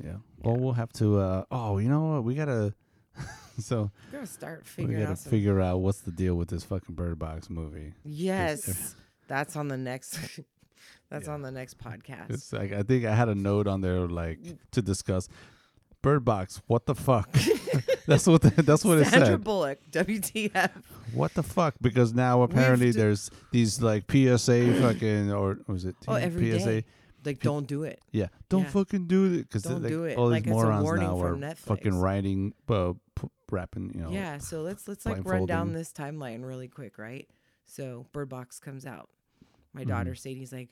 [0.04, 0.16] yeah.
[0.44, 1.20] Well, we'll have to.
[1.20, 2.24] uh Oh, you know what?
[2.24, 2.74] We gotta.
[3.60, 5.30] so we gotta start we figuring gotta out some.
[5.30, 7.94] figure out what's the deal with this fucking Bird Box movie.
[8.06, 8.96] yes,
[9.30, 10.20] that's on the next.
[11.10, 11.34] that's Yeah.
[11.34, 12.30] on the next podcast.
[12.32, 14.40] It's like I think I had a note on there like
[14.72, 15.30] to discuss
[16.02, 16.62] Bird Box.
[16.68, 17.32] What the fuck?
[18.08, 19.20] that's what the, that's what it said.
[19.20, 19.38] Sandra.
[19.38, 20.72] Bullock, WTF?
[21.14, 21.76] What the fuck?
[21.82, 26.66] Because now apparently there's these like PSA fucking or was it Oh, every PSA?
[26.66, 26.86] day.
[27.26, 28.00] Like, don't do it.
[28.14, 28.70] Yeah, don't Yeah.
[28.70, 30.18] fucking do it because Don't like, do it.
[30.18, 33.92] all Like these morons now are from fucking writing, uh, p- rapping.
[33.94, 37.28] You know, Yeah, so let's let's like run down this timeline really quick, right?
[37.66, 39.10] So Bird Box comes out.
[39.74, 40.70] My daughter Sadie's like,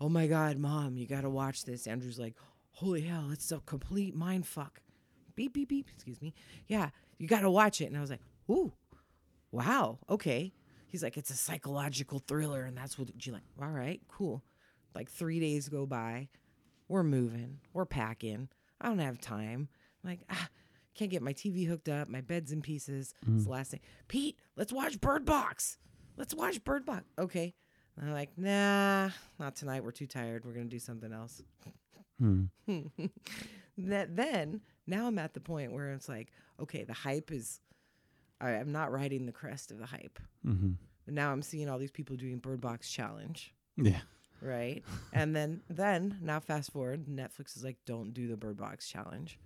[0.00, 2.34] "Oh my god, mom, you got to watch this." Andrew's like,
[2.72, 4.80] "Holy hell, it's a complete mind fuck."
[5.36, 5.88] Beep beep beep.
[5.94, 6.34] Excuse me.
[6.66, 7.86] Yeah, you got to watch it.
[7.86, 8.72] And I was like, "Ooh,
[9.50, 10.52] wow, okay."
[10.88, 14.42] He's like, "It's a psychological thriller, and that's what you like." All right, cool.
[14.94, 16.28] Like three days go by,
[16.88, 18.48] we're moving, we're packing.
[18.80, 19.68] I don't have time.
[20.02, 20.48] I'm like, ah,
[20.94, 22.08] can't get my TV hooked up.
[22.08, 23.14] My bed's in pieces.
[23.34, 23.80] It's the last thing.
[24.08, 25.78] Pete, let's watch Bird Box.
[26.16, 27.04] Let's watch Bird Box.
[27.18, 27.54] Okay.
[27.98, 29.82] And I'm like, nah, not tonight.
[29.82, 30.44] We're too tired.
[30.44, 31.42] We're gonna do something else.
[32.18, 32.44] Hmm.
[33.78, 37.60] that then now I'm at the point where it's like, okay, the hype is.
[38.40, 40.18] I, I'm not riding the crest of the hype.
[40.46, 40.72] Mm-hmm.
[41.04, 44.00] But now I'm seeing all these people doing Bird Box challenge, Yeah.
[44.40, 44.84] right?
[45.12, 49.38] and then then now fast forward, Netflix is like, don't do the Bird Box challenge.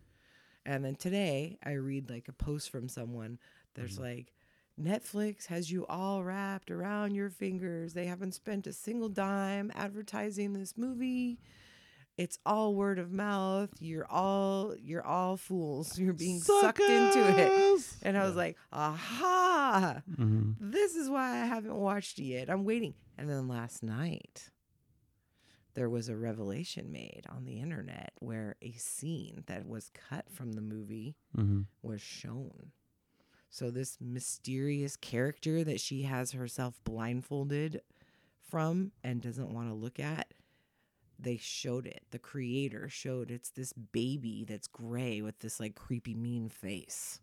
[0.67, 3.39] And then today I read like a post from someone
[3.75, 4.33] that's like,
[4.81, 7.92] Netflix has you all wrapped around your fingers.
[7.94, 11.39] They haven't spent a single dime advertising this movie.
[12.18, 13.70] It's all word of mouth.
[13.81, 15.99] You're all you're all fools.
[15.99, 17.83] You're being sucked into it.
[18.02, 20.57] And I was like, aha, Mhm.
[20.60, 22.51] this is why I haven't watched it yet.
[22.51, 22.94] I'm waiting.
[23.17, 24.51] And then last night,
[25.75, 30.52] there was a revelation made on the internet where a scene that was cut from
[30.52, 31.67] the movie Mhm.
[31.83, 32.73] was shown.
[33.53, 37.83] So, this mysterious character that she has herself blindfolded
[38.49, 40.33] from and doesn't want to look at,
[41.19, 42.03] they showed it.
[42.13, 47.21] The creator showed it's this baby that's gray with this like creepy, mean face.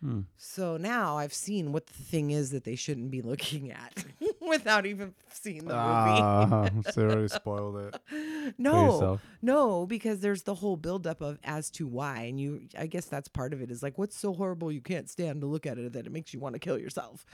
[0.00, 0.22] Hmm.
[0.36, 4.04] So now I've seen what the thing is that they shouldn't be looking at
[4.48, 5.74] without even seeing the movie.
[5.74, 8.54] Ah, so already spoiled it.
[8.58, 13.06] no, no, because there's the whole buildup of as to why, and you, I guess
[13.06, 13.70] that's part of it.
[13.70, 16.32] Is like, what's so horrible you can't stand to look at it that it makes
[16.34, 17.24] you want to kill yourself.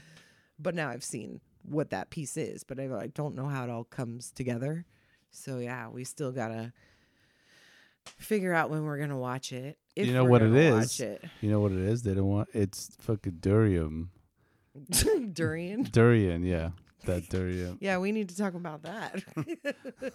[0.57, 3.69] But now I've seen what that piece is, but I, I don't know how it
[3.69, 4.85] all comes together.
[5.31, 6.73] So yeah, we still gotta
[8.17, 9.77] figure out when we're gonna watch it.
[9.95, 10.73] If You know what it is.
[10.73, 11.23] Watch it.
[11.41, 12.03] You know what it is?
[12.03, 14.09] They don't want it's fucking durian.
[15.33, 15.83] Durian.
[15.83, 16.69] Durian, yeah.
[17.05, 17.77] That durian.
[17.79, 19.23] Yeah, we need to talk about that.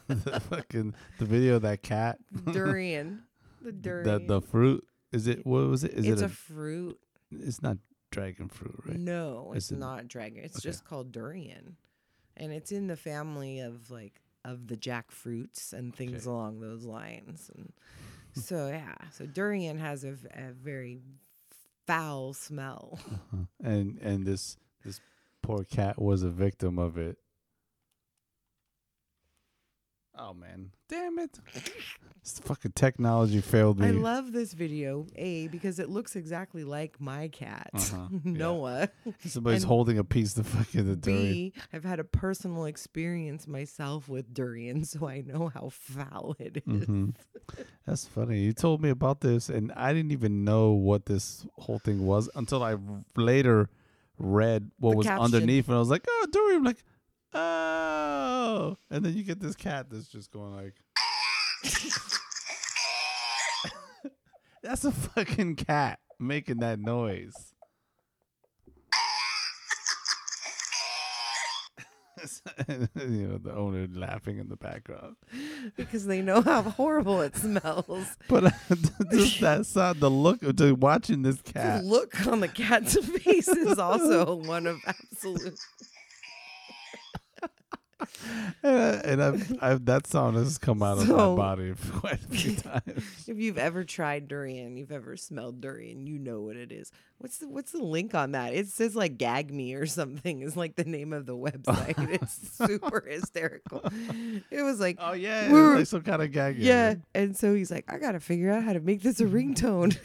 [0.09, 2.19] the fucking the video of that cat.
[2.53, 3.23] durian.
[3.63, 4.27] The durian.
[4.27, 4.87] the fruit.
[5.13, 5.93] Is it what was it?
[5.93, 6.99] Is it's it a, a, fruit.
[7.31, 7.79] it's not
[8.11, 8.99] dragon fruit, right?
[8.99, 10.43] No, it's it- not dragon.
[10.45, 10.69] It's Okay.
[10.69, 11.77] just called durian,
[12.37, 16.31] and it's in the family of like of the jackfruits and things Okay.
[16.31, 17.51] along those lines.
[17.57, 17.73] And
[18.45, 20.99] so yeah, so durian has a, a very
[21.87, 22.99] foul smell.
[23.11, 23.45] Uh-huh.
[23.63, 25.01] And and this this
[25.45, 27.19] poor cat was a victim of it.
[30.17, 30.71] Oh man.
[30.89, 31.39] Damn it.
[32.23, 33.89] This fucking technology failed me.
[33.89, 38.19] I love this video, a because it looks exactly like my cat Uh-huh, yeah.
[38.25, 38.89] Noah.
[39.27, 41.33] Somebody's and holding a piece of fucking the durian.
[41.35, 46.63] B, I've had a personal experience myself with durian, so I know how foul it
[46.67, 46.87] is.
[46.87, 47.11] hmm
[47.87, 48.39] That's funny.
[48.41, 52.31] You told me about this, and I didn't even know what this whole thing was
[52.37, 53.69] until I r- later
[54.19, 55.25] read what The was caption.
[55.25, 56.83] underneath, and I was like, "Oh, durian!" I'm like,
[57.33, 60.75] "Oh!" And then you get this cat that's just going like,
[64.63, 67.54] "That's a fucking cat making that noise."
[72.69, 75.17] you know the owner laughing in the background.
[75.77, 78.17] because they know how horrible it smells.
[78.29, 78.51] But uh,
[79.13, 81.83] just that sound, the look of just watching this cat.
[81.83, 85.59] The look on the cat's face is also one of absolute.
[88.63, 92.57] Uh, and I've, I've that sound has come out of my body quite a few
[92.57, 93.05] times.
[93.27, 96.91] If you've ever tried durian, you've ever smelled durian, you know what it is.
[97.19, 98.55] What's the What's the link on that?
[98.55, 100.43] It says like "gag me" or something.
[100.43, 101.95] Is like the name of the website.
[102.23, 103.83] it's super hysterical.
[104.51, 106.59] It was like, Oh yeah, We're- like some kind of gag.
[106.59, 109.97] yeah, and so he's like, I gotta figure out how to make this a ringtone.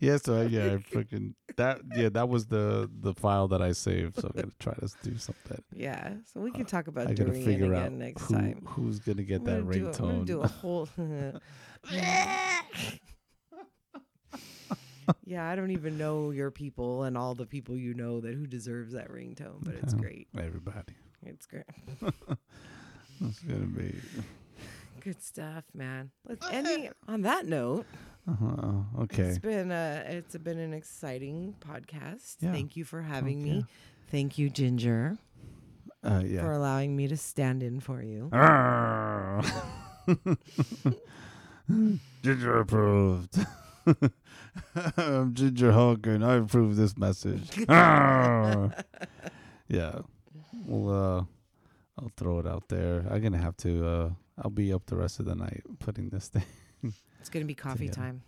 [0.00, 0.16] yeah.
[0.18, 1.80] So yeah, I freaking that.
[1.94, 4.20] Yeah, that was the the file that I saved.
[4.20, 5.62] So I gotta try to do something.
[5.74, 8.62] yeah, so we can talk about I gotta figure again out next who, time.
[8.66, 10.26] who's gonna get that gonna do a- I'm gonna ringtone.
[10.26, 10.88] do a whole.
[15.24, 18.46] yeah, I don't even know your people and all the people you know that who
[18.46, 20.28] deserves that ringtone, but it's great.
[20.38, 20.94] Everybody,
[21.24, 21.64] It's great.
[23.20, 23.94] it's gonna be.
[25.00, 26.10] Good stuff, man.
[26.28, 26.46] Let's
[27.06, 27.86] on that note.
[28.28, 29.02] Uh-huh.
[29.04, 29.22] Okay.
[29.22, 32.36] It's been a it's been an exciting podcast.
[32.40, 32.52] Yeah.
[32.52, 33.50] Thank you for having Okay.
[33.50, 33.64] me.
[34.10, 35.16] Thank you, Ginger,
[36.08, 38.30] Uh, for allowing me to stand in for you.
[42.22, 43.38] Ginger approved.
[44.96, 47.50] I'm Ginger Hulk and I approve this message.
[47.68, 48.70] Yeah.
[50.66, 51.24] Well, uh,
[51.98, 53.04] I'll throw it out there.
[53.10, 53.86] I'm gonna have to.
[53.86, 54.10] uh
[54.42, 56.44] I'll be up the rest of the night putting this thing.
[57.20, 58.00] It's gonna be coffee Together.
[58.06, 58.22] time.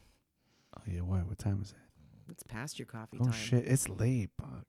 [0.76, 1.18] Oh yeah, why?
[1.18, 2.32] What time is it?
[2.32, 3.28] It's past your coffee time.
[3.28, 3.40] Oh time.
[3.40, 4.30] shit, it's late.
[4.38, 4.66] Fuck.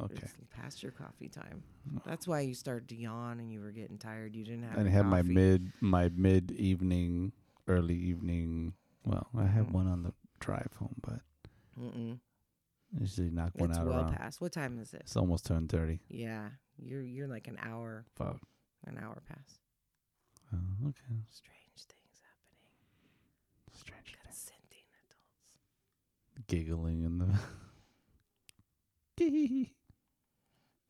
[0.00, 0.14] Okay.
[0.22, 1.62] It's past your coffee time.
[2.06, 4.34] That's why you started to yawn and you were getting tired.
[4.36, 4.78] You didn't have.
[4.78, 7.32] And I had my mid, my mid evening,
[7.66, 8.74] early evening.
[9.04, 9.72] Well, I had Mhm.
[9.72, 11.20] one on the drive home, but
[11.78, 12.20] Mm-mm.
[12.92, 14.14] usually knock one It's out well around.
[14.16, 14.40] past.
[14.40, 15.00] What time is it?
[15.02, 16.00] It's almost turned thirty.
[16.08, 18.40] Yeah, you're you're like an hour, Fuck.
[18.84, 19.60] an hour past.
[20.52, 21.22] Oh, okay.
[21.28, 22.62] Strange things happening.
[23.72, 24.16] Strange.
[24.22, 26.46] Consenting adults.
[26.46, 27.38] Giggling in the.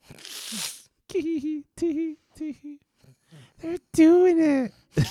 [3.60, 4.72] They're doing it.
[4.96, 5.02] I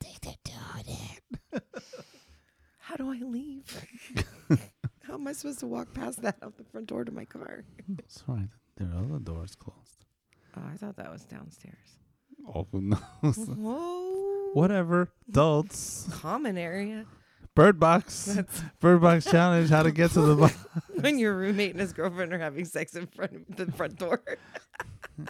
[0.00, 1.62] think they're doing it.
[2.78, 3.64] How do I leave?
[5.02, 7.64] How am I supposed to walk past that out the front door to my car?
[8.08, 10.04] Sorry, there are other door's closed.
[10.56, 11.98] Oh, I thought that was downstairs.
[12.54, 13.36] Oh, who knows?
[13.36, 14.50] Whoa.
[14.52, 15.08] Whatever.
[15.28, 16.08] Adults.
[16.10, 17.06] Common area.
[17.56, 18.26] Bird box.
[18.26, 19.70] That's Bird box challenge.
[19.70, 20.54] How to get to the box.
[21.00, 24.22] when your roommate and his girlfriend are having sex in front of the front door.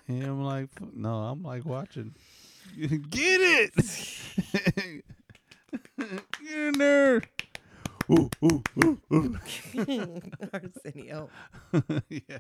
[0.09, 2.17] And I'm like, no, I'm like watching.
[2.77, 3.73] Get it.
[5.97, 7.23] Get in there.
[8.11, 9.39] Ooh, ooh, ooh, ooh.
[10.53, 11.31] Arsenio.
[12.09, 12.39] yeah.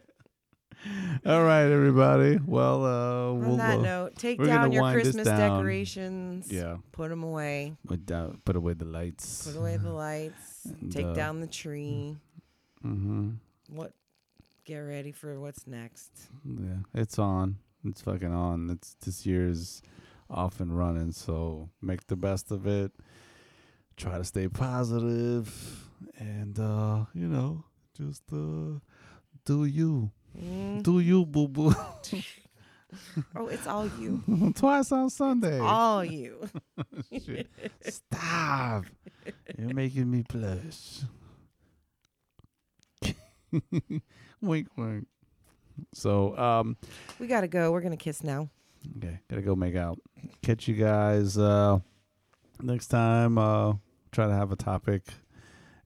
[1.26, 2.38] All right, everybody.
[2.44, 5.38] Well, uh, On we'll that uh, note, take down your Christmas down.
[5.58, 6.50] decorations.
[6.50, 7.76] yeah, Put them away.
[7.86, 9.46] put down, put away the lights.
[9.46, 10.34] Put away the lights.
[10.80, 12.16] And, take uh, down the tree.
[12.84, 13.30] Mm-hmm.
[13.68, 13.92] What?
[14.64, 16.10] Get ready for what's next.
[16.44, 17.58] Yeah, it's on.
[17.84, 18.68] It's fucking on.
[18.70, 19.80] It's this year's
[20.28, 21.12] off and running.
[21.12, 22.90] So make the best of it.
[23.96, 25.88] Try to stay positive,
[26.18, 27.64] and uh, you know,
[27.96, 28.80] just uh,
[29.44, 30.82] do you, Mm.
[30.82, 31.74] do you, boo boo.
[33.34, 34.22] Oh, it's all you.
[34.56, 35.58] Twice on Sunday.
[35.58, 36.48] all you.
[37.82, 38.84] Stop.
[39.58, 41.00] You're making me blush.
[44.40, 45.06] wink, wink.
[45.92, 46.76] So, um,
[47.18, 47.70] We gotta go.
[47.72, 48.48] We're gonna kiss now.
[48.96, 49.98] okay, gotta go make out.
[50.42, 51.78] Catch you guys uh
[52.62, 53.36] next time.
[53.36, 53.74] Uh,
[54.12, 55.02] try to have a topic.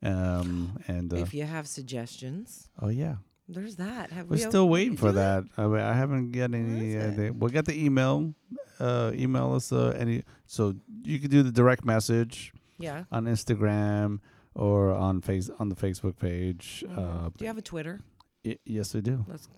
[0.02, 3.16] Um, and uh, if you have suggestions, oh yeah,
[3.50, 4.10] there's that.
[4.12, 5.44] Have we're we still waiting for that.
[5.56, 6.96] I, mean, I haven't got any.
[6.96, 8.34] Uh, we got the email.
[8.78, 10.22] Uh, email us uh, any.
[10.46, 12.52] So you can do the direct message.
[12.78, 13.04] Yeah.
[13.12, 14.20] on Instagram
[14.54, 16.82] or on face on the Facebook page.
[16.88, 16.96] Mhm.
[16.98, 18.00] Uh, do you have a Twitter?
[18.42, 19.22] y- yes, we do.
[19.28, 19.48] Let's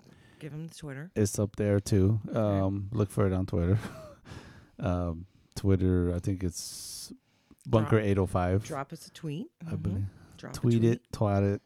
[0.41, 1.13] give him the Twitter.
[1.15, 2.19] It's up there too.
[2.35, 3.79] Um, look for it on Twitter.
[4.81, 7.13] um, Twitter, I think it's
[7.67, 8.65] Bunker eight oh five.
[8.65, 9.47] Drop us a tweet.
[9.67, 9.83] I Mhm.
[9.83, 10.05] believe.
[10.37, 11.63] Drop a Tweet it, twat it,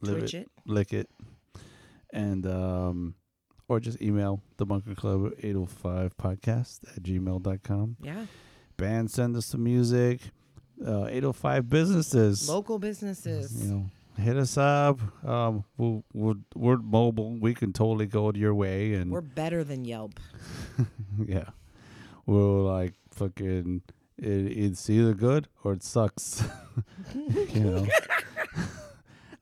[0.00, 0.50] live Twitch it, it.
[0.66, 1.08] Lick it,
[2.12, 3.14] and um,
[3.68, 7.96] or just email the Bunker Club eight oh five podcast at gmail.com.
[8.02, 8.26] Yeah.
[8.76, 10.20] Band send us some music.
[10.84, 12.48] Uh, 805 businesses.
[12.48, 13.64] Local businesses.
[13.64, 15.00] You know, hit us up.
[15.24, 17.38] Um, we'll, we're we're mobile.
[17.38, 20.18] We can totally go your way, and We're better than Yelp.
[21.26, 21.50] yeah,
[22.26, 23.82] we'll like fucking.
[24.16, 26.42] It, it's either good or it sucks.
[27.14, 27.86] you know,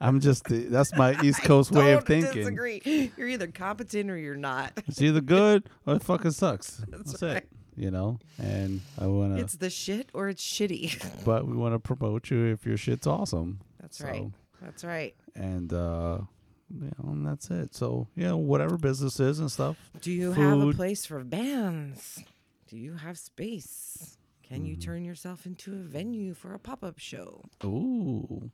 [0.03, 2.33] I'm just that's my East Coast way of thinking.
[2.33, 3.13] Disagree.
[3.17, 4.73] You're either competent or you're not.
[4.89, 6.83] It's either good or it fucking sucks.
[6.89, 7.37] That's That's, right.
[7.37, 7.49] it.
[7.77, 11.25] You know, and I wanna, It's the shit or it's shitty.
[11.25, 13.61] but we want to promote you if your shit's awesome.
[13.81, 14.27] That's right.
[14.61, 15.15] That's right.
[15.35, 16.19] and uh
[16.75, 17.75] you know, and that's it.
[17.75, 19.77] So, you know, whatever business is and stuff.
[20.01, 22.25] Do you have a place for bands?
[22.67, 24.17] Do you have space?
[24.53, 24.81] Can you Mhm.
[24.83, 27.43] turn yourself into a venue for a pop up show?
[27.65, 28.51] Ooh,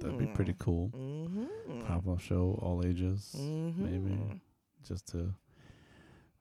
[0.00, 0.88] that'd be pretty cool.
[0.90, 1.82] Mm-hmm.
[1.82, 4.40] Pop up show, all ages, maybe
[4.82, 5.34] just to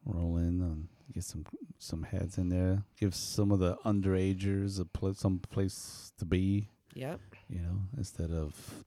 [0.06, 1.46] roll in and get some
[1.78, 2.86] some heads in there.
[2.98, 6.70] Give some of the underagers a pla some place to be.
[6.94, 7.20] Yep.
[7.50, 8.86] You know, instead of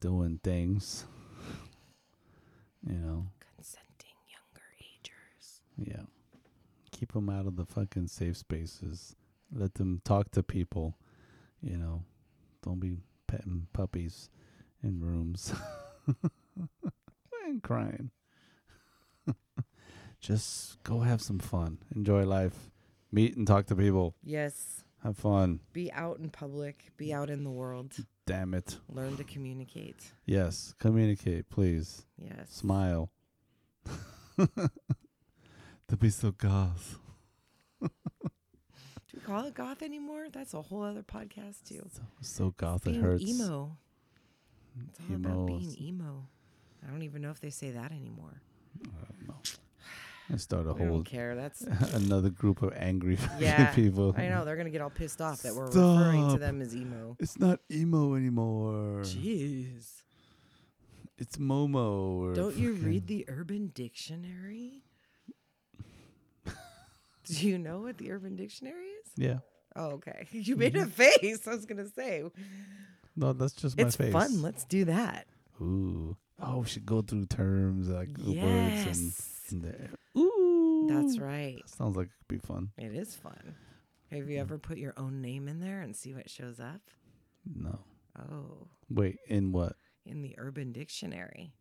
[0.00, 1.06] doing things.
[2.86, 3.26] You know,
[3.56, 5.62] Consenting younger agers.
[5.76, 6.06] Yeah.
[6.90, 9.14] Keep them out of the fucking safe spaces.
[9.52, 10.96] Let them talk to people.
[11.60, 12.02] You know,
[12.62, 14.30] don't be petting puppies
[14.82, 15.52] in rooms
[17.44, 18.10] and crying.
[20.20, 21.78] Just go have some fun.
[21.94, 22.70] Enjoy life.
[23.10, 24.14] Meet and talk to people.
[24.22, 24.84] Yes.
[25.02, 25.60] Have fun.
[25.72, 26.90] Be out in public.
[26.96, 27.94] Be out in the world.
[28.26, 28.78] Damn it.
[28.88, 30.12] Learn to communicate.
[30.26, 30.74] Yes.
[30.78, 32.04] Communicate, please.
[32.18, 32.50] Yes.
[32.50, 33.10] Smile.
[34.36, 36.98] to be so goth.
[39.28, 40.28] Call it goth anymore?
[40.32, 41.86] That's a whole other podcast too.
[41.92, 43.22] So, so goth it hurts.
[43.22, 43.76] emo.
[44.88, 46.26] It's all about being emo.
[46.82, 48.40] I don't even know if they say that anymore.
[48.82, 49.34] I don't know.
[50.30, 51.34] And start a We don't care.
[51.34, 51.62] That's
[51.94, 53.66] another group of angry yeah.
[53.74, 54.14] people.
[54.16, 57.16] I know they're gonna get all pissed off that we're referring to them as emo.
[57.18, 59.00] It's not emo anymore.
[59.02, 60.02] Jeez.
[61.18, 62.30] It's Momo.
[62.30, 64.84] Or Don't you read the Urban Dictionary?
[67.40, 69.10] Do you know what the Urban Dictionary is?
[69.16, 69.38] Yeah.
[69.76, 70.26] Oh, okay.
[70.32, 70.90] You made a Mm-hmm.
[70.90, 71.46] face.
[71.46, 72.24] I was gonna say
[73.16, 74.12] No, that's just my it's face.
[74.12, 74.42] fun.
[74.42, 75.26] Let's do that.
[75.60, 76.16] Ooh.
[76.40, 79.72] Oh, we should go through terms like words Yes, and, and
[80.14, 80.86] the, Ooh.
[80.88, 81.60] that's right.
[81.66, 82.70] Sounds like it could be fun.
[82.78, 83.56] It is fun.
[84.12, 86.80] Have you ever put your own name in there and see what shows up?
[87.44, 87.80] No.
[88.18, 89.74] Oh, Wait, in what?
[90.06, 91.52] in the Urban Dictionary.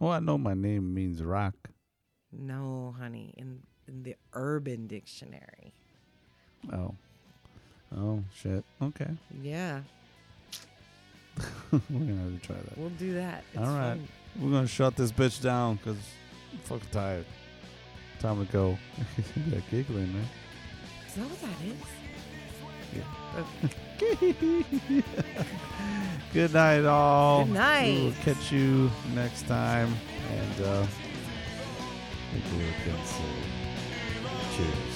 [0.00, 1.54] Well, I know my name means rock.
[2.32, 3.60] No, honey, in
[4.02, 5.72] the Urban Dictionary.
[6.72, 6.94] Oh.
[7.96, 8.64] Oh, shit.
[8.82, 9.10] Okay.
[9.42, 9.80] Yeah,
[11.72, 11.80] We're
[12.16, 12.78] to have to try that.
[12.78, 13.44] we'll do that.
[13.52, 13.90] It's All right.
[13.96, 14.08] fun.
[14.38, 15.96] We're to shut this bitch down because
[16.52, 17.24] I'm fucking tired.
[18.20, 18.78] Time to go.
[19.50, 20.28] yeah, giggling, man.
[21.06, 21.76] Is that what that is?
[22.96, 23.04] Yeah.
[24.00, 25.04] Okay.
[26.32, 27.44] Good night, all.
[27.44, 27.94] Good night.
[27.94, 29.94] We will catch you next time.
[30.30, 30.86] And uh,
[32.32, 32.94] think we're
[34.58, 34.87] cheers.